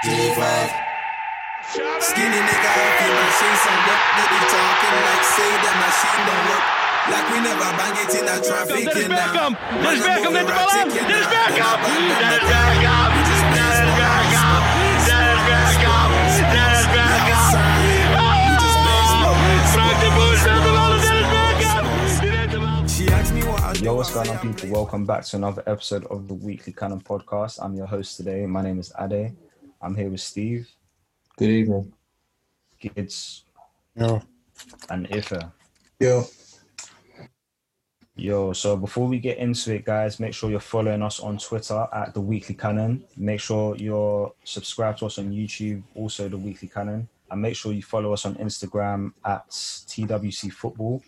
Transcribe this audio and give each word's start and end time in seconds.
G5. 0.00 0.40
Skinny 2.00 2.40
nigga 2.40 2.70
off 2.72 2.96
your 3.04 3.14
machine, 3.20 3.56
some 3.60 3.80
work 3.84 4.02
that 4.16 4.28
you 4.32 4.42
talking 4.48 4.96
like 5.04 5.24
say 5.28 5.50
that 5.60 5.76
machine 5.76 6.22
don't 6.24 6.44
work. 6.48 6.64
Like 7.12 7.26
we 7.28 7.38
never 7.44 7.68
bang 7.76 7.96
it 8.00 8.12
in 8.16 8.24
a 8.24 8.36
traffic. 8.40 8.80
Dennis 8.80 8.96
you 8.96 9.12
know. 9.12 9.20
Bergkamp, 9.20 9.54
Dennis 9.60 10.00
Man, 10.00 10.16
Bergkamp 10.16 10.24
I'm 10.24 10.32
neemt 10.32 10.32
de 10.32 10.40
over 10.40 10.56
bal 10.56 10.68
aan. 10.72 10.88
ticking 10.88 11.04
Dennis. 11.04 11.28
Bergkamp, 11.28 11.80
Dennis 11.84 12.44
Bergkamp, 12.48 13.12
Dennis 13.12 13.52
Bergkamp, 13.52 14.64
Dennis 15.04 15.44
Bergkamp, 15.44 16.10
Dennis 16.48 16.84
Bergkamp. 16.96 17.60
We 18.40 18.56
just 18.64 18.78
bang 18.80 19.68
Frank 19.74 19.96
de 20.00 20.08
Boer 20.16 20.36
speelt 20.40 20.64
de 20.64 20.72
bal 20.76 20.90
aan 20.96 21.00
Dennis 21.04 21.28
Bergkamp. 21.28 21.84
Die 22.24 22.30
neemt 22.32 22.52
hem 22.56 22.64
aan. 22.64 22.88
She 22.88 23.04
asked 23.12 23.34
me 23.36 23.42
what 23.44 23.76
Yo, 23.84 23.92
what's 24.00 24.12
going 24.16 24.28
on, 24.32 24.38
people? 24.40 24.68
Welcome 24.72 25.04
back 25.04 25.22
to 25.28 25.36
another 25.36 25.62
episode 25.68 26.04
of 26.08 26.24
the 26.28 26.34
Weekly 26.40 26.72
Cannon 26.72 27.02
Podcast. 27.04 27.60
I'm 27.60 27.74
your 27.76 27.88
host 27.88 28.16
today. 28.16 28.46
My 28.48 28.62
name 28.62 28.80
is 28.80 28.92
Ade. 28.96 29.36
I'm 29.80 29.94
here 29.94 30.10
with 30.10 30.20
Steve, 30.20 30.68
Good 31.36 31.48
evening. 31.50 31.92
Gidz. 32.82 33.42
Yeah. 33.96 34.20
and 34.90 35.08
Ifa. 35.08 35.52
Yo. 35.98 36.24
Yo, 38.16 38.52
so 38.52 38.76
before 38.76 39.06
we 39.08 39.18
get 39.18 39.38
into 39.38 39.74
it, 39.74 39.84
guys, 39.86 40.20
make 40.20 40.34
sure 40.34 40.50
you're 40.50 40.60
following 40.60 41.00
us 41.02 41.20
on 41.20 41.38
Twitter 41.38 41.86
at 41.92 42.12
the 42.12 42.20
Weekly 42.20 42.54
Cannon. 42.54 43.02
Make 43.16 43.40
sure 43.40 43.74
you're 43.76 44.32
subscribed 44.44 44.98
to 44.98 45.06
us 45.06 45.18
on 45.18 45.30
YouTube, 45.30 45.82
also 45.94 46.28
the 46.28 46.36
Weekly 46.36 46.68
Cannon. 46.68 47.08
and 47.30 47.40
make 47.40 47.54
sure 47.56 47.72
you 47.72 47.82
follow 47.82 48.12
us 48.12 48.26
on 48.26 48.34
Instagram 48.34 49.12
at 49.24 49.48
TWC 49.48 50.52
Football. 50.52 51.02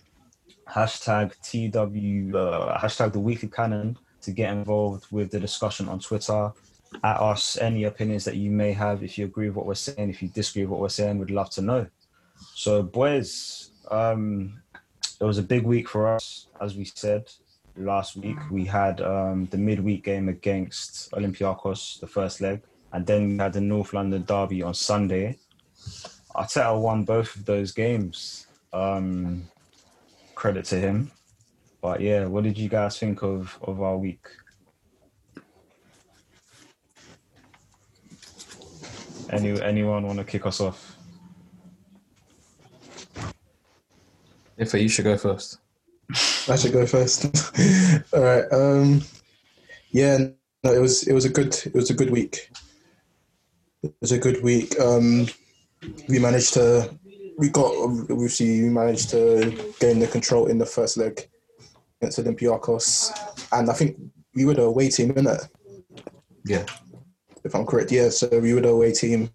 Hashtag 0.69 1.33
TW 1.43 2.35
uh, 2.37 2.79
hashtag 2.79 3.13
the 3.13 3.19
Weekly 3.21 3.49
Cannon 3.49 3.99
to 4.23 4.31
get 4.31 4.51
involved 4.53 5.07
with 5.11 5.31
the 5.33 5.41
discussion 5.41 5.89
on 5.89 5.99
Twitter. 5.99 6.53
At 7.05 7.21
us 7.21 7.59
any 7.59 7.85
opinions 7.85 8.25
that 8.25 8.37
you 8.37 8.51
may 8.51 8.73
have. 8.73 9.03
If 9.03 9.19
you 9.19 9.25
agree 9.25 9.49
with 9.49 9.57
what 9.57 9.67
we're 9.67 9.75
saying, 9.75 10.11
if 10.11 10.23
you 10.23 10.29
disagree 10.29 10.63
with 10.63 10.71
what 10.71 10.81
we're 10.81 10.89
saying, 10.89 11.19
we'd 11.19 11.31
love 11.31 11.51
to 11.51 11.63
know. 11.63 11.87
So, 12.55 12.83
boys, 12.83 13.71
um, 13.91 14.63
it 15.21 15.25
was 15.25 15.39
a 15.39 15.43
big 15.43 15.65
week 15.65 15.89
for 15.89 16.09
us, 16.09 16.49
as 16.61 16.77
we 16.77 16.85
said 16.85 17.31
last 17.77 18.17
week. 18.17 18.37
We 18.51 18.65
had 18.65 19.01
um, 19.01 19.47
the 19.47 19.59
midweek 19.59 20.05
game 20.05 20.29
against 20.29 21.11
Olympiacos, 21.13 22.01
the 22.01 22.07
first 22.07 22.41
leg, 22.41 22.63
and 22.93 23.07
then 23.07 23.29
we 23.29 23.37
had 23.39 23.53
the 23.53 23.61
North 23.61 23.93
London 23.93 24.25
derby 24.25 24.63
on 24.63 24.75
Sunday. 24.75 25.39
Arteta 26.35 26.81
won 26.81 27.05
both 27.05 27.35
of 27.37 27.45
those 27.45 27.73
games. 27.73 28.47
Um, 28.73 29.49
credit 30.35 30.65
to 30.67 30.81
him. 30.81 31.11
But 31.81 32.01
yeah, 32.01 32.27
what 32.27 32.45
did 32.45 32.57
you 32.59 32.69
guys 32.69 32.99
think 32.99 33.23
of 33.23 33.59
of 33.63 33.83
our 33.83 33.97
week? 33.97 34.27
Any 39.33 39.61
anyone 39.63 40.07
want 40.07 40.19
to 40.19 40.25
kick 40.25 40.47
us 40.47 40.61
off? 40.61 40.97
If 44.59 44.75
you 44.75 44.89
should 44.89 45.05
go 45.05 45.17
first. 45.17 45.59
I 46.49 46.57
should 46.57 46.73
go 46.73 46.87
first. 46.87 47.25
All 48.15 48.21
right. 48.23 48.45
Um, 48.53 49.03
yeah, 49.91 50.19
no, 50.63 50.73
it 50.73 50.81
was 50.81 51.09
it 51.09 51.15
was 51.15 51.25
a 51.25 51.31
good 51.31 51.55
it 51.65 51.75
was 51.75 51.91
a 51.91 51.95
good 51.95 52.11
week. 52.11 52.51
It 53.83 53.95
was 54.01 54.13
a 54.13 54.19
good 54.19 54.43
week. 54.43 54.79
Um, 54.79 55.27
we 56.09 56.19
managed 56.19 56.53
to 56.55 56.95
we 57.39 57.49
got 57.49 57.73
obviously 57.75 58.63
we 58.63 58.69
managed 58.69 59.11
to 59.11 59.75
gain 59.81 59.99
the 59.99 60.07
control 60.07 60.47
in 60.47 60.59
the 60.59 60.67
first 60.67 60.99
leg 60.99 61.29
against 62.01 62.19
Olympiacos, 62.19 63.11
and 63.53 63.71
I 63.71 63.73
think 63.73 63.97
we 64.35 64.45
were 64.45 64.55
the 64.55 64.63
away 64.63 64.91
team, 64.91 65.15
innit? 65.15 65.49
Yeah. 66.45 66.67
If 67.45 67.55
I'm 67.55 67.67
correct, 67.67 67.93
yeah. 67.93 68.09
So 68.09 68.29
we 68.39 68.55
were 68.55 68.61
the 68.61 68.69
away 68.69 68.93
team. 68.93 69.31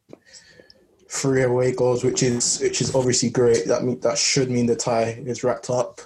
Three 1.09 1.43
away 1.43 1.71
goals, 1.73 2.03
which 2.03 2.21
is 2.21 2.59
which 2.59 2.81
is 2.81 2.93
obviously 2.93 3.29
great. 3.29 3.65
That 3.67 3.83
mean 3.83 3.99
that 4.01 4.17
should 4.17 4.51
mean 4.51 4.65
the 4.65 4.75
tie 4.75 5.21
is 5.25 5.43
wrapped 5.43 5.69
up. 5.69 6.01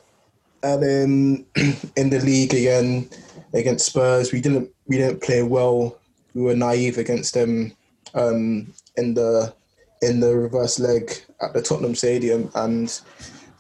And 0.64 0.84
then 0.84 1.46
in 1.96 2.10
the 2.10 2.20
league 2.20 2.54
again 2.54 3.10
against 3.54 3.88
Spurs, 3.88 4.32
we 4.32 4.42
didn't 4.42 4.70
we 4.88 4.98
didn't 4.98 5.22
play 5.22 5.42
well. 5.42 5.98
We 6.34 6.44
were 6.44 6.56
naive 6.56 6.98
against 6.98 7.34
them 7.34 7.76
um, 8.14 8.74
in 8.96 9.16
the 9.16 9.54
in 10.02 10.20
the 10.20 10.36
reverse 10.36 10.80
leg 10.80 11.12
at 11.42 11.54
the 11.54 11.62
Tottenham 11.62 11.96
Stadium, 11.96 12.52
and 12.56 13.02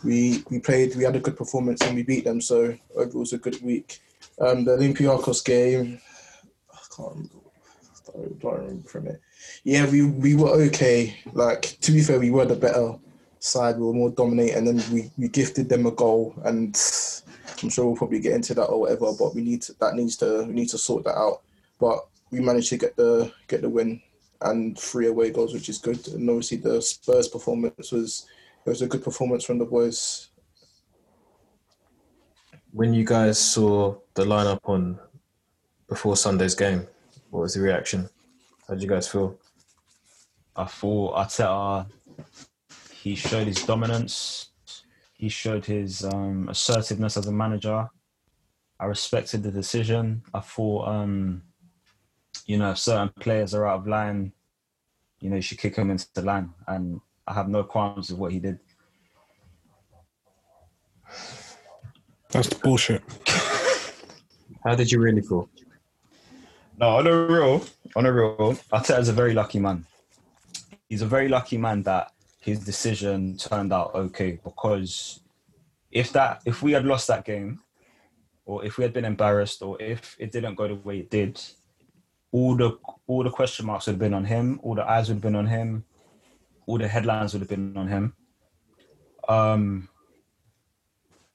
we 0.04 0.44
we 0.50 0.60
played. 0.60 0.96
We 0.96 1.04
had 1.04 1.16
a 1.16 1.20
good 1.20 1.38
performance 1.38 1.82
and 1.82 1.96
we 1.96 2.04
beat 2.04 2.24
them. 2.24 2.42
So 2.42 2.78
it 2.98 3.14
was 3.14 3.34
a 3.34 3.38
good 3.38 3.62
week. 3.62 4.00
Um, 4.40 4.66
the 4.66 4.78
Olympiacos 4.78 5.44
game, 5.44 6.00
I 6.74 6.78
can't 6.96 7.10
remember, 7.10 7.41
I 8.16 8.28
don't 8.40 8.60
remember 8.60 8.90
from 8.90 9.08
it. 9.08 9.22
Yeah, 9.64 9.90
we 9.90 10.04
we 10.04 10.36
were 10.36 10.50
okay. 10.68 11.18
Like 11.34 11.78
to 11.82 11.92
be 11.92 12.02
fair, 12.02 12.20
we 12.20 12.32
were 12.32 12.46
the 12.46 12.56
better 12.56 12.96
side. 13.40 13.78
We 13.78 13.86
were 13.86 13.94
more 13.94 14.12
dominant, 14.12 14.52
and 14.52 14.68
then 14.68 14.84
we, 14.94 15.12
we 15.18 15.28
gifted 15.28 15.70
them 15.70 15.86
a 15.86 15.92
goal. 15.92 16.36
And 16.44 16.76
I'm 17.62 17.70
sure 17.70 17.86
we'll 17.86 17.96
probably 17.96 18.20
get 18.20 18.34
into 18.34 18.54
that 18.56 18.66
or 18.66 18.82
whatever. 18.82 19.12
But 19.14 19.36
we 19.36 19.42
need 19.42 19.62
to, 19.64 19.74
that 19.80 19.96
needs 19.96 20.16
to 20.18 20.44
we 20.44 20.54
need 20.54 20.70
to 20.70 20.78
sort 20.78 21.04
that 21.06 21.18
out. 21.18 21.42
But 21.80 22.08
we 22.32 22.40
managed 22.40 22.70
to 22.70 22.78
get 22.78 22.96
the 22.96 23.32
get 23.48 23.62
the 23.62 23.70
win 23.70 24.02
and 24.42 24.78
three 24.78 25.08
away 25.08 25.32
goals, 25.32 25.54
which 25.54 25.70
is 25.70 25.78
good. 25.78 26.08
And 26.10 26.30
obviously 26.30 26.58
the 26.58 26.82
Spurs 26.82 27.28
performance 27.28 27.92
was 27.92 28.26
it 28.66 28.70
was 28.70 28.82
a 28.82 28.88
good 28.88 29.04
performance 29.04 29.44
from 29.44 29.58
the 29.58 29.66
boys. 29.66 30.30
When 32.72 32.94
you 32.94 33.04
guys 33.04 33.38
saw 33.38 33.96
the 34.14 34.24
lineup 34.24 34.60
on 34.64 34.98
before 35.90 36.16
Sunday's 36.16 36.56
game, 36.56 36.88
what 37.32 37.42
was 37.42 37.56
the 37.56 37.62
reaction? 37.62 38.08
How 38.68 38.76
did 38.76 38.84
you 38.84 38.90
guys 38.90 39.08
feel? 39.08 39.38
I 40.56 40.66
thought 40.66 41.16
Arteta, 41.16 41.88
he 42.94 43.16
showed 43.16 43.48
his 43.48 43.64
dominance. 43.66 44.50
He 45.14 45.30
showed 45.30 45.66
his 45.66 46.04
um, 46.04 46.50
assertiveness 46.50 47.18
as 47.18 47.28
a 47.28 47.32
manager. 47.32 47.90
I 48.80 48.86
respected 48.86 49.44
the 49.44 49.52
decision. 49.52 50.24
I 50.34 50.42
thought, 50.42 50.88
um, 50.88 51.44
you 52.46 52.58
know, 52.58 52.72
if 52.72 52.80
certain 52.80 53.12
players 53.20 53.54
are 53.54 53.66
out 53.66 53.80
of 53.80 53.88
line, 53.88 54.34
you 55.22 55.30
know, 55.30 55.38
you 55.38 55.42
should 55.42 55.60
kick 55.60 55.76
them 55.76 55.90
into 55.90 56.08
the 56.14 56.24
line. 56.24 56.50
And 56.68 57.00
I 57.26 57.34
have 57.34 57.48
no 57.48 57.64
qualms 57.64 58.10
with 58.10 58.20
what 58.20 58.32
he 58.34 58.40
did. 58.40 58.60
That's 62.32 62.50
the 62.50 62.56
bullshit. 62.56 63.04
How 64.66 64.76
did 64.76 64.92
you 64.92 65.00
really 65.00 65.22
feel? 65.22 65.50
No, 66.82 66.98
on 66.98 67.06
a 67.06 67.28
real, 67.28 67.64
on 67.96 68.08
a 68.08 68.12
real, 68.12 68.56
Arteta's 68.74 69.08
a 69.08 69.14
very 69.14 69.36
lucky 69.36 69.60
man. 69.60 69.86
He's 70.90 71.04
a 71.04 71.06
very 71.06 71.30
lucky 71.30 71.56
man 71.56 71.84
that 71.84 72.12
his 72.40 72.66
decision 72.66 73.38
turned 73.38 73.72
out 73.72 73.94
okay 73.94 74.40
because 74.44 75.20
if 75.92 76.12
that 76.14 76.42
if 76.44 76.64
we 76.64 76.72
had 76.72 76.84
lost 76.84 77.08
that 77.08 77.24
game 77.24 77.60
or 78.46 78.66
if 78.66 78.80
we 78.80 78.84
had 78.84 78.94
been 78.94 79.06
embarrassed 79.06 79.62
or 79.62 79.80
if 79.80 80.16
it 80.18 80.32
didn't 80.32 80.56
go 80.56 80.68
the 80.68 80.74
way 80.74 80.98
it 81.02 81.12
did, 81.12 81.40
all 82.32 82.56
the 82.56 82.80
all 83.06 83.24
the 83.24 83.30
question 83.30 83.68
marks 83.68 83.86
would 83.86 83.94
have 83.94 84.00
been 84.00 84.16
on 84.16 84.26
him, 84.26 84.60
all 84.64 84.74
the 84.74 84.90
eyes 84.90 85.08
would 85.08 85.18
have 85.18 85.22
been 85.22 85.36
on 85.36 85.46
him, 85.46 85.86
all 86.66 86.80
the 86.80 86.88
headlines 86.88 87.32
would 87.34 87.42
have 87.42 87.50
been 87.50 87.78
on 87.78 87.88
him. 87.90 88.16
Um 89.30 89.88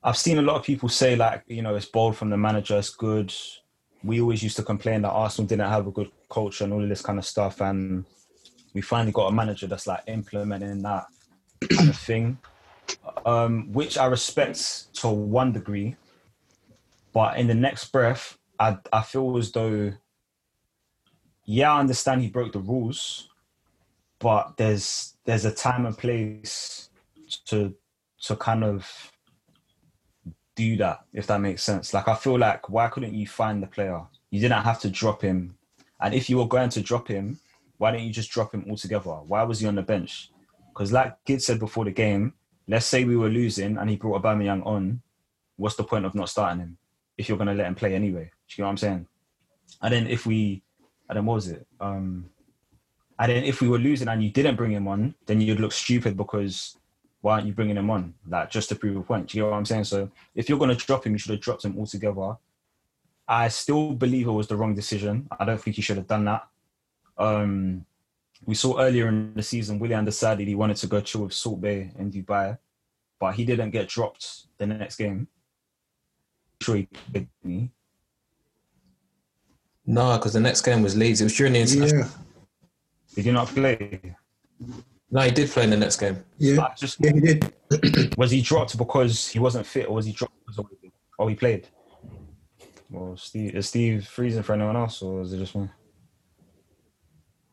I've 0.02 0.16
seen 0.16 0.38
a 0.38 0.42
lot 0.42 0.56
of 0.56 0.64
people 0.64 0.88
say 0.88 1.14
like, 1.14 1.44
you 1.46 1.62
know, 1.62 1.76
it's 1.76 1.86
bold 1.86 2.16
from 2.16 2.30
the 2.30 2.36
manager, 2.36 2.76
it's 2.78 2.90
good. 2.90 3.32
We 4.04 4.20
always 4.20 4.42
used 4.42 4.56
to 4.56 4.62
complain 4.62 5.02
that 5.02 5.10
Arsenal 5.10 5.48
didn't 5.48 5.68
have 5.68 5.86
a 5.86 5.90
good 5.90 6.10
culture 6.30 6.64
and 6.64 6.72
all 6.72 6.82
of 6.82 6.88
this 6.88 7.02
kind 7.02 7.18
of 7.18 7.26
stuff. 7.26 7.60
And 7.60 8.04
we 8.74 8.80
finally 8.80 9.12
got 9.12 9.28
a 9.28 9.32
manager 9.32 9.66
that's 9.66 9.86
like 9.86 10.02
implementing 10.06 10.82
that 10.82 11.06
kind 11.70 11.88
of 11.90 11.96
thing, 11.96 12.38
um, 13.24 13.72
which 13.72 13.98
I 13.98 14.06
respect 14.06 14.94
to 14.96 15.08
one 15.08 15.52
degree. 15.52 15.96
But 17.12 17.38
in 17.38 17.46
the 17.46 17.54
next 17.54 17.90
breath, 17.92 18.36
I, 18.60 18.76
I 18.92 19.02
feel 19.02 19.36
as 19.38 19.50
though, 19.52 19.92
yeah, 21.44 21.72
I 21.72 21.80
understand 21.80 22.20
he 22.20 22.28
broke 22.28 22.52
the 22.52 22.58
rules, 22.58 23.30
but 24.18 24.56
there's 24.56 25.14
there's 25.24 25.44
a 25.44 25.54
time 25.54 25.86
and 25.86 25.96
place 25.96 26.90
to 27.46 27.74
to 28.22 28.36
kind 28.36 28.64
of 28.64 29.12
do 30.56 30.76
that, 30.78 31.04
if 31.12 31.26
that 31.28 31.40
makes 31.40 31.62
sense. 31.62 31.94
Like 31.94 32.08
I 32.08 32.14
feel 32.16 32.38
like 32.38 32.68
why 32.68 32.88
couldn't 32.88 33.14
you 33.14 33.26
find 33.28 33.62
the 33.62 33.66
player? 33.68 34.00
You 34.30 34.40
didn't 34.40 34.64
have 34.64 34.80
to 34.80 34.90
drop 34.90 35.22
him. 35.22 35.56
And 36.00 36.12
if 36.14 36.28
you 36.28 36.38
were 36.38 36.48
going 36.48 36.70
to 36.70 36.80
drop 36.80 37.08
him, 37.08 37.38
why 37.78 37.92
didn't 37.92 38.06
you 38.06 38.12
just 38.12 38.30
drop 38.30 38.52
him 38.52 38.64
altogether? 38.68 39.10
Why 39.10 39.42
was 39.44 39.60
he 39.60 39.68
on 39.68 39.76
the 39.76 39.82
bench? 39.82 40.30
Because 40.72 40.92
like 40.92 41.24
Gid 41.24 41.42
said 41.42 41.60
before 41.60 41.84
the 41.84 41.90
game, 41.92 42.34
let's 42.66 42.86
say 42.86 43.04
we 43.04 43.16
were 43.16 43.28
losing 43.28 43.78
and 43.78 43.88
he 43.88 43.96
brought 43.96 44.22
Aubameyang 44.22 44.66
on, 44.66 45.02
what's 45.56 45.76
the 45.76 45.84
point 45.84 46.04
of 46.04 46.14
not 46.14 46.28
starting 46.28 46.60
him 46.60 46.78
if 47.16 47.28
you're 47.28 47.38
going 47.38 47.48
to 47.48 47.54
let 47.54 47.66
him 47.66 47.74
play 47.74 47.94
anyway? 47.94 48.24
Do 48.48 48.54
you 48.56 48.62
know 48.62 48.68
what 48.68 48.72
I'm 48.72 48.76
saying? 48.78 49.06
And 49.82 49.92
then 49.92 50.06
if 50.06 50.26
we, 50.26 50.62
and 51.08 51.16
then 51.16 51.26
what 51.26 51.34
was 51.34 51.48
it? 51.48 51.66
Um, 51.80 52.30
and 53.18 53.32
then 53.32 53.44
if 53.44 53.60
we 53.60 53.68
were 53.68 53.78
losing 53.78 54.08
and 54.08 54.22
you 54.22 54.30
didn't 54.30 54.56
bring 54.56 54.72
him 54.72 54.88
on, 54.88 55.14
then 55.26 55.40
you'd 55.40 55.60
look 55.60 55.72
stupid 55.72 56.16
because 56.16 56.76
why 57.26 57.32
aren't 57.32 57.46
you 57.48 57.52
bringing 57.52 57.76
him 57.76 57.90
on? 57.90 58.14
Like 58.28 58.50
just 58.50 58.68
to 58.68 58.76
prove 58.76 58.96
a 58.96 59.02
point. 59.02 59.26
Do 59.26 59.36
you 59.36 59.42
know 59.42 59.50
what 59.50 59.56
I'm 59.56 59.64
saying? 59.64 59.82
So 59.82 60.08
if 60.36 60.48
you're 60.48 60.60
going 60.60 60.70
to 60.70 60.86
drop 60.86 61.04
him, 61.04 61.12
you 61.12 61.18
should 61.18 61.32
have 61.32 61.40
dropped 61.40 61.64
him 61.64 61.76
altogether. 61.76 62.36
I 63.26 63.48
still 63.48 63.94
believe 63.94 64.28
it 64.28 64.30
was 64.30 64.46
the 64.46 64.54
wrong 64.54 64.76
decision. 64.76 65.26
I 65.36 65.44
don't 65.44 65.60
think 65.60 65.74
he 65.74 65.82
should 65.82 65.96
have 65.96 66.06
done 66.06 66.24
that. 66.26 66.46
Um, 67.18 67.84
we 68.44 68.54
saw 68.54 68.78
earlier 68.80 69.08
in 69.08 69.34
the 69.34 69.42
season, 69.42 69.80
Willian 69.80 70.04
decided 70.04 70.46
he 70.46 70.54
wanted 70.54 70.76
to 70.76 70.86
go 70.86 71.00
chill 71.00 71.22
with 71.22 71.32
Salt 71.32 71.60
Bae 71.60 71.90
in 71.98 72.12
Dubai, 72.12 72.58
but 73.18 73.34
he 73.34 73.44
didn't 73.44 73.70
get 73.70 73.88
dropped 73.88 74.46
the 74.58 74.66
next 74.68 74.94
game. 74.94 75.26
Sure, 76.62 76.76
he 76.76 76.88
played 77.10 77.28
me. 77.42 77.72
No, 79.84 80.16
because 80.16 80.34
the 80.34 80.46
next 80.48 80.60
game 80.60 80.80
was 80.80 80.96
Leeds. 80.96 81.22
It 81.22 81.24
was 81.24 81.36
during 81.36 81.54
the 81.54 81.60
international. 81.62 82.02
Yeah, 82.02 82.08
Did 83.16 83.24
he 83.24 83.32
not 83.32 83.48
play? 83.48 84.14
No, 85.10 85.20
he 85.20 85.30
did 85.30 85.50
play 85.50 85.64
in 85.64 85.70
the 85.70 85.76
next 85.76 85.98
game. 85.98 86.24
yeah, 86.38 86.62
I 86.62 86.74
just 86.74 86.98
yeah. 87.00 87.12
He 87.12 87.20
did. 87.20 88.14
was 88.18 88.30
he 88.30 88.42
dropped 88.42 88.76
because 88.76 89.28
he 89.28 89.38
wasn't 89.38 89.66
fit, 89.66 89.88
or 89.88 89.94
was 89.94 90.06
he 90.06 90.12
dropped 90.12 90.34
because 90.40 90.58
of, 90.58 90.66
oh 91.18 91.28
he 91.28 91.34
played? 91.34 91.68
Well, 92.90 93.16
Steve 93.16 93.54
is 93.54 93.68
Steve 93.68 94.06
freezing 94.06 94.42
for 94.42 94.54
anyone 94.54 94.76
else, 94.76 95.02
or 95.02 95.22
is 95.22 95.32
it 95.32 95.38
just 95.38 95.54
me? 95.54 95.68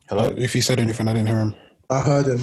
Hello. 0.10 0.34
If 0.36 0.54
he 0.54 0.62
said 0.62 0.80
anything, 0.80 1.08
I 1.08 1.14
didn't 1.14 1.28
hear 1.28 1.40
him. 1.40 1.56
I 1.90 2.02
heard 2.02 2.28
him. 2.28 2.42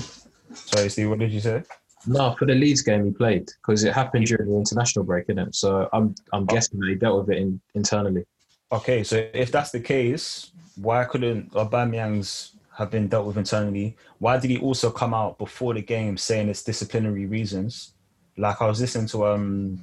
Sorry, 0.55 0.89
Steve. 0.89 1.11
What 1.11 1.19
did 1.19 1.33
you 1.33 1.41
say? 1.41 1.63
No, 2.07 2.35
for 2.39 2.47
the 2.47 2.55
Leeds 2.55 2.83
game 2.83 3.05
he 3.05 3.11
played 3.11 3.51
because 3.61 3.85
it 3.85 3.93
happened 3.93 4.27
during 4.27 4.49
the 4.49 4.57
international 4.57 5.05
break, 5.05 5.27
isn't 5.29 5.39
it? 5.39 5.55
So 5.55 5.89
I'm 5.93 6.15
I'm 6.33 6.45
oh. 6.45 6.47
guessing 6.47 6.81
that 6.81 6.89
he 6.89 6.95
dealt 6.95 7.27
with 7.27 7.37
it 7.37 7.43
in, 7.43 7.61
internally. 7.75 8.25
Okay, 8.73 9.03
so 9.03 9.29
if 9.35 9.51
that's 9.51 9.71
the 9.71 9.81
case, 9.81 10.53
why 10.77 11.05
couldn't 11.05 11.53
Aubameyang's 11.53 12.57
have 12.81 12.91
been 12.91 13.09
dealt 13.09 13.27
with 13.27 13.37
internally? 13.37 13.95
Why 14.19 14.39
did 14.39 14.51
he 14.51 14.59
also 14.59 14.91
come 14.91 15.13
out 15.13 15.39
before 15.39 15.75
the 15.75 15.83
game 15.83 16.17
saying 16.17 16.49
it's 16.49 16.63
disciplinary 16.63 17.27
reasons? 17.27 17.93
Like 18.39 18.63
I 18.63 18.67
was 18.67 18.81
listening 18.81 19.07
to 19.09 19.27
um 19.27 19.79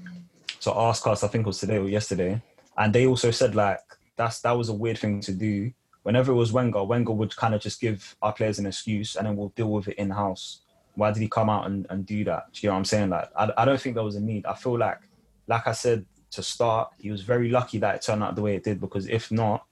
to 0.61 0.71
Arsecast, 0.71 1.23
I 1.23 1.27
think 1.27 1.45
it 1.45 1.47
was 1.47 1.59
today 1.59 1.77
or 1.77 1.87
yesterday, 1.87 2.41
and 2.75 2.91
they 2.91 3.05
also 3.05 3.29
said 3.29 3.53
like 3.53 3.79
that's 4.15 4.41
that 4.41 4.57
was 4.57 4.69
a 4.69 4.73
weird 4.73 4.97
thing 4.97 5.21
to 5.21 5.31
do. 5.31 5.71
Whenever 6.01 6.31
it 6.31 6.35
was 6.35 6.51
Wenger, 6.51 6.83
Wenger 6.83 7.13
would 7.13 7.35
kind 7.35 7.53
of 7.53 7.61
just 7.61 7.79
give 7.79 8.15
our 8.23 8.33
players 8.33 8.57
an 8.57 8.65
excuse 8.65 9.15
and 9.15 9.27
then 9.27 9.35
we'll 9.35 9.49
deal 9.49 9.69
with 9.69 9.89
it 9.89 9.97
in 9.97 10.09
house. 10.09 10.61
Why 10.95 11.11
did 11.11 11.21
he 11.21 11.27
come 11.27 11.49
out 11.51 11.67
and, 11.67 11.85
and 11.91 12.03
do 12.03 12.23
that? 12.23 12.51
Do 12.53 12.61
you 12.61 12.69
know 12.69 12.73
what 12.73 12.79
I'm 12.79 12.85
saying? 12.85 13.09
Like 13.11 13.29
I, 13.37 13.51
I 13.57 13.65
don't 13.65 13.79
think 13.79 13.93
there 13.93 14.03
was 14.03 14.15
a 14.15 14.21
need. 14.21 14.47
I 14.47 14.55
feel 14.55 14.77
like 14.77 15.01
like 15.45 15.67
I 15.67 15.73
said 15.73 16.03
to 16.31 16.41
start, 16.41 16.93
he 16.97 17.11
was 17.11 17.21
very 17.21 17.49
lucky 17.49 17.77
that 17.77 17.93
it 17.93 18.01
turned 18.01 18.23
out 18.23 18.35
the 18.35 18.41
way 18.41 18.55
it 18.55 18.63
did 18.63 18.81
because 18.81 19.07
if 19.07 19.31
not, 19.31 19.65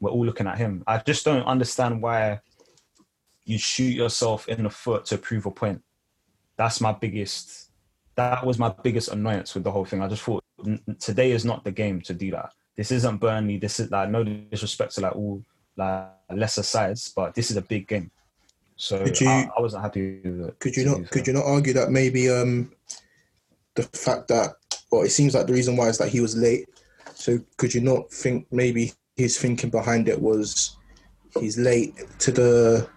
we're 0.00 0.10
all 0.10 0.26
looking 0.26 0.48
at 0.48 0.58
him. 0.58 0.82
I 0.84 0.98
just 0.98 1.24
don't 1.24 1.44
understand 1.44 2.02
why 2.02 2.40
you 3.44 3.58
shoot 3.58 3.94
yourself 3.94 4.48
in 4.48 4.62
the 4.64 4.70
foot 4.70 5.04
to 5.06 5.18
prove 5.18 5.46
a 5.46 5.50
point. 5.50 5.82
That's 6.56 6.80
my 6.80 6.92
biggest. 6.92 7.70
That 8.14 8.44
was 8.44 8.58
my 8.58 8.74
biggest 8.82 9.08
annoyance 9.10 9.54
with 9.54 9.64
the 9.64 9.70
whole 9.70 9.84
thing. 9.84 10.02
I 10.02 10.08
just 10.08 10.22
thought 10.22 10.44
today 10.98 11.32
is 11.32 11.44
not 11.44 11.64
the 11.64 11.72
game 11.72 12.00
to 12.02 12.14
do 12.14 12.30
that. 12.32 12.52
This 12.76 12.90
isn't 12.92 13.18
Burnley. 13.18 13.58
This 13.58 13.80
is 13.80 13.90
like 13.90 14.10
no 14.10 14.22
disrespect 14.22 14.94
to 14.94 15.00
like 15.02 15.16
all 15.16 15.42
like 15.76 16.08
lesser 16.30 16.62
sides, 16.62 17.12
but 17.14 17.34
this 17.34 17.50
is 17.50 17.56
a 17.56 17.62
big 17.62 17.88
game. 17.88 18.10
So 18.76 19.04
you- 19.20 19.28
I, 19.28 19.48
I 19.56 19.60
wasn't 19.60 19.82
happy 19.82 20.20
with 20.24 20.48
it. 20.48 20.58
Could 20.58 20.76
you 20.76 20.84
not? 20.84 21.10
Could 21.10 21.26
you 21.26 21.32
not 21.32 21.44
argue 21.44 21.72
that 21.72 21.90
maybe 21.90 22.28
um, 22.30 22.72
the 23.74 23.82
fact 23.84 24.28
that, 24.28 24.54
well, 24.90 25.02
it 25.02 25.10
seems 25.10 25.34
like 25.34 25.46
the 25.46 25.52
reason 25.52 25.76
why 25.76 25.88
is 25.88 25.98
that 25.98 26.08
he 26.08 26.20
was 26.20 26.36
late. 26.36 26.68
So 27.14 27.38
could 27.56 27.74
you 27.74 27.80
not 27.80 28.10
think 28.12 28.46
maybe 28.50 28.92
his 29.16 29.38
thinking 29.38 29.70
behind 29.70 30.08
it 30.08 30.20
was 30.20 30.76
he's 31.38 31.58
late 31.58 31.94
to 32.18 32.32
the 32.32 32.88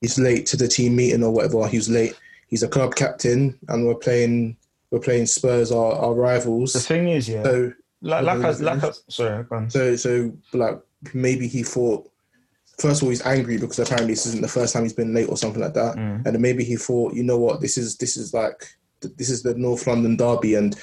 he's 0.00 0.18
late 0.18 0.46
to 0.46 0.56
the 0.56 0.68
team 0.68 0.96
meeting 0.96 1.22
or 1.22 1.30
whatever. 1.30 1.66
He's 1.68 1.88
late. 1.88 2.14
He's 2.48 2.62
a 2.62 2.68
club 2.68 2.94
captain, 2.94 3.58
and 3.68 3.86
we're 3.86 3.94
playing 3.94 4.56
we're 4.90 5.00
playing 5.00 5.26
Spurs, 5.26 5.70
our, 5.70 5.92
our 5.92 6.14
rivals. 6.14 6.72
The 6.72 6.80
thing 6.80 7.08
is, 7.08 7.28
yeah, 7.28 7.42
So 7.42 7.72
like, 8.00 8.24
like 8.24 8.40
I, 8.42 8.50
like 8.52 8.84
I, 8.84 8.90
sorry, 9.08 9.44
go 9.44 9.56
on. 9.56 9.70
so 9.70 9.96
so 9.96 10.32
like 10.54 10.80
maybe 11.12 11.46
he 11.46 11.62
thought 11.62 12.08
first 12.78 13.02
of 13.02 13.04
all 13.06 13.10
he's 13.10 13.26
angry 13.26 13.58
because 13.58 13.78
apparently 13.78 14.14
this 14.14 14.24
isn't 14.24 14.40
the 14.40 14.48
first 14.48 14.72
time 14.72 14.84
he's 14.84 14.92
been 14.94 15.12
late 15.12 15.28
or 15.28 15.36
something 15.36 15.60
like 15.60 15.74
that, 15.74 15.96
Mm. 15.96 16.24
and 16.26 16.40
maybe 16.40 16.64
he 16.64 16.76
thought 16.76 17.12
you 17.14 17.22
know 17.22 17.36
what 17.38 17.60
this 17.60 17.76
is 17.76 17.96
this 17.98 18.16
is 18.16 18.32
like 18.32 18.64
this 19.16 19.28
is 19.30 19.42
the 19.42 19.54
North 19.54 19.86
London 19.86 20.16
derby 20.16 20.54
and 20.54 20.74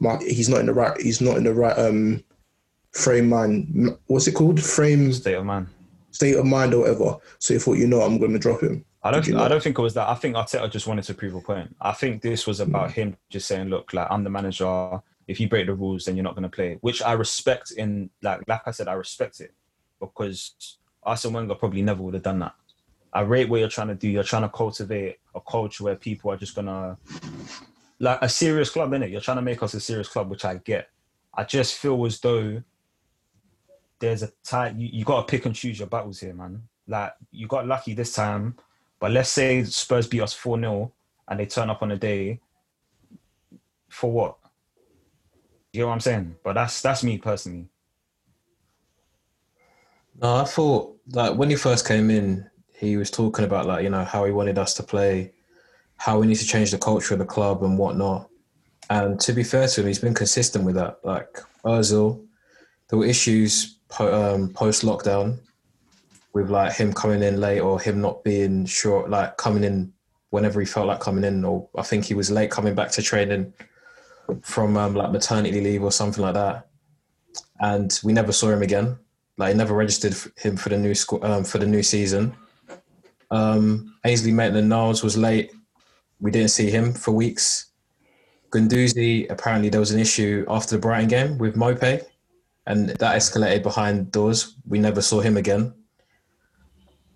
my, 0.00 0.18
he's 0.18 0.48
not 0.48 0.60
in 0.60 0.66
the 0.66 0.74
right 0.74 1.00
he's 1.00 1.20
not 1.22 1.36
in 1.38 1.44
the 1.44 1.54
right 1.54 1.78
um 1.78 2.22
frame 2.92 3.28
mind 3.28 3.72
M- 3.74 3.98
what's 4.06 4.26
it 4.26 4.32
called 4.34 4.62
frame 4.62 5.12
state 5.12 5.34
of 5.34 5.46
man. 5.46 5.68
State 6.14 6.36
of 6.36 6.46
mind 6.46 6.72
or 6.72 6.82
whatever. 6.82 7.18
So 7.40 7.54
he 7.54 7.60
thought 7.60 7.74
you 7.74 7.86
know 7.86 8.00
I'm 8.00 8.18
going 8.18 8.32
to 8.32 8.38
drop 8.38 8.62
him. 8.62 8.84
I 9.02 9.10
don't. 9.10 9.26
You 9.26 9.38
I 9.38 9.48
don't 9.48 9.62
think 9.62 9.78
it 9.78 9.82
was 9.82 9.94
that. 9.94 10.08
I 10.08 10.14
think 10.14 10.36
Arteta 10.36 10.70
just 10.70 10.86
wanted 10.86 11.04
to 11.04 11.14
prove 11.14 11.34
a 11.34 11.40
point. 11.40 11.74
I 11.80 11.92
think 11.92 12.22
this 12.22 12.46
was 12.46 12.58
hmm. 12.58 12.70
about 12.70 12.92
him 12.92 13.16
just 13.28 13.48
saying, 13.48 13.68
"Look, 13.68 13.92
like 13.92 14.06
I'm 14.10 14.24
the 14.24 14.30
manager. 14.30 15.02
If 15.26 15.40
you 15.40 15.48
break 15.48 15.66
the 15.66 15.74
rules, 15.74 16.04
then 16.04 16.16
you're 16.16 16.24
not 16.24 16.34
going 16.34 16.44
to 16.44 16.48
play." 16.48 16.78
Which 16.80 17.02
I 17.02 17.12
respect. 17.12 17.72
In 17.72 18.08
like, 18.22 18.40
like 18.48 18.62
I 18.64 18.70
said, 18.70 18.88
I 18.88 18.94
respect 18.94 19.40
it 19.40 19.52
because 20.00 20.78
Arsene 21.02 21.32
Wenger 21.32 21.54
probably 21.54 21.82
never 21.82 22.02
would 22.02 22.14
have 22.14 22.22
done 22.22 22.38
that. 22.38 22.54
I 23.12 23.20
rate 23.20 23.48
what 23.48 23.60
you're 23.60 23.68
trying 23.68 23.88
to 23.88 23.94
do. 23.94 24.08
You're 24.08 24.22
trying 24.22 24.42
to 24.42 24.48
cultivate 24.48 25.18
a 25.34 25.40
culture 25.40 25.84
where 25.84 25.96
people 25.96 26.30
are 26.30 26.36
just 26.36 26.54
gonna 26.54 26.96
like 28.00 28.18
a 28.22 28.28
serious 28.28 28.70
club, 28.70 28.90
innit? 28.90 29.10
You're 29.10 29.20
trying 29.20 29.36
to 29.36 29.42
make 29.42 29.62
us 29.62 29.74
a 29.74 29.80
serious 29.80 30.08
club, 30.08 30.30
which 30.30 30.44
I 30.44 30.56
get. 30.56 30.88
I 31.34 31.44
just 31.44 31.74
feel 31.74 32.04
as 32.06 32.20
though 32.20 32.62
there's 34.04 34.22
a 34.22 34.30
time 34.44 34.78
you, 34.78 34.88
you 34.92 35.04
got 35.04 35.26
to 35.26 35.30
pick 35.30 35.46
and 35.46 35.54
choose 35.54 35.78
your 35.78 35.88
battles 35.88 36.20
here, 36.20 36.34
man. 36.34 36.62
Like 36.86 37.14
you 37.30 37.46
got 37.46 37.66
lucky 37.66 37.94
this 37.94 38.14
time, 38.14 38.56
but 39.00 39.10
let's 39.10 39.30
say 39.30 39.64
Spurs 39.64 40.06
beat 40.06 40.20
us 40.20 40.34
four 40.34 40.58
0 40.58 40.92
and 41.28 41.40
they 41.40 41.46
turn 41.46 41.70
up 41.70 41.82
on 41.82 41.90
a 41.90 41.96
day. 41.96 42.40
For 43.88 44.10
what? 44.10 44.36
You 45.72 45.80
know 45.80 45.86
what 45.88 45.94
I'm 45.94 46.00
saying? 46.00 46.36
But 46.44 46.54
that's 46.54 46.82
that's 46.82 47.02
me 47.02 47.18
personally. 47.18 47.66
No, 50.20 50.36
I 50.36 50.44
thought 50.44 50.96
like 51.12 51.36
when 51.36 51.50
he 51.50 51.56
first 51.56 51.86
came 51.86 52.10
in, 52.10 52.48
he 52.74 52.96
was 52.96 53.10
talking 53.10 53.44
about 53.44 53.66
like 53.66 53.84
you 53.84 53.90
know 53.90 54.04
how 54.04 54.24
he 54.24 54.32
wanted 54.32 54.58
us 54.58 54.74
to 54.74 54.82
play, 54.82 55.32
how 55.96 56.18
we 56.18 56.26
need 56.26 56.36
to 56.36 56.46
change 56.46 56.70
the 56.70 56.78
culture 56.78 57.14
of 57.14 57.20
the 57.20 57.26
club 57.26 57.62
and 57.62 57.78
whatnot. 57.78 58.28
And 58.90 59.18
to 59.20 59.32
be 59.32 59.42
fair 59.42 59.66
to 59.66 59.80
him, 59.80 59.86
he's 59.86 59.98
been 59.98 60.14
consistent 60.14 60.64
with 60.64 60.74
that. 60.74 60.98
Like 61.04 61.38
Özil, 61.64 62.22
there 62.88 62.98
were 62.98 63.06
issues 63.06 63.78
po- 63.88 64.34
um, 64.34 64.48
post 64.50 64.82
lockdown 64.82 65.38
with 66.32 66.50
like 66.50 66.72
him 66.72 66.92
coming 66.92 67.22
in 67.22 67.40
late 67.40 67.60
or 67.60 67.80
him 67.80 68.00
not 68.00 68.24
being 68.24 68.66
sure, 68.66 69.08
like 69.08 69.36
coming 69.36 69.64
in 69.64 69.92
whenever 70.30 70.60
he 70.60 70.66
felt 70.66 70.88
like 70.88 71.00
coming 71.00 71.24
in, 71.24 71.44
or 71.44 71.68
I 71.76 71.82
think 71.82 72.04
he 72.04 72.14
was 72.14 72.30
late 72.30 72.50
coming 72.50 72.74
back 72.74 72.90
to 72.92 73.02
training 73.02 73.52
from 74.42 74.76
um, 74.76 74.94
like 74.94 75.12
maternity 75.12 75.60
leave 75.60 75.82
or 75.82 75.92
something 75.92 76.22
like 76.22 76.34
that. 76.34 76.66
And 77.60 77.98
we 78.02 78.12
never 78.12 78.32
saw 78.32 78.50
him 78.50 78.62
again. 78.62 78.98
Like 79.38 79.52
he 79.52 79.56
never 79.56 79.74
registered 79.74 80.14
him 80.36 80.56
for 80.56 80.68
the 80.68 80.78
new 80.78 80.92
squ- 80.92 81.24
um, 81.24 81.44
for 81.44 81.58
the 81.58 81.66
new 81.66 81.82
season. 81.82 82.34
Um, 83.30 83.94
Ainsley 84.04 84.32
Maitland-Niles 84.32 85.02
was 85.02 85.16
late. 85.16 85.52
We 86.20 86.30
didn't 86.30 86.50
see 86.50 86.70
him 86.70 86.92
for 86.92 87.12
weeks. 87.12 87.72
Guendouzi 88.50 89.30
apparently 89.30 89.68
there 89.68 89.80
was 89.80 89.90
an 89.90 89.98
issue 89.98 90.44
after 90.48 90.76
the 90.76 90.80
Brighton 90.80 91.08
game 91.08 91.38
with 91.38 91.56
Maupay, 91.56 92.04
and 92.66 92.88
that 92.90 93.16
escalated 93.16 93.62
behind 93.62 94.10
doors. 94.12 94.56
We 94.66 94.78
never 94.78 95.02
saw 95.02 95.20
him 95.20 95.36
again. 95.36 95.74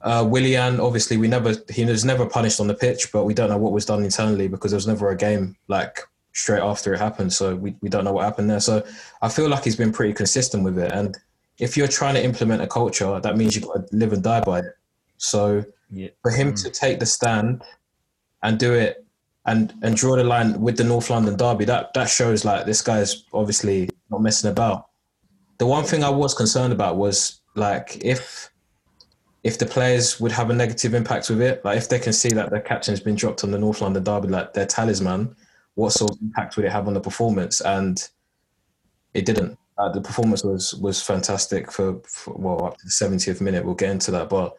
Uh, 0.00 0.24
Willian, 0.28 0.78
obviously, 0.78 1.16
we 1.16 1.26
never 1.28 1.54
he 1.70 1.84
was 1.84 2.04
never 2.04 2.26
punished 2.26 2.60
on 2.60 2.68
the 2.68 2.74
pitch, 2.74 3.10
but 3.12 3.24
we 3.24 3.34
don't 3.34 3.50
know 3.50 3.58
what 3.58 3.72
was 3.72 3.86
done 3.86 4.04
internally 4.04 4.46
because 4.48 4.70
there 4.70 4.76
was 4.76 4.86
never 4.86 5.10
a 5.10 5.16
game 5.16 5.56
like 5.66 5.98
straight 6.32 6.60
after 6.62 6.94
it 6.94 6.98
happened. 6.98 7.32
So 7.32 7.56
we, 7.56 7.74
we 7.80 7.88
don't 7.88 8.04
know 8.04 8.12
what 8.12 8.24
happened 8.24 8.48
there. 8.48 8.60
So 8.60 8.84
I 9.22 9.28
feel 9.28 9.48
like 9.48 9.64
he's 9.64 9.74
been 9.76 9.92
pretty 9.92 10.12
consistent 10.12 10.62
with 10.62 10.78
it. 10.78 10.92
And 10.92 11.16
if 11.58 11.76
you're 11.76 11.88
trying 11.88 12.14
to 12.14 12.22
implement 12.22 12.62
a 12.62 12.68
culture, 12.68 13.18
that 13.18 13.36
means 13.36 13.56
you've 13.56 13.66
got 13.66 13.88
to 13.88 13.96
live 13.96 14.12
and 14.12 14.22
die 14.22 14.40
by 14.40 14.60
it. 14.60 14.76
So 15.16 15.64
Yeah. 15.90 16.10
for 16.22 16.30
him 16.30 16.54
to 16.54 16.70
take 16.70 17.00
the 17.00 17.06
stand 17.06 17.64
and 18.44 18.56
do 18.56 18.72
it 18.74 19.04
and 19.46 19.74
and 19.82 19.96
draw 19.96 20.14
the 20.14 20.22
line 20.22 20.60
with 20.60 20.76
the 20.76 20.84
North 20.84 21.10
London 21.10 21.36
derby, 21.36 21.64
that 21.64 21.92
that 21.94 22.08
shows 22.08 22.44
like 22.44 22.66
this 22.66 22.82
guy's 22.82 23.24
obviously 23.32 23.90
not 24.10 24.22
messing 24.22 24.50
about. 24.50 24.86
The 25.58 25.66
one 25.66 25.84
thing 25.84 26.04
I 26.04 26.10
was 26.10 26.34
concerned 26.34 26.72
about 26.72 26.96
was 26.96 27.40
like 27.54 27.98
if 28.04 28.50
if 29.44 29.58
the 29.58 29.66
players 29.66 30.20
would 30.20 30.32
have 30.32 30.50
a 30.50 30.54
negative 30.54 30.94
impact 30.94 31.30
with 31.30 31.40
it, 31.40 31.64
like 31.64 31.78
if 31.78 31.88
they 31.88 31.98
can 31.98 32.12
see 32.12 32.30
that 32.30 32.50
their 32.50 32.60
captain's 32.60 33.00
been 33.00 33.14
dropped 33.14 33.44
on 33.44 33.50
the 33.50 33.58
North 33.58 33.80
London 33.80 34.02
derby, 34.02 34.28
like 34.28 34.52
their 34.52 34.66
talisman, 34.66 35.34
what 35.74 35.90
sort 35.92 36.10
of 36.10 36.18
impact 36.20 36.56
would 36.56 36.64
it 36.64 36.72
have 36.72 36.88
on 36.88 36.94
the 36.94 37.00
performance? 37.00 37.60
And 37.60 38.08
it 39.14 39.24
didn't. 39.24 39.58
Uh, 39.78 39.88
the 39.90 40.00
performance 40.00 40.42
was 40.42 40.74
was 40.74 41.00
fantastic 41.00 41.70
for, 41.70 42.00
for 42.04 42.34
well 42.34 42.64
up 42.64 42.76
to 42.78 42.84
the 42.84 42.90
70th 42.90 43.40
minute. 43.40 43.64
We'll 43.64 43.74
get 43.74 43.90
into 43.90 44.10
that, 44.10 44.28
but 44.28 44.56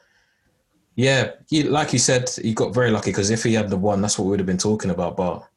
yeah, 0.96 1.32
he, 1.50 1.64
like 1.64 1.94
you 1.94 2.00
said, 2.00 2.30
he 2.30 2.54
got 2.54 2.74
very 2.74 2.92
lucky 2.92 3.12
because 3.12 3.30
if 3.30 3.44
he 3.44 3.54
had 3.54 3.70
the 3.70 3.78
one, 3.78 4.02
that's 4.02 4.20
what 4.20 4.26
we 4.26 4.32
would 4.32 4.40
have 4.40 4.48
been 4.48 4.58
talking 4.58 4.92
about. 4.92 5.16
But 5.16 5.49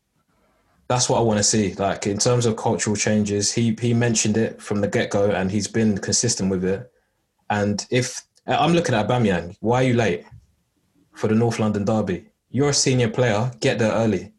that's 0.92 1.08
what 1.08 1.18
I 1.18 1.22
want 1.22 1.38
to 1.38 1.42
see. 1.42 1.74
Like 1.74 2.06
in 2.06 2.18
terms 2.18 2.44
of 2.44 2.56
cultural 2.56 2.96
changes, 2.96 3.50
he 3.52 3.76
he 3.80 3.94
mentioned 3.94 4.36
it 4.36 4.60
from 4.60 4.80
the 4.82 4.88
get 4.88 5.10
go, 5.10 5.30
and 5.30 5.50
he's 5.50 5.66
been 5.66 5.96
consistent 5.98 6.50
with 6.50 6.64
it. 6.64 6.90
And 7.48 7.86
if 7.90 8.22
I'm 8.46 8.74
looking 8.74 8.94
at 8.94 9.08
Bamyang, 9.08 9.56
why 9.60 9.82
are 9.82 9.86
you 9.86 9.94
late 9.94 10.24
for 11.14 11.28
the 11.28 11.34
North 11.34 11.58
London 11.58 11.84
derby? 11.84 12.26
You're 12.50 12.70
a 12.70 12.74
senior 12.74 13.08
player. 13.08 13.50
Get 13.60 13.78
there 13.78 13.92
early. 13.92 14.32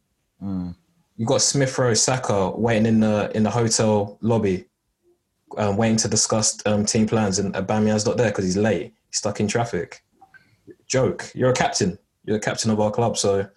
You 1.18 1.26
got 1.26 1.42
Smith 1.42 1.78
Rowe, 1.78 1.94
Saka 1.96 2.52
waiting 2.52 2.86
in 2.86 3.00
the 3.00 3.32
in 3.36 3.44
the 3.44 3.50
hotel 3.50 4.18
lobby, 4.22 4.66
um, 5.58 5.76
waiting 5.78 5.98
to 5.98 6.08
discuss 6.08 6.62
um, 6.68 6.86
team 6.86 7.08
plans, 7.08 7.40
and 7.40 7.56
Aubameyang's 7.56 8.06
not 8.06 8.18
there 8.18 8.30
because 8.30 8.46
he's 8.46 8.58
late. 8.58 8.94
He's 9.10 9.18
stuck 9.18 9.40
in 9.40 9.48
traffic. 9.48 10.04
joke. 10.86 11.32
You're 11.34 11.52
a 11.52 11.54
captain. 11.54 11.98
You're 12.26 12.38
the 12.38 12.46
captain 12.46 12.70
of 12.70 12.80
our 12.80 12.92
club. 12.92 13.18
So 13.18 13.48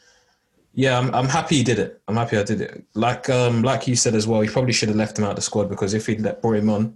yeah, 0.76 0.98
I'm, 0.98 1.12
I'm 1.14 1.28
happy 1.28 1.56
he 1.56 1.64
did 1.64 1.78
it. 1.78 2.02
I'm 2.06 2.16
happy 2.16 2.36
I 2.36 2.42
did 2.42 2.60
it. 2.60 2.84
Like 2.92 3.30
um, 3.30 3.62
like 3.62 3.88
you 3.88 3.96
said 3.96 4.14
as 4.14 4.26
well, 4.26 4.42
he 4.42 4.48
probably 4.48 4.74
should 4.74 4.90
have 4.90 4.96
left 4.96 5.18
him 5.18 5.24
out 5.24 5.30
of 5.30 5.36
the 5.36 5.42
squad 5.42 5.70
because 5.70 5.94
if 5.94 6.06
he'd 6.06 6.20
let 6.20 6.42
brought 6.42 6.56
him 6.56 6.68
on, 6.68 6.94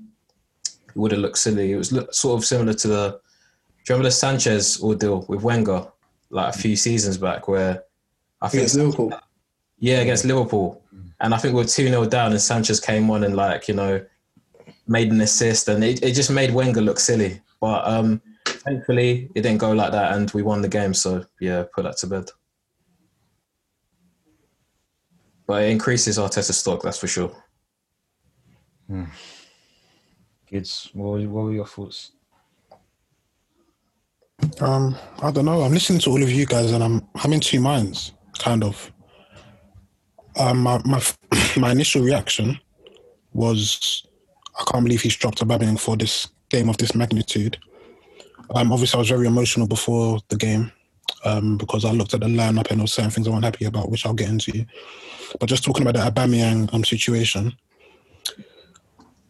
it 0.65 0.97
would 0.97 1.13
have 1.13 1.21
looked 1.21 1.39
silly. 1.39 1.73
It 1.73 1.77
was 1.77 1.91
look, 1.91 2.13
sort 2.13 2.39
of 2.39 2.45
similar 2.45 2.75
to 2.75 2.89
the, 2.89 3.09
do 3.11 3.17
you 3.89 3.95
remember 3.95 4.09
the 4.09 4.13
Sanchez 4.13 4.83
ordeal 4.83 5.25
with 5.29 5.43
Wenger, 5.43 5.87
like 6.29 6.55
a 6.55 6.59
few 6.59 6.77
seasons 6.77 7.17
back, 7.17 7.49
where 7.49 7.83
I 8.43 8.49
think 8.49 8.61
Against 8.61 8.77
Liverpool. 8.77 9.13
yeah, 9.79 10.01
against 10.01 10.27
Liverpool. 10.27 10.83
And 11.23 11.33
I 11.33 11.39
think 11.39 11.55
we 11.55 11.63
are 11.63 11.67
2 11.67 11.89
0 11.89 12.05
down, 12.07 12.33
and 12.33 12.41
Sanchez 12.41 12.81
came 12.81 13.11
on 13.11 13.25
and, 13.25 13.35
like, 13.35 13.67
you 13.67 13.75
know, 13.75 14.05
made 14.89 15.11
an 15.11 15.23
assist, 15.23 15.69
and 15.69 15.83
it, 15.83 16.03
it 16.03 16.13
just 16.13 16.31
made 16.31 16.53
Wenger 16.53 16.83
look 16.83 16.99
silly. 16.99 17.41
But 17.61 17.87
um, 17.87 18.21
thankfully, 18.45 19.31
it 19.35 19.43
didn't 19.43 19.59
go 19.59 19.73
like 19.73 19.93
that, 19.93 20.13
and 20.17 20.31
we 20.33 20.43
won 20.43 20.61
the 20.61 20.69
game. 20.69 20.93
So, 20.93 21.25
yeah, 21.41 21.65
put 21.75 21.85
that 21.85 21.97
to 21.99 22.07
bed. 22.07 22.31
But 25.51 25.65
it 25.65 25.71
increases 25.71 26.17
our 26.17 26.29
Arteta's 26.29 26.57
stock, 26.59 26.81
that's 26.81 26.99
for 26.99 27.09
sure. 27.09 27.33
Gidz, 30.49 30.95
what 30.95 31.19
were, 31.19 31.29
what 31.29 31.45
were 31.47 31.53
your 31.53 31.67
thoughts? 31.67 32.13
Um, 34.61 34.95
I 35.21 35.33
don't 35.33 35.47
know. 35.47 35.63
I'm 35.63 35.73
listening 35.73 35.99
to 36.03 36.11
all 36.11 36.23
of 36.23 36.31
you 36.31 36.47
guys, 36.47 36.71
and 36.71 36.85
I'm 36.85 37.05
I'm 37.17 37.33
in 37.33 37.41
two 37.41 37.59
minds, 37.59 38.13
kind 38.39 38.63
of. 38.63 38.93
Um, 40.39 40.59
my 40.59 40.81
my 40.85 41.03
my 41.57 41.73
initial 41.73 42.03
reaction 42.05 42.57
was, 43.33 44.07
I 44.57 44.63
can't 44.71 44.85
believe 44.85 45.03
he's 45.03 45.17
dropped 45.17 45.43
a 45.43 45.45
Aubameyang 45.45 45.81
for 45.81 45.97
this 45.97 46.29
game 46.49 46.69
of 46.69 46.77
this 46.77 46.95
magnitude. 46.95 47.59
Um, 48.55 48.71
obviously, 48.71 48.99
I 48.99 49.01
was 49.01 49.09
very 49.09 49.27
emotional 49.27 49.67
before 49.67 50.21
the 50.29 50.37
game, 50.37 50.71
um, 51.25 51.57
because 51.57 51.85
I 51.85 51.93
looked 51.93 52.15
at 52.15 52.21
the 52.21 52.27
lineup 52.27 52.71
and 52.71 52.79
there 52.79 52.85
were 52.85 52.87
certain 52.87 53.11
things 53.11 53.27
I 53.27 53.31
wasn't 53.31 53.45
happy 53.47 53.65
about, 53.65 53.91
which 53.91 54.07
I'll 54.07 54.15
get 54.15 54.29
into. 54.29 54.65
But 55.39 55.49
just 55.49 55.65
talking 55.65 55.87
about 55.87 55.95
the 55.95 56.11
Aubameyang 56.11 56.73
um, 56.75 56.85
situation, 56.85 57.53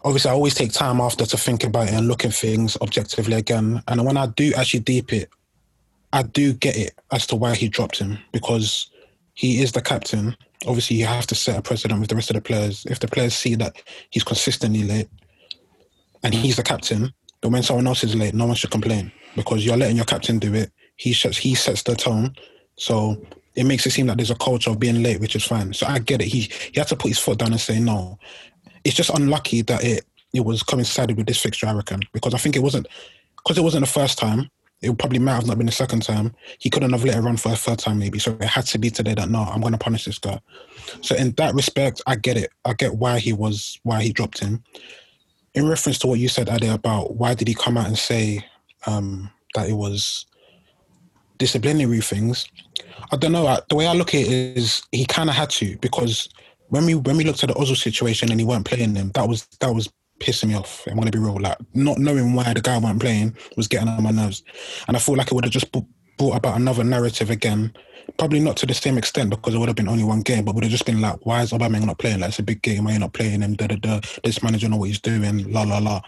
obviously 0.05 0.31
I 0.31 0.35
always 0.35 0.55
take 0.55 0.73
time 0.73 1.01
after 1.01 1.27
to 1.27 1.37
think 1.37 1.65
about 1.65 1.89
it 1.89 1.95
and 1.95 2.09
look 2.09 2.25
at 2.25 2.35
things 2.35 2.77
objectively 2.81 3.35
again. 3.37 3.83
And 3.89 4.05
when 4.05 4.17
I 4.17 4.27
do 4.27 4.53
actually 4.57 4.81
deep 4.81 5.13
it, 5.13 5.29
I 6.13 6.23
do 6.23 6.53
get 6.53 6.77
it 6.77 6.99
as 7.13 7.27
to 7.29 7.37
why 7.37 7.55
he 7.55 7.69
dropped 7.69 7.99
him 7.99 8.19
because 8.33 8.91
he 9.35 9.63
is 9.63 9.73
the 9.73 9.83
captain. 9.83 10.37
Obviously, 10.67 10.97
you 10.97 11.07
have 11.07 11.27
to 11.29 11.35
set 11.35 11.59
a 11.59 11.63
precedent 11.63 12.01
with 12.01 12.09
the 12.09 12.17
rest 12.17 12.31
of 12.31 12.35
the 12.35 12.43
players. 12.43 12.85
If 12.87 13.01
the 13.01 13.09
players 13.09 13.35
see 13.35 13.55
that 13.57 13.77
he's 14.11 14.25
consistently 14.25 14.83
late 14.83 15.09
and 16.23 16.35
he's 16.35 16.57
the 16.57 16.63
captain, 16.63 17.13
then 17.41 17.53
when 17.53 17.63
someone 17.63 17.87
else 17.87 18.05
is 18.05 18.15
late, 18.15 18.35
no 18.35 18.47
one 18.47 18.57
should 18.57 18.71
complain 18.71 19.13
because 19.37 19.65
you're 19.65 19.77
letting 19.77 19.97
your 19.97 20.05
captain 20.05 20.39
do 20.39 20.53
it. 20.55 20.73
He 21.01 21.15
sets 21.15 21.39
he 21.39 21.55
sets 21.55 21.83
the 21.83 21.95
tone, 21.95 22.37
so 22.77 23.17
it 23.55 23.65
makes 23.65 23.87
it 23.87 23.93
seem 23.93 24.07
like 24.07 24.19
there's 24.19 24.31
a 24.31 24.35
culture 24.35 24.69
of 24.69 24.79
being 24.79 25.03
late, 25.03 25.19
which 25.19 25.35
is 25.35 25.43
fine. 25.43 25.73
So 25.73 25.87
I 25.87 25.99
get 25.99 26.21
it. 26.21 26.27
He 26.27 26.41
he 26.73 26.79
had 26.79 26.89
to 26.89 26.97
put 26.97 27.09
his 27.09 27.19
foot 27.19 27.39
down 27.39 27.53
and 27.53 27.61
say 27.61 27.81
no. 27.81 28.19
It's 28.85 28.97
just 28.97 29.09
unlucky 29.09 29.63
that 29.63 29.83
it 29.83 30.05
it 30.35 30.45
was 30.45 30.63
coincided 30.63 31.17
with 31.17 31.27
this 31.27 31.41
fixture, 31.41 31.69
I 31.69 31.73
reckon, 31.73 32.03
because 32.13 32.35
I 32.35 32.37
think 32.37 32.55
it 32.55 32.63
wasn't 32.63 32.87
because 33.39 33.57
it 33.57 33.63
wasn't 33.63 33.87
the 33.87 33.91
first 33.91 34.19
time. 34.19 34.51
It 34.83 34.99
probably 34.99 35.21
might 35.21 35.37
have 35.37 35.47
not 35.47 35.57
been 35.57 35.65
the 35.65 35.73
second 35.73 36.03
time. 36.03 36.35
He 36.59 36.69
couldn't 36.69 36.93
have 36.93 37.05
let 37.05 37.17
it 37.17 37.23
run 37.23 37.39
for 37.39 37.51
a 37.51 37.57
third 37.57 37.79
time, 37.79 37.99
maybe. 37.99 38.19
So 38.19 38.33
it 38.33 38.45
had 38.45 38.67
to 38.67 38.79
be 38.79 38.91
today 38.91 39.15
that 39.15 39.31
no, 39.31 39.41
I'm 39.41 39.63
going 39.63 39.73
to 39.73 39.79
punish 39.79 40.05
this 40.05 40.19
guy. 40.19 40.39
So 41.01 41.17
in 41.17 41.31
that 41.39 41.55
respect, 41.55 42.03
I 42.07 42.17
get 42.17 42.37
it. 42.37 42.51
I 42.67 42.75
get 42.75 42.97
why 42.97 43.21
he 43.21 43.33
was 43.33 43.81
why 43.85 44.03
he 44.03 44.13
dropped 44.13 44.39
him. 44.39 44.63
In 45.55 45.67
reference 45.67 45.99
to 46.01 46.09
what 46.09 46.19
you 46.19 46.29
said, 46.29 46.51
Ade, 46.51 46.69
about 46.69 47.15
why 47.15 47.33
did 47.33 47.49
he 47.49 47.55
come 47.55 47.79
out 47.79 47.87
and 47.87 47.99
say 47.99 48.45
um, 48.87 49.31
that 49.55 49.67
it 49.67 49.73
was 49.73 50.27
disciplinary 51.41 52.01
things? 52.01 52.47
I 53.13 53.17
don't 53.17 53.33
know. 53.33 53.47
I- 53.49 53.63
The 53.69 53.77
way 53.77 53.87
I 53.89 53.95
look 53.95 54.15
at 54.15 54.21
it 54.21 54.57
is 54.63 54.83
he 54.93 55.05
kind 55.07 55.29
of 55.31 55.35
had 55.35 55.51
to 55.61 55.77
because 55.87 56.29
when 56.69 56.85
we 56.87 56.95
when 56.95 57.17
we 57.17 57.25
looked 57.25 57.43
at 57.43 57.49
the 57.49 57.55
Ozil 57.63 57.77
situation 57.77 58.31
and 58.31 58.39
he 58.41 58.47
weren't 58.47 58.67
playing 58.71 58.95
them, 58.95 59.11
that 59.17 59.29
was 59.29 59.41
that 59.61 59.75
was 59.75 59.89
pissing 60.21 60.49
me 60.51 60.55
off. 60.55 60.87
I'm 60.87 60.97
gonna 60.99 61.11
be 61.11 61.19
real. 61.19 61.41
Like 61.41 61.59
not 61.75 61.99
knowing 61.99 62.35
why 62.35 62.53
the 62.55 62.61
guy 62.61 62.79
weren't 62.79 63.01
playing 63.01 63.37
was 63.57 63.67
getting 63.69 63.89
on 63.89 64.03
my 64.05 64.13
nerves, 64.13 64.45
and 64.87 64.97
I 64.97 65.01
feel 65.01 65.17
like 65.17 65.29
it 65.29 65.35
would 65.35 65.45
have 65.45 65.53
just 65.61 65.73
b- 65.73 65.83
brought 66.19 66.37
about 66.37 66.57
another 66.61 66.85
narrative 66.85 67.31
again. 67.31 67.73
Probably 68.19 68.41
not 68.41 68.57
to 68.59 68.67
the 68.67 68.75
same 68.75 68.99
extent 68.99 69.31
because 69.31 69.55
it 69.55 69.59
would 69.59 69.69
have 69.69 69.77
been 69.77 69.89
only 69.89 70.05
one 70.05 70.21
game, 70.21 70.45
but 70.45 70.55
would 70.55 70.65
have 70.65 70.71
just 70.71 70.87
been 70.87 71.01
like, 71.01 71.25
why 71.25 71.43
is 71.43 71.53
Aubameyang 71.53 71.87
not 71.87 71.99
playing? 71.99 72.21
Like 72.21 72.31
it's 72.31 72.39
a 72.39 72.43
big 72.43 72.63
game, 72.63 72.85
why 72.85 72.91
are 72.91 72.95
you 72.95 73.01
not 73.01 73.13
playing 73.13 73.43
him? 73.43 73.55
Da 73.55 73.67
da 73.67 73.77
da. 73.77 74.01
This 74.25 74.43
manager 74.43 74.69
know 74.69 74.77
what 74.77 74.89
he's 74.89 75.01
doing. 75.01 75.51
La 75.51 75.63
la 75.63 75.79
la. 75.79 76.01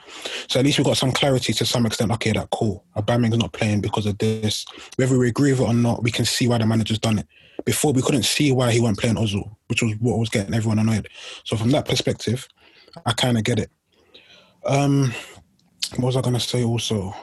So 0.49 0.61
at 0.61 0.67
least 0.67 0.79
we've 0.79 0.87
got 0.87 0.97
some 0.97 1.13
clarity 1.13 1.53
to 1.55 1.65
some 1.65 1.87
extent. 1.87 2.11
Okay, 2.13 2.33
that 2.33 2.51
cool. 2.51 2.85
Aubameyang's 2.97 3.39
not 3.39 3.53
playing 3.53 3.81
because 3.81 4.07
of 4.07 4.19
this. 4.19 4.67
Whether 4.97 5.19
we 5.19 5.29
agree 5.29 5.53
with 5.53 5.61
it 5.61 5.69
or 5.69 5.75
not, 5.75 6.03
we 6.03 6.11
can 6.11 6.25
see 6.25 6.49
why 6.49 6.59
the 6.59 6.67
manager's 6.67 6.99
done 6.99 7.19
it. 7.19 7.27
Before 7.65 7.93
we 7.93 8.03
couldn't 8.03 8.25
see 8.25 8.53
why 8.53 8.73
he 8.73 8.81
weren't 8.81 8.99
playing 8.99 9.17
Ozil, 9.17 9.55
which 9.69 9.83
was 9.83 9.93
what 10.01 10.19
was 10.19 10.29
getting 10.29 10.55
everyone 10.55 10.79
annoyed. 10.79 11.09
So 11.45 11.57
from 11.57 11.71
that 11.71 11.87
perspective, 11.87 12.49
I 13.07 13.13
kind 13.13 13.39
of 13.39 13.45
get 13.45 13.59
it. 13.59 13.71
Um, 14.65 15.13
what 15.97 16.07
was 16.07 16.17
I 16.17 16.21
gonna 16.21 16.41
say 16.41 16.65
also? 16.65 17.15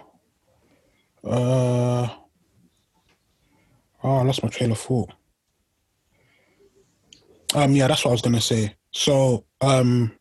Uh, 1.23 2.07
oh, 4.03 4.17
I 4.17 4.23
lost 4.23 4.43
my 4.43 4.49
train 4.49 4.71
of 4.71 4.79
thought. 4.79 5.11
Um, 7.55 7.73
yeah, 7.75 7.87
that's 7.87 8.05
what 8.05 8.11
I 8.11 8.13
was 8.13 8.21
gonna 8.21 8.41
say. 8.41 8.75
So, 8.91 9.45
um, 9.61 10.11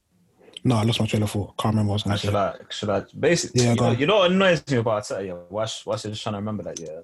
no, 0.65 0.77
I 0.77 0.83
lost 0.83 1.01
my 1.01 1.07
train 1.07 1.23
of 1.23 1.31
thought. 1.31 1.57
Can't 1.59 1.75
remember 1.75 1.93
what 1.93 2.07
I 2.07 2.13
was 2.13 2.23
gonna 2.23 2.33
say. 2.33 2.63
I? 2.63 2.71
Should 2.71 2.91
I? 2.91 3.03
Basically, 3.19 3.63
Yeah, 3.65 3.71
you, 3.71 3.81
know, 3.81 3.91
you 3.93 4.07
know 4.07 4.17
what 4.17 4.31
annoys 4.31 4.67
me 4.67 4.79
about 4.79 5.03
Arteta? 5.03 5.27
Yeah, 5.27 5.35
whilst 5.51 5.85
you're 5.87 5.97
just 5.97 6.23
trying 6.23 6.35
to 6.35 6.39
remember 6.39 6.63
that, 6.65 6.81
yeah. 6.81 7.01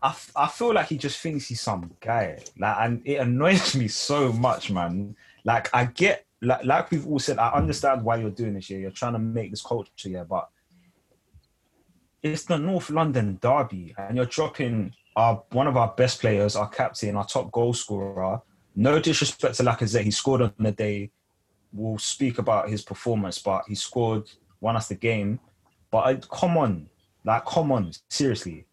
I, 0.00 0.10
f- 0.10 0.32
I 0.36 0.46
feel 0.46 0.72
like 0.74 0.86
he 0.86 0.96
just 0.96 1.18
thinks 1.18 1.48
he's 1.48 1.60
some 1.60 1.90
guy, 2.00 2.38
like, 2.56 2.76
and 2.78 3.02
it 3.04 3.16
annoys 3.16 3.74
me 3.76 3.88
so 3.88 4.32
much, 4.32 4.70
man. 4.70 5.16
Like, 5.44 5.74
I 5.74 5.86
get, 5.86 6.24
like, 6.40 6.64
like 6.64 6.90
we've 6.90 7.06
all 7.06 7.18
said, 7.18 7.38
I 7.38 7.50
understand 7.50 8.04
why 8.04 8.16
you're 8.16 8.30
doing 8.30 8.54
this. 8.54 8.70
Yeah, 8.70 8.78
you're 8.78 8.90
trying 8.92 9.14
to 9.14 9.18
make 9.18 9.50
this 9.50 9.62
culture, 9.62 9.90
yeah, 10.08 10.22
but 10.22 10.48
it's 12.22 12.44
the 12.44 12.58
North 12.58 12.90
London 12.90 13.38
derby, 13.40 13.94
and 13.98 14.16
you're 14.16 14.26
dropping 14.26 14.92
our 15.18 15.42
one 15.50 15.66
of 15.66 15.76
our 15.76 15.92
best 15.96 16.20
players, 16.20 16.54
our 16.54 16.68
captain, 16.68 17.16
our 17.16 17.26
top 17.26 17.50
goal 17.50 17.74
scorer. 17.74 18.40
No 18.76 19.00
disrespect 19.00 19.56
to 19.56 19.64
Lacazette, 19.64 20.04
he 20.04 20.12
scored 20.12 20.42
on 20.42 20.52
the 20.60 20.70
day. 20.70 21.10
We'll 21.72 21.98
speak 21.98 22.38
about 22.38 22.68
his 22.68 22.82
performance, 22.82 23.40
but 23.40 23.64
he 23.66 23.74
scored, 23.74 24.30
won 24.60 24.76
us 24.76 24.86
the 24.86 24.94
game. 24.94 25.40
But 25.90 25.98
I, 25.98 26.14
come 26.14 26.56
on, 26.56 26.88
like, 27.24 27.44
come 27.44 27.72
on, 27.72 27.90
seriously. 28.08 28.66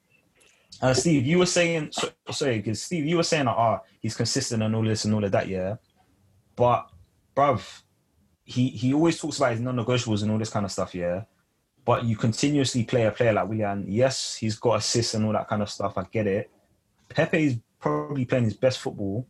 Uh, 0.82 0.94
Steve, 0.94 1.25
you 1.25 1.40
were 1.40 1.48
saying, 1.48 1.90
so, 1.92 2.10
sorry, 2.30 2.58
because 2.58 2.84
Steve, 2.84 3.06
you 3.06 3.18
were 3.18 3.24
saying, 3.24 3.48
ah, 3.48 3.80
he's 4.00 4.16
consistent 4.16 4.62
and 4.62 4.75
all 4.75 4.84
this 4.84 5.06
and 5.06 5.16
all 5.16 5.24
of 5.24 5.32
that, 5.32 5.48
yeah. 5.48 5.78
But, 6.56 6.88
bruv, 7.36 7.82
he 8.44 8.70
he 8.70 8.94
always 8.94 9.20
talks 9.20 9.38
about 9.38 9.54
his 9.54 9.62
non-negotiables 9.62 10.22
and 10.22 10.32
all 10.32 10.38
this 10.38 10.52
kind 10.52 10.66
of 10.66 10.72
stuff, 10.72 10.94
yeah. 10.94 11.24
But 11.86 12.04
you 12.04 12.18
continuously 12.18 12.84
play 12.84 13.04
a 13.06 13.12
player 13.12 13.34
like 13.34 13.48
Willian. 13.48 13.86
Yes, 13.88 14.36
he's 14.36 14.58
got 14.58 14.77
assists 14.77 15.13
and 15.13 15.25
all 15.25 15.34
that 15.34 15.48
kind 15.48 15.62
of 15.62 15.70
stuff. 15.70 15.98
I 15.98 16.04
get 16.12 16.25
it. 16.25 16.50
Pepe 17.10 17.46
is 17.46 17.58
probably 17.80 18.25
playing 18.25 18.46
his 18.46 18.56
best 18.56 18.80
football 18.80 19.27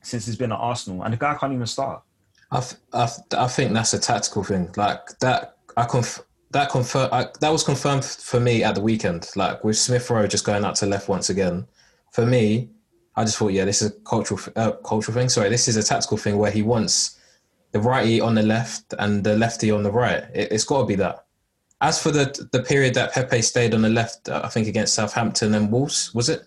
since 0.00 0.26
he's 0.26 0.36
been 0.36 0.52
at 0.52 0.58
Arsenal, 0.58 1.02
and 1.02 1.12
the 1.12 1.18
guy 1.18 1.34
can't 1.34 1.52
even 1.52 1.66
start. 1.66 2.02
I, 2.50 2.60
th- 2.60 2.80
I, 2.92 3.06
th- 3.06 3.40
I 3.40 3.46
think 3.46 3.72
that's 3.72 3.92
a 3.94 3.98
tactical 3.98 4.42
thing. 4.44 4.70
Like 4.76 5.18
that, 5.20 5.56
I 5.76 5.84
conf- 5.84 6.22
that 6.50 6.70
confirm 6.70 7.10
that 7.10 7.50
was 7.50 7.64
confirmed 7.64 8.04
for 8.04 8.40
me 8.40 8.62
at 8.62 8.74
the 8.74 8.80
weekend. 8.80 9.30
Like 9.36 9.64
with 9.64 9.78
Smith 9.78 10.08
Rowe 10.10 10.26
just 10.26 10.44
going 10.44 10.64
out 10.64 10.74
to 10.76 10.86
left 10.86 11.08
once 11.08 11.30
again. 11.30 11.66
For 12.12 12.26
me, 12.26 12.70
I 13.16 13.24
just 13.24 13.38
thought, 13.38 13.52
yeah, 13.52 13.64
this 13.64 13.80
is 13.82 13.90
a 13.90 13.94
cultural 14.00 14.40
uh, 14.56 14.72
cultural 14.72 15.14
thing. 15.14 15.28
Sorry, 15.28 15.48
this 15.48 15.68
is 15.68 15.76
a 15.76 15.82
tactical 15.82 16.18
thing 16.18 16.36
where 16.36 16.50
he 16.50 16.62
wants 16.62 17.18
the 17.72 17.80
righty 17.80 18.20
on 18.20 18.34
the 18.34 18.42
left 18.42 18.94
and 18.98 19.24
the 19.24 19.36
lefty 19.36 19.70
on 19.70 19.82
the 19.82 19.90
right. 19.90 20.24
It, 20.34 20.52
it's 20.52 20.64
got 20.64 20.80
to 20.80 20.86
be 20.86 20.94
that. 20.96 21.21
As 21.82 22.00
for 22.00 22.12
the 22.12 22.48
the 22.52 22.62
period 22.62 22.94
that 22.94 23.12
Pepe 23.12 23.42
stayed 23.42 23.74
on 23.74 23.82
the 23.82 23.88
left, 23.88 24.28
uh, 24.28 24.40
I 24.44 24.48
think 24.48 24.68
against 24.68 24.94
Southampton 24.94 25.54
and 25.54 25.70
Wolves, 25.70 26.14
was 26.14 26.28
it 26.28 26.42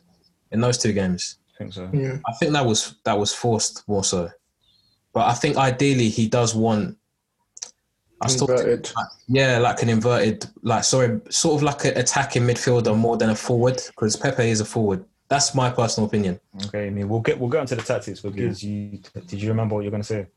in 0.51 0.61
those 0.61 0.77
two 0.77 0.93
games? 0.93 1.37
I 1.53 1.57
think 1.57 1.73
so. 1.73 1.89
Yeah. 1.93 2.17
I 2.25 2.33
think 2.33 2.53
that 2.53 2.65
was 2.65 2.95
that 3.03 3.19
was 3.19 3.33
forced 3.33 3.87
more 3.87 4.03
so. 4.03 4.29
But 5.13 5.27
I 5.27 5.33
think 5.33 5.57
ideally 5.57 6.09
he 6.09 6.27
does 6.27 6.55
want. 6.55 6.97
I 8.21 8.27
still, 8.27 8.49
Inverted. 8.49 8.89
yeah, 9.27 9.57
like 9.57 9.81
an 9.83 9.89
inverted, 9.89 10.45
like 10.61 10.85
sorry, 10.85 11.19
sort 11.29 11.55
of 11.55 11.63
like 11.63 11.83
an 11.83 11.97
attacking 11.97 12.43
midfielder 12.43 12.97
more 12.97 13.17
than 13.17 13.29
a 13.29 13.35
forward, 13.35 13.81
because 13.87 14.15
Pepe 14.15 14.49
is 14.49 14.61
a 14.61 14.65
forward. 14.65 15.03
That's 15.27 15.53
my 15.53 15.69
personal 15.69 16.07
opinion. 16.07 16.39
Okay, 16.67 16.87
I 16.87 16.89
mean, 16.91 17.09
we'll 17.09 17.19
get 17.19 17.37
we'll 17.37 17.49
get 17.49 17.61
into 17.61 17.75
the 17.75 17.81
tactics 17.81 18.21
because 18.21 18.63
you 18.63 18.99
did 19.27 19.41
you 19.41 19.49
remember 19.49 19.75
what 19.75 19.81
you're 19.81 19.91
gonna 19.91 20.03
say? 20.03 20.27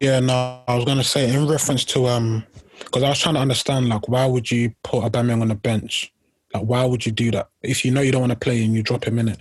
Yeah, 0.00 0.18
no, 0.18 0.62
I 0.66 0.74
was 0.74 0.84
gonna 0.84 1.04
say 1.04 1.32
in 1.32 1.46
reference 1.46 1.84
to 1.86 2.06
um, 2.06 2.44
because 2.78 3.02
I 3.02 3.08
was 3.08 3.18
trying 3.18 3.34
to 3.34 3.40
understand 3.40 3.88
like 3.88 4.08
why 4.08 4.26
would 4.26 4.50
you 4.50 4.74
put 4.82 5.04
Aubameyang 5.04 5.42
on 5.42 5.48
the 5.48 5.54
bench? 5.54 6.12
Like 6.54 6.64
why 6.64 6.84
would 6.84 7.06
you 7.06 7.12
do 7.12 7.30
that 7.32 7.48
if 7.62 7.84
you 7.84 7.90
know 7.90 8.00
you 8.00 8.12
don't 8.12 8.20
want 8.20 8.32
to 8.32 8.38
play 8.38 8.64
and 8.64 8.74
you 8.74 8.82
drop 8.82 9.04
him 9.04 9.18
in 9.18 9.28
it? 9.28 9.38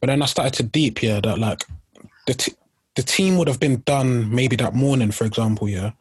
But 0.00 0.08
then 0.08 0.22
I 0.22 0.26
started 0.26 0.54
to 0.54 0.62
deep 0.62 0.98
here 0.98 1.20
that 1.20 1.38
like 1.38 1.64
the 2.26 2.34
t- 2.34 2.54
the 2.94 3.02
team 3.02 3.36
would 3.36 3.48
have 3.48 3.60
been 3.60 3.82
done 3.84 4.34
maybe 4.34 4.56
that 4.56 4.74
morning, 4.74 5.10
for 5.10 5.24
example. 5.24 5.68
Yeah, 5.68 5.92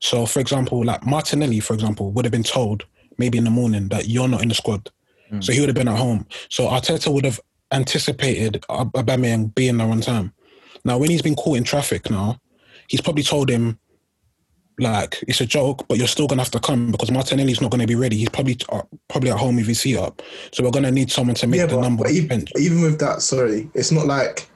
so 0.00 0.26
for 0.26 0.40
example, 0.40 0.84
like 0.84 1.04
Martinelli, 1.06 1.60
for 1.60 1.74
example, 1.74 2.10
would 2.12 2.24
have 2.24 2.32
been 2.32 2.42
told 2.42 2.84
maybe 3.18 3.38
in 3.38 3.44
the 3.44 3.50
morning 3.50 3.88
that 3.88 4.08
you're 4.08 4.28
not 4.28 4.42
in 4.42 4.48
the 4.48 4.54
squad. 4.54 4.90
Hmm. 5.30 5.40
so 5.40 5.52
he 5.52 5.60
would 5.60 5.68
have 5.68 5.76
been 5.76 5.88
at 5.88 5.98
home. 5.98 6.26
So 6.48 6.66
Arteta 6.68 7.12
would 7.12 7.24
have 7.24 7.40
anticipated 7.72 8.62
Aubameyang 8.68 9.54
being 9.54 9.78
there 9.78 9.88
on 9.88 10.00
time. 10.00 10.32
Now, 10.84 10.98
when 10.98 11.10
he's 11.10 11.22
been 11.22 11.34
caught 11.34 11.56
in 11.56 11.64
traffic 11.64 12.10
now, 12.10 12.38
he's 12.88 13.00
probably 13.00 13.22
told 13.22 13.48
him, 13.48 13.78
like, 14.78 15.22
it's 15.28 15.40
a 15.40 15.46
joke, 15.46 15.86
but 15.88 15.98
you're 15.98 16.08
still 16.08 16.26
going 16.26 16.38
to 16.38 16.44
have 16.44 16.50
to 16.52 16.60
come 16.60 16.90
because 16.90 17.10
Martinelli's 17.10 17.60
not 17.60 17.70
going 17.70 17.80
to 17.80 17.86
be 17.86 17.94
ready. 17.94 18.16
He's 18.16 18.28
probably 18.28 18.58
uh, 18.70 18.82
probably 19.08 19.30
at 19.30 19.38
home 19.38 19.56
with 19.56 19.66
his 19.66 19.80
feet 19.80 19.96
up. 19.96 20.22
So 20.52 20.64
we're 20.64 20.70
going 20.70 20.84
to 20.84 20.90
need 20.90 21.10
someone 21.10 21.36
to 21.36 21.46
make 21.46 21.58
Yeah, 21.58 21.66
the 21.66 21.76
but, 21.76 21.82
number 21.82 22.04
but 22.04 22.12
even, 22.12 22.44
even 22.58 22.82
with 22.82 22.98
that, 23.00 23.22
sorry, 23.22 23.70
it's 23.74 23.92
not 23.92 24.06
like 24.06 24.48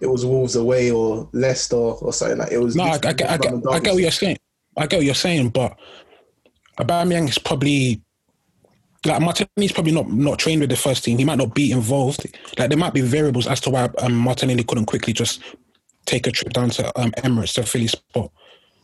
it 0.00 0.06
was 0.06 0.24
Wolves 0.24 0.56
away 0.56 0.90
or 0.90 1.28
Leicester 1.32 1.76
or 1.76 2.12
something 2.12 2.38
like 2.38 2.52
it 2.52 2.58
was. 2.58 2.76
No, 2.76 2.84
I, 2.84 2.92
I, 2.92 2.98
get, 2.98 3.30
I, 3.30 3.36
get, 3.38 3.52
I 3.70 3.78
get 3.80 3.94
what 3.94 4.02
you're 4.02 4.10
saying. 4.10 4.36
I 4.76 4.86
get 4.86 4.98
what 4.98 5.06
you're 5.06 5.14
saying, 5.14 5.48
but 5.50 5.76
Aubameyang 6.78 7.28
is 7.28 7.38
probably 7.38 8.02
like 9.04 9.22
Martinelli's 9.22 9.72
probably 9.72 9.92
not 9.92 10.10
not 10.10 10.38
trained 10.38 10.60
with 10.60 10.70
the 10.70 10.76
first 10.76 11.04
team. 11.04 11.18
He 11.18 11.24
might 11.24 11.38
not 11.38 11.54
be 11.54 11.72
involved. 11.72 12.26
Like 12.58 12.68
there 12.68 12.78
might 12.78 12.94
be 12.94 13.00
variables 13.00 13.46
as 13.46 13.60
to 13.62 13.70
why 13.70 13.88
um, 13.98 14.14
Martinelli 14.14 14.64
couldn't 14.64 14.86
quickly 14.86 15.12
just 15.12 15.42
take 16.04 16.26
a 16.26 16.32
trip 16.32 16.52
down 16.52 16.70
to 16.70 17.00
um, 17.00 17.12
Emirates 17.12 17.54
to 17.54 17.62
fill 17.62 17.82
his 17.82 17.92
spot. 17.92 18.30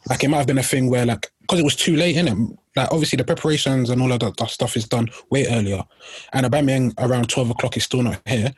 Like 0.08 0.24
it 0.24 0.28
might 0.28 0.38
have 0.38 0.46
been 0.46 0.58
a 0.58 0.62
thing 0.62 0.90
where 0.90 1.06
like 1.06 1.32
because 1.40 1.60
it 1.60 1.64
was 1.64 1.76
too 1.76 1.96
late 1.96 2.16
in 2.16 2.28
it. 2.28 2.58
Like 2.74 2.90
obviously 2.90 3.16
the 3.16 3.24
preparations 3.24 3.90
and 3.90 4.00
all 4.00 4.12
of 4.12 4.20
that, 4.20 4.36
that 4.38 4.50
stuff 4.50 4.76
is 4.76 4.88
done 4.88 5.08
way 5.30 5.46
earlier, 5.46 5.82
and 6.32 6.46
Aubameyang 6.46 6.94
around 6.98 7.28
twelve 7.28 7.50
o'clock 7.50 7.76
is 7.76 7.84
still 7.84 8.02
not 8.02 8.20
here. 8.26 8.52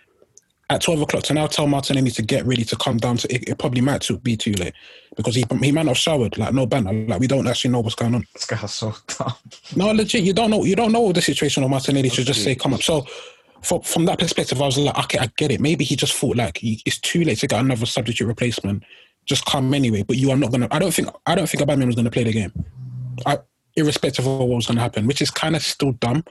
At 0.71 0.81
twelve 0.81 1.03
o'clock 1.03 1.25
to 1.25 1.35
now 1.35 1.47
tell 1.47 1.67
Martinelli 1.67 2.11
to 2.13 2.23
get 2.23 2.47
ready 2.47 2.65
to 2.65 2.77
come 2.77 2.97
down 2.97 3.19
to 3.19 3.35
it, 3.35 3.49
it 3.49 3.59
probably 3.59 3.83
might 3.83 4.09
be 4.23 4.37
too 4.37 4.53
late 4.53 4.73
because 5.17 5.35
he 5.35 5.45
he 5.61 5.73
might 5.73 5.85
not 5.85 5.89
have 5.89 5.99
showered. 5.99 6.39
Like 6.39 6.55
no 6.55 6.65
banter. 6.65 6.93
Like 6.93 7.21
we 7.21 7.27
don't 7.27 7.47
actually 7.47 7.73
know 7.73 7.81
what's 7.81 7.95
going 7.95 8.15
on. 8.15 8.27
This 8.33 8.47
guy's 8.47 8.73
so 8.73 8.95
dumb. 9.19 9.35
No, 9.77 9.91
legit, 9.91 10.23
you 10.23 10.33
don't 10.33 10.51
know. 10.51 10.65
You 10.65 10.77
don't 10.77 10.93
know 10.93 11.13
the 11.13 11.21
situation 11.21 11.63
of 11.65 11.71
Martinelli 11.71 12.09
to 12.11 12.25
just 12.25 12.43
say 12.43 12.55
come 12.55 12.73
up. 12.73 12.83
So, 12.83 13.05
from 13.63 13.83
from 13.83 14.07
that 14.07 14.19
perspective, 14.19 14.63
I 14.63 14.67
was 14.67 14.79
like, 14.79 14.97
okay, 15.05 15.19
I 15.19 15.31
get 15.37 15.51
it. 15.51 15.61
Maybe 15.61 15.85
he 15.85 15.97
just 15.97 16.15
thought 16.15 16.37
like 16.37 16.61
it's 16.63 16.99
too 16.99 17.25
late 17.25 17.39
to 17.41 17.47
get 17.47 17.61
another 17.61 17.85
substitute 17.85 18.27
replacement. 18.27 18.85
Just 19.27 19.45
come 19.47 19.73
anyway. 19.75 20.03
But 20.03 20.17
you 20.17 20.31
are 20.31 20.37
not 20.37 20.51
gonna. 20.51 20.69
I 20.71 20.79
don't 20.79 20.93
think. 20.93 21.09
I 21.27 21.35
don't 21.35 21.49
think 21.49 21.63
Aubameyang 21.63 21.87
was 21.87 21.97
gonna 21.97 22.11
play 22.11 22.25
the 22.25 22.33
game. 22.33 22.53
I, 23.27 23.39
irrespective 23.77 24.27
of 24.27 24.39
what 24.39 24.49
was 24.49 24.67
gonna 24.67 24.81
happen, 24.81 25.07
which 25.07 25.23
is 25.23 25.31
kind 25.31 25.57
of 25.57 25.63
still 25.63 25.93
dumb. 25.93 26.25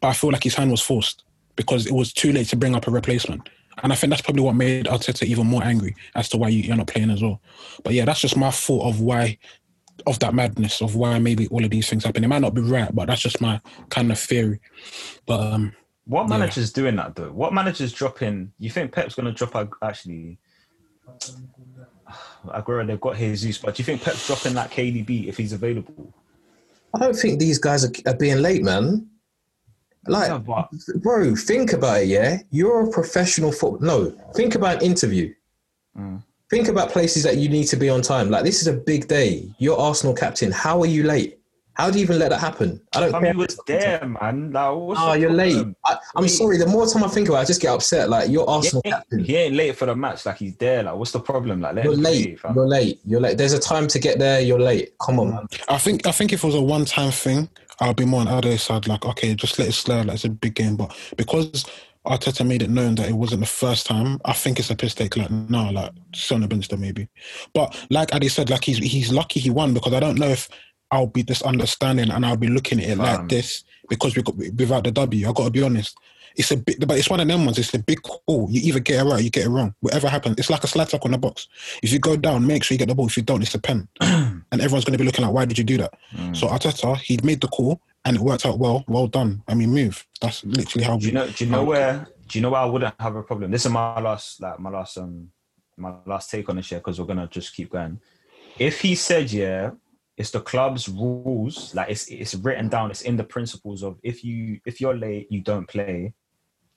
But 0.00 0.08
I 0.08 0.12
feel 0.12 0.30
like 0.30 0.44
his 0.44 0.54
hand 0.54 0.70
was 0.70 0.80
forced 0.80 1.24
because 1.56 1.86
it 1.86 1.92
was 1.92 2.12
too 2.12 2.32
late 2.32 2.48
to 2.48 2.56
bring 2.56 2.74
up 2.74 2.86
a 2.86 2.90
replacement. 2.90 3.48
And 3.82 3.92
I 3.92 3.96
think 3.96 4.10
that's 4.10 4.22
probably 4.22 4.42
what 4.42 4.54
made 4.54 4.86
Arteta 4.86 5.24
even 5.24 5.46
more 5.46 5.62
angry 5.64 5.94
as 6.14 6.28
to 6.30 6.36
why 6.36 6.48
you, 6.48 6.62
you're 6.62 6.76
not 6.76 6.86
playing 6.86 7.10
as 7.10 7.22
well. 7.22 7.40
But 7.82 7.94
yeah, 7.94 8.04
that's 8.04 8.20
just 8.20 8.36
my 8.36 8.50
thought 8.50 8.86
of 8.86 9.00
why 9.00 9.38
of 10.06 10.18
that 10.20 10.34
madness 10.34 10.80
of 10.80 10.96
why 10.96 11.18
maybe 11.18 11.46
all 11.48 11.64
of 11.64 11.70
these 11.70 11.88
things 11.88 12.04
happen. 12.04 12.24
It 12.24 12.28
might 12.28 12.40
not 12.40 12.54
be 12.54 12.62
right, 12.62 12.94
but 12.94 13.06
that's 13.06 13.20
just 13.20 13.40
my 13.40 13.60
kind 13.90 14.10
of 14.10 14.18
theory. 14.18 14.60
But 15.26 15.40
um, 15.40 15.72
What 16.06 16.28
manager's 16.28 16.72
doing 16.72 16.96
that 16.96 17.14
though? 17.14 17.32
What 17.32 17.52
manager's 17.52 17.92
dropping? 17.92 18.52
You 18.58 18.70
think 18.70 18.92
Pep's 18.92 19.14
going 19.14 19.26
to 19.26 19.32
drop? 19.32 19.72
Actually, 19.82 20.38
Aguero, 22.46 22.86
they've 22.86 23.00
got 23.00 23.16
Jesus, 23.16 23.58
but 23.58 23.74
do 23.74 23.80
you 23.80 23.84
think 23.84 24.02
Pep's 24.02 24.26
dropping 24.26 24.54
that 24.54 24.70
KDB 24.70 25.28
if 25.28 25.36
he's 25.36 25.52
available? 25.52 26.12
I 26.94 26.98
don't 26.98 27.14
think 27.14 27.38
these 27.38 27.58
guys 27.58 27.84
are, 27.84 27.92
are 28.06 28.16
being 28.16 28.38
late, 28.38 28.62
man. 28.62 29.08
Like, 30.06 30.28
Yeah, 30.28 30.38
but 30.38 30.70
bro, 31.02 31.36
think 31.36 31.72
about 31.72 32.02
it. 32.02 32.08
Yeah, 32.08 32.38
you're 32.50 32.88
a 32.88 32.90
professional 32.90 33.52
foot. 33.52 33.80
No, 33.82 34.10
think 34.34 34.54
about 34.54 34.76
an 34.76 34.82
interview. 34.82 35.34
Mm. 35.98 36.22
Think 36.48 36.68
about 36.68 36.90
places 36.90 37.22
that 37.22 37.36
you 37.36 37.48
need 37.48 37.66
to 37.66 37.76
be 37.76 37.88
on 37.88 38.02
time. 38.02 38.30
Like, 38.30 38.44
this 38.44 38.60
is 38.60 38.66
a 38.66 38.72
big 38.72 39.06
day. 39.06 39.48
You're 39.58 39.78
Arsenal 39.78 40.14
captain. 40.14 40.50
How 40.50 40.80
are 40.80 40.86
you 40.86 41.04
late? 41.04 41.39
How 41.80 41.90
do 41.90 41.98
you 41.98 42.02
even 42.04 42.18
let 42.18 42.28
that 42.28 42.40
happen? 42.40 42.78
I 42.94 43.00
don't 43.00 43.08
I 43.14 43.20
care. 43.20 43.20
mean, 43.32 43.38
was 43.38 43.58
there, 43.66 44.04
man. 44.06 44.52
Like, 44.52 44.76
what's 44.76 45.00
Oh, 45.02 45.14
you're 45.14 45.32
late. 45.32 45.66
I, 45.86 45.96
I'm 46.14 46.28
sorry. 46.28 46.58
The 46.58 46.66
more 46.66 46.86
time 46.86 47.02
I 47.04 47.08
think 47.08 47.28
about 47.28 47.38
it, 47.38 47.40
I 47.40 47.44
just 47.46 47.62
get 47.62 47.72
upset. 47.72 48.10
Like, 48.10 48.28
you're 48.30 48.48
Arsenal 48.48 48.82
He 48.84 48.88
ain't, 48.90 48.96
captain. 48.96 49.24
he 49.24 49.36
ain't 49.36 49.54
late 49.54 49.76
for 49.76 49.86
the 49.86 49.96
match. 49.96 50.26
Like 50.26 50.36
he's 50.36 50.56
there. 50.56 50.82
Like, 50.82 50.94
what's 50.96 51.12
the 51.12 51.20
problem? 51.20 51.62
Like, 51.62 51.76
let 51.76 51.84
You're 51.86 51.94
him 51.94 52.00
play, 52.00 52.12
late. 52.12 52.38
You're 52.54 52.68
late. 52.68 53.00
You're 53.06 53.20
late. 53.20 53.38
There's 53.38 53.54
a 53.54 53.58
time 53.58 53.86
to 53.88 53.98
get 53.98 54.18
there. 54.18 54.42
You're 54.42 54.60
late. 54.60 54.92
Come 55.00 55.18
on, 55.20 55.30
man. 55.30 55.46
I 55.68 55.78
think 55.78 56.06
I 56.06 56.12
think 56.12 56.34
if 56.34 56.44
it 56.44 56.46
was 56.46 56.54
a 56.54 56.60
one 56.60 56.84
time 56.84 57.12
thing, 57.12 57.48
I'll 57.80 57.94
be 57.94 58.04
more 58.04 58.20
on 58.20 58.28
Ade's 58.44 58.62
side. 58.62 58.86
Like, 58.86 59.06
okay, 59.06 59.34
just 59.34 59.58
let 59.58 59.68
it 59.68 59.72
slide. 59.72 60.04
Like 60.04 60.16
it's 60.16 60.24
a 60.26 60.28
big 60.28 60.54
game, 60.56 60.76
but 60.76 60.94
because 61.16 61.64
Arteta 62.06 62.46
made 62.46 62.62
it 62.62 62.70
known 62.70 62.94
that 62.96 63.08
it 63.08 63.14
wasn't 63.14 63.40
the 63.40 63.46
first 63.46 63.86
time, 63.86 64.20
I 64.24 64.34
think 64.34 64.58
it's 64.58 64.70
a 64.70 64.76
piss 64.76 64.94
take. 64.94 65.16
Like, 65.16 65.30
no, 65.30 65.70
like 65.70 65.92
sit 66.14 66.34
on 66.34 66.42
the 66.42 66.48
bench 66.48 66.68
there 66.68 66.78
maybe. 66.78 67.08
But 67.54 67.74
like 67.88 68.14
Ade 68.14 68.30
said, 68.30 68.50
like 68.50 68.64
he's 68.64 68.78
he's 68.78 69.10
lucky 69.12 69.40
he 69.40 69.50
won 69.50 69.72
because 69.72 69.94
I 69.94 70.00
don't 70.00 70.18
know 70.18 70.28
if 70.28 70.48
I'll 70.90 71.06
be 71.06 71.22
this 71.22 71.42
understanding 71.42 72.10
and 72.10 72.26
I'll 72.26 72.36
be 72.36 72.48
looking 72.48 72.80
at 72.80 72.88
it 72.88 72.96
Fam. 72.96 72.98
like 72.98 73.28
this 73.28 73.64
because 73.88 74.16
we 74.16 74.22
got 74.22 74.36
without 74.36 74.84
the 74.84 74.90
W. 74.90 75.28
I 75.28 75.32
got 75.32 75.44
to 75.44 75.50
be 75.50 75.62
honest. 75.62 75.96
It's 76.36 76.52
a 76.52 76.56
big, 76.56 76.86
but 76.86 76.96
it's 76.96 77.10
one 77.10 77.20
of 77.20 77.26
them 77.26 77.44
ones. 77.44 77.58
It's 77.58 77.74
a 77.74 77.78
big 77.78 78.02
call. 78.02 78.48
You 78.50 78.60
either 78.62 78.78
get 78.78 79.00
it 79.00 79.04
right, 79.04 79.18
or 79.18 79.22
you 79.22 79.30
get 79.30 79.46
it 79.46 79.50
wrong. 79.50 79.74
Whatever 79.80 80.08
happens, 80.08 80.36
it's 80.38 80.48
like 80.48 80.62
a 80.62 80.68
slide 80.68 80.88
tackle 80.88 81.08
in 81.08 81.12
the 81.12 81.18
box. 81.18 81.48
If 81.82 81.92
you 81.92 81.98
go 81.98 82.16
down, 82.16 82.46
make 82.46 82.62
sure 82.62 82.74
you 82.74 82.78
get 82.78 82.88
the 82.88 82.94
ball. 82.94 83.08
If 83.08 83.16
you 83.16 83.24
don't, 83.24 83.42
it's 83.42 83.54
a 83.54 83.58
pen, 83.58 83.88
and 84.00 84.44
everyone's 84.52 84.84
going 84.84 84.96
to 84.96 84.98
be 84.98 85.04
looking 85.04 85.24
like, 85.24 85.34
why 85.34 85.44
did 85.44 85.58
you 85.58 85.64
do 85.64 85.78
that? 85.78 85.94
So 86.32 86.46
Arteta, 86.46 86.96
he 86.98 87.18
made 87.24 87.40
the 87.40 87.48
call, 87.48 87.80
and 88.04 88.16
it 88.16 88.22
worked 88.22 88.46
out 88.46 88.58
well. 88.58 88.84
Well 88.86 89.08
done. 89.08 89.42
I 89.48 89.54
mean, 89.54 89.70
move. 89.70 90.06
That's 90.20 90.44
literally 90.44 90.84
how 90.84 90.98
Do 90.98 91.06
you 91.06 91.12
know? 91.12 91.28
Do 91.28 91.44
you 91.44 91.50
know 91.50 91.64
where? 91.64 92.06
Do 92.28 92.38
you 92.38 92.42
know 92.42 92.50
where 92.50 92.60
I 92.60 92.64
wouldn't 92.66 92.94
have 93.00 93.16
a 93.16 93.22
problem? 93.24 93.50
This 93.50 93.66
is 93.66 93.72
my 93.72 94.00
last, 94.00 94.40
like 94.40 94.60
my 94.60 94.70
last, 94.70 94.98
um, 94.98 95.30
my 95.76 95.94
last 96.06 96.30
take 96.30 96.48
on 96.48 96.56
this 96.56 96.70
year 96.70 96.78
because 96.78 97.00
we're 97.00 97.06
gonna 97.06 97.26
just 97.26 97.54
keep 97.54 97.70
going. 97.70 98.00
If 98.58 98.80
he 98.80 98.94
said, 98.94 99.32
yeah, 99.32 99.70
it's 100.20 100.30
the 100.32 100.40
club's 100.40 100.86
rules, 100.86 101.74
like 101.74 101.88
it's 101.88 102.06
it's 102.08 102.34
written 102.34 102.68
down, 102.68 102.90
it's 102.90 103.00
in 103.00 103.16
the 103.16 103.24
principles 103.24 103.82
of 103.82 103.98
if 104.02 104.22
you 104.22 104.60
if 104.66 104.78
you're 104.78 104.94
late, 104.94 105.26
you 105.30 105.40
don't 105.40 105.66
play. 105.66 106.12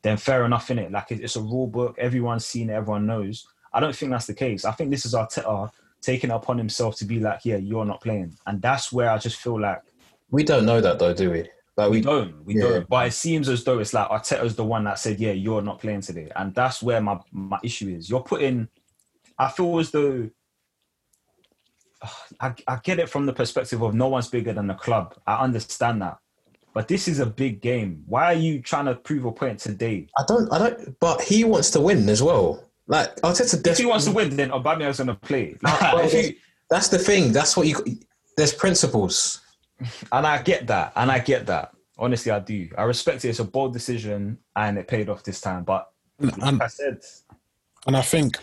Then 0.02 0.16
fair 0.16 0.46
enough 0.46 0.72
in 0.72 0.80
it. 0.80 0.94
Like 0.94 1.12
it's 1.12 1.36
a 1.36 1.42
rule 1.42 1.68
book. 1.68 1.98
Everyone's 2.00 2.46
seen 2.46 2.70
it. 2.70 2.74
Everyone 2.74 3.06
knows. 3.06 3.46
I 3.74 3.82
don't 3.82 3.94
think 3.94 4.12
that's 4.12 4.28
the 4.28 4.34
case. 4.34 4.64
I 4.64 4.72
think 4.72 4.92
this 4.92 5.06
is 5.06 5.14
Arteta 5.14 5.70
taking 6.02 6.30
it 6.30 6.34
upon 6.34 6.58
himself 6.58 6.96
to 6.98 7.06
be 7.06 7.20
like, 7.20 7.42
yeah, 7.44 7.58
you're 7.58 7.84
not 7.84 8.00
playing, 8.00 8.34
and 8.48 8.62
that's 8.62 8.94
where 8.94 9.10
I 9.10 9.18
just 9.18 9.36
feel 9.36 9.60
like 9.60 9.82
We 10.32 10.46
don't 10.46 10.66
know 10.66 10.80
that 10.80 10.98
though, 10.98 11.14
do 11.14 11.30
we? 11.32 11.50
Like 11.76 11.92
we 11.92 11.98
we, 11.98 12.02
don't. 12.02 12.46
We 12.46 12.56
yeah. 12.56 12.62
don't. 12.62 12.88
But 12.88 13.08
it 13.08 13.12
seems 13.12 13.50
as 13.50 13.66
though 13.66 13.80
it's 13.80 13.94
like 13.94 14.08
Arteta's 14.08 14.56
the 14.56 14.64
one 14.64 14.86
that 14.86 15.00
said, 15.00 15.20
"Yeah, 15.20 15.34
you're 15.34 15.62
not 15.62 15.82
playing 15.82 16.02
today," 16.02 16.32
and 16.38 16.56
that's 16.56 16.82
where 16.82 17.02
my 17.02 17.20
my 17.34 17.60
issue 17.62 17.90
is. 17.90 18.10
You're 18.10 18.24
putting. 18.24 18.70
I 19.38 19.50
feel 19.50 19.78
as 19.80 19.92
though. 19.92 20.30
I, 22.40 22.54
I 22.68 22.80
get 22.84 23.00
it 23.00 23.10
from 23.10 23.26
the 23.26 23.34
perspective 23.34 23.82
of 23.82 23.94
no 23.94 24.08
one's 24.08 24.28
bigger 24.28 24.54
than 24.54 24.68
the 24.68 24.74
club. 24.74 25.16
I 25.28 25.36
understand 25.38 26.02
that, 26.02 26.18
but 26.74 26.88
this 26.88 27.08
is 27.08 27.20
a 27.20 27.26
big 27.26 27.62
game. 27.62 28.04
Why 28.08 28.26
are 28.26 28.34
you 28.34 28.62
trying 28.62 28.86
to 28.86 28.96
prove 28.96 29.26
a 29.26 29.32
point 29.32 29.60
today? 29.60 30.08
I 30.18 30.24
don't. 30.28 30.52
I 30.52 30.58
don't. 30.60 31.00
But 31.00 31.22
he 31.22 31.44
wants 31.44 31.72
to 31.72 31.82
win 31.82 32.08
as 32.10 32.22
well. 32.22 32.64
Like 32.88 33.16
Arteta. 33.22 33.66
If 33.66 33.78
he 33.78 33.86
wants 33.86 34.06
to 34.06 34.12
win, 34.12 34.36
then 34.36 34.50
Aubameyang's 34.52 34.98
going 34.98 35.08
to 35.08 35.16
play. 35.16 35.56
Ah, 35.66 35.92
well, 35.96 36.06
If 36.06 36.12
he- 36.12 36.38
that's 36.70 36.90
the 36.90 37.00
thing. 37.00 37.32
That's 37.32 37.56
what 37.56 37.68
you. 37.68 37.78
There's 38.36 38.54
principles. 38.54 39.42
and 40.12 40.26
I 40.28 40.42
get 40.42 40.68
that, 40.68 40.94
and 40.96 41.12
I 41.12 41.20
get 41.20 41.46
that. 41.48 41.72
Honestly, 41.98 42.32
I 42.32 42.40
do. 42.40 42.70
I 42.78 42.84
respect 42.84 43.24
it. 43.24 43.30
It's 43.30 43.40
a 43.40 43.44
bold 43.46 43.74
decision, 43.74 44.38
and 44.56 44.78
it 44.78 44.88
paid 44.88 45.08
off 45.10 45.24
this 45.24 45.40
time. 45.40 45.64
But 45.64 45.90
And, 46.20 46.38
like 46.42 46.62
I 46.64 46.68
said, 46.68 47.02
and 47.88 47.96
I 47.96 48.02
think, 48.02 48.38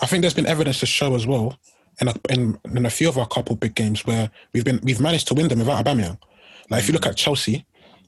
I 0.00 0.06
think 0.06 0.22
there's 0.22 0.34
been 0.34 0.46
evidence 0.46 0.80
to 0.80 0.86
show 0.86 1.14
as 1.14 1.26
well, 1.26 1.58
in 2.00 2.08
a, 2.08 2.14
in, 2.28 2.58
in 2.64 2.86
a 2.86 2.90
few 2.90 3.08
of 3.08 3.18
our 3.18 3.26
couple 3.26 3.56
big 3.56 3.74
games 3.74 4.04
where 4.06 4.30
we've 4.52 4.64
been 4.64 4.80
we've 4.82 5.00
managed 5.00 5.28
to 5.28 5.34
win 5.34 5.48
them 5.48 5.60
without 5.60 5.84
Aubameyang. 5.84 6.18
Like 6.70 6.80
if 6.80 6.88
you 6.88 6.92
look 6.92 7.04
mm. 7.04 7.10
at 7.10 7.16
Chelsea, 7.16 7.64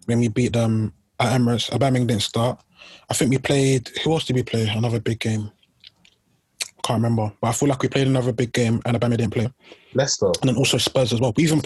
when 0.06 0.20
we 0.20 0.28
beat 0.28 0.52
them 0.52 0.92
at 1.20 1.38
Emirates, 1.38 1.70
Aubameyang 1.70 2.06
didn't 2.06 2.22
start. 2.22 2.60
I 3.08 3.14
think 3.14 3.30
we 3.30 3.38
played. 3.38 3.90
Who 4.04 4.12
else 4.12 4.24
did 4.24 4.36
we 4.36 4.42
play? 4.42 4.68
Another 4.68 5.00
big 5.00 5.20
game. 5.20 5.50
Can't 6.84 7.02
remember, 7.02 7.32
but 7.40 7.48
I 7.48 7.52
feel 7.52 7.68
like 7.68 7.82
we 7.82 7.88
played 7.88 8.06
another 8.06 8.32
big 8.32 8.52
game 8.52 8.80
and 8.84 8.96
Aubameyang 8.96 9.18
didn't 9.18 9.34
play. 9.34 9.52
Leicester. 9.94 10.32
and 10.40 10.48
then 10.48 10.56
also 10.56 10.78
Spurs 10.78 11.12
as 11.12 11.20
well. 11.20 11.32
We 11.36 11.44
even, 11.44 11.60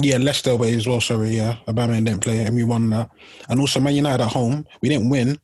yeah, 0.00 0.16
Leicester 0.16 0.50
away 0.52 0.74
as 0.74 0.86
well. 0.86 1.00
Sorry, 1.00 1.36
yeah, 1.36 1.56
Aubameyang 1.66 2.04
didn't 2.04 2.22
play 2.22 2.44
and 2.44 2.54
we 2.54 2.64
won 2.64 2.90
that. 2.90 3.10
And 3.48 3.60
also 3.60 3.80
Man 3.80 3.94
United 3.94 4.22
at 4.22 4.32
home, 4.32 4.66
we 4.80 4.88
didn't 4.88 5.10
win, 5.10 5.38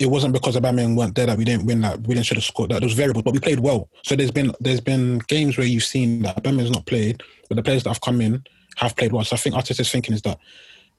it 0.00 0.06
wasn't 0.06 0.32
because 0.32 0.56
Aubameyang 0.56 0.96
weren't 0.96 1.14
there 1.14 1.26
that 1.26 1.36
we 1.36 1.44
didn't 1.44 1.66
win. 1.66 1.82
That 1.82 2.00
we 2.06 2.14
didn't 2.14 2.24
should 2.26 2.38
have 2.38 2.44
scored. 2.44 2.70
That 2.70 2.80
those 2.80 2.94
variables, 2.94 3.22
but 3.22 3.34
we 3.34 3.38
played 3.38 3.60
well. 3.60 3.90
So 4.02 4.16
there's 4.16 4.30
been 4.30 4.52
there's 4.58 4.80
been 4.80 5.18
games 5.28 5.58
where 5.58 5.66
you've 5.66 5.84
seen 5.84 6.22
that 6.22 6.42
Aubameyang's 6.42 6.70
not 6.70 6.86
played, 6.86 7.22
but 7.48 7.56
the 7.56 7.62
players 7.62 7.84
that 7.84 7.90
have 7.90 8.00
come 8.00 8.22
in 8.22 8.42
have 8.76 8.96
played 8.96 9.12
well. 9.12 9.24
So 9.24 9.34
I 9.34 9.38
think 9.38 9.54
Arteta's 9.54 9.92
thinking 9.92 10.14
is 10.14 10.22
that. 10.22 10.38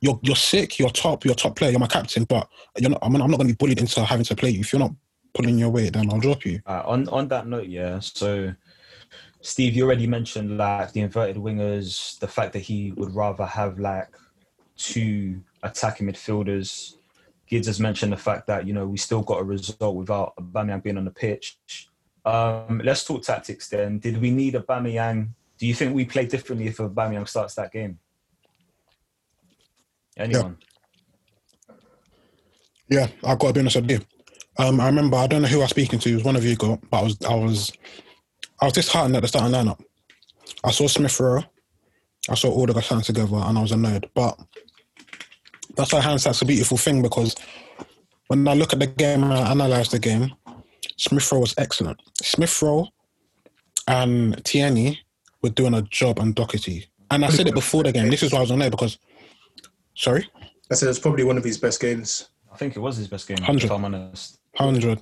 You're, 0.03 0.19
you're 0.23 0.35
sick. 0.35 0.79
You're 0.79 0.89
top. 0.89 1.25
You're 1.25 1.35
top 1.35 1.55
player. 1.55 1.69
You're 1.69 1.79
my 1.79 1.85
captain, 1.85 2.23
but 2.23 2.49
you're 2.79 2.89
not. 2.89 2.97
I'm 3.03 3.13
not, 3.13 3.21
I'm 3.21 3.29
not 3.29 3.37
going 3.37 3.49
to 3.49 3.53
be 3.53 3.57
bullied 3.57 3.79
into 3.79 4.03
having 4.03 4.25
to 4.25 4.35
play 4.35 4.49
you. 4.49 4.61
If 4.61 4.73
you're 4.73 4.79
not 4.79 4.93
pulling 5.35 5.59
your 5.59 5.69
weight, 5.69 5.93
then 5.93 6.11
I'll 6.11 6.19
drop 6.19 6.43
you. 6.43 6.59
Uh, 6.65 6.81
on 6.85 7.07
on 7.09 7.27
that 7.27 7.45
note, 7.45 7.67
yeah. 7.67 7.99
So, 7.99 8.51
Steve, 9.41 9.75
you 9.75 9.85
already 9.85 10.07
mentioned 10.07 10.57
like 10.57 10.91
the 10.93 11.01
inverted 11.01 11.35
wingers, 11.35 12.17
the 12.17 12.27
fact 12.27 12.53
that 12.53 12.63
he 12.63 12.93
would 12.93 13.13
rather 13.13 13.45
have 13.45 13.77
like 13.77 14.07
two 14.75 15.41
attacking 15.61 16.07
midfielders. 16.07 16.95
Gidz 17.51 17.65
has 17.65 17.79
mentioned 17.79 18.13
the 18.13 18.17
fact 18.17 18.47
that 18.47 18.65
you 18.65 18.73
know 18.73 18.87
we 18.87 18.97
still 18.97 19.21
got 19.21 19.41
a 19.41 19.43
result 19.43 19.95
without 19.95 20.33
Aubameyang 20.37 20.83
being 20.83 20.97
on 20.97 21.05
the 21.05 21.11
pitch. 21.11 21.57
Um, 22.23 22.81
let's 22.83 23.03
talk 23.03 23.23
tactics 23.23 23.67
then. 23.67 23.99
Did 23.99 24.21
we 24.21 24.31
need 24.31 24.55
a 24.55 24.61
Aubameyang? 24.61 25.29
Do 25.57 25.67
you 25.67 25.73
think 25.73 25.93
we 25.93 26.05
play 26.05 26.25
differently 26.25 26.67
if 26.67 26.77
Aubameyang 26.77 27.27
starts 27.27 27.55
that 27.55 27.71
game? 27.71 27.99
Anyone? 30.17 30.57
Yeah, 32.89 33.07
I've 33.23 33.39
got 33.39 33.47
to 33.47 33.53
be 33.53 33.59
honest 33.61 33.75
with 33.77 33.91
you. 33.91 33.99
Um, 34.57 34.79
I 34.79 34.85
remember 34.85 35.17
I 35.17 35.27
don't 35.27 35.41
know 35.41 35.47
who 35.47 35.59
I 35.59 35.61
was 35.61 35.69
speaking 35.71 35.99
to. 35.99 36.09
It 36.09 36.15
was 36.15 36.23
one 36.23 36.35
of 36.35 36.45
you, 36.45 36.55
got, 36.55 36.79
but 36.89 36.97
I 36.97 37.03
was 37.03 37.17
I 37.27 37.35
was 37.35 37.71
I 38.61 38.65
was 38.65 38.73
disheartened 38.73 39.15
at 39.15 39.21
the 39.21 39.27
starting 39.27 39.53
lineup. 39.53 39.81
I 40.63 40.71
saw 40.71 40.87
Smith 40.87 41.19
Rowe, 41.19 41.43
I 42.29 42.35
saw 42.35 42.49
all 42.51 42.65
the 42.65 42.73
guys 42.73 42.87
playing 42.87 43.03
together, 43.03 43.35
and 43.35 43.57
I 43.57 43.61
was 43.61 43.71
annoyed. 43.71 44.09
But 44.13 44.37
that's 45.75 45.93
why 45.93 46.01
hindsight's 46.01 46.41
a 46.41 46.45
beautiful 46.45 46.77
thing 46.77 47.01
because 47.01 47.35
when 48.27 48.47
I 48.47 48.53
look 48.53 48.73
at 48.73 48.79
the 48.79 48.87
game 48.87 49.23
and 49.23 49.33
I 49.33 49.51
analyze 49.51 49.89
the 49.89 49.99
game, 49.99 50.33
Smith 50.97 51.31
Rowe 51.31 51.39
was 51.39 51.53
excellent. 51.57 51.99
Smith 52.21 52.61
Rowe 52.61 52.87
and 53.87 54.43
Tierney 54.45 54.99
were 55.41 55.49
doing 55.49 55.73
a 55.73 55.81
job 55.81 56.19
on 56.19 56.33
Doherty. 56.33 56.85
And 57.09 57.25
I 57.25 57.29
said 57.29 57.47
it 57.47 57.55
before 57.55 57.83
the 57.83 57.91
game. 57.91 58.09
This 58.09 58.23
is 58.23 58.31
why 58.31 58.37
I 58.37 58.41
was 58.41 58.51
on 58.51 58.59
there 58.59 58.69
because, 58.69 58.97
sorry, 59.95 60.29
I 60.71 60.75
said 60.75 60.87
it's 60.87 60.99
probably 60.99 61.25
one 61.25 61.37
of 61.37 61.43
his 61.43 61.57
best 61.57 61.81
games. 61.81 62.29
I 62.51 62.55
think 62.55 62.77
it 62.77 62.79
was 62.79 62.95
his 62.95 63.07
best 63.07 63.27
game. 63.27 63.37
Hundred. 63.39 63.65
If 63.65 63.71
I'm 63.71 63.83
honest. 63.83 64.39
hundred. 64.55 64.99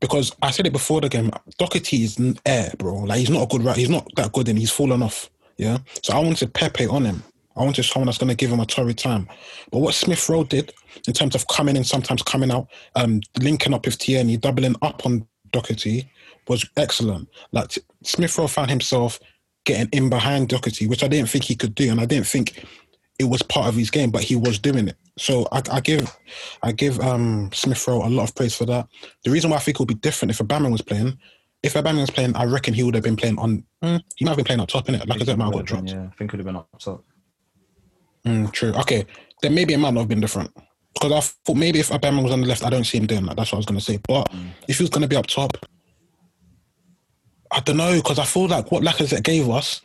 Because 0.00 0.34
I 0.42 0.50
said 0.50 0.66
it 0.66 0.72
before 0.72 1.00
the 1.00 1.08
game. 1.08 1.30
Doherty 1.58 2.02
is 2.02 2.18
n- 2.18 2.36
air, 2.44 2.72
bro. 2.78 2.94
Like 2.94 3.18
he's 3.18 3.30
not 3.30 3.42
a 3.42 3.46
good 3.46 3.62
right. 3.62 3.76
He's 3.76 3.90
not 3.90 4.08
that 4.16 4.32
good, 4.32 4.48
and 4.48 4.58
he's 4.58 4.72
fallen 4.72 5.02
off. 5.02 5.30
Yeah. 5.56 5.78
So 6.02 6.14
I 6.14 6.18
wanted 6.18 6.52
Pepe 6.52 6.86
on 6.88 7.04
him. 7.04 7.22
I 7.56 7.64
wanted 7.64 7.84
someone 7.84 8.06
that's 8.06 8.18
going 8.18 8.30
to 8.30 8.36
give 8.36 8.50
him 8.50 8.60
a 8.60 8.66
torrid 8.66 8.98
time. 8.98 9.28
But 9.70 9.80
what 9.80 9.94
Smith 9.94 10.28
Rowe 10.28 10.44
did 10.44 10.72
in 11.06 11.12
terms 11.12 11.34
of 11.34 11.46
coming 11.48 11.76
in, 11.76 11.84
sometimes 11.84 12.22
coming 12.22 12.50
out, 12.50 12.68
um, 12.94 13.20
linking 13.38 13.74
up 13.74 13.84
with 13.84 13.98
Tierney, 13.98 14.36
doubling 14.36 14.76
up 14.82 15.04
on 15.04 15.26
Doherty 15.52 16.10
was 16.48 16.68
excellent. 16.76 17.28
Like 17.52 17.78
Smith 18.02 18.36
Rowe 18.38 18.46
found 18.46 18.70
himself 18.70 19.20
getting 19.64 19.88
in 19.92 20.08
behind 20.08 20.48
Doherty, 20.48 20.86
which 20.86 21.04
I 21.04 21.08
didn't 21.08 21.28
think 21.28 21.44
he 21.44 21.54
could 21.54 21.74
do, 21.74 21.90
and 21.90 22.00
I 22.00 22.06
didn't 22.06 22.26
think 22.26 22.64
it 23.18 23.24
was 23.24 23.42
part 23.42 23.68
of 23.68 23.76
his 23.76 23.90
game, 23.90 24.10
but 24.10 24.22
he 24.22 24.34
was 24.34 24.58
doing 24.58 24.88
it. 24.88 24.96
So 25.18 25.46
I, 25.52 25.62
I 25.70 25.80
give, 25.80 26.16
I 26.62 26.72
give 26.72 26.98
um, 27.00 27.50
Smith 27.52 27.86
Rowe 27.86 28.04
a 28.04 28.08
lot 28.08 28.28
of 28.28 28.34
praise 28.34 28.56
for 28.56 28.64
that. 28.66 28.88
The 29.24 29.30
reason 29.30 29.50
why 29.50 29.58
I 29.58 29.60
think 29.60 29.76
it 29.76 29.80
would 29.80 29.88
be 29.88 29.94
different 29.94 30.30
if 30.30 30.38
Aubameyang 30.38 30.72
was 30.72 30.82
playing, 30.82 31.18
if 31.62 31.74
Aubameyang 31.74 32.00
was 32.00 32.10
playing, 32.10 32.34
I 32.34 32.44
reckon 32.44 32.74
he 32.74 32.82
would 32.82 32.94
have 32.94 33.04
been 33.04 33.16
playing 33.16 33.38
on. 33.38 33.64
Mm, 33.82 34.02
he 34.16 34.24
might 34.24 34.30
have 34.30 34.36
been 34.38 34.44
playing 34.46 34.60
up 34.60 34.68
top 34.68 34.88
in 34.88 34.96
it. 34.96 35.06
Like 35.06 35.20
I 35.20 35.24
said, 35.24 35.38
might 35.38 35.44
have 35.44 35.54
got 35.54 35.64
dropped. 35.64 35.90
Yeah, 35.90 36.08
I 36.10 36.16
think 36.16 36.32
it 36.32 36.32
would 36.32 36.40
have 36.40 36.46
been 36.46 36.56
up 36.56 36.68
top. 36.78 37.04
Mm, 38.26 38.52
true. 38.52 38.72
Okay, 38.72 39.04
then 39.42 39.54
maybe 39.54 39.74
it 39.74 39.78
might 39.78 39.94
not 39.94 40.00
have 40.00 40.08
been 40.08 40.20
different. 40.20 40.50
Because 40.94 41.12
I 41.12 41.20
thought 41.20 41.56
maybe 41.56 41.80
if 41.80 41.88
Aubameyang 41.88 42.22
was 42.22 42.32
on 42.32 42.42
the 42.42 42.46
left, 42.46 42.64
I 42.64 42.70
don't 42.70 42.84
see 42.84 42.98
him 42.98 43.06
doing 43.06 43.24
that. 43.26 43.36
That's 43.36 43.50
what 43.50 43.56
I 43.56 43.60
was 43.60 43.66
going 43.66 43.78
to 43.78 43.84
say. 43.84 43.98
But 44.06 44.30
if 44.68 44.78
he 44.78 44.82
was 44.82 44.90
going 44.90 45.02
to 45.02 45.08
be 45.08 45.16
up 45.16 45.26
top, 45.26 45.56
I 47.50 47.60
don't 47.60 47.78
know. 47.78 47.96
Because 47.96 48.18
I 48.18 48.24
feel 48.24 48.46
like 48.46 48.70
what 48.70 48.82
Lacazette 48.82 49.22
gave 49.22 49.48
us, 49.48 49.80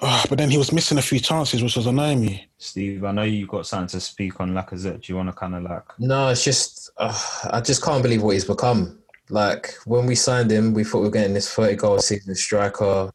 ah, 0.00 0.24
but 0.28 0.38
then 0.38 0.50
he 0.50 0.58
was 0.58 0.72
missing 0.72 0.98
a 0.98 1.02
few 1.02 1.20
chances, 1.20 1.62
which 1.62 1.76
was 1.76 1.86
annoying 1.86 2.20
me. 2.20 2.48
Steve, 2.58 3.04
I 3.04 3.12
know 3.12 3.22
you've 3.22 3.48
got 3.48 3.66
something 3.66 3.88
to 3.88 4.00
speak 4.00 4.40
on 4.40 4.52
Lacazette. 4.52 5.02
Do 5.02 5.12
you 5.12 5.16
want 5.16 5.28
to 5.28 5.32
kind 5.32 5.54
of 5.54 5.62
like? 5.62 5.98
No, 5.98 6.28
it's 6.28 6.44
just 6.44 6.90
uh, 6.98 7.18
I 7.50 7.60
just 7.60 7.82
can't 7.82 8.02
believe 8.02 8.22
what 8.22 8.32
he's 8.34 8.44
become. 8.44 8.98
Like 9.30 9.74
when 9.86 10.06
we 10.06 10.16
signed 10.16 10.50
him, 10.50 10.74
we 10.74 10.84
thought 10.84 11.00
we 11.00 11.06
were 11.06 11.12
getting 11.12 11.34
this 11.34 11.52
thirty 11.52 11.76
goal 11.76 11.98
season 11.98 12.34
striker, 12.34 13.10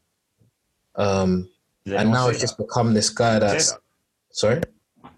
um, 0.96 1.42
Did 1.42 1.51
and 1.86 2.10
now 2.10 2.28
it's 2.28 2.40
just 2.40 2.58
become 2.58 2.94
this 2.94 3.10
guy 3.10 3.38
that's 3.38 3.72
that? 3.72 3.80
sorry. 4.30 4.60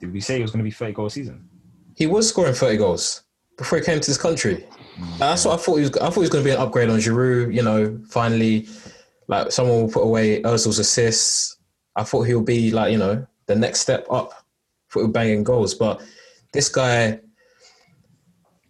Did 0.01 0.13
we 0.13 0.21
say 0.21 0.37
he 0.37 0.43
was 0.43 0.51
going 0.51 0.61
to 0.61 0.65
be 0.65 0.71
30 0.71 0.93
goal 0.93 1.11
season? 1.11 1.49
He 1.97 2.07
was 2.07 2.29
scoring 2.29 2.55
thirty 2.55 2.77
goals 2.77 3.23
before 3.57 3.79
he 3.79 3.85
came 3.85 4.01
to 4.01 4.07
this 4.07 4.19
country. 4.19 4.67
And 4.97 5.21
that's 5.21 5.45
what 5.45 5.55
I 5.55 5.63
thought 5.63 5.77
he 5.77 5.83
was. 5.83 5.97
I 5.97 6.07
thought 6.07 6.15
he 6.15 6.21
was 6.21 6.31
going 6.31 6.45
to 6.45 6.51
be 6.51 6.55
an 6.55 6.61
upgrade 6.61 6.91
on 6.91 6.99
Giroud. 6.99 7.55
You 7.55 7.63
know, 7.63 8.01
finally, 8.09 8.69
like 9.29 9.53
someone 9.53 9.83
will 9.83 9.91
put 9.91 10.03
away 10.03 10.43
Özil's 10.43 10.79
assists. 10.79 11.57
I 11.97 12.03
thought 12.03 12.23
he'll 12.23 12.43
be 12.43 12.71
like 12.71 12.93
you 12.93 12.99
know 12.99 13.27
the 13.47 13.55
next 13.55 13.81
step 13.81 14.07
up 14.11 14.33
for 14.89 15.07
banging 15.09 15.45
goals. 15.45 15.75
But 15.75 16.03
this 16.53 16.69
guy 16.69 17.21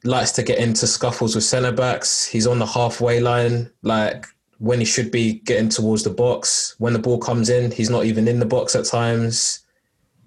likes 0.04 0.32
to 0.32 0.42
get 0.42 0.58
into 0.58 0.86
scuffles 0.86 1.34
with 1.34 1.44
centre 1.44 1.72
backs. 1.72 2.26
He's 2.26 2.46
on 2.46 2.58
the 2.58 2.66
halfway 2.66 3.20
line, 3.20 3.70
like 3.82 4.26
when 4.58 4.78
he 4.78 4.84
should 4.84 5.10
be 5.10 5.34
getting 5.40 5.68
towards 5.68 6.02
the 6.02 6.10
box. 6.10 6.74
When 6.78 6.92
the 6.92 6.98
ball 6.98 7.18
comes 7.18 7.48
in, 7.48 7.70
he's 7.70 7.90
not 7.90 8.04
even 8.04 8.28
in 8.28 8.38
the 8.38 8.46
box 8.46 8.74
at 8.74 8.84
times. 8.84 9.60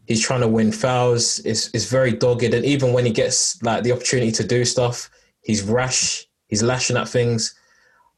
He's 0.06 0.22
trying 0.22 0.42
to 0.42 0.48
win 0.48 0.72
fouls. 0.72 1.40
It's, 1.40 1.70
it's 1.74 1.90
very 1.90 2.14
dogged. 2.14 2.54
And 2.54 2.66
even 2.66 2.94
when 2.94 3.06
he 3.06 3.12
gets 3.12 3.62
like 3.62 3.84
the 3.84 3.92
opportunity 3.92 4.32
to 4.34 4.44
do 4.44 4.64
stuff, 4.64 5.10
he's 5.42 5.64
rash. 5.64 6.26
He's 6.48 6.64
lashing 6.64 6.98
at 6.98 7.10
things. 7.10 7.54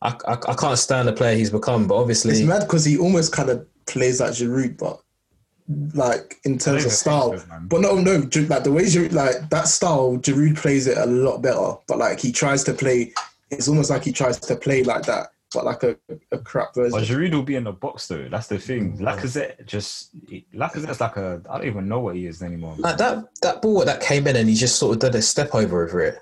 I, 0.02 0.15
I, 0.28 0.34
I 0.34 0.54
can't 0.56 0.78
stand 0.78 1.08
the 1.08 1.13
player 1.13 1.36
he's 1.36 1.50
become. 1.50 1.88
But 1.88 1.95
obviously. 1.95 2.32
It's 2.32 2.41
mad 2.41 2.62
because 2.62 2.86
he 2.86 2.98
almost 2.98 3.32
kind 3.32 3.50
of 3.50 3.65
plays 3.86 4.19
like 4.19 4.32
Giroud, 4.32 4.78
but 4.78 5.02
like 5.93 6.38
in 6.45 6.58
terms 6.58 6.86
of 6.86 6.91
style. 6.91 7.32
defensive. 7.32 7.69
But 7.69 7.82
no, 7.82 7.95
no, 7.95 8.13
like 8.13 8.63
the 8.63 8.72
way 8.72 8.84
Giroud, 8.84 9.13
like 9.13 9.50
that 9.50 9.67
style, 9.67 10.17
Giroud 10.17 10.58
plays 10.58 10.88
it 10.88 10.98
a 10.98 11.06
lot 11.06 11.41
better. 11.41 11.74
But 11.88 11.98
like 11.98 12.19
he 12.19 12.32
tries 12.32 12.63
to 12.65 12.74
play, 12.74 13.13
it's 13.52 13.67
almost 13.67 13.89
like 13.89 14.04
he 14.04 14.12
tries 14.12 14.39
to 14.39 14.56
play 14.56 14.84
like 14.84 15.04
that, 15.04 15.28
but 15.54 15.66
like 15.66 15.84
a, 15.84 15.98
a 16.32 16.38
crap 16.38 16.74
But 16.76 16.92
version. 16.92 17.20
Giroud 17.22 17.34
will 17.34 17.44
be 17.44 17.56
in 17.56 17.64
the 17.64 17.72
box 17.72 18.08
though. 18.08 18.28
That's 18.30 18.48
the 18.48 18.60
thing. 18.60 18.98
Mm. 18.98 19.02
Lacazette 19.02 19.66
just 19.66 20.16
Lacazette's 20.54 21.02
like 21.02 21.18
a 21.18 21.42
I 21.50 21.58
don't 21.58 21.68
even 21.68 21.88
know 21.88 22.00
what 22.00 22.16
he 22.16 22.26
is 22.28 22.42
anymore. 22.44 22.76
like 22.78 22.98
that 22.98 23.26
that 23.42 23.62
ball 23.62 23.84
that 23.86 24.02
came 24.02 24.28
in 24.28 24.36
and 24.36 24.48
he 24.50 24.56
just 24.56 24.78
sort 24.78 24.96
of 24.96 25.00
did 25.00 25.16
a 25.16 25.22
step 25.22 25.54
over 25.56 25.84
over 25.84 26.02
it. 26.02 26.20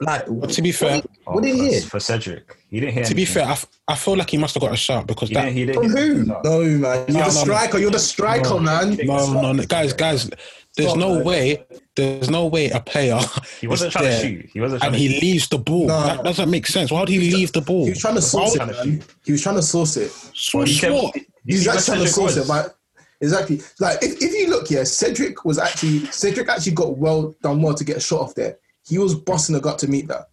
Like, 0.00 0.24
But 0.28 0.50
to 0.50 0.60
be 0.60 0.72
fair, 0.72 1.00
what 1.24 1.44
did 1.44 1.54
he 1.54 1.60
oh, 1.60 1.64
for, 1.66 1.70
hear? 1.70 1.80
for 1.82 2.00
Cedric? 2.00 2.56
He 2.68 2.80
didn't 2.80 2.94
hear. 2.94 3.04
to 3.04 3.14
be 3.14 3.22
anything. 3.22 3.34
fair, 3.42 3.44
I, 3.46 3.52
f- 3.52 3.66
I 3.86 3.94
feel 3.94 4.16
like 4.16 4.28
he 4.28 4.36
must 4.38 4.54
have 4.54 4.60
got 4.60 4.72
a 4.72 4.76
shot 4.76 5.06
because 5.06 5.28
he 5.28 5.36
that. 5.36 5.44
didn't. 5.44 5.56
He 5.56 5.66
didn't. 5.66 5.82
From 5.82 5.90
who? 5.96 6.24
No, 6.24 6.60
man, 6.80 6.80
you're 6.80 6.80
No, 6.82 7.04
the 7.06 7.12
no, 7.12 7.24
no. 7.24 7.28
striker. 7.30 7.78
You're 7.78 7.90
the 7.92 7.98
striker, 8.00 8.58
man. 8.58 8.96
No, 9.04 9.32
no, 9.32 9.52
no, 9.52 9.62
guys, 9.64 9.92
guys. 9.92 10.28
There's 10.76 10.88
Stop, 10.90 10.98
no 11.00 11.14
man. 11.16 11.24
way. 11.24 11.66
There's 11.94 12.28
no 12.28 12.46
way 12.46 12.68
a 12.70 12.80
player 12.80 13.18
He 13.60 13.68
wasn't 13.68 13.92
trying 13.92 14.04
there 14.06 14.20
to 14.22 14.28
shoot. 14.28 14.50
He 14.52 14.60
wasn't 14.60 14.80
trying 14.82 14.94
and 14.94 15.00
to. 15.02 15.08
he 15.08 15.20
leaves 15.20 15.48
the 15.48 15.58
ball. 15.58 15.86
No. 15.86 16.00
That 16.04 16.24
doesn't 16.24 16.50
make 16.50 16.66
sense. 16.66 16.90
Why 16.90 17.00
would 17.00 17.08
he 17.08 17.20
leave 17.32 17.52
the 17.52 17.60
ball? 17.60 17.84
He 17.84 17.90
was 17.90 18.00
trying 18.00 18.16
to 18.16 18.22
source 18.22 18.56
it, 18.56 18.58
to 18.58 18.66
man. 18.66 19.02
He 19.24 19.32
was 19.32 19.42
trying 19.42 19.54
to 19.56 19.62
source 19.62 19.96
it. 19.96 20.10
So 20.34 20.62
He 20.62 20.74
said- 20.74 20.92
what? 20.92 21.14
you 21.14 21.22
He's 21.46 21.62
see 21.64 21.70
actually 21.70 21.84
trying 21.84 21.98
to 22.00 22.08
Cedric 22.08 22.08
source 22.08 22.36
it, 22.36 22.40
was? 22.40 22.48
but 22.48 22.76
exactly. 23.20 23.60
Like 23.78 23.98
if, 24.02 24.20
if 24.20 24.32
you 24.32 24.48
look 24.48 24.66
here, 24.68 24.84
Cedric 24.84 25.44
was 25.44 25.58
actually 25.58 26.06
Cedric 26.06 26.48
actually 26.48 26.72
got 26.72 26.98
well 26.98 27.34
done 27.42 27.62
well 27.62 27.74
to 27.74 27.84
get 27.84 27.98
a 27.98 28.00
shot 28.00 28.20
off 28.22 28.34
there. 28.34 28.58
He 28.88 28.98
was 28.98 29.14
busting 29.14 29.54
the 29.54 29.60
gut 29.60 29.78
to 29.80 29.86
meet 29.88 30.08
that. 30.08 30.28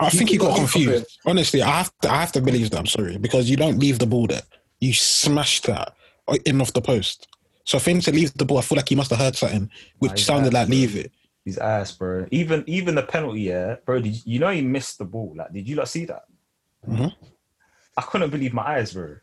I 0.00 0.10
think 0.10 0.30
he 0.30 0.36
got 0.38 0.48
got 0.48 0.56
confused. 0.56 1.06
Honestly, 1.24 1.62
I 1.62 1.70
have 1.70 1.92
to. 2.02 2.10
I 2.10 2.16
have 2.16 2.32
to 2.32 2.40
believe 2.40 2.70
that. 2.70 2.78
I'm 2.78 2.86
sorry 2.86 3.16
because 3.16 3.48
you 3.48 3.56
don't 3.56 3.78
leave 3.78 4.00
the 4.00 4.06
ball 4.06 4.26
there. 4.26 4.42
You 4.80 4.92
smash 4.92 5.60
that 5.62 5.94
in 6.44 6.60
off 6.60 6.72
the 6.72 6.80
post. 6.82 7.28
So 7.64 7.78
for 7.78 7.90
him 7.90 8.00
to 8.00 8.12
leave 8.12 8.32
the 8.34 8.44
ball, 8.44 8.58
I 8.58 8.62
feel 8.62 8.76
like 8.76 8.88
he 8.88 8.94
must 8.94 9.10
have 9.10 9.18
heard 9.18 9.36
something, 9.36 9.70
which 9.98 10.12
he's 10.12 10.26
sounded 10.26 10.52
bad, 10.52 10.60
like 10.62 10.68
leave 10.68 10.96
it. 10.96 11.10
He's 11.44 11.58
ass, 11.58 11.92
bro. 11.92 12.26
Even 12.30 12.62
even 12.66 12.94
the 12.94 13.02
penalty, 13.02 13.42
yeah, 13.42 13.76
bro. 13.84 14.00
Did 14.00 14.14
you, 14.14 14.22
you 14.24 14.38
know 14.38 14.50
he 14.50 14.62
missed 14.62 14.98
the 14.98 15.04
ball? 15.04 15.34
Like, 15.36 15.52
did 15.52 15.68
you 15.68 15.76
not 15.76 15.88
see 15.88 16.04
that? 16.06 16.24
Mhm. 16.88 17.12
I 17.96 18.02
couldn't 18.02 18.30
believe 18.30 18.52
my 18.54 18.62
eyes, 18.62 18.92
bro. 18.94 19.16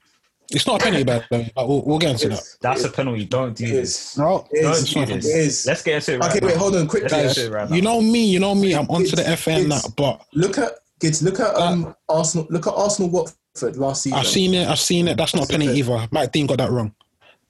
It's 0.53 0.67
not 0.67 0.81
a 0.81 0.83
penalty, 0.83 1.03
by 1.05 1.23
the 1.29 1.51
but 1.55 1.67
we'll, 1.67 1.81
we'll 1.85 1.97
get 1.99 2.11
into 2.11 2.29
that. 2.29 2.43
That's 2.61 2.83
a 2.83 2.89
penalty. 2.89 3.25
Don't 3.25 3.55
do 3.55 3.63
It 3.65 3.71
this. 3.71 4.17
No, 4.17 4.47
It 4.51 4.63
Don't 4.63 4.71
is. 4.73 4.81
it's 4.83 4.93
do 4.93 4.99
not. 4.99 5.07
this. 5.07 5.25
It 5.25 5.37
is. 5.37 5.65
Let's 5.65 5.81
get 5.81 5.95
into 5.95 6.13
it 6.13 6.17
right 6.19 6.29
Okay, 6.31 6.39
now. 6.41 6.47
wait, 6.47 6.57
hold 6.57 6.75
on, 6.75 6.87
quick. 6.87 7.03
Let's 7.03 7.13
get 7.13 7.23
guys, 7.23 7.37
into 7.37 7.49
it 7.51 7.55
right 7.55 7.69
now. 7.69 7.75
you 7.75 7.81
know 7.81 8.01
me, 8.01 8.25
you 8.25 8.39
know 8.39 8.53
me. 8.55 8.73
I'm 8.73 8.89
onto 8.89 9.15
the 9.15 9.21
It's- 9.21 9.39
FA 9.41 9.51
and 9.51 9.65
it's- 9.67 9.87
but 9.87 10.25
Look 10.33 10.57
at 10.57 10.73
kids. 10.99 11.23
Look 11.23 11.39
at 11.39 11.55
um 11.55 11.95
Arsenal. 12.09 12.47
Look 12.49 12.67
at 12.67 12.73
Arsenal 12.73 13.09
Watford 13.11 13.77
last 13.77 14.03
season. 14.03 14.19
I've 14.19 14.27
seen 14.27 14.53
it. 14.53 14.67
I've 14.67 14.79
seen 14.79 15.07
it. 15.07 15.15
That's 15.17 15.33
not 15.33 15.43
a 15.43 15.47
That's 15.47 15.51
penalty 15.57 15.79
either. 15.79 16.07
Mike 16.11 16.31
Dean 16.33 16.47
got 16.47 16.57
that 16.57 16.69
wrong. 16.71 16.93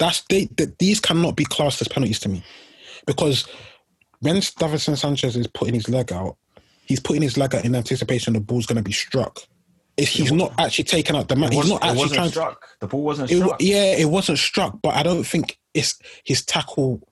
That's 0.02 0.22
they, 0.30 0.46
they. 0.58 0.66
These 0.80 1.00
cannot 1.00 1.36
be 1.36 1.46
classed 1.46 1.80
as 1.80 1.88
penalties 1.88 2.20
to 2.22 2.30
me, 2.30 2.44
because 3.06 3.48
when 4.20 4.38
Davinson 4.38 4.98
Sanchez 4.98 5.36
is 5.36 5.46
putting 5.46 5.76
his 5.76 5.88
leg 5.88 6.12
out, 6.12 6.38
he's 6.86 7.00
putting 7.00 7.22
his 7.22 7.38
leg 7.38 7.54
out 7.54 7.66
in 7.66 7.76
anticipation 7.76 8.34
the 8.34 8.40
ball's 8.40 8.66
going 8.66 8.78
to 8.78 8.82
be 8.84 8.92
struck. 8.92 9.42
If 9.98 10.10
he's 10.10 10.32
not 10.32 10.54
actually 10.58 10.86
taking 10.86 11.16
out 11.16 11.28
the 11.28 11.36
man, 11.36 11.52
he's 11.52 11.70
it 11.70 11.76
actually 11.76 11.98
wasn't 12.00 12.14
trying. 12.16 12.30
struck. 12.32 12.68
The 12.80 12.88
ball 12.88 13.04
wasn't 13.04 13.30
It, 13.30 13.38
struck. 13.38 13.62
yeah, 13.62 13.96
it 13.96 14.10
wasn't 14.10 14.40
struck, 14.40 14.80
but 14.82 14.96
I 14.96 15.04
don't 15.04 15.24
think 15.24 15.60
it's 15.76 16.00
his 16.24 16.44
tackle. 16.44 17.08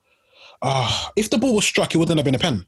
Ah, 0.60 1.12
if 1.14 1.30
the 1.30 1.38
ball 1.38 1.54
was 1.54 1.64
struck, 1.64 1.94
it 1.94 1.98
wouldn't 1.98 2.18
have 2.18 2.24
been 2.24 2.34
a 2.34 2.40
pen. 2.40 2.66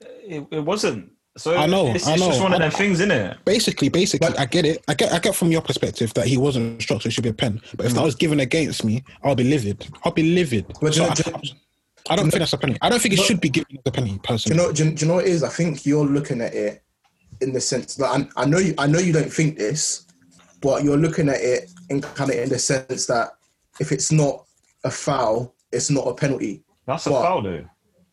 It, 0.00 0.46
it 0.50 0.60
wasn't. 0.60 1.12
So 1.36 1.56
I 1.56 1.66
know, 1.66 1.88
It's, 1.92 2.06
I 2.06 2.12
it's 2.14 2.22
just 2.24 2.40
one 2.40 2.52
of 2.52 2.60
I- 2.60 2.64
them 2.68 2.70
things, 2.70 3.00
isn't 3.00 3.10
it? 3.10 3.36
Basically, 3.44 3.88
basically, 3.88 4.36
I 4.38 4.46
get 4.46 4.64
it. 4.64 4.84
I 4.86 4.94
get, 4.94 5.12
I 5.12 5.18
get 5.18 5.34
from 5.34 5.50
your 5.50 5.62
perspective 5.62 6.14
that 6.14 6.26
he 6.28 6.36
wasn't 6.36 6.80
struck, 6.80 7.02
so 7.02 7.08
it 7.08 7.12
should 7.12 7.24
be 7.24 7.30
a 7.30 7.34
pen. 7.34 7.60
But 7.76 7.86
if 7.86 7.92
Mm. 7.92 7.96
that 7.96 8.02
was 8.04 8.14
given 8.14 8.38
against 8.40 8.84
me, 8.84 9.02
I'll 9.24 9.34
be 9.34 9.42
livid. 9.44 9.88
I'll 10.04 10.12
be 10.12 10.22
livid. 10.34 10.66
But 10.68 10.76
So 10.76 10.88
do 10.90 10.94
you 10.94 11.02
know- 11.02 11.10
I, 11.10 11.14
do 11.14 11.48
you- 11.48 11.54
I 12.10 12.16
don't 12.16 12.30
think 12.30 12.38
that's 12.40 12.52
a 12.52 12.58
penny. 12.58 12.76
I 12.82 12.88
don't 12.88 13.00
think 13.02 13.14
it 13.14 13.20
should 13.20 13.40
be 13.40 13.48
given 13.48 13.76
as 13.78 13.82
a 13.86 13.90
penny, 13.90 14.20
Do 14.24 14.36
you 14.46 14.54
know? 14.54 14.70
Do 14.72 14.84
you, 14.84 14.90
do 14.92 15.04
you 15.04 15.08
know 15.08 15.14
what 15.16 15.24
it 15.26 15.30
is? 15.30 15.42
I 15.42 15.48
think 15.48 15.84
you're 15.86 16.04
looking 16.06 16.40
at 16.40 16.54
it 16.54 16.82
in 17.40 17.52
the 17.52 17.60
sense 17.60 17.96
that 17.96 18.06
I, 18.06 18.42
I 18.42 18.44
know 18.44 18.58
you. 18.58 18.74
I 18.78 18.86
know 18.86 18.98
you 19.00 19.12
don't 19.12 19.32
think 19.32 19.56
this, 19.58 20.06
but 20.60 20.84
you're 20.84 20.98
looking 20.98 21.28
at 21.28 21.40
it 21.40 21.70
in 21.90 22.00
kind 22.02 22.30
of 22.30 22.36
in 22.36 22.48
the 22.50 22.58
sense 22.58 23.06
that 23.06 23.30
if 23.80 23.90
it's 23.90 24.12
not 24.12 24.44
a 24.84 24.90
foul, 24.90 25.54
it's 25.72 25.90
not 25.90 26.06
a 26.06 26.14
penalty. 26.14 26.62
That's 26.86 27.06
a 27.06 27.10
What? 27.10 27.22
foul, 27.22 27.42
though. 27.42 27.64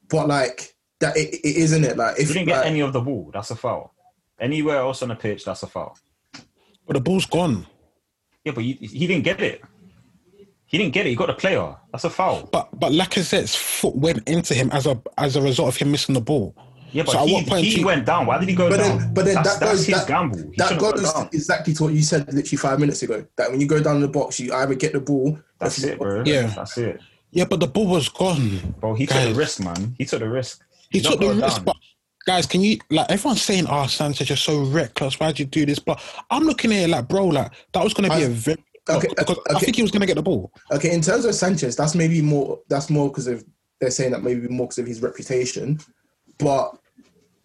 But 0.10 0.28
like 0.30 0.71
that, 1.02 1.18
it, 1.18 1.36
it 1.36 1.56
isn't 1.58 1.84
it? 1.84 1.98
Like 1.98 2.18
if 2.20 2.30
He 2.30 2.34
didn't 2.34 2.48
get 2.48 2.58
like, 2.60 2.68
any 2.68 2.80
of 2.80 2.94
the 2.94 3.02
ball. 3.02 3.30
That's 3.34 3.52
a 3.52 3.56
foul. 3.56 3.94
Anywhere 4.40 4.78
else 4.78 5.02
on 5.04 5.10
the 5.10 5.16
pitch, 5.16 5.46
that's 5.46 5.62
a 5.64 5.68
foul. 5.68 5.98
but 6.88 6.94
the 6.94 7.00
ball's 7.02 7.26
gone. 7.26 7.68
Yeah, 8.44 8.54
but 8.54 8.64
he, 8.64 8.74
he 8.74 9.06
didn't 9.06 9.24
get 9.24 9.40
it. 9.42 9.62
He 10.66 10.78
didn't 10.78 10.94
get 10.94 11.06
it. 11.06 11.10
He 11.10 11.16
got 11.16 11.28
the 11.28 11.34
player. 11.34 11.76
That's 11.92 12.06
a 12.06 12.10
foul. 12.10 12.48
But 12.52 12.70
but 12.80 12.92
Lacazette's 12.94 13.56
foot 13.56 13.96
went 13.96 14.28
into 14.28 14.54
him 14.54 14.72
as 14.72 14.88
a 14.88 15.00
as 15.18 15.36
a 15.36 15.42
result 15.42 15.68
of 15.70 15.76
him 15.76 15.92
missing 15.92 16.16
the 16.16 16.22
ball. 16.22 16.56
Yeah, 16.94 17.04
but 17.04 17.12
So 17.14 17.20
at 17.20 17.28
he, 17.28 17.34
what 17.36 17.48
point 17.48 17.66
he 17.66 17.72
do 17.76 17.80
you- 17.82 17.86
went 17.86 18.06
down. 18.06 18.26
Why 18.26 18.38
did 18.40 18.50
he 18.50 18.56
go 18.56 18.70
But 18.70 18.78
down? 18.78 18.98
then, 18.98 19.14
but 19.14 19.26
then 19.26 19.36
that's, 19.36 19.58
that 19.58 19.66
that's 19.66 19.86
his 19.86 19.96
that, 19.96 20.08
gamble. 20.08 20.40
He 20.40 20.56
that 20.58 20.78
goes 20.80 21.02
gone 21.14 21.30
exactly 21.32 21.74
to 21.76 21.84
what 21.84 21.94
you 21.94 22.02
said 22.02 22.26
literally 22.34 22.58
five 22.58 22.80
minutes 22.80 23.02
ago. 23.04 23.26
That 23.38 23.52
when 23.52 23.62
you 23.62 23.68
go 23.68 23.82
down 23.82 24.02
the 24.02 24.08
box, 24.10 24.40
you 24.40 24.54
either 24.54 24.76
get 24.76 24.94
the 24.94 25.00
ball. 25.02 25.38
That's 25.60 25.82
it, 25.84 26.00
bro. 26.00 26.24
Yeah. 26.26 26.48
That's 26.48 26.78
it. 26.78 27.00
Yeah, 27.32 27.46
but 27.46 27.60
the 27.62 27.68
ball 27.68 27.88
was 27.88 28.10
gone. 28.10 28.76
Bro, 28.82 28.96
he 28.96 29.06
took 29.06 29.16
Guys. 29.16 29.30
the 29.34 29.40
risk, 29.40 29.64
man. 29.64 29.96
He 29.98 30.04
took 30.06 30.20
the 30.20 30.28
risk. 30.30 30.62
He 30.92 31.00
Don't 31.00 31.14
took 31.14 31.22
the 31.22 31.28
go 31.28 31.34
risk, 31.34 31.56
down. 31.58 31.66
but 31.66 31.76
guys, 32.26 32.46
can 32.46 32.62
you 32.62 32.78
like 32.90 33.10
everyone's 33.10 33.42
saying, 33.42 33.66
"Oh, 33.70 33.88
Sanchez, 33.88 34.30
you're 34.30 34.36
so 34.38 34.64
reckless. 34.64 35.20
Why'd 35.20 35.40
you 35.40 35.46
do 35.46 35.66
this?" 35.66 35.80
But 35.80 36.02
I'm 36.30 36.44
looking 36.44 36.72
at 36.74 36.84
it 36.84 36.90
like, 36.90 37.08
bro, 37.08 37.26
like 37.26 37.52
that 37.74 37.84
was 37.84 37.94
going 37.94 38.10
to 38.10 38.16
be 38.16 38.24
I- 38.24 38.28
a 38.28 38.30
very 38.30 38.64
Okay, 38.90 39.08
because 39.16 39.38
I 39.56 39.60
think 39.60 39.76
he 39.76 39.84
was 39.84 39.92
going 39.92 40.02
to 40.02 40.08
get 40.08 40.16
the 40.16 40.24
ball. 40.24 40.52
Okay, 40.72 40.92
in 40.92 41.02
terms 41.02 41.24
of 41.26 41.36
Sanchez, 41.36 41.76
that's 41.76 41.94
maybe 41.94 42.20
more. 42.22 42.60
That's 42.68 42.90
more 42.90 43.10
because 43.10 43.28
of 43.28 43.46
they're 43.80 43.92
saying 43.92 44.12
that 44.12 44.24
maybe 44.24 44.48
more 44.48 44.66
because 44.66 44.80
of 44.80 44.88
his 44.88 45.02
reputation. 45.04 45.80
But 46.40 46.76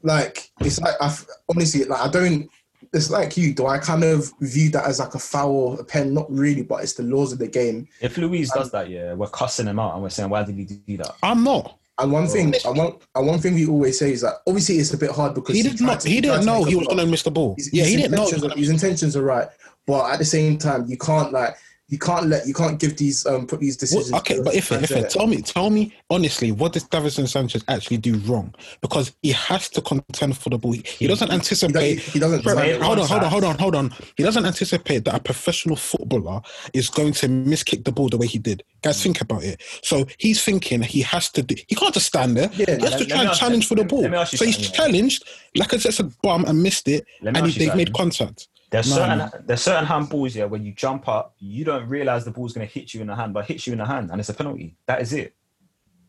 like, 0.03 0.51
it's 0.61 0.81
like 0.81 0.95
I 1.01 1.07
f- 1.07 1.27
honestly 1.49 1.85
like 1.85 2.01
I 2.01 2.09
don't. 2.09 2.49
It's 2.95 3.11
like 3.11 3.37
you. 3.37 3.53
Do 3.53 3.67
I 3.67 3.79
kind 3.79 4.03
of 4.03 4.33
view 4.41 4.71
that 4.71 4.87
as 4.87 4.99
like 4.99 5.15
a 5.15 5.19
foul 5.19 5.79
a 5.79 5.85
pen? 5.85 6.15
Not 6.15 6.27
really, 6.33 6.63
but 6.63 6.83
it's 6.83 6.95
the 6.95 7.03
laws 7.03 7.33
of 7.33 7.39
the 7.39 7.49
game. 7.49 7.87
If 8.01 8.17
Luiz 8.17 8.51
does 8.51 8.73
um, 8.73 8.81
that, 8.81 8.91
yeah, 8.91 9.13
we're 9.13 9.29
cussing 9.29 9.67
him 9.67 9.79
out 9.79 9.93
and 9.95 10.03
we're 10.03 10.09
saying, 10.11 10.31
why 10.31 10.43
did 10.43 10.57
he 10.57 10.65
do 10.65 10.97
that? 10.99 11.17
I'm 11.23 11.45
not. 11.45 11.79
And 11.99 12.13
one 12.13 12.25
oh. 12.25 12.27
thing, 12.27 12.55
and 12.65 12.77
one, 12.77 12.93
and 13.15 13.27
one 13.27 13.39
thing 13.39 13.55
we 13.55 13.67
always 13.67 13.99
say 13.99 14.13
is 14.13 14.21
that 14.21 14.35
obviously 14.47 14.77
it's 14.77 14.93
a 14.93 14.99
bit 14.99 15.11
hard 15.11 15.35
because 15.35 15.55
He 15.55 15.63
did 15.63 15.81
not, 15.81 16.01
to- 16.01 16.09
He 16.09 16.21
didn't 16.21 16.45
know 16.45 16.65
he 16.65 16.77
was 16.77 16.87
going 16.87 16.99
to 16.99 17.07
miss 17.07 17.23
the 17.23 17.31
ball. 17.31 17.55
His, 17.57 17.73
Yeah, 17.73 17.85
his 17.85 17.91
he 17.91 17.97
didn't 18.03 18.17
know. 18.17 18.51
His 18.55 18.69
intentions 18.69 19.17
are 19.17 19.23
right, 19.23 19.49
but 19.87 20.11
at 20.11 20.19
the 20.19 20.25
same 20.25 20.59
time, 20.59 20.85
you 20.89 20.99
can't 20.99 21.33
like 21.33 21.57
you 21.89 21.99
can't 21.99 22.27
let 22.27 22.47
you 22.47 22.55
can't 22.55 22.81
give 22.81 22.97
these 22.97 23.25
um 23.27 23.47
put 23.47 23.61
these 23.61 23.77
decisions. 23.77 24.11
Well, 24.11 24.21
okay, 24.21 24.41
but 24.43 24.55
if 24.55 24.73
if 24.73 24.91
it, 24.91 25.11
tell 25.11 25.27
me, 25.29 25.41
tell 25.41 25.71
me 25.71 25.95
honestly, 26.11 26.51
what 26.51 26.73
does 26.73 26.85
Davinson 26.85 27.29
Sanchez 27.29 27.65
actually 27.69 27.99
do 27.99 28.17
wrong? 28.19 28.53
Because 28.81 29.15
he 29.23 29.31
has 29.33 29.69
to 29.71 29.81
contend 29.81 30.37
for 30.37 30.51
the 30.51 30.59
ball. 30.59 30.73
He, 30.73 30.83
he 30.85 31.07
doesn't 31.07 31.31
anticipate. 31.31 32.01
he 32.01 32.19
doesn't 32.19 32.43
Bro, 32.43 32.57
hold 32.81 32.99
on, 32.99 33.07
hold 33.07 33.23
on, 33.23 33.31
hold 33.31 33.45
on, 33.45 33.59
hold 33.59 33.77
on. 33.77 33.95
He 34.17 34.25
doesn't 34.25 34.45
anticipate 34.45 35.05
that 35.05 35.15
a 35.15 35.21
professional 35.21 35.77
footballer 35.77 36.41
is 36.73 36.91
going 36.91 37.13
to 37.15 37.29
miskick 37.29 37.85
the 37.85 37.93
ball 37.93 38.09
the 38.09 38.19
way 38.19 38.27
he 38.27 38.39
did. 38.39 38.65
Guys, 38.83 39.01
think 39.01 39.21
about 39.21 39.45
it. 39.45 39.63
So 39.83 40.07
he's 40.19 40.43
thinking 40.43 40.83
he 40.83 41.03
has 41.03 41.31
to. 41.31 41.43
Do, 41.43 41.55
he 41.69 41.75
can't 41.77 41.95
just 41.95 42.07
stand 42.07 42.37
there. 42.37 42.51
Yeah, 42.55 42.77
he 42.77 42.83
has 42.83 42.91
let- 42.91 42.99
to 42.99 43.07
try 43.07 43.25
and 43.25 43.33
challenge 43.33 43.69
for 43.69 43.77
the 43.77 43.85
ball. 43.85 44.03
let 44.03 44.11
me 44.11 44.19
ask 44.19 44.33
you 44.33 44.39
So 44.39 44.45
he's 44.45 44.59
challenged. 44.59 45.25
Like 45.55 45.73
I 45.73 45.79
said, 45.79 46.05
a 46.05 46.11
bum 46.23 46.45
and 46.47 46.63
missed 46.63 46.89
it, 46.89 47.07
and 47.23 47.47
he, 47.47 47.59
they've 47.59 47.77
made 47.77 47.93
contact. 47.95 48.49
There's 48.71 48.91
No, 48.91 48.97
certain 48.97 49.19
no. 49.19 49.31
there's 49.45 49.63
certain 49.63 49.87
handballs, 49.87 50.35
yeah, 50.35 50.45
when 50.45 50.65
you 50.65 50.73
jump 50.73 51.09
up, 51.09 51.35
you 51.39 51.65
don't 51.65 51.89
realize 51.89 52.25
the 52.25 52.31
ball's 52.33 52.53
gonna 52.53 52.67
hit 52.67 52.93
you 52.95 53.01
in 53.01 53.07
the 53.07 53.15
hand, 53.15 53.33
but 53.33 53.45
it 53.45 53.49
hits 53.53 53.67
you 53.67 53.73
in 53.73 53.79
the 53.79 53.87
hand, 53.87 54.11
and 54.11 54.19
it's 54.21 54.29
a 54.29 54.35
penalty. 54.35 54.77
That 54.87 55.01
is 55.03 55.13
it. 55.13 55.35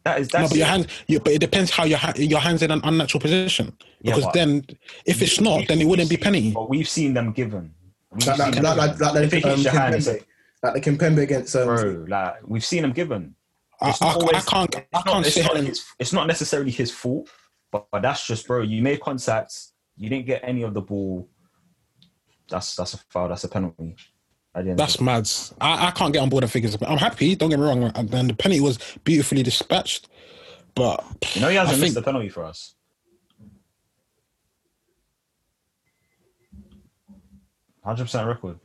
That 0.04 0.20
is 0.22 0.28
that's 0.30 0.44
No, 0.44 0.50
but 0.50 0.58
your 0.58 0.68
hand, 0.68 0.88
you, 1.08 1.20
but 1.20 1.34
it 1.34 1.40
depends 1.40 1.70
how 1.70 1.84
your 1.84 1.98
ha- 2.00 2.14
your 2.16 2.40
hands 2.40 2.64
in 2.64 2.72
an 2.72 2.82
unnatural 2.84 3.22
position. 3.22 3.78
Because 4.02 4.24
but- 4.24 4.34
then, 4.34 4.66
if 5.06 5.22
it's 5.22 5.40
not, 5.40 5.68
then 5.68 5.82
it 5.82 5.86
wouldn't 5.86 6.10
be 6.10 6.18
penalty. 6.18 6.52
But 6.52 6.70
we've 6.70 6.90
seen 6.90 7.14
them 7.14 7.32
given. 7.32 7.74
We've 8.12 8.26
like, 8.26 8.38
like, 8.40 8.54
seen 8.56 8.64
like, 8.64 8.76
them 8.76 8.78
like, 8.88 8.98
given. 8.98 9.14
like, 9.14 9.24
if 9.26 9.34
it 9.34 9.44
the, 9.44 9.54
um, 9.54 9.60
your 9.60 9.72
hand, 9.74 9.96
Kimpembe, 9.96 10.24
like 10.64 10.74
the 10.74 10.82
Kimpembe 10.82 11.18
against 11.22 11.56
um, 11.56 11.66
bro, 11.68 12.06
like 12.08 12.36
we've 12.48 12.66
seen 12.66 12.82
them 12.82 12.92
given. 12.94 13.36
I, 13.82 13.90
It's 13.90 14.02
I, 14.02 14.06
not 14.14 14.36
I 14.36 14.40
can't. 14.40 14.76
I 14.76 14.80
it's 14.80 14.88
not- 14.94 15.06
can't 15.06 15.26
it's 15.26 15.36
sit 15.36 15.44
not 15.46 15.58
his- 15.58 15.86
It's 16.00 16.14
not 16.14 16.26
necessarily 16.28 16.72
his 16.72 16.90
fault, 16.90 17.30
but, 17.72 17.86
but 17.92 18.02
that's 18.02 18.26
just, 18.26 18.48
bro. 18.48 18.62
You 18.64 18.82
made 18.82 19.00
contacts. 19.02 19.74
You 19.98 20.10
didn't 20.10 20.26
get 20.26 20.42
any 20.44 20.64
of 20.64 20.74
the 20.74 20.82
ball. 20.82 21.28
That's 22.50 22.76
that's 22.76 22.94
a 22.94 22.98
foul. 23.10 23.30
That's 23.30 23.44
a 23.44 23.48
penalty. 23.50 23.96
At 24.56 24.64
the 24.64 24.70
end 24.72 24.80
That's 24.80 25.00
mad. 25.02 25.30
I, 25.62 25.88
I 25.88 25.92
can't 25.92 26.14
get 26.14 26.20
on 26.22 26.30
board 26.30 26.44
the 26.44 26.48
figures. 26.48 26.78
I'm 26.82 26.98
happy. 26.98 27.36
Don't 27.36 27.50
get 27.50 27.60
me 27.60 27.66
wrong. 27.66 27.84
And 27.96 28.10
the 28.10 28.34
penalty 28.34 28.62
was 28.62 28.80
beautifully 29.04 29.44
dispatched. 29.44 30.08
But 30.76 31.04
You 31.36 31.42
know 31.42 31.50
he 31.50 31.56
hasn't 31.56 31.78
I 31.78 31.82
missed 31.82 31.94
think- 31.94 31.96
the 31.96 32.02
penalty 32.02 32.30
for 32.30 32.44
us. 32.44 32.74
Hundred 37.84 38.04
percent 38.04 38.28
record. 38.28 38.60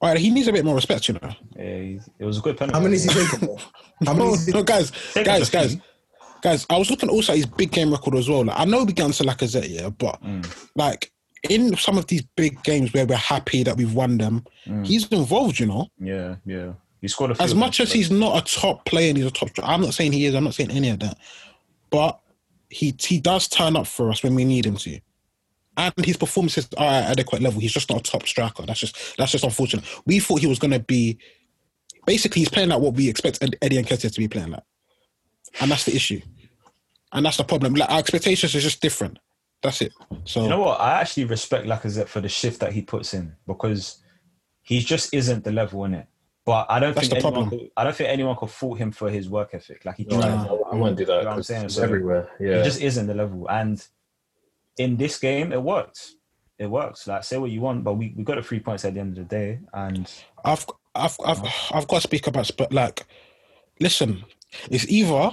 all 0.00 0.08
right, 0.10 0.18
he 0.18 0.30
needs 0.30 0.48
a 0.48 0.52
bit 0.52 0.64
more 0.64 0.74
respect, 0.74 1.08
you 1.08 1.14
know. 1.14 1.30
Yeah, 1.56 1.78
he- 1.78 2.00
it 2.18 2.24
was 2.24 2.38
a 2.38 2.40
good 2.40 2.56
penalty. 2.56 2.78
How 2.78 2.82
many 2.82 2.94
is 2.96 3.04
he 3.04 3.10
taking? 3.26 3.58
How 4.06 4.14
many 4.14 4.30
No, 4.30 4.36
no, 4.58 4.62
guys, 4.62 4.90
Take 5.12 5.26
guys, 5.26 5.50
guys, 5.50 5.76
guys. 6.42 6.66
I 6.70 6.78
was 6.78 6.90
looking 6.90 7.08
also 7.10 7.32
at 7.32 7.36
his 7.36 7.46
big 7.46 7.70
game 7.72 7.90
record 7.90 8.14
as 8.14 8.28
well. 8.28 8.44
Like, 8.44 8.58
I 8.58 8.64
know 8.64 8.84
we 8.84 8.92
get 8.92 9.04
onto 9.04 9.24
Lacazette, 9.24 9.68
yeah, 9.68 9.90
but 9.90 10.22
Mm. 10.22 10.68
like 10.76 11.12
in 11.50 11.76
some 11.76 11.98
of 11.98 12.06
these 12.06 12.22
big 12.36 12.62
games 12.62 12.92
where 12.92 13.06
we're 13.06 13.16
happy 13.16 13.62
that 13.62 13.76
we've 13.76 13.94
won 13.94 14.18
them, 14.18 14.44
Mm. 14.66 14.86
he's 14.86 15.06
involved, 15.08 15.58
you 15.58 15.66
know. 15.66 15.88
Yeah, 16.00 16.36
yeah. 16.46 16.72
He 17.00 17.08
scored 17.08 17.32
a 17.32 17.34
few 17.34 17.44
As 17.44 17.54
much 17.54 17.80
as 17.80 17.92
he's 17.92 18.10
not 18.10 18.38
a 18.38 18.54
top 18.54 18.86
player 18.86 19.10
and 19.10 19.18
he's 19.18 19.26
a 19.26 19.30
top, 19.30 19.50
I'm 19.62 19.82
not 19.82 19.92
saying 19.92 20.12
he 20.12 20.24
is. 20.24 20.34
I'm 20.34 20.44
not 20.44 20.54
saying 20.54 20.70
any 20.70 20.88
of 20.88 21.00
that, 21.00 21.18
but 21.90 22.18
he 22.70 22.94
he 22.98 23.20
does 23.20 23.46
turn 23.46 23.76
up 23.76 23.86
for 23.86 24.10
us 24.10 24.22
when 24.22 24.34
we 24.34 24.44
need 24.44 24.64
him 24.64 24.76
to, 24.76 24.98
and 25.76 25.92
his 26.02 26.16
performances 26.16 26.66
are 26.78 26.86
at 26.86 27.04
an 27.04 27.10
adequate 27.10 27.42
level. 27.42 27.60
He's 27.60 27.74
just 27.74 27.90
not 27.90 28.00
a 28.00 28.10
top 28.10 28.26
striker. 28.26 28.64
That's 28.64 28.80
just 28.80 29.16
that's 29.18 29.32
just 29.32 29.44
unfortunate. 29.44 29.84
We 30.06 30.18
thought 30.18 30.40
he 30.40 30.46
was 30.46 30.58
going 30.58 30.70
to 30.70 30.80
be, 30.80 31.18
basically, 32.06 32.40
he's 32.40 32.48
playing 32.48 32.70
like 32.70 32.80
what 32.80 32.94
we 32.94 33.08
expect 33.10 33.38
Eddie 33.42 33.76
and 33.76 33.86
Nketiah 33.86 34.12
to 34.12 34.20
be 34.20 34.28
playing 34.28 34.52
like, 34.52 34.62
and 35.60 35.70
that's 35.70 35.84
the 35.84 35.94
issue, 35.94 36.22
and 37.12 37.26
that's 37.26 37.36
the 37.36 37.44
problem. 37.44 37.74
Like 37.74 37.90
our 37.90 37.98
expectations 37.98 38.54
is 38.54 38.62
just 38.62 38.80
different. 38.80 39.18
That's 39.64 39.80
it. 39.80 39.92
So 40.24 40.42
You 40.42 40.48
know 40.50 40.60
what? 40.60 40.78
I 40.80 41.00
actually 41.00 41.24
respect 41.24 41.66
Lacazette 41.66 42.06
for 42.06 42.20
the 42.20 42.28
shift 42.28 42.60
that 42.60 42.72
he 42.72 42.82
puts 42.82 43.14
in 43.14 43.34
because 43.46 43.98
he 44.62 44.78
just 44.80 45.12
isn't 45.14 45.42
the 45.42 45.50
level 45.52 45.84
in 45.86 45.94
it. 45.94 46.06
But 46.44 46.66
I 46.68 46.78
don't 46.78 46.94
That's 46.94 47.08
think 47.08 47.22
the 47.22 47.26
anyone 47.26 47.48
could, 47.50 47.70
I 47.74 47.84
don't 47.84 47.96
think 47.96 48.10
anyone 48.10 48.36
could 48.36 48.50
fault 48.50 48.78
him 48.78 48.92
for 48.92 49.08
his 49.10 49.28
work 49.30 49.50
ethic. 49.54 49.84
Like 49.86 49.96
he 49.96 50.04
No, 50.04 50.20
tries. 50.20 50.46
I, 50.46 50.46
I 50.72 50.74
won't 50.76 50.96
do 50.98 51.06
that. 51.06 51.12
You 51.12 51.18
know 51.20 51.24
what 51.24 51.28
I'm 51.30 51.36
'cause 51.38 51.46
saying? 51.46 51.64
It's 51.64 51.74
So- 51.76 51.82
everywhere. 51.82 52.28
Yeah. 52.38 52.58
He 52.58 52.64
just 52.64 52.82
isn't 52.82 53.06
the 53.06 53.14
level. 53.14 53.48
And 53.50 53.84
in 54.76 54.98
this 54.98 55.18
game, 55.18 55.52
it 55.52 55.62
worked. 55.62 56.12
It 56.58 56.66
works. 56.66 57.06
Like 57.06 57.24
say 57.24 57.38
what 57.38 57.50
you 57.50 57.62
want, 57.62 57.82
but 57.82 57.94
we, 57.94 58.12
we 58.16 58.22
got 58.22 58.36
the 58.36 58.42
three 58.42 58.60
points 58.60 58.84
at 58.84 58.92
the 58.94 59.00
end 59.00 59.16
of 59.18 59.26
the 59.26 59.34
day. 59.34 59.60
And 59.72 60.10
I've 60.44 60.66
I've 60.94 61.16
I've 61.24 61.42
I've 61.72 61.88
got 61.88 61.96
to 61.96 62.00
speak 62.02 62.26
about 62.26 62.50
but 62.58 62.70
like 62.72 63.06
listen, 63.80 64.24
it's 64.70 64.86
either 64.88 65.30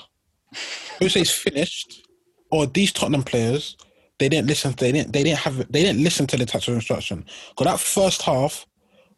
Jose's 1.02 1.30
finished 1.32 2.08
or 2.50 2.66
these 2.68 2.92
Tottenham 2.94 3.24
players 3.24 3.76
they 4.22 4.30
didn't 4.30 4.48
listen 4.48 4.72
they 4.78 4.92
didn't 4.92 5.12
they 5.12 5.24
didn't 5.24 5.40
have 5.40 5.58
they 5.72 5.82
didn't 5.82 6.04
listen 6.04 6.28
to 6.28 6.38
the 6.38 6.46
tactical 6.46 6.76
instruction. 6.76 7.26
Because 7.50 7.66
that 7.66 7.80
first 7.80 8.22
half 8.22 8.68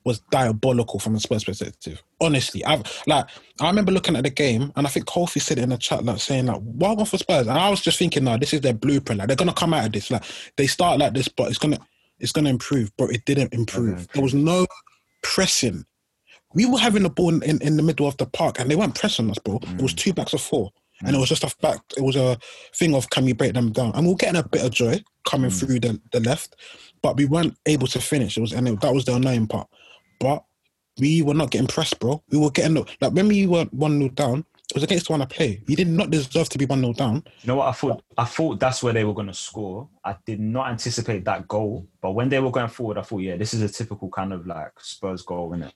was 0.06 0.20
diabolical 0.32 0.98
from 0.98 1.16
a 1.16 1.20
Spurs 1.20 1.44
perspective. 1.44 2.02
Honestly, 2.22 2.64
I've 2.64 2.84
like 3.06 3.26
I 3.60 3.68
remember 3.68 3.92
looking 3.92 4.16
at 4.16 4.24
the 4.24 4.30
game 4.30 4.72
and 4.78 4.88
I 4.88 4.90
think 4.90 5.06
Kofi 5.06 5.42
said 5.42 5.58
it 5.58 5.64
in 5.64 5.70
the 5.70 5.78
chat 5.78 6.06
like 6.06 6.20
saying 6.20 6.46
like 6.46 6.62
why 6.62 6.94
one 6.94 7.06
for 7.06 7.18
Spurs? 7.18 7.48
And 7.48 7.58
I 7.58 7.70
was 7.70 7.82
just 7.82 8.00
thinking, 8.00 8.24
no, 8.24 8.38
this 8.38 8.54
is 8.54 8.62
their 8.62 8.74
blueprint. 8.74 9.20
Like 9.20 9.28
they're 9.28 9.36
gonna 9.36 9.54
come 9.54 9.74
out 9.74 9.86
of 9.86 9.92
this. 9.92 10.10
Like 10.10 10.24
they 10.56 10.68
start 10.68 11.00
like 11.00 11.14
this, 11.14 11.28
but 11.28 11.50
it's 11.50 11.60
gonna 11.60 11.80
it's 12.20 12.32
gonna 12.32 12.50
improve. 12.50 12.90
But 12.98 13.12
it 13.12 13.26
didn't 13.26 13.54
improve. 13.54 14.08
There 14.14 14.24
was 14.24 14.34
no 14.34 14.66
pressing. 15.22 15.86
We 16.54 16.66
were 16.66 16.80
having 16.80 17.04
the 17.04 17.10
ball 17.10 17.30
in, 17.30 17.44
in, 17.44 17.62
in 17.62 17.76
the 17.76 17.84
middle 17.84 18.08
of 18.08 18.16
the 18.18 18.26
park 18.26 18.60
and 18.60 18.72
they 18.72 18.78
weren't 18.78 18.96
pressing 18.96 19.30
us, 19.30 19.40
bro. 19.40 19.60
It 19.64 19.82
was 19.82 19.94
mm. 19.94 19.98
two 19.98 20.14
backs 20.14 20.34
of 20.34 20.40
four. 20.40 20.72
And 21.06 21.16
it 21.16 21.20
was 21.20 21.30
just 21.30 21.44
a 21.44 21.50
fact, 21.50 21.94
it 21.98 22.02
was 22.02 22.16
a 22.16 22.38
thing 22.76 22.96
of 22.96 23.10
can 23.10 23.26
we 23.26 23.34
break 23.34 23.54
them 23.54 23.72
down? 23.72 23.92
And 23.94 24.06
we 24.06 24.14
we're 24.14 24.18
getting 24.18 24.40
a 24.40 24.48
bit 24.48 24.66
of 24.66 24.72
joy 24.72 25.04
coming 25.28 25.52
mm. 25.52 25.60
through 25.60 25.80
the, 25.80 26.00
the 26.12 26.20
left, 26.20 26.56
but 27.02 27.18
we 27.18 27.26
weren't 27.26 27.58
able 27.66 27.88
to 27.88 28.00
finish. 28.00 28.38
It 28.38 28.42
was 28.42 28.54
and 28.54 28.68
it, 28.68 28.82
that 28.82 28.94
was 28.94 29.06
the 29.06 29.16
annoying 29.16 29.48
part. 29.48 29.68
But 30.20 30.44
we 31.00 31.22
were 31.22 31.34
not 31.34 31.52
getting 31.52 31.68
pressed, 31.68 32.00
bro. 32.00 32.24
We 32.30 32.38
were 32.38 32.52
getting 32.52 32.76
like 33.02 33.14
when 33.14 33.28
we 33.28 33.48
were 33.48 33.66
one 33.72 34.00
0 34.00 34.10
down, 34.10 34.46
it 34.72 34.76
was 34.76 34.84
against 34.84 35.08
the 35.08 35.12
one 35.14 35.22
I 35.22 35.26
play. 35.26 35.62
We 35.68 35.76
did 35.76 35.88
not 35.88 36.10
deserve 36.10 36.50
to 36.50 36.58
be 36.58 36.66
one 36.66 36.80
0 36.80 36.94
down. 36.94 37.16
you 37.42 37.48
know 37.48 37.58
what? 37.58 37.68
I 37.68 37.72
thought 37.74 38.04
I 38.18 38.26
thought 38.26 38.60
that's 38.60 38.82
where 38.82 38.94
they 38.94 39.04
were 39.04 39.14
gonna 39.14 39.34
score. 39.34 39.88
I 40.06 40.16
did 40.26 40.40
not 40.40 40.70
anticipate 40.70 41.26
that 41.26 41.48
goal. 41.48 41.86
But 42.02 42.12
when 42.12 42.30
they 42.30 42.40
were 42.40 42.50
going 42.52 42.70
forward, 42.70 42.98
I 42.98 43.02
thought, 43.02 43.20
yeah, 43.20 43.36
this 43.36 43.54
is 43.54 43.62
a 43.62 43.70
typical 43.70 44.10
kind 44.10 44.34
of 44.34 44.48
like 44.48 44.72
Spurs 44.80 45.22
goal, 45.22 45.54
isn't 45.54 45.68
it? 45.68 45.74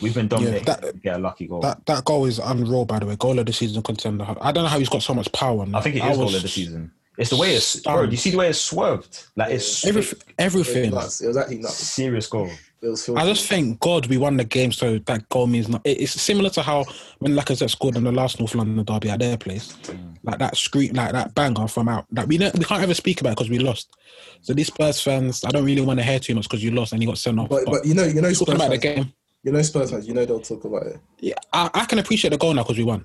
We've 0.00 0.14
been 0.14 0.28
dominating 0.28 0.64
that- 0.64 0.82
to 0.82 0.92
get 0.92 1.16
a 1.16 1.18
lucky 1.18 1.46
goal. 1.46 1.60
That 1.60 1.84
that 1.86 2.04
goal 2.04 2.24
is 2.26 2.38
unreal, 2.38 2.84
by 2.84 3.00
the 3.00 3.06
way. 3.06 3.16
Goal 3.16 3.38
of 3.38 3.46
the 3.46 3.52
season 3.52 3.82
contender. 3.82 4.24
I 4.40 4.52
don't 4.52 4.64
know 4.64 4.70
how 4.70 4.78
he's 4.78 4.88
got 4.88 5.02
so 5.02 5.14
much 5.14 5.30
power. 5.32 5.66
I 5.74 5.80
think 5.80 5.96
it 5.96 6.02
I 6.02 6.10
is 6.10 6.16
goal 6.16 6.26
was- 6.26 6.34
of 6.36 6.42
the 6.42 6.48
season. 6.48 6.92
It's 7.18 7.30
the 7.30 7.36
way 7.36 7.52
it's 7.56 7.80
bro, 7.80 8.02
you 8.04 8.16
see 8.16 8.30
the 8.30 8.36
way 8.36 8.48
it's 8.48 8.60
swerved? 8.60 9.24
Like 9.34 9.50
it's 9.50 9.84
Everything, 9.84 10.20
It 10.28 10.34
everything. 10.38 10.90
was. 10.92 11.20
It 11.20 11.26
was 11.26 11.36
actually 11.36 11.58
nuts. 11.58 11.74
serious 11.74 12.28
goal. 12.28 12.48
It 12.80 12.88
was 12.88 13.08
I 13.08 13.26
just 13.26 13.48
thank 13.48 13.80
God 13.80 14.06
we 14.06 14.18
won 14.18 14.36
the 14.36 14.44
game, 14.44 14.70
so 14.70 14.98
that 14.98 15.28
goal 15.30 15.48
means 15.48 15.68
not. 15.68 15.80
It's 15.84 16.12
similar 16.12 16.48
to 16.50 16.62
how 16.62 16.84
when 17.18 17.32
Lacazette 17.32 17.70
scored 17.70 17.96
in 17.96 18.04
the 18.04 18.12
last 18.12 18.38
North 18.38 18.54
London 18.54 18.84
derby 18.84 19.10
at 19.10 19.18
their 19.18 19.36
place, 19.36 19.76
like 20.22 20.38
that 20.38 20.56
scream, 20.56 20.92
like 20.92 21.10
that 21.10 21.34
banger 21.34 21.66
from 21.66 21.88
out. 21.88 22.06
Like 22.12 22.28
we 22.28 22.38
don't, 22.38 22.56
we 22.56 22.64
can't 22.64 22.82
ever 22.82 22.94
speak 22.94 23.20
about 23.20 23.30
it 23.30 23.36
because 23.36 23.50
we 23.50 23.58
lost. 23.58 23.96
So 24.42 24.54
these 24.54 24.68
Spurs 24.68 25.00
fans, 25.00 25.44
I 25.44 25.50
don't 25.50 25.64
really 25.64 25.80
want 25.80 25.98
to 25.98 26.04
hear 26.04 26.20
too 26.20 26.36
much 26.36 26.44
because 26.44 26.62
you 26.62 26.70
lost 26.70 26.92
and 26.92 27.02
you 27.02 27.08
got 27.08 27.18
sent 27.18 27.40
off. 27.40 27.48
But, 27.48 27.64
but 27.66 27.84
you 27.84 27.94
know, 27.94 28.04
you 28.04 28.20
know, 28.22 28.32
talking 28.32 28.54
Spurs 28.54 28.54
about 28.54 28.70
the 28.70 28.78
game, 28.78 29.12
you 29.42 29.50
know, 29.50 29.62
Spurs 29.62 29.90
fans, 29.90 30.06
you 30.06 30.14
know, 30.14 30.24
they'll 30.24 30.40
talk 30.40 30.64
about 30.64 30.86
it. 30.86 31.00
yeah, 31.18 31.34
I, 31.52 31.70
I 31.74 31.84
can 31.84 31.98
appreciate 31.98 32.30
the 32.30 32.38
goal 32.38 32.54
now 32.54 32.62
because 32.62 32.78
we 32.78 32.84
won. 32.84 33.04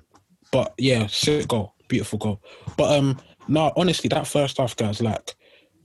But 0.52 0.72
yeah, 0.78 1.08
sick 1.08 1.48
goal, 1.48 1.74
beautiful 1.88 2.20
goal. 2.20 2.40
But 2.76 2.96
um, 2.96 3.18
no, 3.48 3.72
honestly, 3.76 4.06
that 4.08 4.28
first 4.28 4.58
half, 4.58 4.76
guys, 4.76 5.02
like 5.02 5.34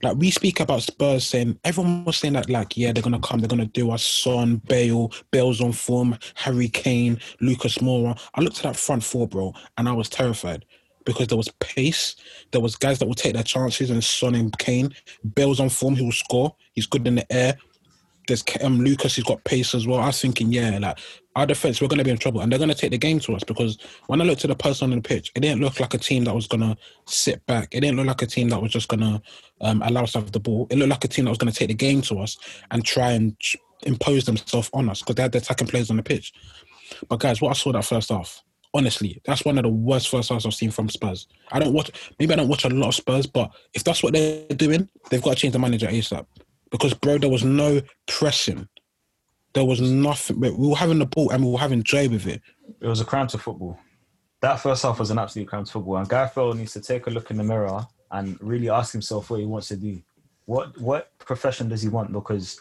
like 0.01 0.17
we 0.17 0.31
speak 0.31 0.59
about 0.59 0.83
Spurs 0.83 1.25
saying 1.25 1.59
everyone 1.63 2.05
was 2.05 2.17
saying 2.17 2.33
that 2.33 2.49
like 2.49 2.77
yeah 2.77 2.91
they're 2.91 3.03
gonna 3.03 3.19
come 3.19 3.39
they're 3.39 3.47
gonna 3.47 3.65
do 3.65 3.91
us 3.91 4.03
Son 4.03 4.57
Bale 4.67 5.11
Bale's 5.31 5.61
on 5.61 5.71
form 5.71 6.17
Harry 6.35 6.69
Kane 6.69 7.19
Lucas 7.41 7.79
Moura. 7.79 8.19
I 8.35 8.41
looked 8.41 8.57
at 8.57 8.63
that 8.63 8.75
front 8.75 9.03
four 9.03 9.27
bro 9.27 9.53
and 9.77 9.89
I 9.89 9.93
was 9.93 10.09
terrified 10.09 10.65
because 11.05 11.27
there 11.27 11.37
was 11.37 11.49
pace 11.59 12.15
there 12.51 12.61
was 12.61 12.75
guys 12.75 12.99
that 12.99 13.07
will 13.07 13.15
take 13.15 13.33
their 13.33 13.43
chances 13.43 13.89
and 13.89 14.03
Son 14.03 14.35
and 14.35 14.57
Kane 14.57 14.93
Bale's 15.35 15.59
on 15.59 15.69
form 15.69 15.95
he 15.95 16.03
will 16.03 16.11
score 16.11 16.55
he's 16.73 16.87
good 16.87 17.07
in 17.07 17.15
the 17.15 17.33
air. 17.33 17.57
There's 18.27 18.43
um, 18.61 18.81
Lucas 18.81 19.15
he's 19.15 19.25
got 19.25 19.43
pace 19.43 19.73
as 19.73 19.87
well. 19.87 19.99
I 19.99 20.07
was 20.07 20.21
thinking 20.21 20.51
yeah 20.53 20.77
like 20.77 20.99
our 21.39 21.45
defense 21.45 21.81
we're 21.81 21.87
gonna 21.87 22.03
be 22.03 22.11
in 22.11 22.17
trouble 22.17 22.41
and 22.41 22.51
they're 22.51 22.59
gonna 22.59 22.75
take 22.75 22.91
the 22.91 22.97
game 22.97 23.19
to 23.19 23.33
us 23.35 23.43
because 23.43 23.77
when 24.07 24.21
I 24.21 24.23
looked 24.23 24.43
at 24.43 24.49
the 24.49 24.55
person 24.55 24.91
on 24.91 24.97
the 24.97 25.01
pitch 25.01 25.31
it 25.35 25.39
didn't 25.39 25.61
look 25.61 25.79
like 25.79 25.93
a 25.93 25.97
team 25.97 26.25
that 26.25 26.35
was 26.35 26.47
gonna 26.47 26.77
sit 27.05 27.45
back 27.45 27.69
it 27.71 27.81
didn't 27.81 27.97
look 27.97 28.07
like 28.07 28.21
a 28.21 28.27
team 28.27 28.49
that 28.49 28.61
was 28.61 28.71
just 28.71 28.87
gonna 28.87 29.21
um, 29.61 29.81
allow 29.81 30.03
us 30.03 30.13
to 30.13 30.19
have 30.19 30.31
the 30.31 30.39
ball. 30.39 30.67
It 30.69 30.77
looked 30.77 30.89
like 30.89 31.03
a 31.03 31.07
team 31.07 31.25
that 31.25 31.31
was 31.31 31.37
going 31.37 31.51
to 31.51 31.57
take 31.57 31.69
the 31.69 31.73
game 31.73 32.01
to 32.03 32.19
us 32.19 32.37
and 32.71 32.83
try 32.83 33.11
and 33.11 33.35
impose 33.83 34.25
themselves 34.25 34.69
on 34.73 34.89
us 34.89 35.01
because 35.01 35.15
they 35.15 35.23
had 35.23 35.31
the 35.31 35.39
attacking 35.39 35.67
players 35.67 35.89
on 35.89 35.97
the 35.97 36.03
pitch. 36.03 36.33
But 37.07 37.19
guys, 37.19 37.41
what 37.41 37.51
I 37.51 37.53
saw 37.53 37.71
that 37.73 37.85
first 37.85 38.09
half, 38.09 38.41
honestly, 38.73 39.21
that's 39.25 39.45
one 39.45 39.57
of 39.57 39.63
the 39.63 39.69
worst 39.69 40.09
first 40.09 40.29
halves 40.29 40.45
I've 40.45 40.53
seen 40.53 40.71
from 40.71 40.89
Spurs. 40.89 41.27
I 41.51 41.59
don't 41.59 41.73
watch, 41.73 41.91
maybe 42.19 42.33
I 42.33 42.37
don't 42.37 42.47
watch 42.47 42.65
a 42.65 42.69
lot 42.69 42.89
of 42.89 42.95
Spurs, 42.95 43.27
but 43.27 43.51
if 43.73 43.83
that's 43.83 44.03
what 44.03 44.13
they're 44.13 44.47
doing, 44.49 44.89
they've 45.09 45.21
got 45.21 45.31
to 45.31 45.35
change 45.35 45.53
the 45.53 45.59
manager 45.59 45.87
ASAP. 45.87 46.25
Because 46.71 46.93
bro, 46.93 47.17
there 47.17 47.29
was 47.29 47.43
no 47.43 47.81
pressing. 48.07 48.67
There 49.53 49.65
was 49.65 49.81
nothing. 49.81 50.39
But 50.39 50.53
we 50.57 50.67
were 50.67 50.75
having 50.75 50.99
the 50.99 51.05
ball 51.05 51.31
and 51.31 51.43
we 51.45 51.51
were 51.51 51.57
having 51.57 51.83
joy 51.83 52.07
with 52.09 52.27
it. 52.27 52.41
It 52.79 52.87
was 52.87 53.01
a 53.01 53.05
crime 53.05 53.27
to 53.27 53.37
football. 53.37 53.79
That 54.41 54.57
first 54.57 54.83
half 54.83 54.99
was 54.99 55.11
an 55.11 55.19
absolute 55.19 55.47
crime 55.49 55.65
to 55.65 55.71
football, 55.71 55.97
and 55.97 56.07
Guy 56.07 56.27
Fell 56.27 56.53
needs 56.53 56.71
to 56.73 56.81
take 56.81 57.07
a 57.07 57.09
look 57.09 57.29
in 57.29 57.37
the 57.37 57.43
mirror 57.43 57.85
and 58.11 58.37
really 58.41 58.69
ask 58.69 58.93
himself 58.93 59.29
what 59.29 59.39
he 59.41 59.45
wants 59.45 59.67
to 59.67 59.75
do. 59.75 60.01
What 60.45 60.79
what 60.79 61.11
profession 61.19 61.67
does 61.69 61.81
he 61.81 61.89
want? 61.89 62.13
Because 62.13 62.59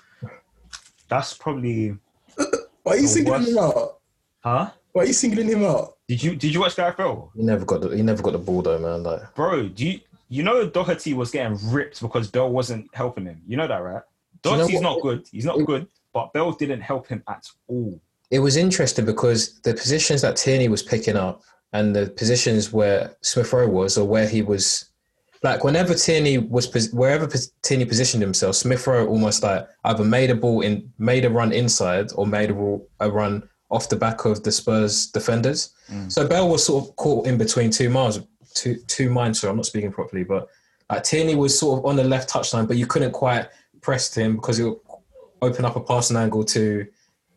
that's 1.08 1.34
probably 1.34 1.96
Why 2.82 2.92
are 2.92 2.96
you 2.96 3.02
The 3.02 3.08
singling 3.08 3.40
worst- 3.40 3.50
him 3.50 3.58
out? 3.58 3.98
huh? 4.40 4.70
Why 4.92 5.02
are 5.02 5.06
you 5.06 5.12
singling 5.12 5.48
him 5.48 5.64
out? 5.64 5.96
Did 6.08 6.22
you 6.22 6.34
did 6.36 6.52
you 6.54 6.60
watch 6.60 6.76
Guy 6.76 6.90
Fell? 6.92 7.30
He 7.36 7.42
never 7.42 7.64
got 7.64 7.80
the 7.82 7.90
he 7.90 8.02
never 8.02 8.22
got 8.22 8.32
the 8.32 8.38
ball 8.38 8.62
though, 8.62 8.78
man. 8.78 9.02
Like 9.02 9.34
Bro, 9.34 9.68
do 9.68 9.86
you 9.86 10.00
you 10.28 10.42
know 10.42 10.66
Doherty 10.68 11.14
was 11.14 11.30
getting 11.30 11.56
ripped 11.70 12.00
because 12.00 12.30
Bale 12.30 12.50
wasn't 12.50 12.92
helping 12.94 13.24
him. 13.26 13.40
You 13.46 13.56
know 13.56 13.68
that, 13.68 13.78
right? 13.78 14.02
Do 14.42 14.50
you 14.50 14.56
know 14.56 14.62
Doherty's 14.62 14.80
not 14.80 15.00
good. 15.02 15.26
He's 15.30 15.44
not 15.44 15.64
good, 15.64 15.86
but 16.18 16.32
Bale 16.32 16.50
didn't 16.50 16.80
help 16.80 17.06
him 17.06 17.22
at 17.28 17.44
all. 17.68 18.00
it 18.32 18.40
was 18.40 18.56
interesting 18.56 19.04
because 19.04 19.60
the 19.60 19.72
positions 19.72 20.20
that 20.22 20.34
Tierney 20.36 20.68
was 20.68 20.82
picking 20.82 21.16
up 21.16 21.42
and 21.72 21.94
the 21.94 22.06
positions 22.22 22.72
where 22.72 23.14
Smith 23.20 23.52
Rowe 23.52 23.68
was 23.68 23.96
or 23.96 24.06
where 24.06 24.26
he 24.26 24.42
was 24.42 24.90
like 25.44 25.62
whenever 25.62 25.94
Tierney 25.94 26.38
was 26.38 26.92
wherever 26.92 27.28
Tierney 27.62 27.84
positioned 27.84 28.20
himself, 28.20 28.56
Smith 28.56 28.84
Rowe 28.86 29.06
almost 29.06 29.44
like 29.44 29.64
either 29.84 30.02
made 30.02 30.30
a 30.30 30.34
ball 30.34 30.62
in 30.62 30.92
made 30.98 31.24
a 31.24 31.30
run 31.30 31.52
inside 31.52 32.08
or 32.16 32.26
made 32.26 32.50
a, 32.50 32.80
a 32.98 33.08
run 33.08 33.48
off 33.70 33.88
the 33.88 33.96
back 33.96 34.24
of 34.24 34.42
the 34.42 34.50
Spurs 34.50 35.06
defenders. 35.06 35.60
Mm. 35.88 36.10
So 36.10 36.26
Bale 36.26 36.48
was 36.48 36.64
sort 36.64 36.84
of 36.84 36.96
caught 36.96 37.26
in 37.28 37.38
between 37.38 37.70
two 37.70 37.90
miles 37.90 38.18
two 38.54 38.74
two 38.88 39.08
minds. 39.10 39.40
Sorry, 39.40 39.50
I'm 39.50 39.56
not 39.56 39.66
speaking 39.66 39.92
properly, 39.92 40.24
but 40.24 40.48
like 40.90 41.04
Tierney 41.04 41.36
was 41.36 41.56
sort 41.56 41.78
of 41.78 41.86
on 41.86 41.94
the 41.94 42.04
left 42.04 42.28
touchline, 42.28 42.66
but 42.66 42.76
you 42.76 42.86
couldn't 42.86 43.12
quite 43.12 43.46
press 43.80 44.10
to 44.10 44.20
him 44.20 44.34
because 44.36 44.58
it 44.58 44.74
open 45.42 45.64
up 45.64 45.76
a 45.76 45.80
passing 45.80 46.16
angle 46.16 46.44
to 46.44 46.86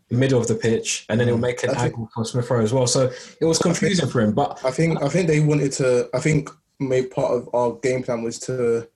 the 0.09 0.15
middle 0.17 0.39
of 0.39 0.47
the 0.47 0.55
pitch, 0.55 1.05
and 1.09 1.19
then 1.19 1.27
he'll 1.27 1.37
make 1.37 1.63
an 1.63 1.69
I 1.71 1.73
think- 1.73 1.83
angle 1.95 2.09
for 2.13 2.25
Smith 2.25 2.49
Rowe 2.49 2.61
as 2.61 2.73
well. 2.73 2.87
So 2.87 3.11
it 3.39 3.45
was 3.45 3.57
confusing 3.59 4.09
for 4.09 4.21
him. 4.21 4.33
But 4.33 4.63
I 4.65 4.71
think 4.71 5.01
I 5.01 5.07
think 5.09 5.27
they 5.27 5.39
wanted 5.39 5.71
to. 5.73 6.09
I 6.13 6.19
think 6.19 6.49
maybe 6.79 7.07
part 7.07 7.31
of 7.31 7.49
our 7.53 7.73
game 7.73 8.03
plan 8.03 8.23
was 8.23 8.39
to 8.39 8.87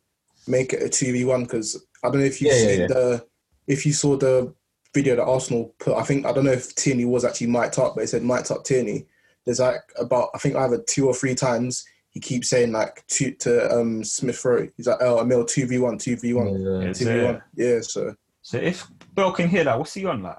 make 0.48 0.74
it 0.74 0.82
a 0.84 0.90
two 0.90 1.12
v 1.14 1.24
one 1.26 1.44
because 1.44 1.86
I 2.04 2.10
don't 2.10 2.20
know 2.20 2.26
if 2.26 2.42
you 2.42 2.50
Yeah, 2.50 2.54
yeah, 2.56 2.66
see 2.68 2.80
yeah. 2.82 2.88
the 2.88 3.26
if 3.68 3.86
you 3.86 3.94
saw 3.94 4.16
the 4.18 4.54
video 4.94 5.16
that 5.16 5.24
Arsenal 5.24 5.74
put. 5.80 5.96
I 5.98 6.04
think 6.04 6.26
I 6.26 6.32
don't 6.32 6.46
know 6.46 6.52
if 6.52 6.74
Tierney 6.76 7.06
was 7.06 7.26
actually 7.26 7.48
mic'd 7.48 7.80
up, 7.80 7.96
but 7.96 8.04
it 8.04 8.08
said 8.08 8.24
mic'd 8.24 8.52
up 8.52 8.64
Tierney. 8.64 9.06
There's 9.46 9.60
like 9.60 9.82
about 10.00 10.30
I 10.36 10.38
think 10.40 10.56
either 10.56 10.80
two 10.88 11.08
or 11.08 11.14
three 11.14 11.36
times 11.36 11.86
he 12.10 12.20
keeps 12.20 12.50
saying 12.50 12.72
like 12.72 13.06
two 13.08 13.32
to 13.40 13.72
um 13.72 14.04
Smith 14.04 14.44
Rowe. 14.44 14.68
He's 14.78 14.88
like 14.88 14.98
oh 15.02 15.20
Emil 15.22 15.46
two 15.46 15.66
v 15.68 15.80
one 15.80 15.98
two 15.98 16.16
v 16.18 16.34
one 16.34 16.94
two 16.94 17.06
v 17.06 17.24
one. 17.24 17.42
Yeah, 17.56 17.82
so 17.82 18.16
So 18.42 18.58
if 18.58 18.86
Bale 19.16 19.32
can 19.32 19.50
hear 19.50 19.64
that, 19.64 19.78
what's 19.80 19.94
he 19.94 20.06
on 20.06 20.22
like? 20.22 20.38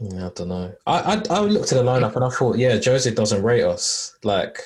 Yeah, 0.00 0.26
I 0.26 0.30
don't 0.34 0.48
know. 0.48 0.74
I, 0.86 0.98
I 1.14 1.22
I 1.36 1.40
looked 1.40 1.70
at 1.72 1.76
the 1.78 1.84
lineup 1.84 2.16
and 2.16 2.24
I 2.24 2.30
thought, 2.30 2.56
yeah, 2.58 2.78
Jose 2.82 3.10
doesn't 3.14 3.42
rate 3.42 3.62
us. 3.64 4.16
Like 4.24 4.58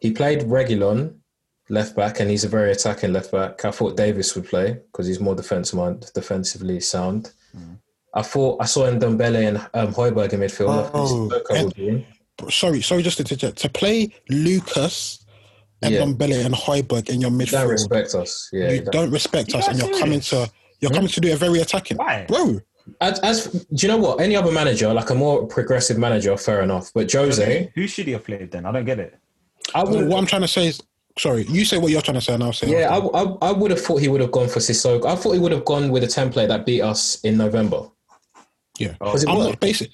he 0.00 0.10
played 0.12 0.40
Reguilon 0.40 1.16
left 1.68 1.94
back, 1.94 2.18
and 2.20 2.28
he's 2.30 2.44
a 2.44 2.48
very 2.48 2.72
attacking 2.72 3.12
left 3.12 3.30
back. 3.30 3.64
I 3.64 3.70
thought 3.70 3.96
Davies 3.96 4.34
would 4.34 4.46
play 4.46 4.80
because 4.90 5.06
he's 5.06 5.20
more 5.20 5.34
defensive 5.34 5.78
mind, 5.78 6.10
defensively 6.14 6.80
sound. 6.80 7.32
I 8.14 8.22
thought 8.22 8.60
I 8.60 8.66
saw 8.66 8.90
Ndombele 8.90 9.48
and 9.48 9.56
um, 9.74 9.94
Hojbjerg 9.94 10.32
in 10.32 10.40
midfield. 10.40 10.90
Oh, 10.92 11.28
Sissoko 11.30 11.64
would 11.64 11.74
be 11.74 11.88
in. 11.88 12.06
Sorry, 12.50 12.80
sorry, 12.82 13.02
just 13.02 13.18
to 13.18 13.24
to, 13.24 13.52
to 13.52 13.68
play 13.68 14.12
Lucas, 14.30 15.24
and 15.82 15.94
Yeah. 15.94 16.00
Ndombele 16.02 16.44
and 16.44 16.54
Hojbjerg 16.54 17.08
in 17.10 17.20
your 17.20 17.30
midfield, 17.30 17.52
You 17.52 17.58
don't 17.58 17.68
respect 17.68 18.14
us. 18.14 18.48
Yeah, 18.52 18.68
you 18.68 18.74
you 18.76 18.80
don't. 18.82 18.92
don't 18.92 19.10
respect 19.10 19.54
us, 19.54 19.66
guys 19.66 19.68
and 19.68 19.78
you're 19.88 20.00
coming 20.00 20.20
to 20.20 20.50
you're 20.82 20.90
coming 20.90 21.08
to 21.08 21.20
do 21.20 21.32
a 21.32 21.36
very 21.36 21.60
attacking, 21.60 21.96
Why? 21.96 22.26
bro. 22.28 22.60
As, 23.00 23.20
as 23.20 23.46
do 23.46 23.86
you 23.86 23.88
know 23.88 23.96
what? 23.96 24.20
Any 24.20 24.34
other 24.34 24.50
manager, 24.50 24.92
like 24.92 25.08
a 25.10 25.14
more 25.14 25.46
progressive 25.46 25.96
manager, 25.96 26.36
fair 26.36 26.62
enough. 26.62 26.90
But 26.92 27.10
Jose, 27.12 27.70
Who 27.76 27.86
should 27.86 28.06
he 28.06 28.12
have 28.12 28.24
played 28.24 28.50
then? 28.50 28.66
I 28.66 28.72
don't 28.72 28.84
get 28.84 28.98
it. 28.98 29.16
I 29.74 29.84
would. 29.84 30.08
What 30.08 30.18
I'm 30.18 30.26
trying 30.26 30.42
to 30.42 30.48
say 30.48 30.66
is, 30.66 30.82
sorry, 31.16 31.44
you 31.44 31.64
say 31.64 31.78
what 31.78 31.92
you're 31.92 32.02
trying 32.02 32.16
to 32.16 32.20
say, 32.20 32.34
and 32.34 32.42
I'll 32.42 32.52
say. 32.52 32.68
Yeah, 32.68 32.90
I. 32.90 32.98
I, 32.98 33.22
I 33.50 33.52
would 33.52 33.70
have 33.70 33.80
thought 33.80 34.00
he 34.00 34.08
would 34.08 34.20
have 34.20 34.32
gone 34.32 34.48
for 34.48 34.58
Sissoko. 34.58 35.06
I 35.06 35.14
thought 35.14 35.32
he 35.32 35.38
would 35.38 35.52
have 35.52 35.64
gone 35.64 35.90
with 35.90 36.02
a 36.02 36.08
template 36.08 36.48
that 36.48 36.66
beat 36.66 36.82
us 36.82 37.20
in 37.20 37.38
November. 37.38 37.88
yeah. 38.78 38.96
Oh, 39.00 39.06
because 39.06 39.22
it 39.22 39.30
I'm 39.30 39.38
not 39.38 39.60
basic. 39.60 39.90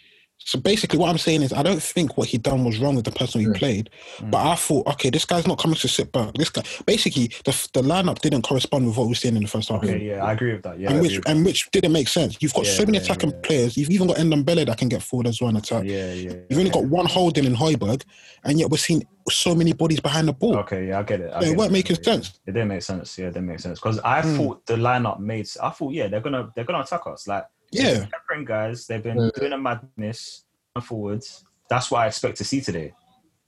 So 0.49 0.59
basically, 0.59 0.99
what 0.99 1.11
I'm 1.11 1.19
saying 1.19 1.43
is, 1.43 1.53
I 1.53 1.63
don't 1.63 1.83
think 1.83 2.17
what 2.17 2.27
he 2.29 2.39
done 2.39 2.65
was 2.65 2.79
wrong 2.79 2.97
with 2.97 3.05
the 3.05 3.11
person 3.11 3.43
he 3.43 3.51
played, 3.59 3.91
but 4.31 4.47
I 4.47 4.55
thought, 4.55 4.87
okay, 4.87 5.11
this 5.11 5.27
guy's 5.27 5.47
not 5.47 5.59
coming 5.59 5.77
to 5.77 5.89
sit 5.89 6.11
back. 6.11 6.33
This 6.33 6.49
guy, 6.49 6.63
basically, 6.87 7.27
the 7.45 7.53
the 7.75 7.83
lineup 7.83 8.21
didn't 8.21 8.41
correspond 8.43 8.87
with 8.87 8.97
what 8.97 9.05
we 9.05 9.09
were 9.11 9.15
seeing 9.15 9.37
in 9.37 9.43
the 9.43 9.49
first 9.49 9.69
half. 9.69 9.85
Okay, 9.85 10.07
yeah, 10.07 10.25
I 10.25 10.33
agree 10.33 10.55
with 10.55 10.63
that. 10.63 10.79
Yeah, 10.81 10.89
and 10.89 11.01
agree 11.01 11.19
which 11.19 11.27
and 11.27 11.45
which 11.45 11.71
didn't 11.71 11.93
make 11.93 12.09
sense. 12.09 12.39
You've 12.41 12.55
got 12.55 12.65
Yeah, 12.65 12.73
so 12.73 12.87
many 12.87 12.97
yeah, 12.97 13.05
attacking 13.05 13.33
yeah. 13.33 13.41
players. 13.43 13.77
You've 13.77 13.91
even 13.91 14.07
got 14.07 14.17
Ndombele 14.17 14.65
that 14.65 14.79
can 14.79 14.89
get 14.89 15.03
forward 15.03 15.27
as 15.27 15.39
well 15.39 15.51
and 15.51 15.59
attack. 15.59 15.85
yeah, 15.85 16.15
yeah. 16.15 16.33
You've 16.49 16.59
only 16.61 16.71
got 16.71 16.87
one 16.87 17.05
holding 17.05 17.45
in 17.45 17.55
Hojbjerg, 17.55 18.05
and 18.45 18.59
yet 18.59 18.71
we're 18.71 18.79
seeing 18.79 19.07
so 19.29 19.55
many 19.55 19.75
bodies 19.75 20.01
behind 20.01 20.29
the 20.29 20.33
ball. 20.33 20.57
Okay, 20.61 20.89
yeah, 20.89 21.01
I 21.01 21.03
get 21.03 21.21
it. 21.21 21.31
I 21.31 21.41
Yeah, 21.41 21.49
get 21.49 21.51
it 21.51 21.59
weren't 21.59 21.73
making 21.73 22.03
sense. 22.03 22.41
It 22.47 22.53
didn't 22.53 22.69
make 22.69 22.81
sense. 22.81 23.19
Yeah, 23.19 23.27
it 23.27 23.35
didn't 23.35 23.49
make 23.49 23.61
sense 23.61 23.79
because 23.81 23.99
I 23.99 24.23
Hmm. 24.23 24.37
thought 24.39 24.65
the 24.65 24.77
lineup 24.77 25.19
made. 25.21 25.47
I 25.63 25.69
thought, 25.69 25.93
yeah, 25.93 26.09
they're 26.09 26.23
gonna 26.23 26.49
they're 26.57 26.65
gonna 26.65 26.81
attack 26.81 27.07
us. 27.07 27.29
Like, 27.29 27.45
they've 27.45 27.49
Yeah. 27.71 28.07
peppering 28.11 28.45
guys. 28.45 28.87
They've 28.87 29.03
been 29.03 29.17
Mm. 29.19 29.35
doing 29.35 29.53
a 29.53 29.59
madness 29.59 30.45
going 30.75 30.85
forwards. 30.87 31.45
That's 31.69 31.91
what 31.91 32.01
I 32.01 32.07
expect 32.07 32.37
to 32.39 32.45
see 32.45 32.61
today. 32.61 32.93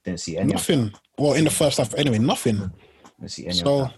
Didn't 0.05 0.21
see 0.21 0.37
any. 0.37 0.49
Of, 0.53 0.55
Nothing. 0.55 0.93
Well, 1.19 1.35
in 1.35 1.45
the 1.45 1.51
first 1.51 1.79
half, 1.79 1.95
anyway, 1.95 2.19
nothing. 2.19 2.71
didn't 3.19 3.31
see 3.31 3.47
any 3.47 3.55
So, 3.55 3.83
that. 3.85 3.95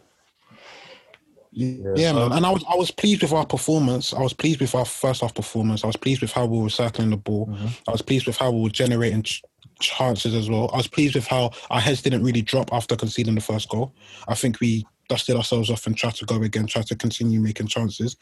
yeah, 1.52 2.12
man. 2.12 2.32
And 2.32 2.46
I 2.46 2.50
was 2.50 2.64
I 2.68 2.74
was 2.76 2.90
pleased 2.90 3.22
with 3.22 3.32
our 3.32 3.46
performance. 3.46 4.12
I 4.14 4.20
was 4.20 4.32
pleased 4.32 4.60
with 4.60 4.74
our 4.74 4.84
first 4.84 5.20
half 5.20 5.34
performance. 5.34 5.84
I 5.84 5.86
was 5.86 5.96
pleased 5.96 6.20
with 6.22 6.32
how 6.32 6.46
we 6.46 6.58
were 6.58 6.70
cycling 6.70 7.10
the 7.10 7.16
ball. 7.16 7.46
Mm-hmm. 7.46 7.66
I 7.88 7.92
was 7.92 8.02
pleased 8.02 8.26
with 8.26 8.36
how 8.36 8.50
we 8.50 8.62
were 8.62 8.70
generating 8.70 9.22
ch- 9.22 9.42
chances 9.80 10.34
as 10.34 10.48
well. 10.48 10.70
I 10.72 10.76
was 10.78 10.86
pleased 10.86 11.14
with 11.14 11.26
how 11.26 11.50
our 11.70 11.80
heads 11.80 12.02
didn't 12.02 12.22
really 12.24 12.42
drop 12.42 12.72
after 12.72 12.96
conceding 12.96 13.34
the 13.34 13.40
first 13.40 13.68
goal. 13.68 13.94
I 14.28 14.34
think 14.34 14.60
we 14.60 14.86
dusted 15.08 15.36
ourselves 15.36 15.68
off 15.70 15.86
and 15.86 15.96
tried 15.96 16.14
to 16.14 16.24
go 16.24 16.40
again, 16.42 16.66
tried 16.66 16.86
to 16.86 16.96
continue 16.96 17.40
making 17.40 17.66
chances. 17.66 18.16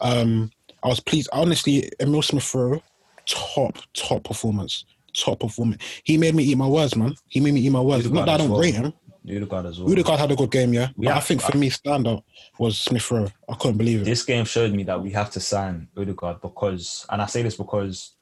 Um, 0.00 0.50
I 0.82 0.88
was 0.88 1.00
pleased. 1.00 1.28
Honestly, 1.32 1.90
Emil 2.00 2.22
Smith 2.22 2.54
Rowe, 2.54 2.82
top, 3.26 3.78
top 3.94 4.24
performance. 4.24 4.84
Top 5.14 5.40
performance. 5.40 5.82
He 6.04 6.16
made 6.18 6.34
me 6.34 6.44
eat 6.44 6.56
my 6.56 6.66
words, 6.66 6.94
man. 6.94 7.14
He 7.28 7.40
made 7.40 7.54
me 7.54 7.60
eat 7.60 7.70
my 7.70 7.80
words. 7.80 8.04
He's 8.04 8.12
Not 8.12 8.26
that 8.26 8.34
I 8.34 8.36
don't 8.38 8.50
well. 8.50 8.60
rate 8.60 8.74
him. 8.74 8.92
Odegaard 9.28 9.66
as 9.66 9.80
well. 9.80 9.90
Odegaard 9.90 10.18
had 10.20 10.30
a 10.30 10.36
good 10.36 10.50
game, 10.50 10.72
yeah. 10.72 10.88
I 11.08 11.20
think 11.20 11.42
for 11.42 11.56
me, 11.56 11.70
standout 11.70 12.22
was 12.58 12.78
Smith 12.78 13.10
Rowe. 13.10 13.28
I 13.48 13.54
couldn't 13.54 13.76
believe 13.78 14.02
it. 14.02 14.04
This 14.04 14.24
game 14.24 14.44
showed 14.44 14.72
me 14.72 14.84
that 14.84 15.02
we 15.02 15.10
have 15.10 15.30
to 15.32 15.40
sign 15.40 15.88
Odegaard 15.96 16.40
because, 16.40 17.04
and 17.10 17.20
I 17.20 17.26
say 17.26 17.42
this 17.42 17.56
because 17.56 18.14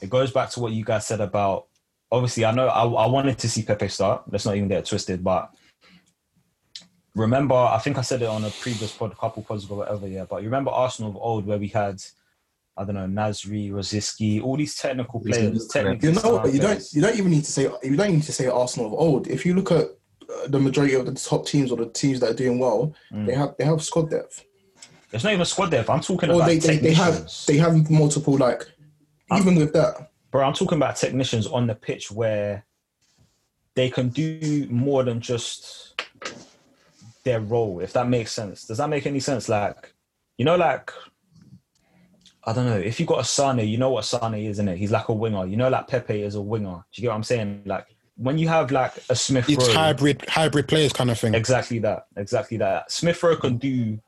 it 0.00 0.10
goes 0.10 0.30
back 0.30 0.50
to 0.50 0.60
what 0.60 0.72
you 0.72 0.84
guys 0.84 1.06
said 1.06 1.20
about. 1.20 1.66
Obviously, 2.12 2.44
I 2.44 2.52
know 2.52 2.68
I, 2.68 2.84
I 2.84 3.06
wanted 3.06 3.38
to 3.38 3.48
see 3.48 3.62
Pepe 3.62 3.88
start. 3.88 4.22
Let's 4.30 4.46
not 4.46 4.56
even 4.56 4.68
get 4.68 4.78
it 4.80 4.86
twisted, 4.86 5.24
but 5.24 5.50
remember, 7.16 7.54
I 7.54 7.78
think 7.78 7.98
I 7.98 8.02
said 8.02 8.22
it 8.22 8.28
on 8.28 8.44
a 8.44 8.50
previous 8.50 8.92
pod, 8.92 9.12
a 9.12 9.16
couple 9.16 9.42
pods 9.42 9.64
ago, 9.64 9.76
whatever. 9.76 10.06
Yeah, 10.06 10.24
but 10.28 10.42
you 10.42 10.48
remember 10.48 10.70
Arsenal 10.70 11.10
of 11.10 11.16
old 11.16 11.46
where 11.46 11.58
we 11.58 11.68
had, 11.68 12.02
I 12.76 12.84
don't 12.84 12.94
know, 12.94 13.06
Nasri, 13.06 13.70
Rosicky, 13.70 14.42
all 14.42 14.56
these 14.56 14.76
technical 14.76 15.20
players. 15.20 15.66
Technically 15.68 16.08
You 16.08 16.14
know, 16.14 16.20
sound 16.20 16.54
you 16.54 16.60
don't 16.60 16.82
you 16.92 17.00
don't 17.02 17.18
even 17.18 17.30
need 17.30 17.44
to 17.44 17.52
say 17.52 17.62
you 17.82 17.96
don't 17.96 18.12
need 18.12 18.22
to 18.22 18.32
say 18.32 18.46
Arsenal 18.46 18.86
of 18.88 18.92
old. 18.94 19.28
If 19.28 19.46
you 19.46 19.54
look 19.54 19.72
at 19.72 19.86
uh, 19.86 20.48
the 20.48 20.60
majority 20.60 20.94
of 20.94 21.06
the 21.06 21.14
top 21.14 21.46
teams 21.46 21.70
or 21.72 21.76
the 21.78 21.86
teams 21.86 22.20
that 22.20 22.30
are 22.30 22.34
doing 22.34 22.58
well, 22.58 22.94
Mm. 23.12 23.26
they 23.26 23.34
have 23.34 23.54
they 23.58 23.64
have 23.64 23.82
squad 23.82 24.10
depth. 24.10 24.44
There's 25.10 25.24
not 25.24 25.32
even 25.32 25.46
squad 25.46 25.70
depth. 25.70 25.88
I'm 25.88 26.00
talking 26.00 26.30
Or 26.30 26.34
about 26.36 26.46
they, 26.48 26.58
they, 26.58 26.76
they 26.78 26.92
have 26.94 27.30
they 27.46 27.56
have 27.56 27.90
multiple 27.90 28.36
like 28.36 28.62
I'm, 29.30 29.40
even 29.40 29.54
with 29.56 29.72
that. 29.72 30.10
Bro, 30.30 30.44
I'm 30.44 30.52
talking 30.52 30.76
about 30.76 30.96
technicians 30.96 31.46
on 31.46 31.66
the 31.66 31.74
pitch 31.74 32.10
where 32.10 32.64
they 33.74 33.88
can 33.88 34.08
do 34.10 34.66
more 34.70 35.04
than 35.04 35.20
just 35.20 36.02
their 37.26 37.40
role, 37.40 37.80
if 37.80 37.92
that 37.92 38.08
makes 38.08 38.32
sense. 38.32 38.64
Does 38.64 38.78
that 38.78 38.88
make 38.88 39.04
any 39.04 39.20
sense? 39.20 39.48
Like, 39.50 39.92
you 40.38 40.44
know, 40.46 40.56
like 40.56 40.90
I 42.44 42.52
don't 42.52 42.66
know. 42.66 42.78
If 42.78 43.00
you 43.00 43.06
got 43.06 43.20
a 43.20 43.24
Sane, 43.24 43.58
you 43.68 43.76
know 43.76 43.90
what 43.90 44.04
Sane 44.04 44.34
is, 44.34 44.52
isn't 44.52 44.68
it? 44.68 44.78
He's 44.78 44.92
like 44.92 45.08
a 45.08 45.12
winger. 45.12 45.44
You 45.44 45.56
know, 45.56 45.68
like 45.68 45.88
Pepe 45.88 46.22
is 46.22 46.36
a 46.36 46.40
winger. 46.40 46.76
Do 46.76 46.82
you 46.94 47.02
get 47.02 47.08
what 47.08 47.16
I'm 47.16 47.24
saying? 47.24 47.62
Like 47.66 47.86
when 48.16 48.38
you 48.38 48.46
have 48.48 48.70
like 48.70 48.92
a 49.10 49.16
Smith 49.16 49.50
It's 49.50 49.66
Rowe, 49.66 49.74
hybrid 49.74 50.24
hybrid 50.28 50.68
players 50.68 50.92
kind 50.92 51.10
of 51.10 51.18
thing. 51.18 51.34
exactly 51.34 51.80
that, 51.80 52.06
exactly 52.16 52.56
that. 52.58 52.90
Smith 52.90 53.20
Rowe 53.22 53.36
can 53.36 53.58
do 53.58 53.98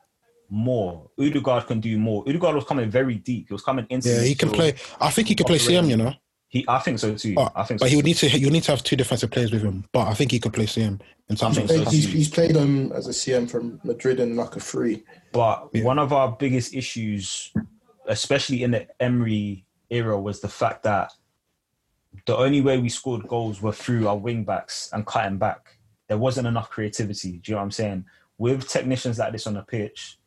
more. 0.49 1.11
Odegaard 1.19 1.67
can 1.67 1.81
do 1.81 1.99
more. 1.99 2.23
Odegaard 2.27 2.55
was 2.55 2.63
coming 2.63 2.89
very 2.89 3.15
deep. 3.15 3.49
He 3.49 3.53
was 3.53 3.61
coming 3.61 3.85
into. 3.89 4.09
Yeah, 4.09 4.21
he 4.21 4.33
can 4.33 4.49
play. 4.49 4.75
I 5.01 5.11
think 5.11 5.27
he 5.27 5.35
can 5.35 5.45
play 5.45 5.57
CM. 5.59 5.89
You 5.89 5.97
know, 5.97 6.13
He, 6.49 6.65
I 6.67 6.79
think 6.79 6.97
so 6.97 7.15
too. 7.15 7.35
but, 7.35 7.51
I 7.55 7.63
think 7.63 7.79
so. 7.79 7.83
but 7.83 7.91
he 7.91 7.95
would 7.95 8.05
too. 8.05 8.07
need 8.07 8.17
to. 8.17 8.39
You 8.39 8.49
need 8.49 8.63
to 8.63 8.71
have 8.71 8.83
two 8.83 8.95
defensive 8.95 9.29
players 9.29 9.51
with 9.51 9.61
him. 9.61 9.85
But 9.91 10.07
I 10.07 10.15
think 10.15 10.31
he 10.31 10.39
could 10.39 10.51
play 10.51 10.65
CM 10.65 10.99
in 11.29 11.35
terms 11.35 11.57
think 11.57 11.69
of. 11.69 11.85
so. 11.85 11.89
He's, 11.91 12.11
he's 12.11 12.29
played 12.29 12.57
um 12.57 12.91
as 12.93 13.07
a 13.07 13.11
CM 13.11 13.49
from 13.49 13.79
Madrid 13.83 14.19
and 14.19 14.35
like 14.35 14.55
a 14.55 14.59
free. 14.59 15.03
But 15.31 15.73
one 15.75 15.99
of 15.99 16.11
our 16.11 16.31
biggest 16.31 16.73
issues, 16.73 17.53
especially 18.07 18.63
in 18.63 18.71
the 18.71 18.87
Emery 18.99 19.63
era, 19.91 20.19
was 20.19 20.39
the 20.41 20.49
fact 20.49 20.83
that 20.83 21.13
the 22.25 22.35
only 22.35 22.61
way 22.61 22.79
we 22.79 22.89
scored 22.89 23.27
goals 23.27 23.61
were 23.61 23.71
through 23.71 24.07
our 24.07 24.17
wing 24.17 24.43
backs 24.43 24.89
and 24.91 25.05
cutting 25.05 25.37
back. 25.37 25.77
There 26.07 26.17
wasn't 26.17 26.47
enough 26.47 26.71
creativity. 26.71 27.33
Do 27.33 27.51
you 27.51 27.53
know 27.53 27.57
what 27.57 27.65
I'm 27.65 27.71
saying? 27.71 28.05
With 28.39 28.67
technicians 28.67 29.19
like 29.19 29.31
this 29.31 29.45
on 29.45 29.53
the 29.53 29.61
pitch, 29.61 30.17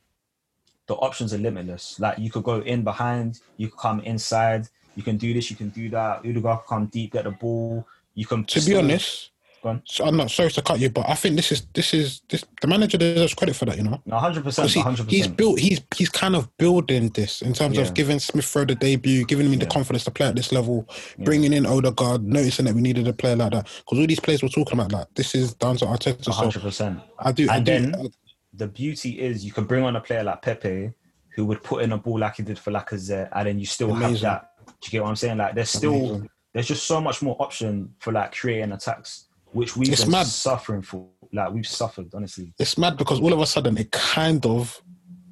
the 0.87 0.95
options 0.95 1.35
are 1.35 1.39
limitless. 1.39 1.99
Like 1.99 2.19
you 2.19 2.31
could 2.31 2.45
go 2.45 2.61
in 2.61 2.85
behind, 2.85 3.41
you 3.57 3.69
could 3.69 3.79
come 3.79 4.01
inside, 4.01 4.69
you 4.97 5.03
can 5.03 5.17
do 5.17 5.33
this, 5.35 5.51
you 5.51 5.57
can 5.57 5.71
do 5.71 5.89
that. 5.91 6.19
Odegaard 6.21 6.61
can 6.61 6.69
come 6.69 6.87
deep, 6.87 7.13
get 7.13 7.25
the 7.25 7.31
ball. 7.31 7.87
You 8.15 8.27
can. 8.27 8.45
To 8.45 8.61
be 8.61 8.75
honest, 8.77 9.31
Go 9.63 9.71
on. 9.71 9.83
so 9.85 10.05
I'm 10.05 10.17
not 10.17 10.31
sorry 10.31 10.51
to 10.51 10.61
cut 10.63 10.81
you, 10.81 10.91
but 10.91 11.09
I 11.09 11.15
think 11.15 11.37
this 11.37 11.53
is 11.53 11.67
this 11.73 11.95
is 11.95 12.21
this 12.29 12.45
the 12.61 12.67
manager 12.67 12.99
deserves 12.99 13.33
credit 13.33 13.55
for 13.55 13.65
that. 13.67 13.77
You 13.77 13.85
know. 13.85 14.03
no, 14.05 14.19
hundred 14.19 14.43
percent, 14.45 14.69
he's 15.09 15.29
built 15.29 15.61
he's 15.61 15.81
he's 15.97 16.09
kind 16.09 16.35
of 16.35 16.55
building 16.59 17.09
this 17.11 17.43
in 17.43 17.53
terms 17.53 17.77
Yeah. 17.77 17.83
of 17.85 17.95
giving 17.95 18.19
Smith 18.19 18.55
Rowe 18.57 18.65
the 18.65 18.75
debut, 18.75 19.25
giving 19.25 19.51
him 19.51 19.59
the 19.59 19.67
confidence 19.67 20.05
to 20.05 20.11
play 20.11 20.27
at 20.27 20.35
this 20.37 20.51
level, 20.53 20.89
bringing 21.21 21.53
in 21.53 21.65
Odegaard, 21.65 22.25
noticing 22.25 22.65
that 22.67 22.75
we 22.75 22.81
needed 22.81 23.07
a 23.07 23.13
player 23.13 23.37
like 23.37 23.53
that. 23.53 23.65
Because 23.79 23.99
all 24.01 24.07
these 24.07 24.21
players 24.21 24.43
were 24.43 24.49
talking 24.49 24.79
about 24.79 24.91
that. 24.91 25.15
This 25.15 25.35
is 25.35 25.55
down 25.55 25.77
to 25.77 25.87
Arteta. 25.87 26.29
hundred 26.33 26.55
So 26.55 26.61
percent. 26.61 27.01
I 27.21 27.33
do. 27.33 27.49
I 27.49 27.61
do. 27.61 27.65
then 27.65 28.09
the 28.55 28.67
beauty 28.67 29.21
is 29.21 29.45
you 29.45 29.53
can 29.53 29.65
bring 29.65 29.85
on 29.85 29.97
a 29.97 30.01
player 30.01 30.25
like 30.25 30.43
Pepe 30.43 30.93
who 31.35 31.47
would 31.47 31.63
put 31.63 31.83
in 31.83 31.93
a 31.93 31.97
ball 31.99 32.19
like 32.19 32.37
he 32.37 32.43
did 32.43 32.59
for 32.59 32.71
Lacazette, 32.73 33.29
and 33.33 33.47
then 33.47 33.59
you 33.59 33.65
still 33.65 33.95
have 33.95 34.21
that. 34.21 34.52
Do 34.67 34.73
you 34.85 34.91
get 34.91 35.03
what 35.03 35.09
I'm 35.11 35.17
saying? 35.17 35.39
Like 35.39 35.55
there's 35.55 35.71
still 35.71 36.23
there's 36.53 36.69
just 36.69 36.87
so 36.87 37.01
much 37.01 37.23
more 37.23 37.37
option 37.41 37.95
for 37.99 38.13
like 38.13 38.33
creating 38.33 38.73
attacks, 38.73 39.29
which 39.53 39.77
we've 39.77 39.91
It's 39.93 40.03
been 40.03 40.13
mad. 40.13 40.27
suffering 40.27 40.83
for. 40.83 41.09
Like 41.35 41.51
we've 41.51 41.67
suffered, 41.67 42.11
honestly. 42.15 42.53
it's 42.59 42.77
mad 42.77 42.99
because 42.99 43.19
all 43.19 43.33
of 43.33 43.41
a 43.41 43.47
sudden 43.47 43.79
it 43.79 43.91
kind 43.91 44.45
of 44.45 44.83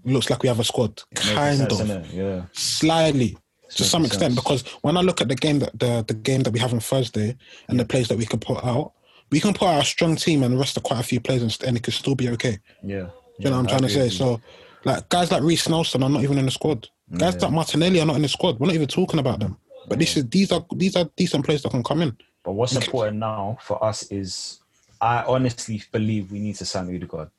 looks 0.04 0.30
like 0.30 0.42
we 0.42 0.48
have 0.48 0.58
a 0.58 0.64
squad. 0.64 1.02
Kind 1.14 1.58
sense, 1.70 1.80
of. 1.80 2.14
Yeah. 2.14 2.44
slightly 2.52 3.36
to 3.68 3.84
some 3.84 4.04
extent 4.04 4.32
sense. 4.32 4.34
because 4.34 4.62
when 4.82 4.96
I 4.96 5.02
look 5.02 5.20
at 5.20 5.28
the 5.28 5.34
game 5.34 5.58
that 5.60 5.78
the, 5.78 6.04
the 6.06 6.14
game 6.14 6.42
that 6.44 6.52
we 6.52 6.58
have 6.58 6.72
on 6.72 6.80
Thursday 6.80 7.36
and 7.68 7.78
the 7.78 7.84
players 7.84 8.08
that 8.08 8.18
we 8.18 8.24
can 8.26 8.40
put 8.40 8.64
out, 8.64 8.92
we 9.30 9.40
can 9.40 9.52
put 9.52 9.68
out 9.68 9.82
a 9.82 9.84
strong 9.84 10.16
team 10.16 10.42
and 10.42 10.58
rest 10.58 10.76
of 10.76 10.82
quite 10.82 11.00
a 11.00 11.04
few 11.04 11.20
players 11.20 11.42
and, 11.42 11.56
and 11.68 11.76
it 11.76 11.82
could 11.82 11.94
still 11.94 12.14
be 12.14 12.28
okay. 12.30 12.58
Yeah. 12.82 13.08
You 13.38 13.50
know 13.50 13.52
what 13.52 13.58
I'm 13.58 13.66
trying 13.66 13.82
to 13.82 13.88
say? 13.90 14.08
So, 14.08 14.40
like 14.84 15.08
guys 15.08 15.30
like 15.30 15.42
Reiss 15.42 15.68
Nelson 15.68 16.02
are 16.02 16.10
not 16.10 16.22
even 16.22 16.38
in 16.38 16.46
the 16.46 16.50
squad. 16.50 16.88
Guys 17.16 17.40
like 17.42 17.52
Martinelli 17.52 18.00
are 18.00 18.06
not 18.06 18.16
in 18.16 18.22
the 18.22 18.28
squad. 18.28 18.58
We're 18.58 18.66
not 18.66 18.74
even 18.76 18.86
talking 18.88 19.18
about 19.20 19.40
them. 19.40 19.56
But 19.88 19.98
this 19.98 20.16
is 20.16 20.28
these 20.28 20.52
are 20.52 20.64
these 20.74 20.94
are 20.96 21.08
decent 21.16 21.44
players 21.44 21.62
that 21.62 21.70
can 21.70 21.82
come 21.82 22.02
in. 22.02 22.16
But 22.44 22.52
what's 22.52 22.76
important 22.76 23.18
now 23.18 23.58
for 23.60 23.82
us 23.82 24.10
is 24.10 24.60
I 25.00 25.24
honestly 25.24 25.82
believe 25.92 26.30
we 26.30 26.38
need 26.38 26.54
to 26.56 26.64
sign 26.64 26.94
Odegaard. 26.94 27.30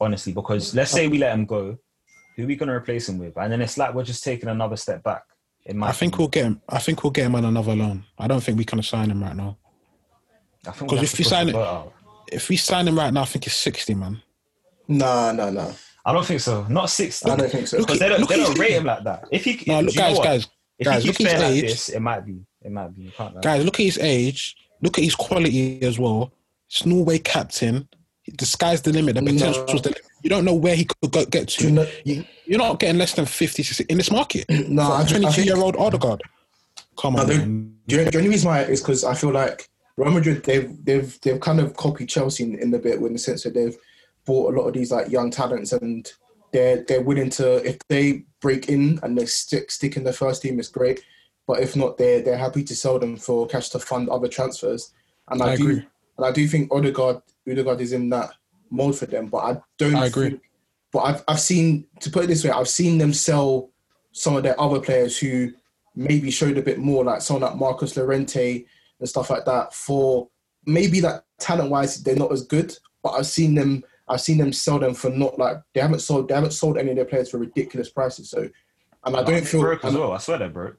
Honestly, 0.00 0.32
because 0.32 0.74
let's 0.74 0.90
say 0.90 1.08
we 1.08 1.18
let 1.18 1.32
him 1.32 1.46
go, 1.46 1.78
who 2.36 2.44
are 2.44 2.46
we 2.46 2.56
gonna 2.56 2.74
replace 2.74 3.08
him 3.08 3.18
with? 3.18 3.36
And 3.36 3.52
then 3.52 3.62
it's 3.62 3.78
like 3.78 3.94
we're 3.94 4.02
just 4.04 4.24
taking 4.24 4.48
another 4.48 4.76
step 4.76 5.02
back. 5.02 5.22
In 5.64 5.78
my 5.78 5.88
I 5.88 5.92
think 5.92 6.14
opinion. 6.14 6.18
we'll 6.18 6.28
get 6.28 6.44
him. 6.44 6.60
I 6.68 6.78
think 6.78 7.02
we'll 7.02 7.10
get 7.12 7.26
him 7.26 7.34
on 7.34 7.44
another 7.44 7.74
loan. 7.74 8.04
I 8.18 8.26
don't 8.26 8.42
think 8.42 8.58
we 8.58 8.64
can 8.64 8.82
sign 8.82 9.10
him 9.10 9.22
right 9.22 9.34
now. 9.36 9.56
I 10.66 10.70
think 10.72 10.90
'Cause 10.90 10.98
we 11.00 11.04
if 11.04 11.12
to 11.14 11.24
sign 11.24 11.46
the 11.48 11.58
it- 11.58 11.92
If 12.34 12.48
we 12.48 12.56
sign 12.56 12.88
him 12.88 12.98
right 12.98 13.12
now, 13.12 13.22
I 13.22 13.24
think 13.26 13.46
it's 13.46 13.56
sixty, 13.56 13.94
man. 13.94 14.20
Nah, 14.88 15.32
nah, 15.32 15.50
nah. 15.50 15.72
I 16.06 16.12
don't 16.12 16.24
think 16.24 16.40
so. 16.40 16.64
Not 16.68 16.88
sixty. 16.88 17.28
I 17.30 17.36
don't 17.36 17.50
think 17.50 17.66
so. 17.66 17.78
Because 17.78 17.98
they 17.98 18.08
don't, 18.08 18.26
they 18.28 18.36
don't 18.36 18.58
rate 18.58 18.70
him 18.72 18.84
like 18.84 19.02
that. 19.04 19.24
If 19.32 19.44
he, 19.44 19.62
No, 19.66 19.80
look, 19.80 19.90
do 19.92 19.98
guys, 19.98 20.18
guys, 20.20 20.46
if 20.78 20.84
guys, 20.86 21.02
he 21.02 21.08
look 21.08 21.20
at 21.20 21.26
his 21.32 21.42
like 21.42 21.52
age. 21.52 21.62
this, 21.62 21.88
it 21.88 22.00
might 22.00 22.24
be. 22.24 22.38
It 22.62 22.70
might 22.70 22.94
be. 22.94 23.12
Can't. 23.16 23.42
Guys, 23.42 23.64
look 23.64 23.80
at 23.80 23.84
his 23.84 23.98
age. 23.98 24.56
Look 24.80 24.96
at 24.98 25.04
his 25.04 25.14
quality 25.16 25.82
as 25.82 25.98
well. 25.98 26.32
It's 26.70 26.86
Norway 26.86 27.18
captain. 27.18 27.88
The 28.38 28.46
sky's 28.46 28.82
the 28.82 28.92
limit. 28.92 29.16
The 29.16 29.22
potential's 29.22 29.66
the 29.82 29.88
limit. 29.90 30.00
You 30.22 30.30
don't 30.30 30.44
know 30.44 30.54
where 30.54 30.74
he 30.76 30.84
could 30.84 31.10
go, 31.10 31.24
get 31.26 31.48
to. 31.48 31.58
Do 31.58 31.64
you 31.66 31.70
know- 31.72 31.88
You, 32.04 32.24
you're 32.46 32.58
not 32.58 32.78
getting 32.80 32.98
less 32.98 33.14
than 33.14 33.26
50 33.26 33.62
60 33.62 33.84
in 33.88 33.98
this 33.98 34.10
market. 34.10 34.44
No, 34.48 34.82
I 34.92 35.04
think- 35.04 35.24
I 35.24 35.30
22 35.30 35.32
think- 35.32 35.46
year 35.46 35.56
old 35.56 35.76
Odegaard. 35.76 36.22
Come 36.98 37.16
on, 37.16 37.26
think- 37.26 37.40
man. 37.40 37.76
Do 37.88 38.04
the 38.04 38.16
only 38.18 38.30
reason 38.30 38.48
why 38.48 38.62
is 38.62 38.80
because 38.80 39.04
I 39.04 39.14
feel 39.14 39.30
like 39.30 39.68
Real 39.96 40.10
Madrid 40.10 40.42
they've 40.44 40.72
they've 40.84 41.18
they've 41.20 41.40
kind 41.40 41.60
of 41.60 41.76
copied 41.76 42.08
Chelsea 42.08 42.42
in, 42.44 42.58
in 42.58 42.70
the 42.70 42.78
bit 42.78 42.98
in 43.00 43.12
the 43.12 43.18
sense 43.18 43.44
that 43.44 43.54
they've 43.54 43.76
bought 44.26 44.52
a 44.52 44.56
lot 44.58 44.66
of 44.66 44.74
these 44.74 44.92
like 44.92 45.08
young 45.10 45.30
talents 45.30 45.72
and 45.72 46.12
they're 46.52 46.84
they're 46.84 47.02
willing 47.02 47.30
to 47.30 47.66
if 47.66 47.78
they 47.88 48.24
break 48.40 48.68
in 48.68 49.00
and 49.02 49.16
they 49.16 49.26
stick 49.26 49.70
stick 49.70 49.96
in 49.96 50.04
the 50.04 50.12
first 50.12 50.42
team 50.42 50.58
it's 50.58 50.68
great, 50.68 51.02
but 51.46 51.60
if 51.60 51.74
not 51.76 51.96
they're 51.96 52.20
they're 52.20 52.36
happy 52.36 52.62
to 52.64 52.74
sell 52.76 52.98
them 52.98 53.16
for 53.16 53.46
cash 53.46 53.70
to 53.70 53.78
fund 53.78 54.08
other 54.08 54.28
transfers. 54.28 54.92
And 55.28 55.42
I, 55.42 55.52
I 55.52 55.56
do 55.56 55.62
agree. 55.62 55.86
and 56.18 56.26
I 56.26 56.32
do 56.32 56.46
think 56.46 56.72
Odegaard 56.72 57.22
Odegaard 57.50 57.80
is 57.80 57.92
in 57.92 58.10
that 58.10 58.30
mode 58.70 58.96
for 58.98 59.06
them, 59.06 59.26
but 59.28 59.38
I 59.38 59.60
don't. 59.78 59.94
I 59.96 60.06
agree. 60.06 60.30
think- 60.30 60.42
but 60.92 61.00
I've 61.00 61.24
I've 61.28 61.40
seen 61.40 61.86
to 62.00 62.10
put 62.10 62.24
it 62.24 62.26
this 62.28 62.44
way, 62.44 62.50
I've 62.50 62.68
seen 62.68 62.98
them 62.98 63.12
sell 63.12 63.70
some 64.12 64.36
of 64.36 64.42
their 64.42 64.58
other 64.60 64.80
players 64.80 65.18
who 65.18 65.52
maybe 65.94 66.30
showed 66.30 66.56
a 66.58 66.62
bit 66.62 66.78
more, 66.78 67.04
like 67.04 67.20
someone 67.20 67.42
like 67.50 67.58
Marcos 67.58 67.96
Llorente 67.96 68.64
and 69.00 69.08
stuff 69.08 69.30
like 69.30 69.44
that. 69.44 69.74
For 69.74 70.28
maybe 70.64 71.00
that 71.00 71.24
talent 71.38 71.70
wise, 71.70 72.02
they're 72.02 72.16
not 72.16 72.32
as 72.32 72.44
good, 72.44 72.76
but 73.02 73.10
I've 73.10 73.26
seen 73.26 73.54
them. 73.54 73.82
I've 74.08 74.20
seen 74.20 74.38
them 74.38 74.52
sell 74.52 74.78
them 74.78 74.94
for 74.94 75.10
not 75.10 75.38
like 75.38 75.58
they 75.74 75.80
haven't 75.80 76.00
sold. 76.00 76.28
They 76.28 76.34
haven't 76.34 76.52
sold 76.52 76.78
any 76.78 76.90
of 76.90 76.96
their 76.96 77.04
players 77.04 77.30
for 77.30 77.38
ridiculous 77.38 77.88
prices. 77.88 78.30
So, 78.30 78.48
and 79.04 79.16
I 79.16 79.20
oh, 79.20 79.24
don't 79.24 79.46
feel 79.46 79.60
broke 79.60 79.84
as 79.84 79.94
well. 79.94 80.12
I 80.12 80.18
swear 80.18 80.38
they're 80.38 80.48
broke. 80.48 80.78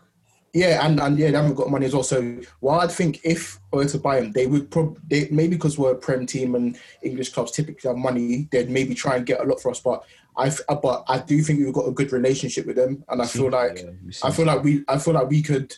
yeah, 0.53 0.85
and, 0.85 0.99
and 0.99 1.17
yeah, 1.19 1.31
they 1.31 1.37
haven't 1.37 1.55
got 1.55 1.69
money 1.69 1.85
as 1.85 1.93
well. 1.93 2.03
So 2.03 2.39
while 2.61 2.79
I 2.79 2.87
think 2.87 3.19
if 3.23 3.59
I 3.73 3.77
were 3.77 3.85
to 3.85 3.97
buy 3.97 4.21
them, 4.21 4.31
they 4.31 4.47
would 4.47 4.71
probably 4.71 5.27
maybe 5.29 5.55
because 5.55 5.77
we're 5.77 5.91
a 5.91 5.95
prem 5.95 6.25
team 6.25 6.55
and 6.55 6.77
English 7.03 7.29
clubs 7.29 7.51
typically 7.51 7.89
have 7.89 7.97
money, 7.97 8.47
they'd 8.51 8.69
maybe 8.69 8.95
try 8.95 9.17
and 9.17 9.25
get 9.25 9.41
a 9.41 9.43
lot 9.43 9.61
for 9.61 9.71
us. 9.71 9.81
But 9.81 10.03
I 10.37 10.51
uh, 10.69 10.75
but 10.75 11.03
I 11.07 11.19
do 11.19 11.41
think 11.41 11.59
we've 11.59 11.73
got 11.73 11.87
a 11.87 11.91
good 11.91 12.13
relationship 12.13 12.65
with 12.65 12.77
them, 12.77 13.03
and 13.09 13.21
I 13.21 13.25
feel 13.25 13.49
like 13.49 13.79
Yeah, 13.79 13.91
we 14.05 14.13
I 14.23 14.31
feel 14.31 14.45
like 14.45 14.63
we 14.63 14.83
I 14.87 14.97
feel 14.99 15.15
like 15.15 15.29
we 15.29 15.41
could 15.41 15.75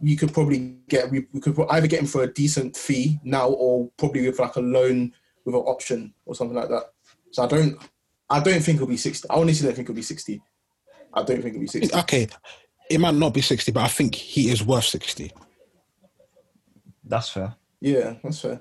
we 0.00 0.16
could 0.16 0.32
probably 0.32 0.78
get 0.88 1.10
we, 1.10 1.26
we 1.32 1.40
could 1.40 1.58
either 1.70 1.86
get 1.86 2.00
him 2.00 2.06
for 2.06 2.22
a 2.22 2.32
decent 2.32 2.76
fee 2.76 3.20
now 3.22 3.48
or 3.50 3.90
probably 3.98 4.26
with 4.26 4.38
like 4.38 4.56
a 4.56 4.60
loan 4.60 5.12
with 5.44 5.54
an 5.54 5.62
option 5.62 6.14
or 6.26 6.34
something 6.34 6.56
like 6.56 6.68
that. 6.68 6.84
So 7.32 7.44
I 7.44 7.46
don't 7.46 7.76
I 8.28 8.40
don't 8.40 8.62
think 8.62 8.76
it'll 8.76 8.86
be 8.86 8.96
sixty. 8.96 9.28
I 9.28 9.34
honestly 9.34 9.66
don't 9.66 9.74
think 9.74 9.86
it'll 9.86 9.96
be 9.96 10.02
sixty. 10.02 10.42
I 11.12 11.22
don't 11.22 11.42
think 11.42 11.54
it'll 11.54 11.60
be 11.60 11.66
sixty. 11.66 11.94
Okay, 11.94 12.28
it 12.90 12.98
might 12.98 13.14
not 13.14 13.32
be 13.32 13.40
60, 13.40 13.70
but 13.72 13.84
I 13.84 13.88
think 13.88 14.14
he 14.16 14.50
is 14.50 14.64
worth 14.64 14.84
60. 14.84 15.32
That's 17.04 17.28
fair. 17.28 17.54
Yeah, 17.80 18.14
that's 18.22 18.40
fair. 18.40 18.60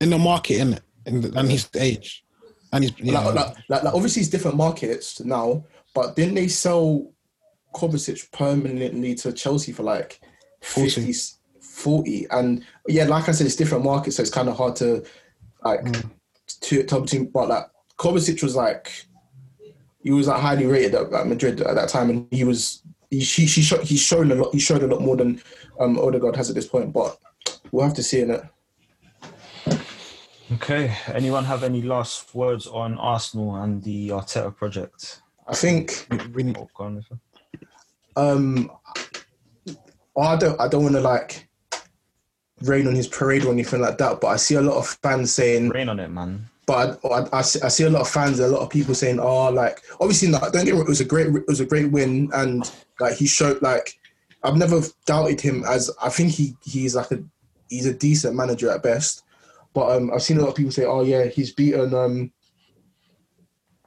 In 0.00 0.10
the 0.10 0.18
market, 0.18 0.58
in 0.58 0.72
it, 0.74 0.82
and 1.06 1.50
his 1.50 1.68
age. 1.78 2.24
And 2.72 2.84
he's, 2.84 2.92
yeah, 2.98 3.20
like, 3.20 3.34
like, 3.34 3.56
like, 3.68 3.82
like 3.84 3.94
obviously 3.94 4.22
it's 4.22 4.30
different 4.30 4.56
markets 4.56 5.20
now, 5.20 5.64
but 5.94 6.16
didn't 6.16 6.34
they 6.34 6.48
sell 6.48 7.12
Kovacic 7.74 8.30
permanently 8.32 9.14
to 9.16 9.32
Chelsea 9.32 9.72
for 9.72 9.84
like 9.84 10.20
40. 10.62 10.90
50, 10.90 11.14
40? 11.60 12.26
And 12.30 12.64
yeah, 12.88 13.04
like 13.04 13.28
I 13.28 13.32
said, 13.32 13.46
it's 13.46 13.56
different 13.56 13.84
markets, 13.84 14.16
so 14.16 14.22
it's 14.22 14.30
kind 14.30 14.48
of 14.48 14.56
hard 14.56 14.76
to 14.76 15.04
like 15.64 15.84
to 16.60 16.82
top 16.84 17.06
team. 17.06 17.26
But 17.26 17.48
like 17.48 17.66
Kovacic 17.98 18.42
was 18.42 18.56
like 18.56 19.06
he 20.02 20.12
was 20.12 20.28
like 20.28 20.40
highly 20.40 20.66
rated 20.66 20.94
at, 20.94 21.12
at 21.12 21.26
Madrid 21.26 21.60
at 21.60 21.74
that 21.74 21.88
time, 21.88 22.10
and 22.10 22.26
he 22.30 22.44
was 22.44 22.82
he 23.10 23.20
she, 23.20 23.46
she 23.46 23.62
showed 23.62 23.82
he's 23.82 24.00
shown 24.02 24.30
a 24.32 24.34
lot. 24.34 24.52
He 24.52 24.60
showed 24.60 24.82
a 24.82 24.86
lot 24.86 25.02
more 25.02 25.16
than 25.16 25.42
um, 25.78 25.98
Odegaard 25.98 26.36
has 26.36 26.48
at 26.48 26.54
this 26.56 26.66
point. 26.66 26.92
But 26.92 27.18
we'll 27.70 27.84
have 27.84 27.96
to 27.96 28.02
see 28.02 28.20
in 28.20 28.30
it. 28.30 28.42
Okay. 30.54 30.96
Anyone 31.12 31.44
have 31.44 31.62
any 31.62 31.82
last 31.82 32.34
words 32.34 32.66
on 32.66 32.98
Arsenal 32.98 33.54
and 33.56 33.82
the 33.84 34.08
Arteta 34.08 34.54
project? 34.54 35.22
I 35.46 35.54
think 35.54 36.06
we, 36.32 36.42
go 36.42 36.68
on, 36.78 37.02
Nifa. 37.02 37.18
um 38.16 38.70
I 40.20 40.36
don't 40.36 40.60
I 40.60 40.68
don't 40.68 40.82
want 40.82 40.96
to 40.96 41.00
like 41.00 41.48
rain 42.62 42.86
on 42.86 42.94
his 42.94 43.08
parade 43.08 43.44
or 43.44 43.52
anything 43.52 43.80
like 43.80 43.98
that, 43.98 44.20
but 44.20 44.28
I 44.28 44.36
see 44.36 44.54
a 44.54 44.60
lot 44.60 44.76
of 44.76 44.88
fans 45.02 45.32
saying, 45.32 45.70
Rain 45.70 45.88
on 45.88 46.00
it, 46.00 46.10
man. 46.10 46.46
but 46.66 47.00
I, 47.04 47.08
I, 47.08 47.38
I, 47.38 47.42
see, 47.42 47.60
I 47.62 47.68
see 47.68 47.84
a 47.84 47.90
lot 47.90 48.02
of 48.02 48.08
fans, 48.08 48.38
a 48.38 48.48
lot 48.48 48.60
of 48.62 48.70
people 48.70 48.94
saying, 48.94 49.18
oh, 49.18 49.50
like 49.50 49.82
obviously 50.00 50.28
not. 50.28 50.52
Don't 50.52 50.64
get 50.64 50.74
me 50.74 50.80
it 50.80 50.86
was 50.88 51.00
a 51.00 51.04
great 51.04 51.28
it 51.28 51.46
was 51.48 51.60
a 51.60 51.66
great 51.66 51.90
win, 51.90 52.30
and 52.34 52.70
like 52.98 53.16
he 53.16 53.26
showed 53.26 53.60
like 53.62 53.98
I've 54.42 54.56
never 54.56 54.80
doubted 55.06 55.40
him 55.40 55.64
as 55.68 55.90
I 56.02 56.08
think 56.08 56.32
he 56.32 56.56
he's 56.62 56.94
like 56.94 57.10
a 57.10 57.22
he's 57.68 57.86
a 57.86 57.94
decent 57.94 58.36
manager 58.36 58.70
at 58.70 58.82
best, 58.82 59.22
But 59.72 59.96
um, 59.96 60.10
I've 60.12 60.22
seen 60.22 60.38
a 60.38 60.40
lot 60.40 60.50
of 60.50 60.54
people 60.56 60.72
say, 60.72 60.84
"Oh 60.84 61.02
yeah, 61.02 61.26
he's 61.26 61.52
beaten." 61.52 61.94
Um, 61.94 62.32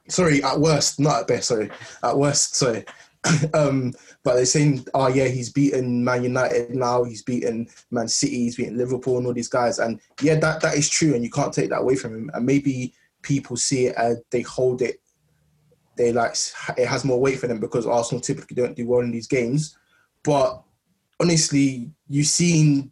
sorry, 0.08 0.44
at 0.44 0.60
worst, 0.60 1.00
not 1.00 1.22
at 1.22 1.28
best. 1.28 1.50
Sorry, 1.50 1.70
at 2.04 2.18
worst. 2.18 2.56
Sorry. 2.56 2.86
um, 3.54 3.94
but 4.24 4.36
they're 4.36 4.46
saying, 4.46 4.86
"Oh 4.94 5.08
yeah, 5.08 5.28
he's 5.28 5.52
beaten 5.52 6.04
Man 6.04 6.24
United 6.24 6.76
now. 6.76 7.04
He's 7.04 7.24
beaten 7.24 7.68
Man 7.92 8.08
City. 8.08 8.44
He's 8.44 8.58
beaten 8.58 8.78
Liverpool 8.78 9.18
and 9.18 9.28
all 9.28 9.34
these 9.34 9.48
guys." 9.48 9.80
And 9.80 10.00
yeah, 10.22 10.36
that 10.36 10.62
that 10.62 10.76
is 10.76 10.90
true, 10.90 11.14
and 11.14 11.24
you 11.24 11.30
can't 11.30 11.54
take 11.54 11.70
that 11.70 11.82
away 11.82 11.96
from 11.96 12.16
him. 12.16 12.32
And 12.34 12.46
maybe 12.46 12.94
people 13.22 13.56
see 13.56 13.88
it 13.88 13.96
as 13.96 14.22
they 14.30 14.42
hold 14.42 14.82
it. 14.82 15.02
They 15.98 16.12
like 16.12 16.36
it 16.78 16.88
has 16.88 17.06
more 17.06 17.20
weight 17.20 17.40
for 17.40 17.48
them 17.48 17.60
because 17.60 17.86
Arsenal 17.86 18.22
typically 18.22 18.56
don't 18.56 18.76
do 18.76 18.88
well 18.88 19.02
in 19.02 19.12
these 19.12 19.28
games. 19.28 19.78
But 20.24 20.62
honestly, 21.20 21.92
you've 22.10 22.28
seen 22.28 22.92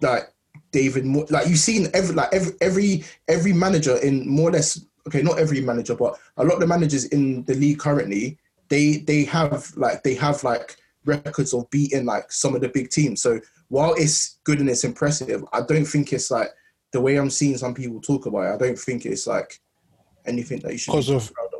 like 0.00 0.32
David, 0.72 1.06
like 1.30 1.48
you've 1.48 1.58
seen 1.58 1.88
every 1.94 2.14
like 2.14 2.32
every 2.32 2.52
every 2.60 3.04
every 3.28 3.52
manager 3.52 3.96
in 3.98 4.28
more 4.28 4.48
or 4.48 4.52
less 4.52 4.80
okay, 5.06 5.22
not 5.22 5.38
every 5.38 5.60
manager, 5.60 5.94
but 5.94 6.18
a 6.36 6.44
lot 6.44 6.54
of 6.54 6.60
the 6.60 6.66
managers 6.66 7.06
in 7.06 7.44
the 7.44 7.54
league 7.54 7.78
currently, 7.78 8.38
they 8.68 8.98
they 8.98 9.24
have 9.24 9.72
like 9.76 10.02
they 10.02 10.14
have 10.14 10.44
like 10.44 10.76
records 11.04 11.54
of 11.54 11.68
beating 11.70 12.04
like 12.04 12.30
some 12.30 12.54
of 12.54 12.60
the 12.60 12.68
big 12.68 12.90
teams. 12.90 13.22
So 13.22 13.40
while 13.68 13.94
it's 13.94 14.38
good 14.44 14.60
and 14.60 14.68
it's 14.68 14.84
impressive, 14.84 15.44
I 15.52 15.62
don't 15.62 15.84
think 15.84 16.12
it's 16.12 16.30
like 16.30 16.48
the 16.92 17.00
way 17.00 17.16
I'm 17.16 17.30
seeing 17.30 17.56
some 17.58 17.74
people 17.74 18.00
talk 18.00 18.26
about 18.26 18.42
it. 18.42 18.54
I 18.54 18.56
don't 18.58 18.78
think 18.78 19.04
it's 19.06 19.26
like 19.26 19.60
anything 20.26 20.60
that 20.60 20.72
you 20.72 20.78
should 20.78 20.92
Because 20.92 21.08
be 21.08 21.14
of- 21.16 21.32
proud 21.34 21.46
of. 21.46 21.52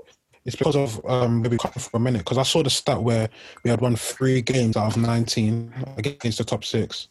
It's 0.44 0.56
because 0.56 0.76
of 0.76 1.04
um, 1.04 1.42
maybe 1.42 1.58
cut 1.58 1.74
for 1.74 1.98
a 1.98 2.00
minute 2.00 2.20
because 2.20 2.38
I 2.38 2.42
saw 2.42 2.62
the 2.62 2.70
stat 2.70 3.02
where 3.02 3.28
we 3.64 3.70
had 3.70 3.82
won 3.82 3.96
three 3.96 4.40
games 4.40 4.78
out 4.78 4.96
of 4.96 5.02
nineteen 5.02 5.70
against 5.98 6.38
the 6.38 6.44
top 6.44 6.64
six, 6.64 7.08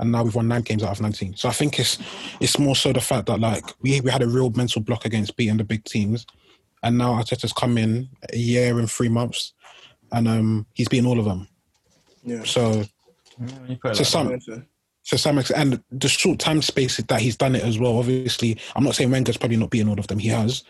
and 0.00 0.10
now 0.10 0.24
we've 0.24 0.34
won 0.34 0.48
nine 0.48 0.62
games 0.62 0.82
out 0.82 0.90
of 0.90 1.00
nineteen. 1.00 1.36
So 1.36 1.48
I 1.48 1.52
think 1.52 1.78
it's 1.78 1.98
it's 2.40 2.58
more 2.58 2.74
so 2.74 2.92
the 2.92 3.00
fact 3.00 3.26
that 3.26 3.38
like 3.38 3.62
we 3.80 4.00
we 4.00 4.10
had 4.10 4.22
a 4.22 4.26
real 4.26 4.50
mental 4.50 4.82
block 4.82 5.04
against 5.04 5.36
beating 5.36 5.58
the 5.58 5.62
big 5.62 5.84
teams, 5.84 6.26
and 6.82 6.98
now 6.98 7.12
Arteta's 7.14 7.52
come 7.52 7.76
in 7.78 8.08
a 8.32 8.36
year 8.36 8.78
and 8.78 8.90
three 8.90 9.08
months, 9.08 9.52
and 10.12 10.26
um, 10.28 10.66
he's 10.74 10.88
beaten 10.88 11.06
all 11.06 11.18
of 11.18 11.24
them. 11.24 11.46
Yeah. 12.24 12.42
So 12.44 12.84
You 13.66 13.76
put 13.76 13.94
to 13.94 14.02
like 14.02 14.06
some 14.06 14.30
Yeah, 14.30 14.38
so- 14.40 14.62
to 15.06 15.18
some 15.18 15.38
extent, 15.38 15.60
and 15.90 16.00
the 16.00 16.08
short 16.08 16.38
time 16.38 16.60
space 16.62 16.98
that 16.98 17.20
he's 17.20 17.36
done 17.36 17.56
it 17.56 17.64
as 17.64 17.78
well. 17.78 17.98
Obviously, 17.98 18.58
I'm 18.76 18.84
not 18.84 18.94
saying 18.94 19.10
Wenger's 19.10 19.36
probably 19.38 19.56
not 19.56 19.70
beating 19.70 19.88
all 19.88 19.98
of 19.98 20.06
them. 20.06 20.18
He 20.18 20.28
has, 20.28 20.62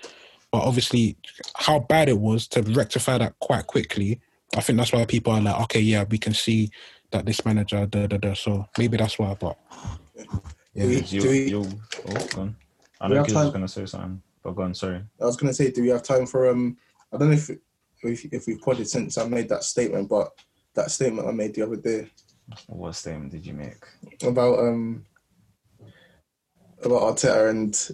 but 0.53 0.63
obviously, 0.63 1.17
how 1.57 1.81
bad 1.81 2.09
it 2.09 2.19
was 2.19 2.47
to 2.49 2.63
rectify 2.63 3.19
that 3.19 3.39
quite 3.41 3.67
quickly. 3.67 4.21
I 4.57 4.61
think 4.61 4.79
that's 4.79 4.93
why 4.93 5.05
people 5.05 5.33
are 5.33 5.41
like, 5.41 5.61
okay, 5.63 5.81
yeah, 5.81 6.05
we 6.09 6.17
can 6.19 6.33
see 6.33 6.71
that 7.11 7.27
this 7.27 7.45
manager, 7.45 7.85
da 7.87 8.07
da 8.07 8.17
da. 8.19 8.35
So 8.35 8.67
maybe 8.79 8.97
that's 8.97 9.19
why. 9.19 9.35
But 9.35 9.57
Do 10.17 10.87
we- 10.87 11.01
You, 11.03 11.21
do 11.21 11.29
we- 11.29 11.51
you, 11.51 11.81
oh. 12.37 12.55
I 13.01 13.09
know 13.09 13.17
have 13.17 13.27
Gidz 13.27 13.35
was 13.35 13.49
going 13.51 13.63
to 13.63 13.69
say 13.69 13.85
something, 13.87 14.23
but 14.43 14.53
go 14.53 14.63
on, 14.63 14.75
sorry. 14.75 15.03
I 15.21 15.25
was 15.25 15.37
gonna 15.37 15.55
say, 15.55 15.71
do 15.71 15.83
we 15.83 15.89
have 15.89 16.03
time 16.03 16.27
for 16.27 16.49
um? 16.49 16.77
I 17.13 17.17
don't 17.17 17.29
know 17.29 17.35
if 17.35 17.51
if, 18.03 18.25
if 18.33 18.47
we've 18.47 18.61
podded 18.61 18.89
since 18.89 19.19
I 19.19 19.27
made 19.29 19.49
that 19.49 19.65
statement, 19.65 20.09
but 20.09 20.31
that 20.75 20.91
statement 20.91 21.29
I 21.29 21.33
made 21.33 21.55
the 21.55 21.63
other 21.63 21.77
day 21.77 22.09
What 22.67 22.95
statement 22.95 23.33
did 23.33 23.45
you 23.45 23.53
make? 23.55 23.77
about 24.23 24.59
um 24.59 25.05
about 26.83 27.03
Arteta 27.03 27.51
and 27.51 27.91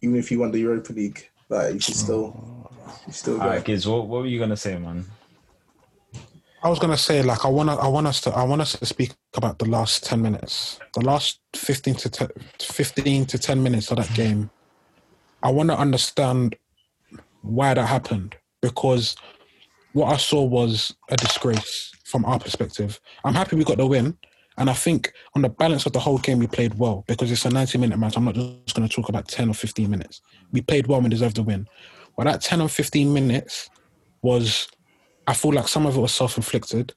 even 0.00 0.16
if 0.16 0.30
you 0.30 0.38
won 0.40 0.50
the 0.50 0.58
Europa 0.60 0.92
League, 0.92 1.28
like 1.48 1.74
you 1.74 1.80
should 1.80 1.96
still 1.96 2.68
you 3.06 3.12
still 3.12 3.34
All 3.34 3.40
go. 3.40 3.48
right, 3.48 3.64
Gidz, 3.64 3.86
what, 3.86 4.06
what 4.08 4.22
were 4.22 4.26
you 4.26 4.38
going 4.38 4.50
to 4.50 4.56
say, 4.56 4.76
man? 4.78 5.04
I 6.64 6.68
was 6.68 6.78
gonna 6.78 6.96
say, 6.96 7.22
like, 7.22 7.44
I 7.44 7.48
wanna, 7.48 7.74
I 7.74 7.88
want 7.88 8.06
us 8.06 8.20
to, 8.20 8.30
I 8.30 8.44
want 8.44 8.62
us 8.62 8.78
to 8.78 8.86
speak 8.86 9.12
about 9.34 9.58
the 9.58 9.64
last 9.64 10.04
ten 10.04 10.22
minutes, 10.22 10.78
the 10.94 11.00
last 11.00 11.40
fifteen 11.56 11.94
to 11.96 12.08
10, 12.08 12.28
fifteen 12.60 13.26
to 13.26 13.36
ten 13.38 13.60
minutes 13.60 13.90
of 13.90 13.96
that 13.96 14.14
game. 14.14 14.48
I 15.42 15.50
want 15.50 15.70
to 15.70 15.78
understand 15.78 16.56
why 17.42 17.74
that 17.74 17.86
happened 17.86 18.36
because 18.60 19.16
what 19.92 20.12
I 20.12 20.16
saw 20.16 20.44
was 20.44 20.94
a 21.10 21.16
disgrace 21.16 21.92
from 22.04 22.24
our 22.24 22.38
perspective. 22.38 23.00
I'm 23.24 23.34
happy 23.34 23.56
we 23.56 23.64
got 23.64 23.78
the 23.78 23.86
win, 23.86 24.16
and 24.58 24.70
I 24.70 24.74
think 24.74 25.12
on 25.34 25.42
the 25.42 25.48
balance 25.48 25.86
of 25.86 25.92
the 25.92 26.00
whole 26.00 26.18
game 26.18 26.38
we 26.38 26.46
played 26.46 26.74
well 26.74 27.04
because 27.06 27.30
it's 27.30 27.44
a 27.44 27.50
90 27.50 27.78
minute 27.78 27.98
match. 27.98 28.16
I'm 28.16 28.24
not 28.24 28.34
just 28.34 28.74
going 28.74 28.88
to 28.88 28.94
talk 28.94 29.08
about 29.08 29.28
10 29.28 29.48
or 29.48 29.54
15 29.54 29.90
minutes. 29.90 30.20
We 30.52 30.60
played 30.60 30.86
well 30.86 31.00
and 31.00 31.10
deserved 31.10 31.36
the 31.36 31.42
win. 31.42 31.66
But 32.16 32.24
that 32.24 32.42
10 32.42 32.60
or 32.60 32.68
15 32.68 33.12
minutes 33.12 33.70
was 34.22 34.68
I 35.26 35.34
feel 35.34 35.52
like 35.52 35.68
some 35.68 35.86
of 35.86 35.96
it 35.96 36.00
was 36.00 36.12
self 36.12 36.36
inflicted. 36.36 36.92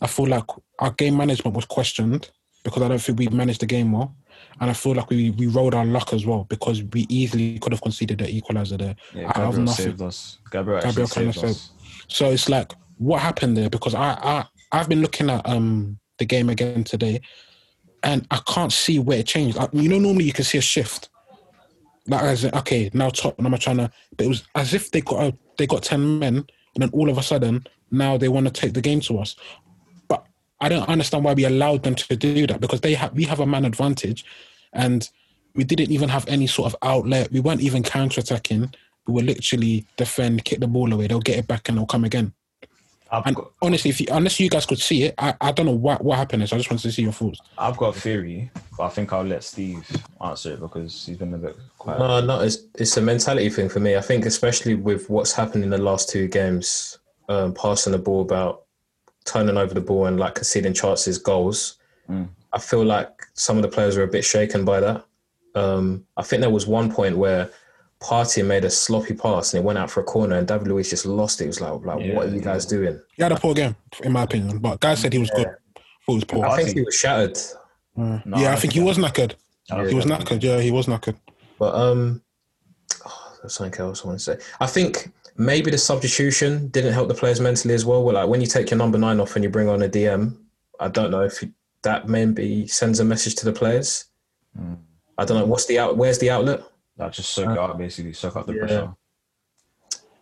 I 0.00 0.06
feel 0.06 0.26
like 0.26 0.44
our 0.78 0.90
game 0.92 1.16
management 1.16 1.56
was 1.56 1.64
questioned 1.64 2.30
because 2.64 2.82
I 2.82 2.88
don't 2.88 3.00
think 3.00 3.18
we 3.18 3.28
managed 3.28 3.60
the 3.60 3.66
game 3.66 3.92
well. 3.92 4.14
And 4.60 4.70
I 4.70 4.72
feel 4.72 4.94
like 4.94 5.10
we, 5.10 5.30
we 5.30 5.46
rolled 5.46 5.74
our 5.74 5.84
luck 5.84 6.12
as 6.12 6.26
well 6.26 6.44
because 6.48 6.82
we 6.82 7.06
easily 7.08 7.58
could 7.58 7.72
have 7.72 7.82
conceded 7.82 8.18
the 8.18 8.24
equaliser 8.24 8.78
there. 8.78 8.96
Yeah, 9.14 9.32
Gabriel 9.34 9.66
saved 9.68 10.02
us. 10.02 10.38
Gabriel 10.50 10.80
Gabriel 10.82 11.06
saved 11.06 11.44
us. 11.44 11.70
So 12.08 12.30
it's 12.30 12.48
like 12.48 12.72
what 12.98 13.20
happened 13.20 13.56
there 13.56 13.70
because 13.70 13.94
I, 13.94 14.12
I 14.22 14.44
I've 14.70 14.88
been 14.88 15.02
looking 15.02 15.30
at 15.30 15.46
um 15.48 15.98
the 16.18 16.24
game 16.24 16.48
again 16.48 16.84
today 16.84 17.20
and 18.02 18.26
I 18.30 18.40
can't 18.46 18.72
see 18.72 18.98
where 18.98 19.18
it 19.18 19.26
changed. 19.26 19.58
I, 19.58 19.68
you 19.72 19.88
know, 19.88 19.98
normally 19.98 20.24
you 20.24 20.32
can 20.32 20.44
see 20.44 20.58
a 20.58 20.62
shift. 20.62 21.08
Like 22.06 22.22
as 22.22 22.44
in, 22.44 22.54
okay, 22.54 22.90
now 22.92 23.10
Tottenham 23.10 23.54
are 23.54 23.58
trying 23.58 23.76
to, 23.76 23.90
but 24.16 24.24
it 24.24 24.28
was 24.28 24.44
as 24.54 24.74
if 24.74 24.90
they 24.90 25.00
got 25.00 25.22
a, 25.22 25.36
they 25.56 25.66
got 25.66 25.84
ten 25.84 26.18
men, 26.18 26.36
and 26.36 26.82
then 26.82 26.90
all 26.92 27.08
of 27.08 27.18
a 27.18 27.22
sudden 27.22 27.64
now 27.90 28.16
they 28.16 28.28
want 28.28 28.46
to 28.46 28.52
take 28.52 28.74
the 28.74 28.80
game 28.80 29.00
to 29.02 29.18
us. 29.18 29.36
But 30.62 30.66
I 30.66 30.76
don't 30.76 30.88
understand 30.88 31.24
why 31.24 31.34
we 31.34 31.44
allowed 31.44 31.82
them 31.82 31.96
to 31.96 32.16
do 32.16 32.46
that 32.46 32.60
because 32.60 32.80
they 32.80 32.94
have 32.94 33.12
we 33.14 33.24
have 33.24 33.40
a 33.40 33.46
man 33.46 33.64
advantage, 33.64 34.24
and 34.72 35.08
we 35.54 35.64
didn't 35.64 35.90
even 35.90 36.08
have 36.08 36.26
any 36.28 36.46
sort 36.46 36.72
of 36.72 36.78
outlet. 36.82 37.32
We 37.32 37.40
weren't 37.40 37.60
even 37.60 37.82
counter 37.82 38.20
attacking. 38.20 38.72
We 39.06 39.14
were 39.14 39.22
literally 39.22 39.84
defend, 39.96 40.44
kick 40.44 40.60
the 40.60 40.68
ball 40.68 40.92
away. 40.92 41.08
They'll 41.08 41.20
get 41.20 41.38
it 41.38 41.48
back 41.48 41.68
and 41.68 41.76
they'll 41.76 41.86
come 41.86 42.04
again. 42.04 42.32
I've 43.10 43.26
And 43.26 43.36
got, 43.36 43.50
honestly, 43.60 43.90
if 43.90 44.00
you, 44.00 44.06
unless 44.12 44.38
you 44.38 44.48
guys 44.48 44.64
could 44.64 44.78
see 44.78 45.02
it, 45.02 45.14
I, 45.18 45.34
I 45.40 45.52
don't 45.52 45.66
know 45.66 45.72
what 45.72 46.02
what 46.04 46.16
happened. 46.16 46.48
So 46.48 46.56
I 46.56 46.58
just 46.60 46.70
wanted 46.70 46.82
to 46.84 46.92
see 46.92 47.02
your 47.02 47.12
thoughts. 47.12 47.40
I've 47.58 47.76
got 47.76 47.96
a 47.96 48.00
theory, 48.00 48.50
but 48.78 48.84
I 48.84 48.88
think 48.88 49.12
I'll 49.12 49.24
let 49.24 49.42
Steve 49.42 49.84
answer 50.24 50.52
it 50.52 50.60
because 50.60 51.04
he's 51.04 51.16
been 51.16 51.34
a 51.34 51.38
bit 51.38 51.56
quiet. 51.78 51.98
No, 51.98 52.20
no, 52.20 52.40
it's 52.40 52.58
it's 52.78 52.96
a 52.96 53.02
mentality 53.02 53.50
thing 53.50 53.68
for 53.68 53.80
me. 53.80 53.96
I 53.96 54.00
think 54.00 54.26
especially 54.26 54.76
with 54.76 55.10
what's 55.10 55.32
happened 55.32 55.64
in 55.64 55.70
the 55.70 55.78
last 55.78 56.08
two 56.08 56.28
games, 56.28 56.98
um, 57.28 57.52
passing 57.52 57.92
the 57.92 57.98
ball 57.98 58.22
about, 58.22 58.62
turning 59.24 59.56
over 59.56 59.74
the 59.74 59.80
ball 59.80 60.06
and 60.06 60.18
like 60.18 60.34
conceding 60.36 60.74
chances, 60.74 61.18
goals. 61.18 61.78
Mm. 62.08 62.28
I 62.52 62.58
feel 62.58 62.84
like 62.84 63.08
some 63.34 63.56
of 63.56 63.62
the 63.62 63.68
players 63.68 63.96
are 63.96 64.02
a 64.02 64.08
bit 64.08 64.24
shaken 64.24 64.64
by 64.64 64.80
that. 64.80 65.04
Um, 65.54 66.06
I 66.16 66.22
think 66.22 66.40
there 66.40 66.50
was 66.50 66.66
one 66.66 66.90
point 66.92 67.16
where 67.16 67.50
Partey 68.00 68.44
made 68.44 68.64
a 68.64 68.70
sloppy 68.70 69.14
pass 69.14 69.54
and 69.54 69.62
it 69.62 69.66
went 69.66 69.78
out 69.78 69.90
for 69.90 70.00
a 70.00 70.04
corner 70.04 70.36
and 70.36 70.46
David 70.48 70.68
Luiz 70.68 70.90
just 70.90 71.06
lost 71.06 71.40
it. 71.40 71.44
He 71.44 71.48
was 71.48 71.60
like, 71.60 71.72
like 71.84 72.04
Yeah, 72.04 72.14
what 72.14 72.26
are 72.26 72.34
you 72.34 72.40
guys 72.40 72.66
doing? 72.66 73.00
He 73.16 73.22
had 73.22 73.32
a 73.32 73.36
poor 73.36 73.54
game, 73.54 73.76
in 74.02 74.12
my 74.12 74.22
opinion. 74.24 74.58
But 74.58 74.80
guys 74.80 75.00
said 75.00 75.12
he 75.12 75.18
was 75.18 75.30
good. 75.30 75.46
Thought 75.46 75.82
he 76.06 76.14
was 76.16 76.24
poor. 76.24 76.44
I 76.44 76.56
think 76.56 76.66
think- 76.68 76.78
he 76.78 76.84
was 76.84 76.94
shattered. 76.96 77.36
Mm. 77.96 78.26
No, 78.26 78.38
yeah, 78.38 78.48
I, 78.48 78.52
I 78.52 78.56
think 78.56 78.60
think 78.60 78.72
he 78.72 78.80
was 78.80 78.98
knackered. 78.98 79.34
I 79.70 79.86
He 79.86 79.94
was 79.94 80.04
think- 80.04 80.20
knackered. 80.20 80.42
Yeah, 80.42 80.60
he 80.60 80.70
was 80.70 80.86
knackered. 80.86 81.16
But 81.58 81.74
um, 81.74 82.22
oh, 83.06 83.36
there's 83.42 83.54
something 83.54 83.80
else 83.80 84.02
I 84.04 84.08
want 84.08 84.18
to 84.18 84.24
say. 84.24 84.38
I 84.60 84.66
think 84.66 85.10
maybe 85.36 85.70
the 85.70 85.78
substitution 85.78 86.68
didn't 86.68 86.92
help 86.92 87.08
the 87.08 87.14
players 87.14 87.40
mentally 87.40 87.74
as 87.74 87.84
well. 87.84 88.02
Well, 88.04 88.14
like 88.14 88.28
when 88.28 88.40
you 88.40 88.46
take 88.46 88.70
your 88.70 88.78
number 88.78 88.98
nine 88.98 89.20
off 89.20 89.34
and 89.34 89.44
you 89.44 89.50
bring 89.50 89.68
on 89.68 89.82
a 89.82 89.88
DM, 89.88 90.36
I 90.80 90.88
don't 90.88 91.10
know 91.10 91.22
if 91.22 91.42
that 91.82 92.08
maybe 92.08 92.66
sends 92.66 93.00
a 93.00 93.04
message 93.04 93.34
to 93.36 93.44
the 93.44 93.52
players. 93.52 94.06
Mm. 94.58 94.78
I 95.18 95.24
don't 95.24 95.38
know 95.38 95.46
what's 95.46 95.66
the 95.66 95.78
out. 95.78 95.96
Where's 95.96 96.18
the 96.18 96.30
outlet? 96.30 96.62
That 96.96 97.12
just 97.12 97.30
soak 97.30 97.50
it 97.50 97.58
up, 97.58 97.78
basically, 97.78 98.12
soak 98.12 98.36
up 98.36 98.46
the 98.46 98.52
Yeah. 98.54 98.58
pressure. 98.60 98.94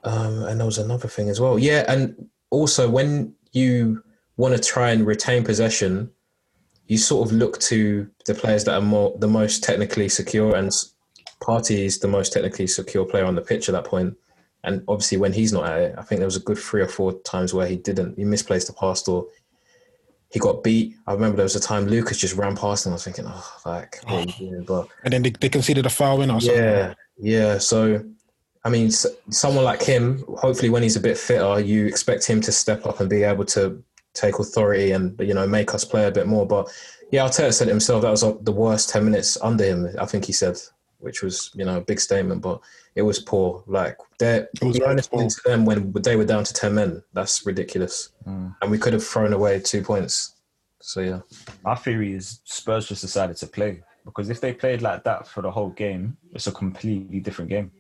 Um, 0.04 0.44
and 0.44 0.58
there 0.58 0.66
was 0.66 0.78
another 0.78 1.08
thing 1.08 1.28
as 1.28 1.40
well. 1.40 1.58
Yeah, 1.58 1.84
and 1.88 2.28
also 2.50 2.88
when 2.88 3.34
you 3.52 4.02
want 4.36 4.56
to 4.56 4.62
try 4.62 4.90
and 4.90 5.06
retain 5.06 5.44
possession, 5.44 6.10
you 6.86 6.96
sort 6.98 7.28
of 7.28 7.32
look 7.34 7.58
to 7.60 8.08
the 8.26 8.34
players 8.34 8.64
that 8.64 8.74
are 8.74 8.80
more 8.80 9.14
the 9.18 9.28
most 9.28 9.62
technically 9.62 10.08
secure, 10.08 10.56
and 10.56 10.70
Partey 11.42 11.84
is 11.84 11.98
the 11.98 12.08
most 12.08 12.32
technically 12.32 12.66
secure 12.66 13.04
player 13.04 13.24
on 13.24 13.34
the 13.34 13.42
pitch 13.42 13.68
at 13.68 13.72
that 13.72 13.84
point. 13.84 14.16
And 14.64 14.82
obviously, 14.88 15.18
when 15.18 15.32
he's 15.32 15.52
not 15.52 15.66
at 15.66 15.78
it, 15.80 15.94
I 15.98 16.02
think 16.02 16.18
there 16.18 16.26
was 16.26 16.36
a 16.36 16.40
good 16.40 16.58
three 16.58 16.82
or 16.82 16.88
four 16.88 17.14
times 17.22 17.54
where 17.54 17.66
he 17.66 17.76
didn't. 17.76 18.16
He 18.18 18.24
misplaced 18.24 18.66
the 18.66 18.72
pass 18.74 19.06
or 19.08 19.26
he 20.30 20.38
got 20.38 20.62
beat. 20.62 20.94
I 21.06 21.12
remember 21.14 21.36
there 21.36 21.44
was 21.44 21.56
a 21.56 21.60
time 21.60 21.86
Lucas 21.86 22.18
just 22.18 22.36
ran 22.36 22.56
past 22.56 22.86
him. 22.86 22.92
I 22.92 22.94
was 22.96 23.04
thinking, 23.04 23.24
oh, 23.26 23.56
like, 23.66 23.98
what 24.04 24.26
are 24.26 24.42
you 24.42 24.50
doing? 24.50 24.64
But 24.64 24.88
And 25.04 25.12
then 25.12 25.22
they, 25.22 25.30
they 25.30 25.48
conceded 25.48 25.86
a 25.86 25.90
foul 25.90 26.20
in 26.22 26.30
or 26.30 26.40
something. 26.40 26.62
yeah, 26.62 26.94
yeah. 27.18 27.58
So, 27.58 28.04
I 28.64 28.68
mean, 28.68 28.88
s- 28.88 29.06
someone 29.30 29.64
like 29.64 29.82
him, 29.82 30.22
hopefully, 30.38 30.68
when 30.70 30.82
he's 30.82 30.96
a 30.96 31.00
bit 31.00 31.16
fitter, 31.18 31.58
you 31.60 31.86
expect 31.86 32.26
him 32.26 32.40
to 32.42 32.52
step 32.52 32.84
up 32.86 33.00
and 33.00 33.08
be 33.08 33.22
able 33.22 33.44
to 33.46 33.82
take 34.12 34.40
authority 34.40 34.90
and 34.90 35.18
you 35.20 35.32
know 35.32 35.46
make 35.46 35.72
us 35.72 35.84
play 35.84 36.04
a 36.06 36.10
bit 36.10 36.26
more. 36.26 36.46
But 36.46 36.68
yeah, 37.10 37.24
Arteta 37.26 37.52
said 37.54 37.68
it 37.68 37.70
himself 37.70 38.02
that 38.02 38.10
was 38.10 38.22
uh, 38.22 38.34
the 38.42 38.52
worst 38.52 38.90
ten 38.90 39.04
minutes 39.04 39.38
under 39.40 39.64
him. 39.64 39.88
I 39.98 40.04
think 40.06 40.24
he 40.26 40.32
said, 40.32 40.58
which 41.00 41.22
was 41.22 41.50
you 41.54 41.64
know 41.64 41.78
a 41.78 41.80
big 41.80 42.00
statement, 42.00 42.42
but 42.42 42.60
it 42.94 43.02
was 43.02 43.18
poor. 43.18 43.64
Like 43.66 43.96
they're 44.18 44.48
It 44.54 44.62
was 44.64 44.78
we're 44.78 44.86
very 44.94 45.00
only 45.12 45.28
to 45.28 45.40
them 45.44 45.64
when 45.64 45.92
they 45.92 46.16
were 46.16 46.24
down 46.24 46.44
to 46.44 46.54
ten 46.54 46.74
men. 46.74 47.02
That's 47.12 47.44
ridiculous, 47.44 48.10
Mm. 48.26 48.54
and 48.62 48.70
we 48.70 48.78
could 48.78 48.92
have 48.92 49.04
thrown 49.04 49.32
away 49.32 49.60
two 49.60 49.82
points. 49.82 50.36
So 50.80 51.00
yeah, 51.00 51.20
My 51.64 51.74
theory 51.74 52.14
is 52.14 52.40
Spurs 52.44 52.88
just 52.88 53.02
decided 53.02 53.36
to 53.38 53.46
play 53.46 53.82
because 54.04 54.30
if 54.30 54.40
they 54.40 54.52
played 54.54 54.80
like 54.82 55.04
that 55.04 55.26
for 55.26 55.42
the 55.42 55.50
whole 55.50 55.70
game, 55.70 56.16
it's 56.32 56.46
a 56.46 56.52
completely 56.52 57.20
different 57.20 57.50
game. 57.50 57.70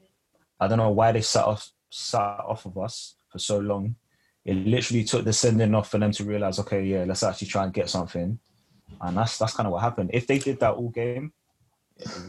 I 0.60 0.68
don't 0.68 0.78
know 0.78 0.90
why 0.90 1.12
they 1.12 1.22
sat 1.22 1.44
off 1.44 1.70
sat 1.88 2.40
off 2.46 2.66
of 2.66 2.76
us 2.78 3.14
for 3.30 3.38
so 3.38 3.58
long. 3.58 3.96
It 4.44 4.54
literally 4.54 5.04
took 5.04 5.24
the 5.24 5.32
sending 5.32 5.74
off 5.74 5.90
for 5.90 5.98
them 5.98 6.12
to 6.12 6.24
realize, 6.24 6.58
okay, 6.60 6.82
yeah, 6.82 7.04
let's 7.06 7.22
actually 7.22 7.48
try 7.48 7.64
and 7.64 7.72
get 7.72 7.90
something, 7.90 8.38
and 9.00 9.16
that's 9.16 9.38
that's 9.38 9.54
kind 9.54 9.66
of 9.66 9.72
what 9.72 9.82
happened. 9.82 10.10
If 10.12 10.26
they 10.26 10.38
did 10.38 10.60
that 10.60 10.74
all 10.74 10.88
game, 10.90 11.32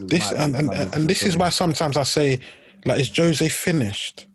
This 0.00 0.30
and, 0.32 0.54
and, 0.54 0.70
and, 0.72 1.08
this 1.08 1.22
is 1.22 1.36
why 1.36 1.48
sometimes 1.48 1.96
I 1.96 2.02
say, 2.02 2.40
like, 2.84 3.00
is 3.00 3.14
Jose 3.16 3.48
finished? 3.48 4.26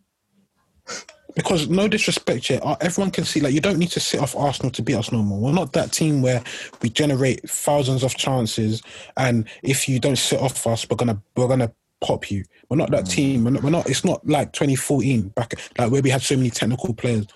Because 1.35 1.69
no 1.69 1.87
disrespect 1.87 2.47
here, 2.47 2.59
everyone 2.81 3.11
can 3.11 3.23
see 3.23 3.41
like 3.41 3.53
you 3.53 3.61
don't 3.61 3.77
need 3.77 3.91
to 3.91 3.99
sit 3.99 4.19
off 4.19 4.35
Arsenal 4.35 4.71
to 4.71 4.81
beat 4.81 4.95
us 4.95 5.11
no 5.11 5.21
more. 5.21 5.39
We're 5.39 5.51
not 5.51 5.73
that 5.73 5.91
team 5.91 6.23
where 6.23 6.41
we 6.81 6.89
generate 6.89 7.47
thousands 7.47 8.03
of 8.03 8.15
chances, 8.15 8.81
and 9.17 9.47
if 9.61 9.87
you 9.87 9.99
don't 9.99 10.17
sit 10.17 10.39
off 10.39 10.65
us, 10.65 10.89
we're 10.89 10.97
gonna 10.97 11.21
we're 11.35 11.47
gonna 11.47 11.71
pop 12.01 12.31
you. 12.31 12.43
We're 12.69 12.77
not 12.77 12.89
that 12.91 13.05
team. 13.05 13.43
We're 13.43 13.51
not, 13.51 13.63
we're 13.63 13.69
not. 13.69 13.87
It's 13.87 14.03
not 14.03 14.25
like 14.27 14.53
2014 14.53 15.29
back 15.29 15.53
like 15.77 15.91
where 15.91 16.01
we 16.01 16.09
had 16.09 16.23
so 16.23 16.35
many 16.35 16.49
technical 16.49 16.93
players. 16.95 17.27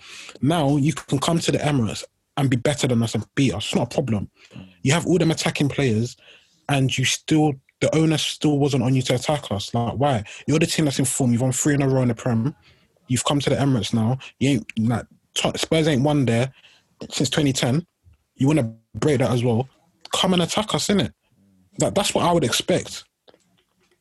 Now 0.42 0.78
you 0.78 0.94
can 0.94 1.20
come 1.20 1.38
to 1.40 1.52
the 1.52 1.60
Emirates 1.60 2.04
and 2.38 2.50
be 2.50 2.58
better 2.58 2.88
than 2.88 3.04
us 3.04 3.14
and 3.14 3.26
beat 3.36 3.54
us. 3.54 3.66
It's 3.66 3.76
not 3.76 3.94
a 3.94 3.94
problem. 3.94 4.32
You 4.82 4.94
have 4.94 5.06
all 5.06 5.20
them 5.20 5.32
attacking 5.32 5.70
players, 5.70 6.18
and 6.70 6.96
you 6.98 7.06
still 7.06 7.54
the 7.82 7.94
owner 7.96 8.18
still 8.18 8.60
wasn't 8.60 8.84
on 8.84 8.96
you 8.96 9.02
to 9.02 9.16
attack 9.16 9.52
us. 9.52 9.74
Like 9.74 9.96
why? 9.96 10.24
You're 10.48 10.60
the 10.60 10.68
team 10.68 10.86
that's 10.86 11.00
in 11.00 11.06
form. 11.06 11.32
You've 11.32 11.42
won 11.42 11.52
three 11.52 11.74
in 11.74 11.82
a 11.82 11.90
row 11.90 12.04
in 12.04 12.08
the 12.08 12.16
Prem. 12.16 12.56
You've 13.08 13.26
come 13.26 13.40
to 13.42 13.50
the 13.50 13.56
Emirates 13.58 13.94
now. 13.94 14.20
You 14.40 14.50
ain't 14.50 14.80
like 14.80 15.06
Spurs 15.58 15.88
ain't 15.88 16.04
won 16.04 16.26
there 16.26 16.54
since 17.10 17.30
2010. 17.30 17.86
You 18.36 18.48
want 18.48 18.60
to 18.60 18.74
break 18.96 19.20
that 19.20 19.32
as 19.32 19.44
well. 19.44 19.68
Come 20.14 20.34
and 20.34 20.42
attack 20.42 20.74
us, 20.76 20.88
innit? 20.88 21.12
That 21.80 21.96
that's 21.96 22.14
what 22.14 22.26
I 22.26 22.32
would 22.32 22.44
expect. 22.44 23.04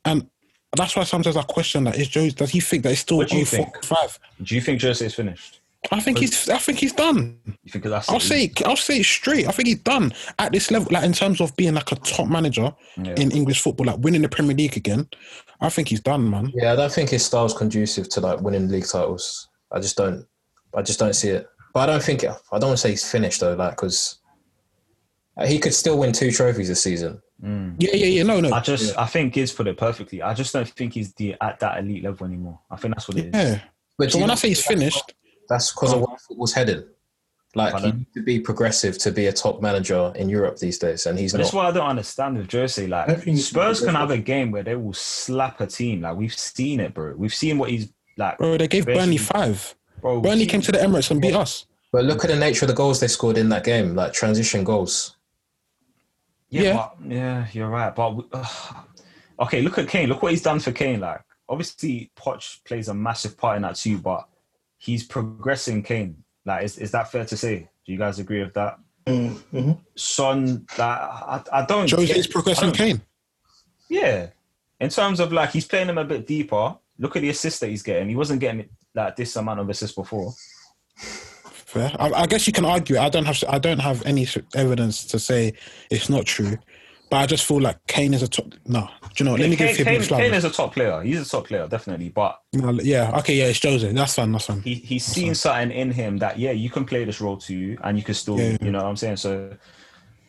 And 0.05 0.29
that's 0.77 0.95
why 0.95 1.03
sometimes 1.03 1.35
I 1.35 1.43
question 1.43 1.83
that 1.85 1.97
is 1.97 2.07
Joe 2.07 2.29
does 2.29 2.51
he 2.51 2.59
think 2.59 2.83
that 2.83 2.91
it's 2.91 3.01
still 3.01 3.17
What 3.17 3.29
do 3.29 3.37
you 3.37 3.45
04, 3.45 3.57
think? 3.57 3.83
5? 3.83 4.19
Do 4.43 4.55
you 4.55 4.61
think 4.61 4.81
Jose 4.81 5.05
is 5.05 5.15
finished? 5.15 5.60
I 5.91 5.99
think 5.99 6.19
he's 6.19 6.47
I 6.47 6.57
think 6.59 6.77
he's 6.77 6.93
done. 6.93 7.39
You 7.63 7.71
think 7.71 7.85
that's 7.85 8.07
I'll 8.09 8.19
say 8.19 8.51
I'll 8.65 8.75
say 8.75 8.99
it 8.99 9.05
straight. 9.05 9.47
I 9.47 9.51
think 9.51 9.67
he's 9.67 9.79
done 9.79 10.13
at 10.37 10.51
this 10.51 10.69
level, 10.69 10.89
like 10.91 11.03
in 11.03 11.13
terms 11.13 11.41
of 11.41 11.55
being 11.55 11.73
like 11.73 11.91
a 11.91 11.95
top 11.95 12.27
manager 12.27 12.71
Yeah. 12.97 13.15
in 13.17 13.31
English 13.31 13.61
football, 13.61 13.87
like 13.87 13.97
winning 13.99 14.21
the 14.21 14.29
Premier 14.29 14.55
League 14.55 14.77
again. 14.77 15.07
I 15.59 15.69
think 15.69 15.87
he's 15.87 15.99
done, 16.01 16.29
man. 16.29 16.51
Yeah, 16.53 16.73
I 16.73 16.75
don't 16.75 16.91
think 16.91 17.09
his 17.09 17.25
style's 17.25 17.55
conducive 17.55 18.09
to 18.09 18.19
like 18.21 18.41
winning 18.41 18.67
league 18.69 18.85
titles. 18.87 19.47
I 19.71 19.79
just 19.79 19.97
don't. 19.97 20.25
I 20.75 20.81
just 20.83 20.99
don't 20.99 21.15
see 21.15 21.29
it. 21.29 21.47
But 21.73 21.89
I 21.89 21.93
don't 21.93 22.03
think. 22.03 22.23
I 22.25 22.35
don't 22.59 22.69
want 22.69 22.73
to 22.73 22.77
say 22.77 22.89
he's 22.91 23.09
finished 23.09 23.39
though, 23.39 23.53
like 23.55 23.71
because 23.71 24.19
he 25.45 25.57
could 25.59 25.73
still 25.73 25.97
win 25.97 26.11
two 26.11 26.31
trophies 26.31 26.67
this 26.67 26.83
season. 26.83 27.21
Mm. 27.43 27.75
Yeah, 27.79 27.95
yeah, 27.95 28.05
yeah. 28.05 28.23
No, 28.23 28.39
no. 28.39 28.53
I 28.53 28.59
just 28.59 28.95
I 28.99 29.07
think 29.07 29.33
Gidz 29.33 29.55
put 29.55 29.67
it 29.67 29.77
perfectly. 29.77 30.21
I 30.21 30.33
just 30.35 30.53
don't 30.53 30.67
think 30.69 30.93
he's 30.93 31.13
the 31.15 31.35
at 31.41 31.59
that 31.61 31.79
elite 31.79 32.03
level 32.03 32.27
anymore. 32.27 32.59
I 32.69 32.75
think 32.75 32.93
that's 32.93 33.07
what 33.07 33.17
it 33.17 33.27
is. 33.27 33.31
yeah. 33.33 33.61
But 33.97 34.11
So 34.11 34.19
when 34.19 34.29
I 34.29 34.35
say 34.35 34.49
he's 34.49 34.63
finished, 34.63 35.13
that's 35.51 35.71
because 35.71 35.93
of 35.93 35.99
where 36.01 36.17
football's 36.17 36.53
headed. 36.53 36.85
Like 37.53 37.73
you 37.83 37.91
need 37.91 38.13
to 38.13 38.23
be 38.23 38.39
progressive 38.39 38.97
to 38.99 39.11
be 39.11 39.25
a 39.27 39.33
top 39.33 39.61
manager 39.61 40.13
in 40.15 40.29
Europe 40.29 40.57
these 40.57 40.77
days, 40.79 41.05
and 41.05 41.19
he's 41.19 41.33
But 41.33 41.39
that's 41.39 41.53
not. 41.53 41.63
why 41.63 41.67
I 41.69 41.71
don't 41.73 41.89
understand 41.89 42.37
with 42.37 42.49
Jose. 42.49 42.81
I 42.81 42.87
Like 42.87 43.37
Spurs 43.37 43.81
can 43.81 43.93
have 43.95 44.09
a 44.09 44.17
game 44.17 44.51
where 44.51 44.63
they 44.63 44.75
will 44.77 44.93
slap 44.93 45.59
a 45.59 45.67
team. 45.67 46.01
Like 46.01 46.15
we've 46.15 46.33
seen 46.33 46.79
it, 46.79 46.93
bro. 46.93 47.13
We've 47.17 47.33
seen 47.33 47.57
what 47.57 47.69
he's 47.69 47.91
like. 48.17 48.37
bro, 48.37 48.57
they 48.57 48.69
gave 48.69 48.85
Burnley 48.85 49.17
five. 49.17 49.75
Bro, 49.99 50.21
Burnley 50.21 50.45
came 50.45 50.61
to 50.61 50.71
the 50.71 50.77
Emirates 50.77 51.11
and 51.11 51.21
beat 51.21 51.35
us. 51.35 51.65
But 51.91 52.05
look 52.05 52.23
at 52.23 52.29
the 52.29 52.37
nature 52.37 52.63
of 52.63 52.69
the 52.69 52.73
goals 52.73 53.01
they 53.01 53.07
scored 53.09 53.37
in 53.37 53.49
that 53.49 53.65
game, 53.65 53.95
like 53.95 54.13
transition 54.13 54.63
goals. 54.63 55.17
Yeah, 56.49 56.61
Yeah. 56.61 56.73
But, 56.75 57.11
yeah, 57.11 57.47
you're 57.51 57.69
right. 57.69 57.93
But 57.93 58.15
we- 58.15 58.23
ugh. 58.31 58.75
okay, 59.41 59.61
look 59.61 59.77
at 59.77 59.89
Kane. 59.89 60.07
Look 60.07 60.23
what 60.23 60.31
he's 60.31 60.41
done 60.41 60.61
for 60.61 60.71
Kane. 60.71 61.01
Like 61.01 61.19
obviously, 61.49 62.11
Poch 62.15 62.63
plays 62.63 62.87
a 62.87 62.93
massive 62.93 63.37
part 63.37 63.57
in 63.57 63.63
that 63.63 63.75
too. 63.75 63.97
But 63.97 64.25
he's 64.81 65.03
progressing 65.03 65.83
Kane. 65.83 66.23
Like, 66.43 66.63
is, 66.63 66.77
is 66.79 66.91
that 66.91 67.11
fair 67.11 67.23
to 67.25 67.37
say? 67.37 67.69
Do 67.85 67.91
you 67.91 67.99
guys 67.99 68.19
agree 68.19 68.43
with 68.43 68.53
that? 68.55 68.79
Mm-hmm. 69.05 69.73
Son, 69.95 70.65
that 70.77 70.99
I, 70.99 71.41
I 71.51 71.65
don't. 71.65 71.89
Jose 71.89 72.07
get- 72.07 72.17
is 72.17 72.27
progressing 72.27 72.69
I 72.69 72.73
Kane. 72.73 73.01
Yeah, 73.89 74.27
in 74.79 74.89
terms 74.89 75.19
of 75.19 75.31
like 75.31 75.51
he's 75.51 75.65
playing 75.67 75.89
him 75.89 75.97
a 75.97 76.05
bit 76.05 76.27
deeper. 76.27 76.75
Look 76.99 77.15
at 77.15 77.21
the 77.21 77.29
assist 77.29 77.61
that 77.61 77.67
he's 77.67 77.81
getting. 77.83 78.09
He 78.09 78.15
wasn't 78.15 78.41
getting 78.41 78.69
like 78.93 79.15
this 79.15 79.35
amount 79.35 79.59
of 79.59 79.69
assists 79.69 79.95
before. 79.95 80.33
Fair. 80.95 81.91
I, 81.99 82.11
I 82.11 82.25
guess 82.27 82.45
you 82.45 82.53
can 82.53 82.65
argue. 82.65 82.97
I 82.97 83.09
don't 83.09 83.25
have. 83.25 83.43
I 83.49 83.57
don't 83.57 83.79
have 83.79 84.05
any 84.05 84.27
evidence 84.55 85.05
to 85.05 85.19
say 85.19 85.53
it's 85.89 86.09
not 86.09 86.25
true, 86.25 86.57
but 87.11 87.17
I 87.17 87.25
just 87.25 87.45
feel 87.45 87.59
like 87.59 87.85
Kane 87.87 88.13
is 88.13 88.23
a 88.23 88.27
top. 88.29 88.53
No, 88.65 88.87
do 88.87 89.09
you 89.17 89.25
know? 89.25 89.31
what? 89.31 89.41
Let 89.41 89.49
me 89.49 89.57
Kane, 89.57 89.75
give 89.75 89.85
him 89.85 90.01
Kane, 90.01 90.17
Kane 90.17 90.33
is 90.33 90.45
a 90.45 90.49
top 90.49 90.73
player. 90.73 91.01
He's 91.01 91.21
a 91.21 91.29
top 91.29 91.45
player, 91.45 91.67
definitely. 91.67 92.07
But 92.07 92.39
No, 92.53 92.71
yeah. 92.71 93.11
Okay. 93.19 93.35
Yeah. 93.35 93.47
It's 93.47 93.61
Jose. 93.61 93.91
That's 93.91 94.15
fine. 94.15 94.31
That's 94.31 94.45
fine. 94.45 94.61
he, 94.61 94.75
he's 94.75 95.03
seen 95.03 95.35
something 95.35 95.71
in 95.71 95.91
him 95.91 96.19
that 96.19 96.39
yeah, 96.39 96.51
you 96.51 96.69
can 96.69 96.85
play 96.85 97.03
this 97.03 97.19
role 97.19 97.35
too, 97.35 97.77
and 97.83 97.97
you 97.97 98.03
can 98.03 98.13
still, 98.13 98.39
Yeah. 98.39 98.55
you 98.61 98.71
know 98.71 98.79
what 98.79 98.87
I'm 98.87 98.95
saying. 98.95 99.17
So 99.17 99.53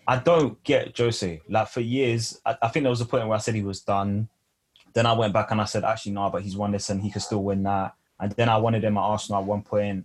I 0.08 0.16
don't 0.18 0.60
get 0.64 0.98
Jose. 0.98 1.40
Like 1.48 1.68
for 1.68 1.80
years, 1.80 2.40
I, 2.44 2.56
I 2.60 2.68
think 2.68 2.82
there 2.82 2.90
was 2.90 3.00
a 3.00 3.06
point 3.06 3.28
where 3.28 3.36
I 3.36 3.40
said 3.40 3.54
he 3.54 3.62
was 3.62 3.80
done. 3.82 4.28
Then 4.92 5.06
I 5.06 5.12
went 5.12 5.32
back 5.32 5.52
and 5.52 5.60
I 5.60 5.64
said, 5.66 5.84
actually, 5.84 6.12
no, 6.12 6.30
but 6.30 6.42
he's 6.42 6.56
won 6.56 6.72
this 6.72 6.90
and 6.90 7.00
he 7.00 7.10
can 7.12 7.20
still 7.20 7.44
win 7.44 7.62
that. 7.62 7.94
And 8.18 8.32
then 8.32 8.48
I 8.48 8.56
wanted 8.56 8.82
him 8.82 8.98
at 8.98 9.02
Arsenal 9.02 9.40
at 9.40 9.46
one 9.46 9.62
point, 9.62 10.04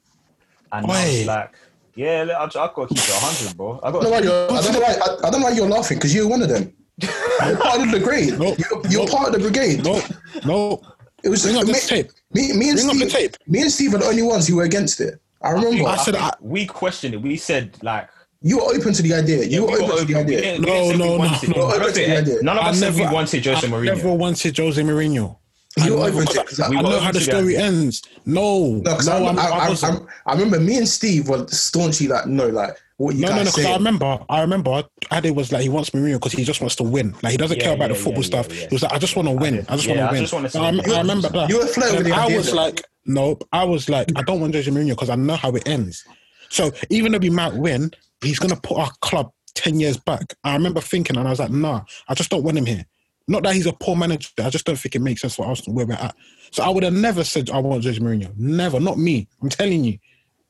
and 0.72 0.88
now 0.88 0.94
it's 0.96 1.24
Oi. 1.24 1.26
like, 1.26 1.56
yeah, 1.98 2.26
I, 2.38 2.44
I've 2.46 2.54
got 2.54 2.76
to 2.76 2.88
keep 2.88 2.98
it 3.04 3.10
100, 3.10 3.58
bro. 3.58 3.80
I 3.84 3.90
I 3.90 3.92
don't 3.92 4.04
know 4.04 4.10
why 4.10 4.22
got. 4.22 4.24
you're, 4.24 4.58
I 4.58 4.62
don't 4.62 4.74
know 4.74 4.80
why, 4.80 4.96
I, 5.02 5.28
I 5.28 5.30
don't 5.32 5.40
know 5.42 5.48
why 5.48 5.54
you're 5.54 5.68
laughing 5.68 5.98
because 5.98 6.14
you're 6.16 6.28
one 6.28 6.42
of 6.42 6.50
them. 6.50 6.74
You're 7.02 7.58
part 7.58 7.82
of 7.82 7.92
the 7.92 8.00
brigade. 8.00 8.40
Nope. 8.40 8.58
You're, 8.60 8.82
you're 8.92 9.06
Nope. 9.06 9.12
part 9.12 9.28
of 9.28 9.34
the 9.34 9.40
brigade. 9.50 9.84
No, 9.84 10.02
no. 10.46 10.82
It 11.24 11.30
was 11.30 11.44
Bring 11.44 11.58
up 11.58 11.66
me, 11.66 11.74
the 11.74 11.80
tape. 11.80 12.12
me, 12.34 12.54
me 12.54 12.70
and 12.70 12.78
Bring 12.78 12.90
up 12.90 12.94
the 12.98 13.10
Steve. 13.10 13.32
tape. 13.32 13.36
Me 13.48 13.62
and 13.62 13.72
Steve 13.72 13.94
are 13.96 13.98
the 13.98 14.06
only 14.06 14.22
ones 14.24 14.48
who 14.48 14.56
were 14.58 14.64
against 14.64 15.02
it. 15.02 15.20
I 15.42 15.52
remember 15.52 15.86
I 15.86 15.98
said 15.98 16.14
think 16.14 16.24
I- 16.24 16.34
we 16.40 16.66
questioned 16.66 17.14
it. 17.16 17.22
We 17.22 17.38
said 17.38 17.78
like. 17.84 18.10
you 18.42 18.58
were 18.58 18.64
open 18.76 18.94
to 18.94 19.02
the 19.02 19.14
idea. 19.16 19.44
You 19.44 19.66
were 19.66 19.72
we 19.72 19.78
open 19.84 19.98
to 19.98 20.06
the 20.06 20.16
idea. 20.16 20.60
No, 20.60 20.66
didn't 20.66 20.66
say 20.68 20.92
we 20.94 20.98
no, 20.98 21.18
no, 21.18 21.18
no. 21.18 21.68
I 21.68 21.78
don't 21.80 21.94
think- 21.94 22.44
None 22.44 22.58
of 22.58 22.66
us 22.66 22.80
said 22.80 22.94
we 22.96 23.02
wanted 23.08 23.46
Jose 23.46 23.68
I 23.68 23.70
Mourinho. 23.70 23.86
never 23.86 24.14
wanted 24.14 24.58
Jose 24.58 24.82
Mourinho. 24.82 25.38
I, 25.80 25.86
You 25.88 25.94
were 25.94 26.00
never- 26.06 26.22
open 26.22 26.26
to 26.34 26.40
it, 26.42 26.48
'cause 26.48 26.58
'cause 26.58 26.60
I, 26.60 26.66
I- 26.66 26.70
we 26.70 26.78
I 26.78 26.82
were 26.82 26.90
know 26.90 27.00
how 27.00 27.12
the 27.12 27.22
story 27.22 27.56
idea. 27.58 27.66
ends. 27.66 28.02
No, 28.26 28.68
No, 28.84 28.96
'cause 28.96 29.08
no, 29.08 29.14
I, 29.26 29.30
I'm, 29.30 29.40
I, 29.40 29.42
I, 29.44 29.50
I, 29.66 29.70
wasn't. 29.70 30.08
I, 30.26 30.32
I 30.32 30.34
remember 30.34 30.60
me 30.60 30.78
and 30.78 30.88
Steve 30.88 31.30
were 31.30 31.46
staunchly 31.48 32.08
like, 32.08 32.26
no, 32.28 32.48
like 32.48 32.76
what 32.98 33.16
you 33.16 33.22
No, 33.22 33.28
no, 33.30 33.36
no. 33.36 33.44
guys 33.44 33.52
Because 33.52 33.64
say. 33.66 33.72
I 33.74 33.78
remember, 33.78 34.20
I 34.30 34.42
remember, 34.42 34.84
Ade 35.14 35.32
was 35.36 35.52
like, 35.52 35.62
he 35.62 35.70
wants 35.70 35.92
Mourinho 35.92 36.14
because 36.14 36.34
he 36.34 36.44
just 36.44 36.62
wants 36.62 36.76
to 36.78 36.84
win. 36.84 37.16
Like 37.22 37.32
he 37.32 37.38
doesn't 37.38 37.58
Yeah, 37.58 37.64
care 37.66 37.74
about 37.76 37.90
yeah, 37.92 37.96
the 37.96 38.04
football 38.04 38.24
yeah, 38.24 38.28
stuff. 38.28 38.48
yeah, 38.50 38.62
yeah. 38.62 38.68
He 38.70 38.76
was 38.76 38.84
like, 38.84 38.92
I 38.94 38.98
just 39.00 39.16
want 39.16 39.28
to 39.28 39.34
win. 39.36 39.66
I 39.70 39.76
just 39.76 39.88
Yeah, 39.88 39.98
want 40.00 40.10
to 40.10 40.14
win. 40.14 40.22
just 40.24 40.34
wanna 40.34 40.50
see 40.50 40.60
I, 40.60 40.72
him. 40.72 40.82
I 40.94 40.98
remember 41.00 41.30
that. 41.30 41.50
You 41.50 41.60
were 41.60 41.68
flirting 41.68 41.98
with 41.98 42.06
And 42.08 42.14
the 42.14 42.18
I 42.20 42.26
idea, 42.26 42.38
was 42.38 42.50
though. 42.52 42.56
like, 42.58 42.84
no. 43.06 43.38
I 43.54 43.64
was 43.64 43.88
like, 43.90 44.08
I 44.16 44.24
don't 44.24 44.42
want 44.42 44.56
Jose 44.56 44.70
Mourinho 44.72 44.90
because 44.90 45.10
I 45.10 45.16
know 45.16 45.36
how 45.36 45.52
it 45.52 45.68
ends. 45.68 46.04
So 46.50 46.72
even 46.90 47.12
though 47.12 47.18
we 47.20 47.30
might 47.30 47.54
win, 47.54 47.92
he's 48.22 48.40
gonna 48.40 48.56
put 48.56 48.78
our 48.78 48.92
club 49.02 49.32
ten 49.54 49.80
years 49.80 49.98
back. 49.98 50.34
I 50.44 50.54
remember 50.54 50.82
thinking, 50.82 51.18
and 51.18 51.28
I 51.28 51.30
was 51.32 51.40
like, 51.40 51.52
nah, 51.52 51.82
I 52.08 52.14
just 52.16 52.30
don't 52.32 52.44
want 52.44 52.58
him 52.58 52.66
here. 52.66 52.86
Not 53.28 53.44
that 53.44 53.56
he's 53.56 53.66
a 53.66 53.74
poor 53.74 53.96
manager. 53.96 54.30
I 54.40 54.50
just 54.50 54.66
don't 54.66 54.80
think 54.80 54.96
it 54.96 55.02
makes 55.02 55.22
sense 55.22 55.36
for 55.36 55.46
Arsenal 55.46 55.76
where 55.76 55.86
we're 55.86 55.94
at. 55.94 56.16
So 56.52 56.64
I 56.64 56.70
would 56.70 56.84
have 56.84 56.94
never 56.94 57.24
said 57.24 57.50
I 57.50 57.60
want 57.60 57.84
Jose 57.84 58.00
Mourinho. 58.00 58.36
Never. 58.38 58.80
Not 58.80 58.98
me. 58.98 59.28
I'm 59.42 59.50
telling 59.50 59.84
you. 59.84 60.00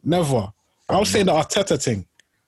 Never. 0.03 0.53
I 0.89 0.99
was 0.99 1.09
saying 1.09 1.25
the 1.25 1.33
Arteta 1.33 1.81
thing. 1.81 2.05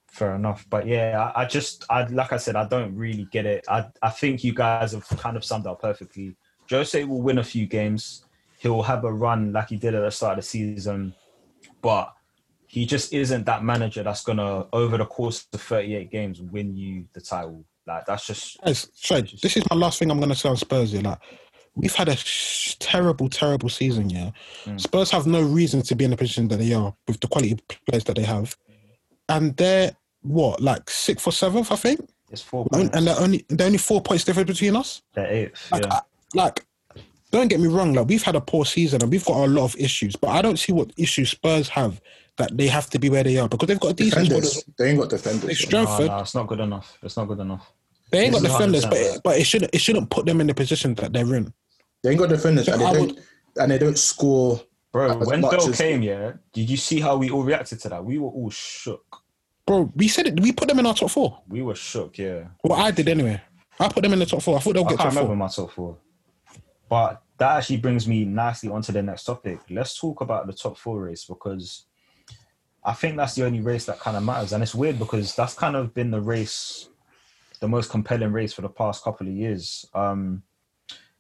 Fair 0.08 0.36
enough, 0.36 0.66
but 0.70 0.88
yeah, 0.88 1.32
I, 1.36 1.44
I 1.44 1.46
just, 1.46 1.86
I 1.90 2.04
like 2.06 2.34
I 2.34 2.38
said, 2.38 2.56
I 2.56 2.68
don't 2.68 2.96
really 2.96 3.28
get 3.32 3.46
it. 3.46 3.66
I, 3.70 3.86
I 4.02 4.10
think 4.10 4.44
you 4.44 4.54
guys 4.54 4.92
have 4.94 5.08
kind 5.08 5.38
of 5.38 5.46
summed 5.46 5.68
up 5.68 5.82
perfectly. 5.82 6.36
Jose 6.70 7.04
will 7.04 7.22
win 7.22 7.38
a 7.38 7.44
few 7.44 7.66
games. 7.66 8.26
He'll 8.60 8.82
have 8.82 9.04
a 9.04 9.12
run 9.12 9.54
like 9.54 9.70
he 9.70 9.78
did 9.78 9.96
at 9.96 10.02
the 10.02 10.12
start 10.12 10.38
of 10.38 10.44
the 10.44 10.48
season, 10.48 11.14
but 11.82 12.14
he 12.68 12.86
just 12.86 13.14
isn't 13.14 13.46
that 13.46 13.64
manager 13.64 14.04
that's 14.04 14.24
gonna, 14.24 14.68
over 14.74 14.98
the 14.98 15.06
course 15.06 15.48
of 15.54 15.62
38 15.62 16.12
games, 16.12 16.42
win 16.42 16.76
you 16.76 17.06
the 17.14 17.22
title. 17.22 17.64
Like 17.88 18.06
that's 18.06 18.28
just 18.28 18.58
Guys, 18.64 18.90
sorry, 18.94 19.22
this 19.42 19.58
is 19.58 19.64
my 19.70 19.76
last 19.76 20.00
thing 20.00 20.12
I'm 20.12 20.18
going 20.20 20.30
to 20.30 20.36
say 20.36 20.50
on 20.50 20.58
Spurs. 20.58 20.94
Yeah, 20.94 21.02
like 21.02 21.20
we've 21.76 21.96
had 21.96 22.10
a 22.10 22.16
sh- 22.16 22.76
terrible, 22.80 23.30
terrible 23.30 23.70
season. 23.70 24.10
Yeah, 24.10 24.32
mm. 24.66 24.80
Spurs 24.80 25.10
have 25.12 25.26
no 25.28 25.42
reason 25.42 25.82
to 25.84 25.96
be 25.96 26.06
in 26.06 26.12
the 26.12 26.18
position 26.18 26.48
that 26.50 26.58
they 26.58 26.74
are 26.74 26.94
with 27.08 27.20
the 27.20 27.28
quality 27.28 27.58
players 27.88 28.04
that 28.06 28.16
they 28.16 28.24
have, 28.24 28.56
and 29.28 29.56
they're 29.58 29.92
what 30.22 30.62
like 30.62 30.90
sixth 30.90 31.26
or 31.28 31.32
seventh, 31.32 31.72
I 31.72 31.76
think, 31.78 32.08
it's 32.30 32.42
four 32.42 32.68
and 32.74 32.92
points. 32.92 33.06
they're 33.06 33.20
only 33.20 33.46
they're 33.50 33.68
only 33.68 33.78
four 33.80 34.02
points 34.02 34.24
difference 34.24 34.48
between 34.52 34.76
us. 34.76 35.02
They're 35.14 35.32
eighth. 35.32 35.72
Like, 35.72 35.84
Yeah. 35.86 35.94
I- 35.94 36.02
like, 36.36 36.66
don't 37.32 37.48
get 37.48 37.60
me 37.60 37.68
wrong. 37.70 37.94
Like 37.94 38.08
we've 38.08 38.22
had 38.22 38.36
a 38.36 38.42
poor 38.42 38.66
season 38.66 39.02
and 39.02 39.12
we've 39.12 39.26
got 39.26 39.38
a 39.46 39.48
lot 39.48 39.64
of 39.64 39.76
issues, 39.80 40.16
but 40.16 40.28
I 40.30 40.42
don't 40.44 40.60
see 40.60 40.72
what 40.74 40.92
issues 40.98 41.32
Spurs 41.32 41.70
have 41.70 42.00
that 42.40 42.58
they 42.58 42.68
have 42.68 42.90
to 42.90 42.98
be 43.00 43.10
where 43.10 43.24
they 43.24 43.38
are 43.38 43.48
because 43.48 43.68
they've 43.68 43.80
got 43.80 43.92
a 43.92 43.94
decent 43.94 44.26
defenders. 44.28 44.58
as- 44.58 44.64
They 44.78 44.90
ain't 44.90 45.00
got 45.00 45.10
defenders. 45.10 45.44
They 45.48 45.54
so. 45.54 45.84
No, 45.84 46.06
no, 46.08 46.20
it's 46.22 46.34
not 46.36 46.48
good 46.48 46.60
enough. 46.60 46.98
It's 47.04 47.16
not 47.16 47.26
good 47.26 47.40
enough. 47.40 47.72
They 48.12 48.22
ain't 48.22 48.34
got 48.34 48.42
This 48.42 48.52
is 48.52 48.58
defenders, 48.58 48.86
but 48.86 48.98
it, 48.98 49.22
but 49.24 49.38
it 49.38 49.44
shouldn't 49.46 49.74
it 49.76 49.80
shouldn't 49.82 50.10
put 50.10 50.26
them 50.26 50.42
in 50.42 50.48
the 50.48 50.54
position 50.56 50.96
that 50.96 51.14
they're 51.14 51.36
in. 51.36 51.54
They 52.02 52.10
ain't 52.12 52.20
got 52.20 52.30
defenders, 52.30 52.68
and 52.68 52.82
they 52.82 52.86
I 52.86 52.94
don't. 52.94 53.08
would- 53.16 53.24
And 53.58 53.72
they 53.72 53.78
don't 53.78 53.98
score. 53.98 54.62
Bro, 54.92 55.22
As 55.22 55.28
when 55.28 55.42
much 55.42 55.52
Bale 55.52 55.70
as- 55.70 55.78
came, 55.78 56.02
yeah, 56.02 56.32
did 56.52 56.68
you 56.70 56.78
see 56.78 57.00
how 57.00 57.16
we 57.18 57.30
all 57.30 57.44
reacted 57.44 57.80
to 57.82 57.90
that? 57.90 58.04
We 58.04 58.18
were 58.18 58.30
all 58.30 58.50
shook. 58.50 59.06
Bro, 59.68 59.92
we 59.96 60.08
said 60.08 60.26
it. 60.28 60.40
We 60.40 60.52
put 60.52 60.68
them 60.68 60.80
in 60.80 60.86
our 60.88 60.96
top 60.96 61.12
four. 61.12 61.42
We 61.48 61.62
were 61.62 61.76
shook, 61.76 62.18
yeah. 62.18 62.46
Well, 62.64 62.80
I 62.80 62.90
did 62.90 63.08
anyway. 63.08 63.40
I 63.80 63.88
put 63.90 64.02
them 64.02 64.14
in 64.14 64.20
the 64.20 64.26
top 64.26 64.42
four. 64.42 64.58
I 64.58 64.60
thought 64.62 64.74
they'll 64.74 64.86
I 64.86 64.90
get 64.90 64.98
can't 64.98 65.14
top 65.14 65.24
remember 65.24 65.28
four. 65.30 65.36
my 65.36 65.48
top 65.48 65.72
four. 65.72 65.98
But 66.90 67.22
that 67.38 67.58
actually 67.58 67.78
brings 67.78 68.08
me 68.08 68.26
nicely 68.26 68.70
onto 68.70 68.92
the 68.92 69.04
next 69.04 69.26
topic. 69.26 69.60
Let's 69.70 70.00
talk 70.00 70.22
about 70.22 70.48
the 70.48 70.54
top 70.54 70.76
four 70.78 71.02
race 71.02 71.26
because 71.26 71.86
I 72.90 72.94
think 72.94 73.18
that's 73.18 73.36
the 73.36 73.46
only 73.46 73.62
race 73.62 73.86
that 73.86 74.00
kind 74.00 74.18
of 74.18 74.24
matters. 74.24 74.52
And 74.52 74.64
it's 74.64 74.74
weird 74.74 74.98
because 74.98 75.36
that's 75.36 75.54
kind 75.54 75.76
of 75.76 75.94
been 75.94 76.10
the 76.10 76.20
race, 76.20 76.90
the 77.60 77.68
most 77.68 77.92
compelling 77.92 78.32
race 78.32 78.52
for 78.52 78.64
the 78.64 78.70
past 78.70 79.04
couple 79.04 79.28
of 79.28 79.34
years. 79.34 79.86
Um, 79.94 80.42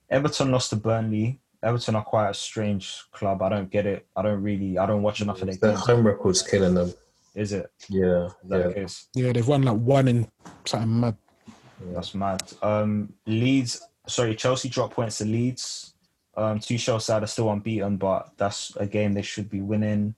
Everton 0.10 0.50
lost 0.50 0.72
to 0.72 0.78
Burnley. 0.78 1.40
Everton 1.62 1.94
are 1.96 2.04
quite 2.04 2.32
a 2.32 2.34
strange 2.34 3.04
club. 3.12 3.44
I 3.44 3.50
don't 3.50 3.70
get 3.70 3.86
it. 3.86 4.08
I 4.16 4.24
don't 4.24 4.42
really, 4.42 4.80
I 4.80 4.88
don't 4.88 5.04
watch 5.04 5.22
enough 5.22 5.42
of 5.44 5.48
their 5.48 5.58
Their 5.58 5.72
games. 5.74 5.86
home 5.86 6.08
record's 6.08 6.42
killing 6.42 6.74
them. 6.74 6.92
Is 7.36 7.54
it? 7.54 7.72
Yeah, 7.88 8.26
Is 8.26 8.34
that 8.50 8.76
yeah. 8.76 8.84
the? 8.86 9.06
Yeah, 9.14 9.34
they've 9.34 9.48
won 9.48 9.62
like 9.62 9.78
one 9.78 10.08
in 10.08 10.28
something 10.66 11.00
mad. 11.02 11.18
That's 11.94 12.16
mad. 12.16 12.42
Um, 12.64 13.14
Leeds, 13.28 13.80
sorry, 14.08 14.34
Chelsea 14.34 14.70
dropped 14.70 14.96
points 14.96 15.20
to 15.20 15.26
Leeds. 15.26 15.94
Um, 16.36 16.58
Tuchel 16.60 17.00
side 17.00 17.22
are 17.22 17.28
still 17.28 17.52
unbeaten, 17.52 17.98
but 17.98 18.32
that's 18.38 18.76
a 18.78 18.88
game 18.88 19.14
they 19.14 19.22
should 19.22 19.52
be 19.52 19.62
winning. 19.62 20.16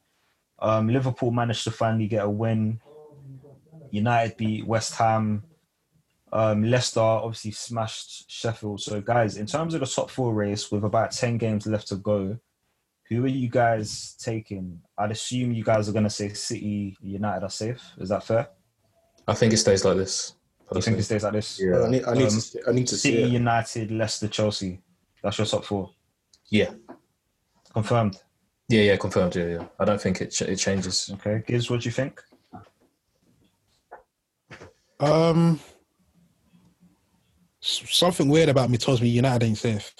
Um, 0.61 0.87
Liverpool 0.89 1.31
managed 1.31 1.63
to 1.65 1.71
finally 1.71 2.07
get 2.07 2.23
a 2.25 2.29
win. 2.29 2.79
United 3.89 4.37
beat 4.37 4.65
West 4.65 4.93
Ham. 4.95 5.43
Um, 6.33 6.63
Leicester 6.63 7.01
obviously 7.01 7.51
smashed 7.51 8.29
Sheffield. 8.31 8.79
So, 8.81 9.01
guys, 9.01 9.37
in 9.37 9.45
terms 9.45 9.73
of 9.73 9.81
the 9.81 9.85
top 9.85 10.09
four 10.09 10.33
race, 10.33 10.71
with 10.71 10.83
about 10.85 11.11
10 11.11 11.37
games 11.37 11.65
left 11.67 11.87
to 11.89 11.95
go, 11.97 12.37
who 13.09 13.25
are 13.25 13.27
you 13.27 13.49
guys 13.49 14.15
taking? 14.17 14.79
I'd 14.97 15.11
assume 15.11 15.51
you 15.51 15.63
guys 15.65 15.89
are 15.89 15.91
going 15.91 16.05
to 16.05 16.09
say 16.09 16.29
City, 16.29 16.95
United 17.01 17.43
are 17.43 17.49
safe. 17.49 17.81
Is 17.97 18.07
that 18.09 18.23
fair? 18.23 18.47
I 19.27 19.33
think 19.33 19.51
it 19.51 19.57
stays 19.57 19.83
like 19.83 19.97
this. 19.97 20.35
You 20.73 20.81
think 20.81 20.99
it 20.99 21.03
stays 21.03 21.23
like 21.23 21.33
this? 21.33 21.59
Yeah. 21.61 21.81
I 21.81 21.89
need, 21.89 22.05
I 22.05 22.13
need 22.13 22.23
Um, 22.23 22.29
to, 22.29 22.41
see- 22.41 22.59
I 22.65 22.71
need 22.71 22.87
to 22.87 22.95
see 22.95 23.11
City, 23.11 23.23
it. 23.23 23.29
United, 23.31 23.91
Leicester, 23.91 24.29
Chelsea. 24.29 24.79
That's 25.21 25.37
your 25.37 25.47
top 25.47 25.65
four. 25.65 25.91
Yeah, 26.49 26.71
Confirmed. 27.73 28.17
Yeah, 28.71 28.81
yeah. 28.81 28.95
Confirmed. 28.97 29.35
Yeah, 29.35 29.45
yeah. 29.47 29.65
I 29.79 29.85
don't 29.85 30.01
think 30.01 30.21
it 30.21 30.31
ch- 30.31 30.43
it 30.43 30.55
changes. 30.57 31.09
Okay. 31.13 31.43
Gibbs, 31.45 31.69
what 31.69 31.81
do 31.81 31.85
you 31.85 31.91
think? 31.91 32.21
Um, 34.99 35.59
something 37.61 38.29
weird 38.29 38.49
about 38.49 38.69
me 38.69 38.77
tells 38.77 39.01
me 39.01 39.09
United 39.09 39.45
ain't 39.45 39.57
safe. 39.57 39.93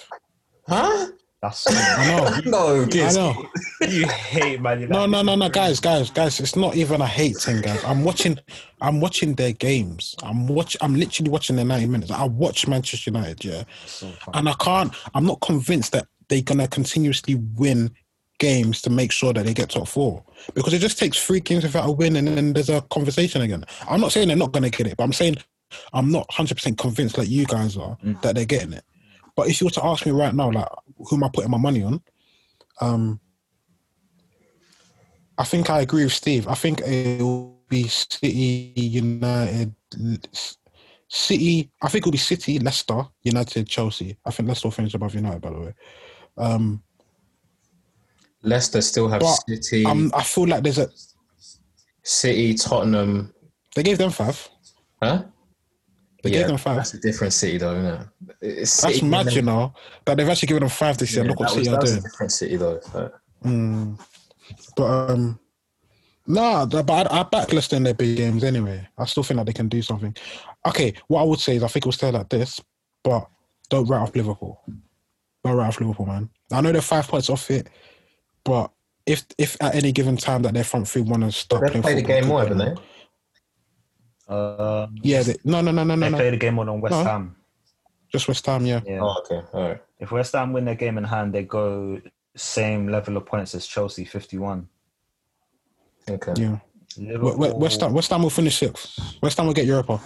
Huh? 0.68 1.08
That's 1.42 1.66
I 1.68 2.06
know. 2.08 2.40
No, 2.46 2.84
I 2.94 3.12
know. 3.14 3.48
you 3.90 4.08
hate 4.08 4.62
Man 4.62 4.82
United. 4.82 4.92
No, 4.92 5.08
no, 5.08 5.24
no, 5.24 5.36
no, 5.36 5.50
guys, 5.50 5.80
guys, 5.80 6.12
guys. 6.12 6.40
It's 6.40 6.56
not 6.56 6.76
even 6.76 7.02
a 7.02 7.08
hate 7.08 7.38
thing, 7.38 7.62
guys. 7.62 7.84
I'm 7.84 8.04
watching. 8.04 8.38
I'm 8.80 9.00
watching 9.02 9.34
their 9.34 9.52
games. 9.52 10.16
I'm 10.22 10.48
watch. 10.48 10.78
I'm 10.82 10.96
literally 10.96 11.32
watching 11.32 11.56
their 11.56 11.66
90 11.66 11.88
minutes. 11.88 12.12
I 12.12 12.26
watch 12.26 12.68
Manchester 12.68 13.10
United, 13.10 13.44
yeah, 13.44 13.64
So 13.88 14.12
and 14.36 14.48
I 14.48 14.54
can't. 14.54 14.94
I'm 15.16 15.26
not 15.26 15.42
convinced 15.42 15.94
that 15.94 16.08
they're 16.30 16.44
gonna 16.44 16.68
continuously 16.68 17.36
win 17.56 17.92
games 18.42 18.82
to 18.82 18.90
make 18.90 19.12
sure 19.12 19.32
that 19.34 19.46
they 19.46 19.54
get 19.54 19.70
top 19.70 19.88
four 19.88 20.24
because 20.56 20.74
it 20.74 20.80
just 20.80 20.98
takes 20.98 21.24
three 21.24 21.40
games 21.40 21.64
without 21.64 21.88
a 21.88 21.92
win 21.92 22.16
and 22.16 22.28
then 22.28 22.54
there's 22.54 22.70
a 22.70 22.82
conversation 22.90 23.44
again. 23.44 23.64
I'm 23.88 24.02
not 24.02 24.12
saying 24.12 24.28
they're 24.28 24.36
not 24.36 24.52
gonna 24.52 24.72
get 24.72 24.88
it, 24.88 24.98
but 24.98 25.04
I'm 25.04 25.14
saying 25.14 25.38
I'm 25.94 26.12
not 26.12 26.28
100 26.30 26.56
percent 26.56 26.80
convinced 26.80 27.20
like 27.20 27.30
you 27.30 27.46
guys 27.46 27.78
are 27.78 27.98
that 28.24 28.34
they're 28.34 28.46
getting 28.46 28.74
it. 28.74 28.84
But 29.36 29.48
if 29.48 29.62
you 29.62 29.68
were 29.68 29.72
to 29.72 29.86
ask 29.86 30.08
me 30.08 30.12
right 30.12 30.34
now, 30.34 30.52
like 30.52 30.68
who 30.98 31.16
am 31.18 31.24
I 31.24 31.30
putting 31.32 31.52
my 31.52 31.60
money 31.60 31.84
on? 31.84 32.02
Um, 32.82 33.20
I 35.38 35.44
think 35.44 35.70
I 35.70 35.82
agree 35.82 36.04
with 36.04 36.14
Steve. 36.14 36.48
I 36.48 36.56
think 36.56 36.82
it 36.82 37.22
will 37.22 37.60
be 37.70 37.88
City, 37.88 38.74
United, 38.76 39.76
City. 41.08 41.72
I 41.82 41.90
think 41.90 42.04
it 42.04 42.08
will 42.08 42.12
be 42.12 42.18
City, 42.18 42.58
Leicester, 42.58 43.04
United, 43.22 43.68
Chelsea. 43.68 44.18
I 44.26 44.32
think 44.32 44.50
Leicester 44.50 44.68
will 44.68 44.72
finish 44.72 44.96
above 44.96 45.14
United, 45.14 45.42
by 45.42 45.52
the 45.52 45.60
way. 45.60 45.74
Um, 46.38 46.84
Leicester 48.44 48.82
still 48.82 49.08
have 49.08 49.22
But 49.22 49.36
City, 49.48 49.86
um, 49.86 50.12
I 50.16 50.24
feel 50.24 50.48
like 50.48 50.64
there's 50.64 50.78
a. 50.80 50.90
City, 52.04 52.54
Tottenham. 52.56 53.34
They 53.76 53.84
gave 53.84 53.98
them 54.00 54.10
five. 54.12 54.50
Huh? 55.02 55.24
They 56.24 56.32
gave 56.32 56.48
them 56.48 56.58
five. 56.58 56.78
That's 56.78 56.94
a 56.96 57.00
different 57.00 57.34
City, 57.34 57.58
though, 57.58 57.76
isn't 57.76 57.86
it? 57.86 58.08
It's 58.42 58.82
That's 58.82 58.96
City, 58.96 59.06
mad, 59.08 59.32
you 59.34 59.42
know, 59.44 59.74
that 60.06 60.18
they've 60.18 60.28
actually 60.30 60.48
given 60.48 60.62
them 60.62 60.70
five 60.70 60.98
this 60.98 61.14
year. 61.14 61.24
Yeah, 61.24 61.30
Look 61.32 61.40
what 61.40 61.56
was, 61.56 61.66
City 61.66 61.76
are 61.76 61.80
doing. 61.82 61.98
a 61.98 62.02
different 62.02 62.32
City, 62.32 62.56
though. 62.58 62.80
so- 62.82 63.12
Mm. 63.44 64.00
But 64.76 64.84
um, 65.12 65.40
nah, 66.28 66.66
but 66.68 66.88
I, 66.92 67.22
I 67.22 67.24
back 67.24 67.52
Leicester 67.54 67.76
in 67.76 67.84
their 67.84 67.96
big 67.96 68.18
games 68.18 68.44
anyway. 68.44 68.88
I 68.98 69.06
still 69.06 69.24
think 69.24 69.38
that 69.40 69.46
they 69.48 69.54
can 69.54 69.68
do 69.68 69.82
something. 69.82 70.16
Okay, 70.68 70.94
what 71.08 71.22
I 71.22 71.24
would 71.24 71.40
say 71.40 71.56
is 71.56 71.64
I 71.64 71.68
think 71.68 71.86
we'll 71.86 71.92
stay 71.94 72.12
like 72.12 72.30
this, 72.30 72.62
but 73.04 73.28
don't 73.70 73.88
write 73.88 74.02
off 74.02 74.16
Liverpool. 74.16 74.62
Don't 75.44 75.56
write 75.58 75.68
off 75.70 75.80
Liverpool, 75.80 76.06
man. 76.06 76.30
I 76.52 76.62
know 76.62 76.72
they're 76.72 76.82
five 76.82 77.08
points 77.08 77.32
off 77.32 77.50
it, 77.50 77.68
but 78.44 78.72
if 79.06 79.26
if 79.38 79.58
at 79.62 79.76
any 79.76 79.92
given 79.92 80.18
time 80.18 80.42
that 80.44 80.54
their 80.54 80.64
front 80.64 80.88
three 80.88 81.02
want 81.02 81.24
to 81.24 81.32
stop 81.32 81.62
They've 81.62 81.70
playing 81.72 81.84
played 81.84 81.98
the 81.98 82.02
game 82.02 82.24
keep 82.24 82.28
more, 82.30 82.46
going 82.46 82.60
haven't 82.60 82.76
they? 82.76 84.34
Um, 84.36 84.96
Yeah, 85.04 85.24
they, 85.24 85.36
no, 85.44 85.62
no, 85.62 85.72
no, 85.72 85.84
no, 85.84 85.96
no, 85.96 86.10
they 86.10 86.16
played 86.16 86.34
a 86.34 86.38
game 86.38 86.54
more 86.56 86.66
than 86.66 86.80
West 86.82 86.92
No. 86.94 87.04
Ham. 87.04 87.36
Just 88.12 88.28
West 88.28 88.46
Ham, 88.46 88.66
yeah. 88.66 88.82
Yeah. 88.86 89.00
Oh, 89.02 89.22
okay. 89.26 89.42
All 89.54 89.68
right. 89.70 89.82
If 90.00 90.12
West 90.12 90.34
Ham 90.34 90.54
win 90.54 90.66
their 90.66 90.76
game 90.76 90.98
in 90.98 91.04
hand, 91.04 91.34
they 91.34 91.44
go 91.44 92.00
same 92.36 92.88
level 92.90 93.18
of 93.18 93.26
points 93.26 93.54
as 93.56 93.66
Chelsea, 93.68 94.06
fifty-one. 94.06 94.68
Okay. 96.10 96.34
Yeah. 96.38 96.58
Liverpool, 96.98 97.38
We- 97.38 97.48
we- 97.50 97.54
West 97.54 97.82
Ham, 97.82 97.94
West 97.94 98.10
Ham 98.12 98.22
will 98.24 98.30
finish 98.30 98.58
sixth. 98.58 99.00
West 99.22 99.38
Ham 99.38 99.48
will 99.48 99.54
get 99.54 99.66
Europa. 99.66 100.00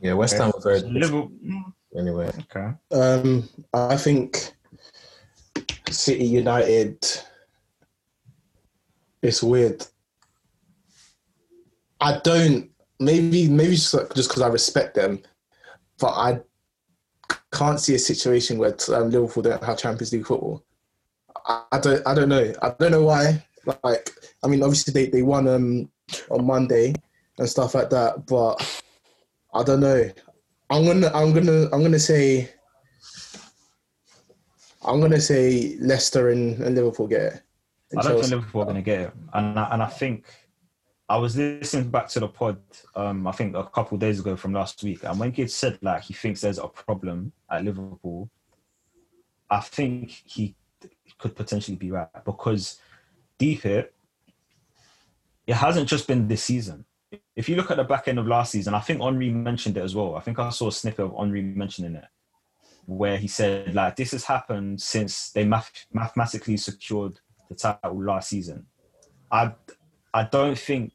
Yeah, 0.00 0.14
West 0.14 0.36
Ham 0.38 0.50
were 0.54 0.60
very 0.62 0.80
Liverpool. 0.80 1.30
anyway. 1.98 2.30
Okay. 2.40 2.70
Um, 2.92 3.48
I 3.74 3.96
think 3.96 4.49
City 5.90 6.24
United. 6.24 7.04
It's 9.22 9.42
weird. 9.42 9.86
I 12.00 12.20
don't. 12.24 12.70
Maybe 12.98 13.48
maybe 13.48 13.76
just 13.76 13.94
because 14.14 14.42
I 14.42 14.48
respect 14.48 14.94
them, 14.94 15.22
but 15.98 16.12
I 16.12 16.40
can't 17.52 17.80
see 17.80 17.94
a 17.94 17.98
situation 17.98 18.58
where 18.58 18.76
um, 18.94 19.10
Liverpool 19.10 19.42
don't 19.42 19.62
have 19.64 19.78
Champions 19.78 20.12
League 20.12 20.26
football. 20.26 20.64
I, 21.46 21.62
I 21.72 21.78
don't. 21.78 22.06
I 22.06 22.14
don't 22.14 22.28
know. 22.28 22.52
I 22.62 22.74
don't 22.78 22.92
know 22.92 23.04
why. 23.04 23.44
Like, 23.84 24.10
I 24.42 24.48
mean, 24.48 24.62
obviously 24.62 24.92
they, 24.92 25.10
they 25.10 25.22
won 25.22 25.46
um 25.48 25.90
on 26.30 26.46
Monday 26.46 26.94
and 27.38 27.48
stuff 27.48 27.74
like 27.74 27.90
that, 27.90 28.26
but 28.26 28.82
I 29.54 29.62
don't 29.62 29.80
know. 29.80 30.10
I'm 30.70 30.86
gonna. 30.86 31.10
I'm 31.14 31.32
gonna. 31.32 31.68
I'm 31.72 31.82
gonna 31.82 31.98
say. 31.98 32.50
I'm 34.82 35.00
gonna 35.00 35.20
say 35.20 35.76
Leicester 35.80 36.30
and, 36.30 36.60
and 36.62 36.74
Liverpool 36.74 37.06
get 37.06 37.20
it. 37.20 37.42
And 37.90 38.00
I 38.00 38.02
don't 38.04 38.20
think 38.20 38.30
Liverpool 38.30 38.62
are 38.62 38.66
going 38.66 38.76
to 38.76 38.82
get 38.82 39.00
it, 39.00 39.12
and 39.34 39.58
I, 39.58 39.68
and 39.72 39.82
I 39.82 39.86
think 39.86 40.26
I 41.08 41.16
was 41.16 41.36
listening 41.36 41.90
back 41.90 42.08
to 42.10 42.20
the 42.20 42.28
pod. 42.28 42.58
Um, 42.94 43.26
I 43.26 43.32
think 43.32 43.56
a 43.56 43.64
couple 43.64 43.96
of 43.96 44.00
days 44.00 44.20
ago 44.20 44.36
from 44.36 44.52
last 44.52 44.82
week, 44.84 45.02
and 45.02 45.18
when 45.18 45.32
Gibbs 45.32 45.54
said 45.54 45.78
like 45.82 46.04
he 46.04 46.14
thinks 46.14 46.40
there's 46.40 46.58
a 46.58 46.68
problem 46.68 47.32
at 47.50 47.64
Liverpool, 47.64 48.30
I 49.50 49.60
think 49.60 50.22
he 50.24 50.54
could 51.18 51.34
potentially 51.34 51.76
be 51.76 51.90
right 51.90 52.08
because 52.24 52.80
deep 53.38 53.66
it, 53.66 53.92
it 55.46 55.54
hasn't 55.54 55.88
just 55.88 56.06
been 56.06 56.28
this 56.28 56.44
season. 56.44 56.84
If 57.34 57.48
you 57.48 57.56
look 57.56 57.72
at 57.72 57.76
the 57.76 57.84
back 57.84 58.06
end 58.06 58.20
of 58.20 58.28
last 58.28 58.52
season, 58.52 58.74
I 58.74 58.80
think 58.80 59.02
Henry 59.02 59.30
mentioned 59.30 59.76
it 59.76 59.82
as 59.82 59.96
well. 59.96 60.14
I 60.14 60.20
think 60.20 60.38
I 60.38 60.50
saw 60.50 60.68
a 60.68 60.72
snippet 60.72 61.06
of 61.06 61.16
Henry 61.18 61.42
mentioning 61.42 61.96
it, 61.96 62.04
where 62.90 63.16
he 63.16 63.28
said 63.28 63.74
like 63.74 63.96
this 63.96 64.10
has 64.12 64.24
happened 64.24 64.80
since 64.80 65.30
they 65.30 65.44
math- 65.44 65.86
mathematically 65.92 66.56
secured 66.56 67.20
the 67.48 67.54
title 67.54 68.02
last 68.02 68.28
season. 68.30 68.66
I 69.30 69.52
I 70.12 70.24
don't 70.24 70.58
think 70.58 70.92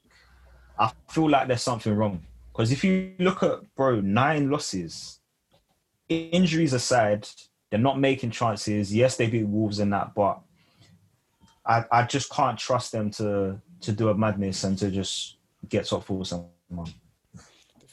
I 0.78 0.92
feel 1.10 1.30
like 1.30 1.48
there's 1.48 1.62
something 1.62 1.94
wrong 1.94 2.26
because 2.52 2.72
if 2.72 2.84
you 2.84 3.14
look 3.20 3.44
at 3.44 3.76
bro 3.76 4.02
nine 4.02 4.50
losses, 4.50 5.20
injuries 6.10 6.74
aside, 6.74 7.28
they're 7.70 7.80
not 7.80 8.00
making 8.00 8.32
chances. 8.32 8.94
Yes, 8.94 9.16
they 9.16 9.28
beat 9.28 9.48
Wolves 9.48 9.80
in 9.80 9.90
that, 9.92 10.14
but 10.14 10.42
I 11.66 11.86
I 11.92 12.04
just 12.04 12.30
can't 12.32 12.60
trust 12.60 12.92
them 12.92 13.10
to 13.12 13.62
to 13.82 13.92
do 13.92 14.10
a 14.10 14.16
madness 14.16 14.64
and 14.66 14.78
to 14.80 14.92
just 14.92 15.38
get 15.70 15.86
top 15.86 16.04
four 16.04 16.26
someone. 16.26 16.94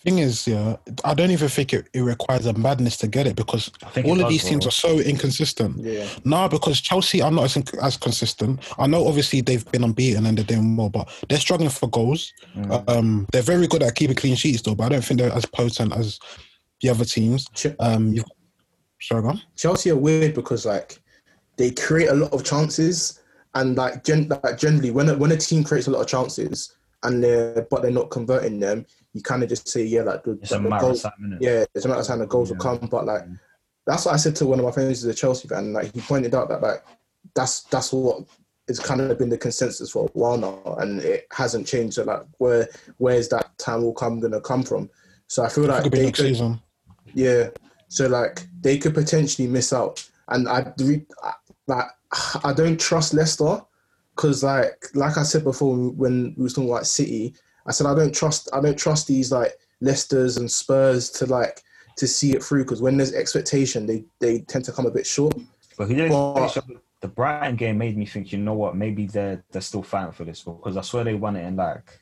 Thing 0.04 0.18
is, 0.18 0.48
yeah, 0.48 0.76
I 1.04 1.14
don't 1.14 1.30
even 1.30 1.48
think 1.48 1.72
it, 1.72 1.88
it 1.94 2.00
requires 2.00 2.46
a 2.46 2.52
madness 2.54 2.96
to 2.98 3.06
get 3.06 3.28
it 3.28 3.36
because 3.36 3.70
all 3.98 4.02
it 4.04 4.10
of 4.10 4.18
does, 4.18 4.28
these 4.30 4.44
teams 4.44 4.64
bro. 4.64 4.68
are 4.68 4.72
so 4.72 4.98
inconsistent. 4.98 5.76
Yeah. 5.78 6.08
No, 6.24 6.48
because 6.48 6.80
Chelsea 6.80 7.22
are 7.22 7.30
not 7.30 7.44
as, 7.44 7.56
as 7.80 7.96
consistent. 7.96 8.60
I 8.78 8.88
know 8.88 9.06
obviously 9.06 9.42
they've 9.42 9.64
been 9.70 9.84
unbeaten 9.84 10.26
and 10.26 10.36
they're 10.36 10.44
doing 10.44 10.76
well, 10.76 10.88
but 10.88 11.08
they're 11.28 11.38
struggling 11.38 11.70
for 11.70 11.88
goals. 11.88 12.32
Mm. 12.56 12.88
Um, 12.90 13.26
they're 13.32 13.42
very 13.42 13.68
good 13.68 13.84
at 13.84 13.94
keeping 13.94 14.16
clean 14.16 14.34
sheets 14.34 14.62
though, 14.62 14.74
but 14.74 14.84
I 14.86 14.88
don't 14.88 15.04
think 15.04 15.20
they're 15.20 15.32
as 15.32 15.46
potent 15.46 15.94
as 15.96 16.18
the 16.80 16.88
other 16.88 17.04
teams. 17.04 17.46
Ch- 17.54 17.68
Um, 17.78 18.12
you've, 18.12 18.24
sorry, 19.00 19.22
go 19.22 19.28
on. 19.28 19.42
Chelsea 19.56 19.90
are 19.90 19.96
weird 19.96 20.34
because 20.34 20.66
like 20.66 21.00
they 21.58 21.70
create 21.70 22.08
a 22.08 22.14
lot 22.14 22.32
of 22.32 22.42
chances 22.42 23.20
and 23.54 23.76
like, 23.76 24.02
gen- 24.02 24.28
like 24.42 24.58
generally 24.58 24.90
when 24.90 25.08
a, 25.10 25.16
when 25.16 25.30
a 25.30 25.36
team 25.36 25.62
creates 25.62 25.86
a 25.86 25.90
lot 25.92 26.00
of 26.00 26.08
chances 26.08 26.74
and 27.04 27.22
they're 27.22 27.62
but 27.70 27.82
they're 27.82 27.90
not 27.90 28.10
converting 28.10 28.60
them, 28.60 28.86
you 29.12 29.22
kind 29.22 29.42
of 29.42 29.48
just 29.48 29.68
say, 29.68 29.84
yeah, 29.84 30.02
like 30.02 30.22
the, 30.24 30.32
It's 30.42 30.50
like 30.50 30.60
a 30.60 30.64
the 30.64 30.78
goals, 30.78 31.04
of 31.04 31.12
time, 31.12 31.20
innit? 31.30 31.38
yeah, 31.40 31.64
it's 31.74 31.84
a 31.84 31.88
matter 31.88 32.00
of 32.00 32.06
time 32.06 32.18
the 32.20 32.26
goals 32.26 32.50
will 32.50 32.58
come. 32.58 32.78
But 32.90 33.06
like, 33.06 33.22
that's 33.86 34.04
what 34.06 34.14
I 34.14 34.16
said 34.18 34.36
to 34.36 34.46
one 34.46 34.58
of 34.58 34.64
my 34.64 34.70
friends 34.72 34.88
who's 35.02 35.04
a 35.04 35.14
Chelsea 35.14 35.48
fan. 35.48 35.72
Like, 35.72 35.92
he 35.94 36.00
pointed 36.00 36.34
out 36.34 36.48
that 36.48 36.62
like 36.62 36.84
that's 37.34 37.62
that's 37.64 37.92
what 37.92 38.24
it's 38.68 38.78
kind 38.78 39.00
of 39.00 39.18
been 39.18 39.28
the 39.28 39.38
consensus 39.38 39.90
for 39.90 40.06
a 40.06 40.10
while 40.18 40.38
now, 40.38 40.76
and 40.78 41.00
it 41.00 41.26
hasn't 41.32 41.66
changed. 41.66 41.94
So 41.94 42.04
like, 42.04 42.22
where 42.38 42.68
where's 42.98 43.28
that 43.30 43.56
time 43.58 43.82
will 43.82 43.92
come 43.94 44.20
gonna 44.20 44.40
come 44.40 44.62
from? 44.62 44.88
So 45.26 45.42
I 45.44 45.48
feel 45.48 45.64
It 45.64 45.68
like 45.68 45.82
could 45.84 45.92
be 45.92 45.98
they 45.98 46.04
next 46.06 46.18
could, 46.20 46.28
season. 46.28 46.60
yeah. 47.14 47.48
So 47.88 48.06
like 48.06 48.46
they 48.60 48.78
could 48.78 48.94
potentially 48.94 49.48
miss 49.48 49.72
out, 49.72 50.08
and 50.28 50.48
I 50.48 50.72
I- 51.22 51.32
like 51.66 51.86
I 52.44 52.52
don't 52.52 52.78
trust 52.80 53.14
Leicester 53.14 53.60
because 54.14 54.42
like 54.42 54.86
like 54.94 55.16
I 55.18 55.22
said 55.22 55.44
before 55.44 55.76
when 55.90 56.34
we 56.36 56.42
was 56.42 56.54
talking 56.54 56.70
about 56.70 56.86
City, 56.86 57.34
I 57.66 57.72
said 57.72 57.86
I 57.86 57.94
don't 57.94 58.14
trust 58.14 58.48
I 58.52 58.60
don't 58.60 58.78
trust 58.78 59.06
these 59.06 59.32
like 59.32 59.52
Leicester's 59.80 60.36
and 60.36 60.50
Spurs 60.50 61.10
to 61.10 61.26
like 61.26 61.60
to 61.96 62.06
see 62.06 62.32
it 62.32 62.42
through 62.42 62.64
because 62.64 62.80
when 62.82 62.96
there's 62.96 63.12
expectation, 63.14 63.86
they 63.86 64.04
they 64.20 64.40
tend 64.40 64.64
to 64.66 64.72
come 64.72 64.86
a 64.86 64.90
bit 64.90 65.06
short. 65.06 65.34
But 65.76 65.88
he 65.88 65.94
didn't 65.94 66.12
But- 66.12 66.62
the 67.00 67.08
Brighton 67.08 67.56
game 67.56 67.78
made 67.78 67.96
me 67.96 68.06
think, 68.06 68.30
you 68.30 68.38
know 68.38 68.54
what, 68.54 68.76
maybe 68.76 69.06
they're 69.06 69.42
they're 69.50 69.60
still 69.60 69.82
fighting 69.82 70.12
for 70.12 70.24
this 70.24 70.42
because 70.42 70.76
I 70.76 70.82
swear 70.82 71.02
they 71.02 71.14
won 71.14 71.34
it 71.36 71.44
in 71.44 71.56
like 71.56 71.98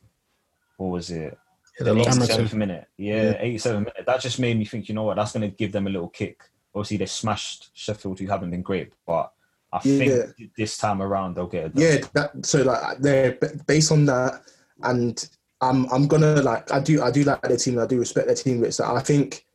what 0.76 0.88
was 0.88 1.10
it? 1.10 1.38
Yeah, 1.78 1.84
they 1.84 1.92
lost. 1.92 2.08
Amateur. 2.10 2.34
87th 2.42 2.54
minute. 2.54 2.86
Yeah, 2.98 3.36
87 3.38 3.80
minute. 3.84 4.04
That 4.06 4.20
just 4.20 4.38
made 4.38 4.58
me 4.58 4.64
think, 4.66 4.88
you 4.88 4.94
know 4.94 5.04
what, 5.04 5.16
that's 5.16 5.32
gonna 5.32 5.48
give 5.48 5.72
them 5.72 5.86
a 5.86 5.90
little 5.90 6.08
kick. 6.08 6.42
Obviously 6.74 6.98
they 6.98 7.06
smashed 7.06 7.70
Sheffield 7.72 8.18
who 8.18 8.26
haven't 8.26 8.50
been 8.50 8.62
great, 8.62 8.92
but 9.06 9.32
I 9.72 9.80
Yeah. 9.84 9.98
think 10.26 10.52
this 10.56 10.76
time 10.78 11.00
around 11.00 11.36
they'll 11.36 11.46
get 11.46 11.66
it 11.66 11.74
done. 11.74 11.82
Yeah, 11.84 12.06
that 12.14 12.44
so 12.46 12.62
like 12.62 12.98
they're 12.98 13.38
based 13.66 13.92
on 13.92 14.04
that, 14.06 14.42
and 14.82 15.28
I'm 15.60 15.86
I'm 15.92 16.08
gonna 16.08 16.42
like 16.42 16.70
I 16.72 16.80
do 16.80 17.02
I 17.02 17.10
do 17.10 17.22
like 17.24 17.42
their 17.42 17.56
team. 17.56 17.78
I 17.78 17.86
do 17.86 17.98
respect 17.98 18.26
their 18.26 18.36
team, 18.36 18.60
but 18.60 18.74
so 18.74 18.84
I 18.84 19.00
think 19.00 19.46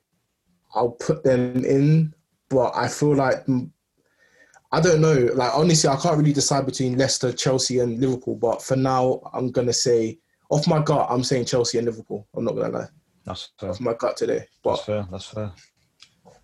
I'll 0.74 0.92
put 0.92 1.24
them 1.24 1.66
in, 1.66 2.14
but 2.50 2.72
I 2.76 2.88
feel 2.88 3.16
like 3.16 3.46
I 4.72 4.82
don't 4.82 5.02
know. 5.02 5.30
Like 5.34 5.52
honestly, 5.54 5.90
I 5.90 5.96
can't 5.98 6.18
really 6.18 6.34
decide 6.34 6.66
between 6.66 6.98
Leicester, 6.98 7.32
Chelsea, 7.34 7.80
and 7.80 8.00
Liverpool. 8.00 8.36
But 8.36 8.62
for 8.62 8.76
now, 8.76 9.22
I'm 9.34 9.52
gonna 9.52 9.74
say 9.74 10.20
off 10.50 10.68
my 10.68 10.82
gut, 10.82 11.08
I'm 11.10 11.24
saying 11.24 11.46
Chelsea 11.46 11.78
and 11.78 11.88
Liverpool. 11.88 12.28
I'm 12.36 12.46
not 12.46 12.56
gonna 12.56 12.78
lie, 12.80 12.88
That's 13.26 13.50
fair. 13.60 13.70
off 13.72 13.80
my 13.82 13.94
gut 13.96 14.16
today. 14.18 14.48
That's 14.64 14.82
fair. 14.84 15.08
That's 15.12 15.26
fair. 15.26 15.52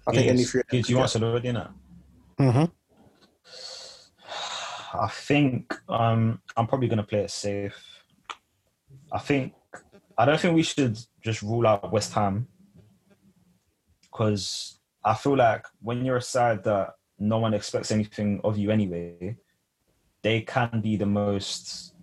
I 0.07 0.11
think 0.11 0.27
any 0.27 0.39
Gibbs, 0.39 0.51
three. 0.51 0.61
Gibbs, 0.69 0.89
you 0.89 0.99
answered 0.99 1.23
already, 1.23 1.49
innit? 1.49 1.69
hmm 2.37 2.63
I 4.93 5.07
think 5.07 5.73
um, 5.89 6.41
I'm 6.57 6.67
probably 6.67 6.87
going 6.87 6.97
to 6.97 7.03
play 7.03 7.19
it 7.19 7.31
safe. 7.31 7.75
I 9.11 9.19
think 9.19 9.53
I 10.17 10.25
don't 10.25 10.39
think 10.39 10.55
we 10.55 10.63
should 10.63 10.97
just 11.21 11.41
rule 11.41 11.65
out 11.67 11.91
West 11.91 12.13
Ham 12.13 12.47
because 14.03 14.79
I 15.03 15.13
feel 15.13 15.35
like 15.37 15.65
when 15.81 16.05
you're 16.05 16.17
a 16.17 16.21
side 16.21 16.63
that 16.65 16.95
no 17.19 17.37
one 17.39 17.53
expects 17.53 17.91
anything 17.91 18.41
of 18.43 18.57
you 18.57 18.71
anyway, 18.71 19.37
they 20.21 20.41
can 20.41 20.81
be 20.81 20.95
the 20.97 21.05
most. 21.05 21.93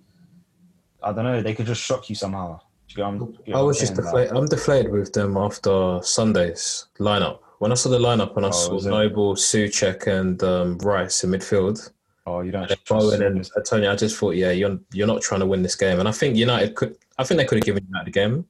I 1.03 1.13
don't 1.13 1.25
know. 1.25 1.43
They 1.43 1.55
could 1.55 1.67
just 1.67 1.83
shock 1.83 2.09
you 2.09 2.15
somehow. 2.17 2.61
You 2.97 3.03
I'm- 3.05 3.21
you 3.21 3.39
get 3.47 3.57
I 3.57 3.61
was 3.61 3.79
just 3.79 3.95
deflated. 3.95 4.35
I'm 4.37 4.47
deflated 4.47 4.91
with 4.93 5.13
them 5.13 5.37
after 5.37 6.01
Sunday's 6.03 6.87
lineup. 6.99 7.41
When 7.59 7.71
I 7.71 7.75
saw 7.75 7.91
the 7.91 7.99
lineup 7.99 8.37
and 8.37 8.47
I 8.47 8.49
Oh, 8.49 8.79
saw? 8.79 8.89
Noble, 8.89 9.35
Soucek, 9.35 10.07
and 10.07 10.43
um, 10.43 10.79
Rice 10.79 11.25
in 11.25 11.31
midfield, 11.31 11.91
oh, 12.29 12.41
you 12.41 12.53
don't. 12.53 12.63
and 12.63 12.71
then 12.71 12.79
Bowen 12.89 13.23
and 13.23 13.51
Antonio, 13.57 13.93
I 13.93 13.97
just 13.97 14.17
thought, 14.17 14.35
yeah, 14.35 14.51
you're 14.51 14.79
you're 14.93 15.07
not 15.07 15.23
trying 15.23 15.41
to 15.41 15.47
win 15.47 15.63
this 15.63 15.75
game. 15.75 15.99
And 15.99 16.09
I 16.09 16.13
think 16.13 16.37
United 16.37 16.75
could. 16.75 16.97
I 17.19 17.25
think 17.25 17.39
they 17.39 17.45
could 17.45 17.59
have 17.59 17.65
given 17.65 17.85
United 17.87 18.11
mm. 18.11 18.13
the 18.13 18.21
game. 18.21 18.47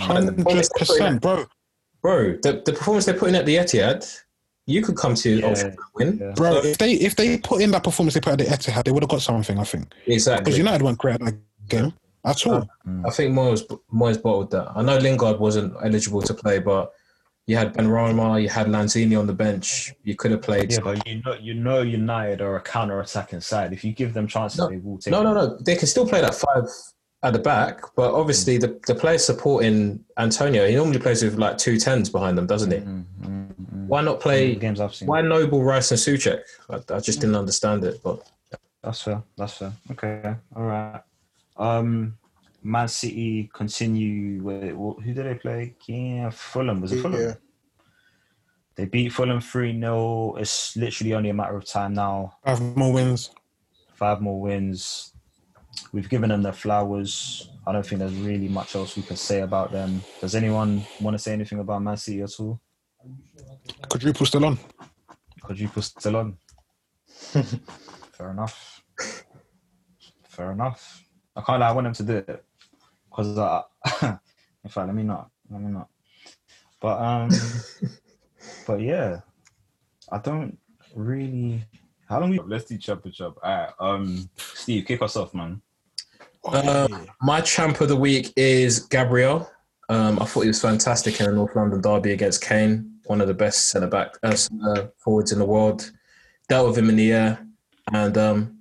Hundred 0.00 0.68
percent, 0.76 1.22
bro. 1.22 1.46
Bro, 2.02 2.38
the, 2.42 2.62
the 2.64 2.72
performance 2.72 3.06
they're 3.06 3.14
putting 3.14 3.34
at 3.34 3.46
the 3.46 3.56
Etihad, 3.56 4.06
you 4.66 4.82
could 4.82 4.96
come 4.96 5.14
to 5.14 5.38
Yeah, 5.38 5.46
Old 5.46 5.58
and 5.58 5.78
win. 5.94 6.18
yeah. 6.18 6.32
Bro, 6.36 6.58
if 6.58 6.78
they 6.78 6.92
if 6.92 7.16
they 7.16 7.38
put 7.38 7.62
in 7.62 7.70
that 7.70 7.82
performance 7.82 8.14
they 8.14 8.20
put 8.20 8.34
at 8.34 8.38
the 8.38 8.44
Etihad, 8.44 8.84
they 8.84 8.92
would 8.92 9.02
have 9.02 9.10
got 9.10 9.22
something. 9.22 9.58
I 9.58 9.64
think 9.64 9.92
exactly 10.06 10.44
because 10.44 10.58
United 10.58 10.82
weren't 10.82 10.98
great 10.98 11.14
at 11.14 11.20
that 11.22 11.38
game 11.68 11.92
at 12.24 12.46
all. 12.46 12.68
I 13.04 13.10
think 13.10 13.34
Moyes 13.34 13.62
Moyes 13.92 14.20
bottled 14.20 14.50
that. 14.50 14.72
I 14.74 14.82
know 14.82 14.98
Lingard 14.98 15.38
wasn't 15.38 15.74
eligible 15.82 16.22
to 16.22 16.34
play, 16.34 16.58
but 16.58 16.92
you 17.46 17.56
had 17.56 17.74
Benrahma, 17.74 18.42
you 18.42 18.48
had 18.48 18.66
Lanzini 18.66 19.18
on 19.18 19.26
the 19.26 19.32
bench. 19.32 19.94
You 20.02 20.16
could 20.16 20.32
have 20.32 20.42
played. 20.42 20.72
Yeah, 20.72 20.80
but 20.80 21.06
you 21.06 21.22
know, 21.24 21.34
you 21.34 21.54
know, 21.54 21.82
United 21.82 22.40
are 22.40 22.56
a 22.56 22.60
counter-attacking 22.60 23.40
side. 23.40 23.72
If 23.72 23.84
you 23.84 23.92
give 23.92 24.14
them 24.14 24.26
chances, 24.26 24.58
No, 24.58 24.68
they 24.68 24.78
will 24.78 24.98
take. 24.98 25.12
No, 25.12 25.22
no, 25.22 25.32
no. 25.32 25.56
They 25.58 25.76
can 25.76 25.86
still 25.86 26.08
play 26.08 26.20
that 26.20 26.34
five 26.34 26.64
at 27.22 27.32
the 27.32 27.38
back, 27.38 27.82
but 27.94 28.12
obviously 28.12 28.58
mm. 28.58 28.62
the, 28.62 28.80
the 28.92 28.94
player 28.98 29.18
supporting 29.18 30.04
Antonio, 30.18 30.66
he 30.66 30.74
normally 30.74 30.98
plays 30.98 31.22
with 31.22 31.38
like 31.38 31.56
two 31.56 31.78
tens 31.78 32.10
behind 32.10 32.36
them, 32.36 32.46
doesn't 32.46 32.70
he? 32.70 32.78
Mm, 32.78 33.04
mm, 33.22 33.86
why 33.86 34.02
not 34.02 34.20
play? 34.20 34.54
games 34.56 34.80
I've 34.80 34.94
seen. 34.94 35.08
Why 35.08 35.22
Noble, 35.22 35.62
Rice, 35.62 35.92
and 35.92 36.00
Soucek? 36.00 36.42
I, 36.68 36.76
I 36.94 37.00
just 37.00 37.20
didn't 37.20 37.36
understand 37.36 37.84
it, 37.84 38.02
but 38.02 38.28
That's 38.82 39.02
fair. 39.02 39.22
That's 39.36 39.54
fair. 39.54 39.72
Okay. 39.92 40.34
All 40.54 40.62
right. 40.62 41.00
Um, 41.56 42.18
Man 42.66 42.88
City 42.88 43.48
continue 43.54 44.42
with 44.42 44.72
wh- 44.72 45.00
who 45.02 45.14
did 45.14 45.24
they 45.26 45.34
play? 45.34 45.76
Yeah, 45.86 46.30
Fulham. 46.30 46.80
Was 46.80 46.92
it 46.92 47.00
Fulham? 47.00 47.20
Yeah. 47.20 47.34
They 48.74 48.86
beat 48.86 49.10
Fulham 49.10 49.40
three 49.40 49.72
0 49.78 50.34
It's 50.36 50.76
literally 50.76 51.14
only 51.14 51.30
a 51.30 51.34
matter 51.34 51.56
of 51.56 51.64
time 51.64 51.94
now. 51.94 52.36
Five 52.44 52.60
more 52.76 52.92
wins. 52.92 53.30
Five 53.94 54.20
more 54.20 54.40
wins. 54.40 55.12
We've 55.92 56.08
given 56.08 56.30
them 56.30 56.42
their 56.42 56.52
flowers. 56.52 57.48
I 57.66 57.72
don't 57.72 57.86
think 57.86 58.00
there's 58.00 58.14
really 58.14 58.48
much 58.48 58.74
else 58.74 58.96
we 58.96 59.02
can 59.02 59.16
say 59.16 59.40
about 59.42 59.70
them. 59.70 60.02
Does 60.20 60.34
anyone 60.34 60.82
want 61.00 61.14
to 61.14 61.18
say 61.22 61.32
anything 61.32 61.60
about 61.60 61.82
Man 61.82 61.96
City 61.96 62.22
at 62.22 62.38
all? 62.40 62.60
Quadruple 63.88 64.26
still 64.26 64.44
on. 64.44 64.58
Quadruple 65.40 65.82
still 65.82 66.16
on. 66.16 66.36
Fair 68.12 68.30
enough. 68.32 68.82
Fair 70.24 70.50
enough. 70.50 71.04
I 71.36 71.42
can't 71.42 71.60
lie, 71.60 71.68
I 71.68 71.72
want 71.72 71.84
them 71.84 71.94
to 71.94 72.02
do 72.02 72.16
it. 72.32 72.44
Because, 73.16 73.38
uh, 73.38 73.62
in 74.02 74.70
fact, 74.70 74.86
let 74.86 74.94
me 74.94 75.02
not. 75.02 75.30
Let 75.50 75.62
me 75.62 75.72
not. 75.72 75.88
But, 76.80 77.00
um, 77.00 77.30
but 78.66 78.80
yeah, 78.80 79.20
I 80.12 80.18
don't 80.18 80.58
really. 80.94 81.64
How 82.08 82.20
long 82.20 82.30
we. 82.30 82.38
Let's 82.40 82.66
do 82.66 82.76
chop 82.76 83.04
and 83.04 83.14
chop. 83.14 83.38
All 83.42 83.50
right. 83.50 83.72
Um, 83.80 84.28
Steve, 84.36 84.84
kick 84.86 85.00
us 85.00 85.16
off, 85.16 85.32
man. 85.32 85.62
Uh, 86.44 86.88
my 87.22 87.40
champ 87.40 87.80
of 87.80 87.88
the 87.88 87.96
week 87.96 88.32
is 88.36 88.80
Gabriel. 88.80 89.50
Um, 89.88 90.18
I 90.20 90.24
thought 90.26 90.42
he 90.42 90.48
was 90.48 90.60
fantastic 90.60 91.18
in 91.20 91.26
the 91.26 91.32
North 91.32 91.56
London 91.56 91.80
derby 91.80 92.12
against 92.12 92.42
Kane, 92.42 92.98
one 93.06 93.20
of 93.20 93.28
the 93.28 93.34
best 93.34 93.68
centre 93.68 93.86
back 93.86 94.14
uh, 94.22 94.36
forwards 94.98 95.32
in 95.32 95.38
the 95.38 95.44
world. 95.44 95.90
Dealt 96.48 96.68
with 96.68 96.78
him 96.78 96.90
in 96.90 96.96
the 96.96 97.12
air, 97.12 97.46
and 97.92 98.16
um, 98.18 98.58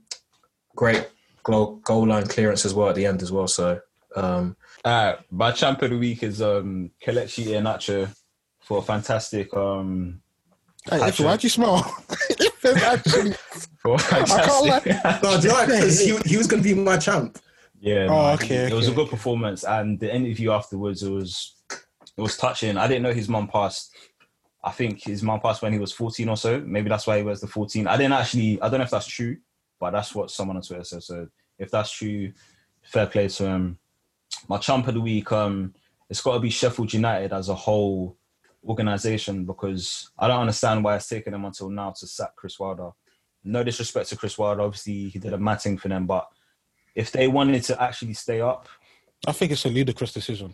great 0.76 1.08
goal, 1.44 1.76
goal 1.84 2.08
line 2.08 2.26
clearance 2.26 2.66
as 2.66 2.74
well 2.74 2.90
at 2.90 2.96
the 2.96 3.06
end 3.06 3.22
as 3.22 3.32
well. 3.32 3.48
So 3.48 3.80
um, 4.16 4.56
Alright, 4.86 5.18
my 5.32 5.52
champ 5.52 5.82
of 5.82 5.90
the 5.92 5.98
week 5.98 6.24
is 6.24 6.42
um 6.42 6.92
Kelechi 7.04 7.46
Iheanacho 7.46 8.14
for 8.62 8.80
a 8.80 8.82
fantastic 8.82 9.54
um 9.56 10.22
Hey, 10.90 10.98
if, 10.98 11.04
Actually- 11.04 11.26
why'd 11.26 11.44
you 11.44 11.50
smile? 11.50 12.04
It's 12.68 12.82
actually, 12.82 13.34
for 13.78 13.94
a 13.94 13.98
can't 14.00 14.28
fantastic 14.28 15.22
No, 15.22 15.38
do 15.40 15.48
you 15.48 15.54
know 15.54 15.66
because 15.68 16.00
he, 16.00 16.18
he 16.26 16.36
was 16.38 16.48
gonna 16.48 16.64
be 16.64 16.74
my 16.74 16.98
champ. 16.98 17.38
Yeah, 17.80 18.08
Oh, 18.10 18.28
no, 18.28 18.30
okay, 18.34 18.66
It 18.66 18.74
was 18.74 18.88
a 18.88 18.92
good 18.92 19.08
performance, 19.10 19.64
and 19.64 20.00
the 20.00 20.14
interview 20.14 20.50
afterwards 20.52 21.04
it 21.04 21.12
was 21.12 21.54
it 21.70 22.22
was 22.22 22.38
touching. 22.38 22.76
I 22.78 22.88
didn't 22.88 23.04
know 23.04 23.14
his 23.14 23.30
mum 23.30 23.48
passed. 23.48 23.94
I 24.64 24.72
think 24.72 25.04
his 25.04 25.22
mum 25.22 25.42
passed 25.42 25.62
when 25.62 25.74
he 25.74 25.78
was 25.80 25.92
fourteen 25.92 26.28
or 26.30 26.38
so. 26.38 26.60
Maybe 26.66 26.90
that's 26.90 27.06
why 27.06 27.18
he 27.18 27.24
wears 27.24 27.42
the 27.42 27.48
fourteen. 27.48 27.86
I 27.88 27.98
didn't 27.98 28.14
actually. 28.14 28.60
I 28.62 28.70
don't 28.70 28.80
know 28.80 28.86
if 28.86 28.90
that's 28.90 29.06
true, 29.06 29.38
but 29.80 29.92
that's 29.92 30.16
what 30.16 30.32
someone 30.32 30.56
on 30.58 30.64
Twitter 30.64 30.84
said. 30.84 31.04
So 31.04 31.28
if 31.60 31.70
that's 31.70 31.92
true, 31.92 32.32
fair 32.84 33.06
play 33.06 33.28
to 33.28 33.44
him. 33.46 33.78
My 34.48 34.58
champ 34.58 34.88
of 34.88 34.94
the 34.94 35.02
week, 35.02 35.32
um, 35.32 35.74
it's 36.10 36.22
got 36.22 36.34
to 36.36 36.40
be 36.40 36.50
Sheffield 36.50 36.94
United 36.94 37.34
as 37.34 37.50
a 37.50 37.56
whole 37.56 38.18
organization 38.64 39.46
because 39.46 40.10
I 40.18 40.28
don't 40.28 40.42
understand 40.42 40.84
why 40.84 40.96
it's 40.96 41.08
taken 41.08 41.34
them 41.34 41.46
until 41.46 41.70
now 41.70 41.92
to 41.92 42.08
sack 42.08 42.36
Chris 42.36 42.60
Wilder. 42.60 42.92
No 43.44 43.64
disrespect 43.64 44.10
to 44.10 44.18
Chris 44.18 44.38
Wilder, 44.38 44.62
obviously 44.62 45.10
he 45.10 45.20
did 45.20 45.34
a 45.34 45.38
matting 45.38 45.78
for 45.78 45.88
them, 45.88 46.08
but 46.08 46.28
if 46.96 47.12
they 47.12 47.28
wanted 47.28 47.64
to 47.64 47.82
actually 47.82 48.14
stay 48.14 48.42
up, 48.42 48.68
I 49.28 49.32
think 49.32 49.52
it's 49.52 49.66
a 49.66 49.70
ludicrous 49.70 50.14
decision. 50.14 50.54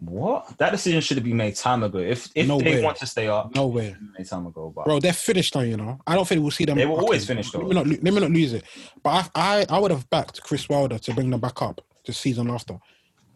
what 0.00 0.56
that 0.58 0.72
decision 0.72 1.00
should 1.00 1.16
have 1.16 1.24
been 1.24 1.36
made 1.36 1.54
time 1.54 1.82
ago. 1.84 1.98
If 1.98 2.28
if 2.34 2.46
No 2.48 2.58
they 2.58 2.76
way. 2.76 2.82
want 2.82 2.96
to 2.98 3.06
stay 3.06 3.28
up, 3.28 3.54
No 3.54 3.68
way. 3.68 3.86
it 3.86 3.86
should 3.86 3.92
have 3.94 4.00
been 4.00 4.12
made 4.18 4.26
time 4.26 4.46
ago. 4.46 4.72
But 4.74 4.84
Bro, 4.86 5.00
they're 5.00 5.12
finished 5.12 5.54
now, 5.54 5.60
you 5.62 5.76
know. 5.76 6.00
I 6.06 6.14
don't 6.16 6.26
think 6.26 6.42
we'll 6.42 6.50
see 6.50 6.64
them. 6.64 6.76
They 6.76 6.86
were 6.86 6.98
always 7.00 7.22
okay, 7.22 7.28
finished, 7.34 7.54
Let 7.54 7.60
though. 7.62 7.68
me, 7.68 7.74
not, 7.74 7.86
let 7.86 8.02
me 8.14 8.20
not 8.20 8.30
lose 8.30 8.52
it. 8.52 8.64
But 9.02 9.30
I, 9.34 9.60
I, 9.60 9.66
I 9.70 9.78
would 9.78 9.90
have 9.92 10.08
backed 10.10 10.42
Chris 10.42 10.68
Wilder 10.68 10.98
to 10.98 11.14
bring 11.14 11.30
them 11.30 11.40
back 11.40 11.62
up 11.62 11.80
the 12.04 12.12
season 12.12 12.50
after. 12.50 12.78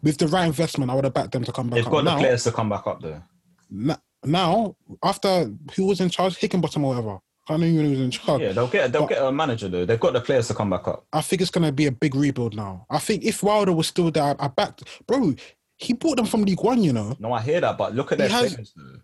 With 0.01 0.17
the 0.17 0.27
right 0.27 0.45
investment, 0.45 0.89
I 0.91 0.95
would 0.95 1.03
have 1.03 1.13
backed 1.13 1.31
them 1.33 1.43
to 1.43 1.51
come 1.51 1.69
back 1.69 1.75
they've 1.75 1.85
up. 1.87 1.91
got 1.91 2.03
the 2.05 2.11
now, 2.11 2.17
players 2.19 2.43
to 2.45 2.51
come 2.51 2.69
back 2.69 2.87
up 2.87 3.01
though. 3.01 3.21
na- 3.69 3.97
now, 4.23 4.75
after 5.03 5.51
who 5.75 5.85
was 5.85 5.99
in 6.01 6.09
charge, 6.09 6.37
Heckingbottom 6.37 6.83
or 6.83 6.89
whatever. 6.89 7.19
I 7.47 7.53
don't 7.53 7.61
know 7.61 7.67
he 7.67 7.89
was 7.89 7.99
in 7.99 8.11
charge. 8.11 8.41
Yeah, 8.41 8.51
they'll 8.51 8.67
get 8.67 8.91
they'll 8.91 9.01
But- 9.03 9.09
get 9.09 9.23
a 9.23 9.31
manager 9.31 9.67
though. 9.67 9.85
They've 9.85 9.99
got 9.99 10.13
the 10.13 10.21
players 10.21 10.47
to 10.49 10.53
come 10.53 10.69
back 10.69 10.87
up. 10.87 11.05
I 11.11 11.21
think 11.21 11.41
it's 11.41 11.51
gonna 11.51 11.71
be 11.71 11.87
a 11.87 11.91
big 11.91 12.13
rebuild 12.15 12.55
now. 12.55 12.85
I 12.89 12.99
think 12.99 13.23
if 13.23 13.41
Wilder 13.43 13.73
was 13.73 13.87
still 13.87 14.11
there, 14.11 14.35
I 14.39 14.47
backed, 14.47 14.83
bro. 15.07 15.33
he 15.77 15.93
bought 15.93 16.17
them 16.17 16.25
from 16.25 16.43
League 16.43 16.61
One. 16.61 16.83
You 16.83 16.93
know, 16.93 17.15
No, 17.19 17.31
I 17.33 17.41
hear 17.41 17.59
that, 17.61 17.77
but 17.77 17.95
look 17.95 18.11
at 18.11 18.17
their 18.19 18.29
has- 18.29 18.51
figures. 18.51 18.73
though. 18.75 18.99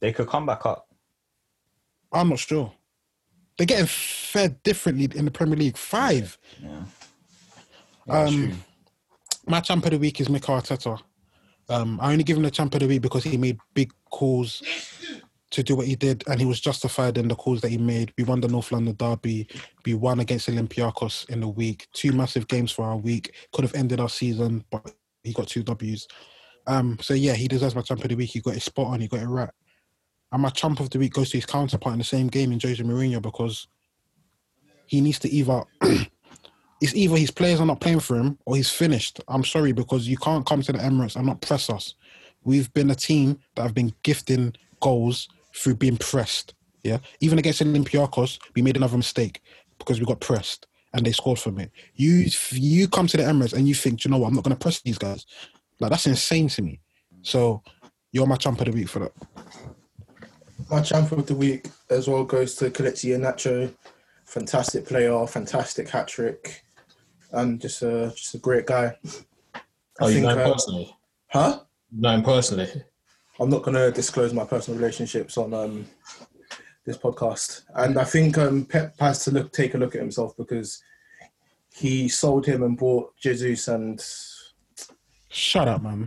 They 0.00 0.12
could 0.12 0.28
come 0.28 0.46
back 0.46 0.64
up. 0.66 0.86
I'm 2.12 2.28
not 2.30 2.38
sure. 2.38 2.72
They're 3.56 3.66
getting 3.66 3.86
fed 3.86 4.62
differently 4.62 5.08
in 5.18 5.24
the 5.26 5.30
Premier 5.30 5.56
League. 5.56 5.76
Five. 5.76 6.38
Yeah. 6.62 6.84
That's 8.06 8.30
Um, 8.30 8.36
true. 8.48 8.54
My 9.50 9.58
champ 9.58 9.84
of 9.84 9.90
the 9.90 9.98
week 9.98 10.20
is 10.20 10.28
Mikel 10.28 10.54
Arteta. 10.54 10.96
Um, 11.68 11.98
I 12.00 12.12
only 12.12 12.22
give 12.22 12.36
him 12.36 12.44
the 12.44 12.52
champ 12.52 12.72
of 12.72 12.80
the 12.80 12.86
week 12.86 13.02
because 13.02 13.24
he 13.24 13.36
made 13.36 13.58
big 13.74 13.90
calls 14.08 14.62
to 15.50 15.64
do 15.64 15.74
what 15.74 15.88
he 15.88 15.96
did, 15.96 16.22
and 16.28 16.38
he 16.38 16.46
was 16.46 16.60
justified 16.60 17.18
in 17.18 17.26
the 17.26 17.34
calls 17.34 17.60
that 17.62 17.70
he 17.70 17.76
made. 17.76 18.12
We 18.16 18.22
won 18.22 18.40
the 18.40 18.46
North 18.46 18.70
London 18.70 18.94
derby. 18.94 19.48
We 19.84 19.94
won 19.94 20.20
against 20.20 20.48
Olympiacos 20.48 21.28
in 21.30 21.40
the 21.40 21.48
week. 21.48 21.88
Two 21.92 22.12
massive 22.12 22.46
games 22.46 22.70
for 22.70 22.84
our 22.84 22.96
week. 22.96 23.34
Could 23.52 23.64
have 23.64 23.74
ended 23.74 23.98
our 23.98 24.08
season, 24.08 24.64
but 24.70 24.94
he 25.24 25.32
got 25.32 25.48
two 25.48 25.64
Ws. 25.64 26.06
Um, 26.68 26.96
so 27.00 27.14
yeah, 27.14 27.34
he 27.34 27.48
deserves 27.48 27.74
my 27.74 27.82
champ 27.82 28.04
of 28.04 28.08
the 28.08 28.14
week. 28.14 28.30
He 28.30 28.40
got 28.40 28.54
it 28.54 28.62
spot 28.62 28.86
on. 28.86 29.00
He 29.00 29.08
got 29.08 29.18
it 29.18 29.26
right. 29.26 29.50
And 30.30 30.42
my 30.42 30.50
champ 30.50 30.78
of 30.78 30.90
the 30.90 31.00
week 31.00 31.14
goes 31.14 31.30
to 31.30 31.38
his 31.38 31.46
counterpart 31.46 31.94
in 31.94 31.98
the 31.98 32.04
same 32.04 32.28
game 32.28 32.52
in 32.52 32.60
Jose 32.60 32.80
Mourinho 32.84 33.20
because 33.20 33.66
he 34.86 35.00
needs 35.00 35.18
to 35.18 35.28
either 35.28 35.64
it's 36.80 36.94
either 36.94 37.16
his 37.16 37.30
players 37.30 37.60
are 37.60 37.66
not 37.66 37.80
playing 37.80 38.00
for 38.00 38.16
him 38.16 38.38
or 38.46 38.56
he's 38.56 38.70
finished. 38.70 39.20
I'm 39.28 39.44
sorry 39.44 39.72
because 39.72 40.08
you 40.08 40.16
can't 40.16 40.46
come 40.46 40.62
to 40.62 40.72
the 40.72 40.78
Emirates 40.78 41.16
and 41.16 41.26
not 41.26 41.42
press 41.42 41.68
us. 41.68 41.94
We've 42.42 42.72
been 42.72 42.90
a 42.90 42.94
team 42.94 43.38
that 43.54 43.62
have 43.62 43.74
been 43.74 43.92
gifting 44.02 44.54
goals 44.80 45.28
through 45.54 45.74
being 45.74 45.98
pressed. 45.98 46.54
Yeah, 46.82 46.98
even 47.20 47.38
against 47.38 47.62
Olympiacos, 47.62 48.38
we 48.54 48.62
made 48.62 48.76
another 48.76 48.96
mistake 48.96 49.42
because 49.78 50.00
we 50.00 50.06
got 50.06 50.20
pressed 50.20 50.66
and 50.94 51.04
they 51.04 51.12
scored 51.12 51.38
from 51.38 51.58
it. 51.58 51.70
You 51.94 52.26
you 52.52 52.88
come 52.88 53.06
to 53.08 53.16
the 53.18 53.22
Emirates 53.22 53.52
and 53.52 53.68
you 53.68 53.74
think, 53.74 54.00
"Do 54.00 54.08
you 54.08 54.12
know 54.12 54.18
what, 54.18 54.28
I'm 54.28 54.34
not 54.34 54.44
going 54.44 54.56
to 54.56 54.60
press 54.60 54.80
these 54.80 54.96
guys. 54.96 55.26
Like 55.78 55.90
that's 55.90 56.06
insane 56.06 56.48
to 56.48 56.62
me. 56.62 56.80
So 57.22 57.62
you're 58.12 58.26
my 58.26 58.36
champ 58.36 58.60
of 58.60 58.66
the 58.66 58.72
week 58.72 58.88
for 58.88 59.00
that. 59.00 59.12
My 60.70 60.80
champ 60.80 61.12
of 61.12 61.26
the 61.26 61.34
week 61.34 61.66
as 61.90 62.08
well 62.08 62.24
goes 62.24 62.54
to 62.56 62.70
Kelechi 62.70 63.10
Iheanacho. 63.10 63.72
Fantastic 64.24 64.86
player, 64.86 65.26
fantastic 65.26 65.88
hat 65.88 66.06
trick, 66.06 66.62
and 67.32 67.60
just 67.60 67.82
a 67.82 68.12
just 68.16 68.34
a 68.34 68.38
great 68.38 68.66
guy. 68.66 68.96
I 69.54 69.60
Oh, 70.02 70.08
you 70.08 70.14
think, 70.14 70.26
know 70.26 70.32
him 70.32 70.38
uh, 70.38 70.52
personally? 70.52 70.96
huh? 71.28 71.60
Know 71.92 72.10
him 72.14 72.22
personally? 72.22 72.68
I'm 73.38 73.50
not 73.50 73.62
going 73.62 73.74
to 73.76 73.90
disclose 73.90 74.32
my 74.32 74.44
personal 74.44 74.78
relationships 74.78 75.36
on 75.38 75.52
um, 75.54 75.86
this 76.84 76.96
podcast, 76.98 77.62
and 77.74 77.98
I 77.98 78.04
think 78.04 78.38
um, 78.38 78.64
Pep 78.64 78.94
has 79.00 79.24
to 79.24 79.30
look 79.30 79.52
take 79.52 79.74
a 79.74 79.78
look 79.78 79.94
at 79.94 80.00
himself 80.00 80.36
because 80.36 80.82
he 81.74 82.08
sold 82.08 82.46
him 82.46 82.62
and 82.62 82.76
bought 82.76 83.16
Jesus, 83.16 83.68
and 83.68 84.02
Shut 85.32 85.68
up, 85.68 85.82
man. 85.82 86.06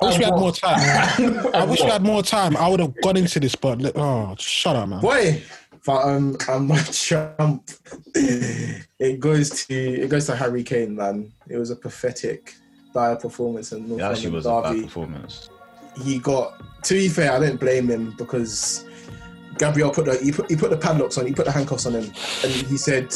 I 0.00 0.06
wish 0.06 0.18
we 0.18 0.24
had 0.24 0.34
more 0.34 0.50
time. 0.52 0.78
I 1.54 1.64
wish 1.66 1.80
we 1.82 1.86
had 1.90 2.02
more 2.02 2.22
time. 2.22 2.56
I 2.56 2.68
would 2.68 2.80
have 2.80 2.94
got 3.02 3.18
into 3.18 3.38
this, 3.38 3.54
but 3.54 3.94
oh, 3.96 4.34
shut 4.38 4.76
up, 4.76 4.88
man. 4.88 5.00
boy. 5.02 5.42
But 5.84 6.04
um, 6.04 6.36
and 6.48 6.68
my 6.68 6.80
champ, 6.82 7.70
it 8.14 9.20
goes 9.20 9.66
to 9.66 9.74
it 9.74 10.08
goes 10.08 10.26
to 10.26 10.36
Harry 10.36 10.62
Kane, 10.62 10.94
man. 10.94 11.32
It 11.48 11.56
was 11.56 11.70
a 11.70 11.76
pathetic, 11.76 12.54
dire 12.94 13.16
performance 13.16 13.72
in 13.72 13.88
North 13.88 14.00
It 14.00 14.04
actually 14.04 14.30
London 14.30 14.32
was 14.34 14.46
a 14.46 14.60
bad 14.62 14.68
derby. 14.74 14.82
performance. 14.84 15.50
he 16.04 16.18
got 16.18 16.62
to 16.84 16.94
be 16.94 17.08
fair, 17.08 17.32
I 17.32 17.40
don't 17.40 17.58
blame 17.58 17.88
him 17.88 18.14
because 18.16 18.84
Gabriel 19.58 19.90
put 19.90 20.04
the 20.06 20.18
he 20.18 20.30
put 20.32 20.48
he 20.48 20.56
put 20.56 20.70
the 20.70 20.76
padlocks 20.76 21.18
on, 21.18 21.26
he 21.26 21.32
put 21.32 21.46
the 21.46 21.52
handcuffs 21.52 21.86
on 21.86 21.94
him, 21.94 22.04
and 22.44 22.52
he 22.52 22.76
said, 22.76 23.12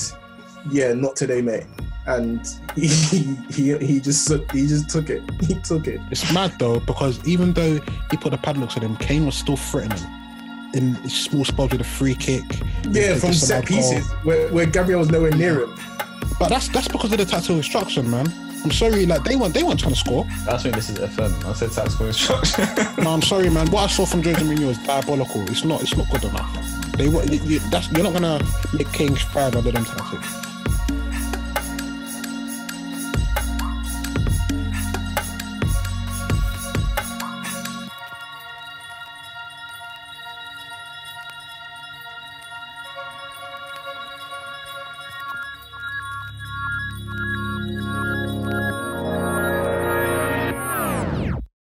"Yeah, 0.71 0.93
not 0.93 1.15
today, 1.15 1.41
mate." 1.43 1.67
And 2.09 2.41
he 2.77 2.89
he 2.89 3.77
he 3.79 4.01
just 4.01 4.29
he 4.53 4.67
just 4.67 4.91
took 4.91 5.09
it. 5.09 5.23
He 5.47 5.55
took 5.61 5.87
it. 5.87 6.01
It's 6.11 6.33
mad 6.33 6.53
though 6.59 6.81
because 6.81 7.25
even 7.29 7.53
though 7.53 7.75
he 8.11 8.17
put 8.17 8.31
the 8.33 8.39
padlocks 8.39 8.77
on 8.77 8.83
him, 8.83 8.97
Kane 8.97 9.25
was 9.25 9.37
still 9.37 9.57
threatening 9.57 10.05
in 10.77 11.09
small 11.09 11.45
spots 11.45 11.73
with 11.73 11.81
a 11.81 11.85
free 11.85 12.15
kick. 12.15 12.45
Yeah, 12.91 13.17
from 13.17 13.33
set 13.33 13.67
pieces 13.67 14.07
where, 14.23 14.49
where 14.53 14.67
Gabriel 14.67 15.01
was 15.01 15.11
nowhere 15.11 15.31
near 15.33 15.63
him. 15.63 15.75
But 16.39 16.49
that's 16.51 16.69
that's 16.69 16.89
because 16.89 17.13
of 17.13 17.19
the 17.19 17.25
tactical 17.25 17.57
instruction, 17.57 18.11
man. 18.11 18.33
I'm 18.65 18.71
sorry, 18.73 19.07
like 19.07 19.23
they 19.25 19.37
weren't 19.37 19.55
they 19.55 19.63
weren't 19.63 19.79
trying 19.81 19.95
to 19.95 19.99
score. 19.99 20.27
That's 20.45 20.65
when 20.65 20.73
this 20.75 20.91
is 20.91 20.99
FM. 20.99 21.45
I 21.45 21.53
said 21.53 21.73
tactical 21.73 22.07
instruction. 22.07 22.67
No, 23.05 23.11
I'm 23.13 23.23
sorry, 23.23 23.49
man. 23.51 23.71
What 23.71 23.85
I 23.85 23.87
saw 23.87 24.07
from 24.07 24.23
Jose 24.23 24.41
Mourinho 24.43 24.69
is 24.71 24.79
diabolical. 24.79 25.43
It's 25.51 25.65
not 25.65 25.83
it's 25.83 25.97
not 25.97 26.09
good 26.11 26.25
enough. 26.25 26.93
They 26.97 27.09
wa- 27.09 27.23
you, 27.23 27.39
you, 27.45 27.59
that's, 27.71 27.91
you're 27.93 28.03
not 28.03 28.13
gonna 28.15 28.41
make 28.73 28.91
Kings 28.93 29.23
thrive 29.25 29.55
under 29.55 29.71
them 29.71 29.85
tactics. 29.85 30.46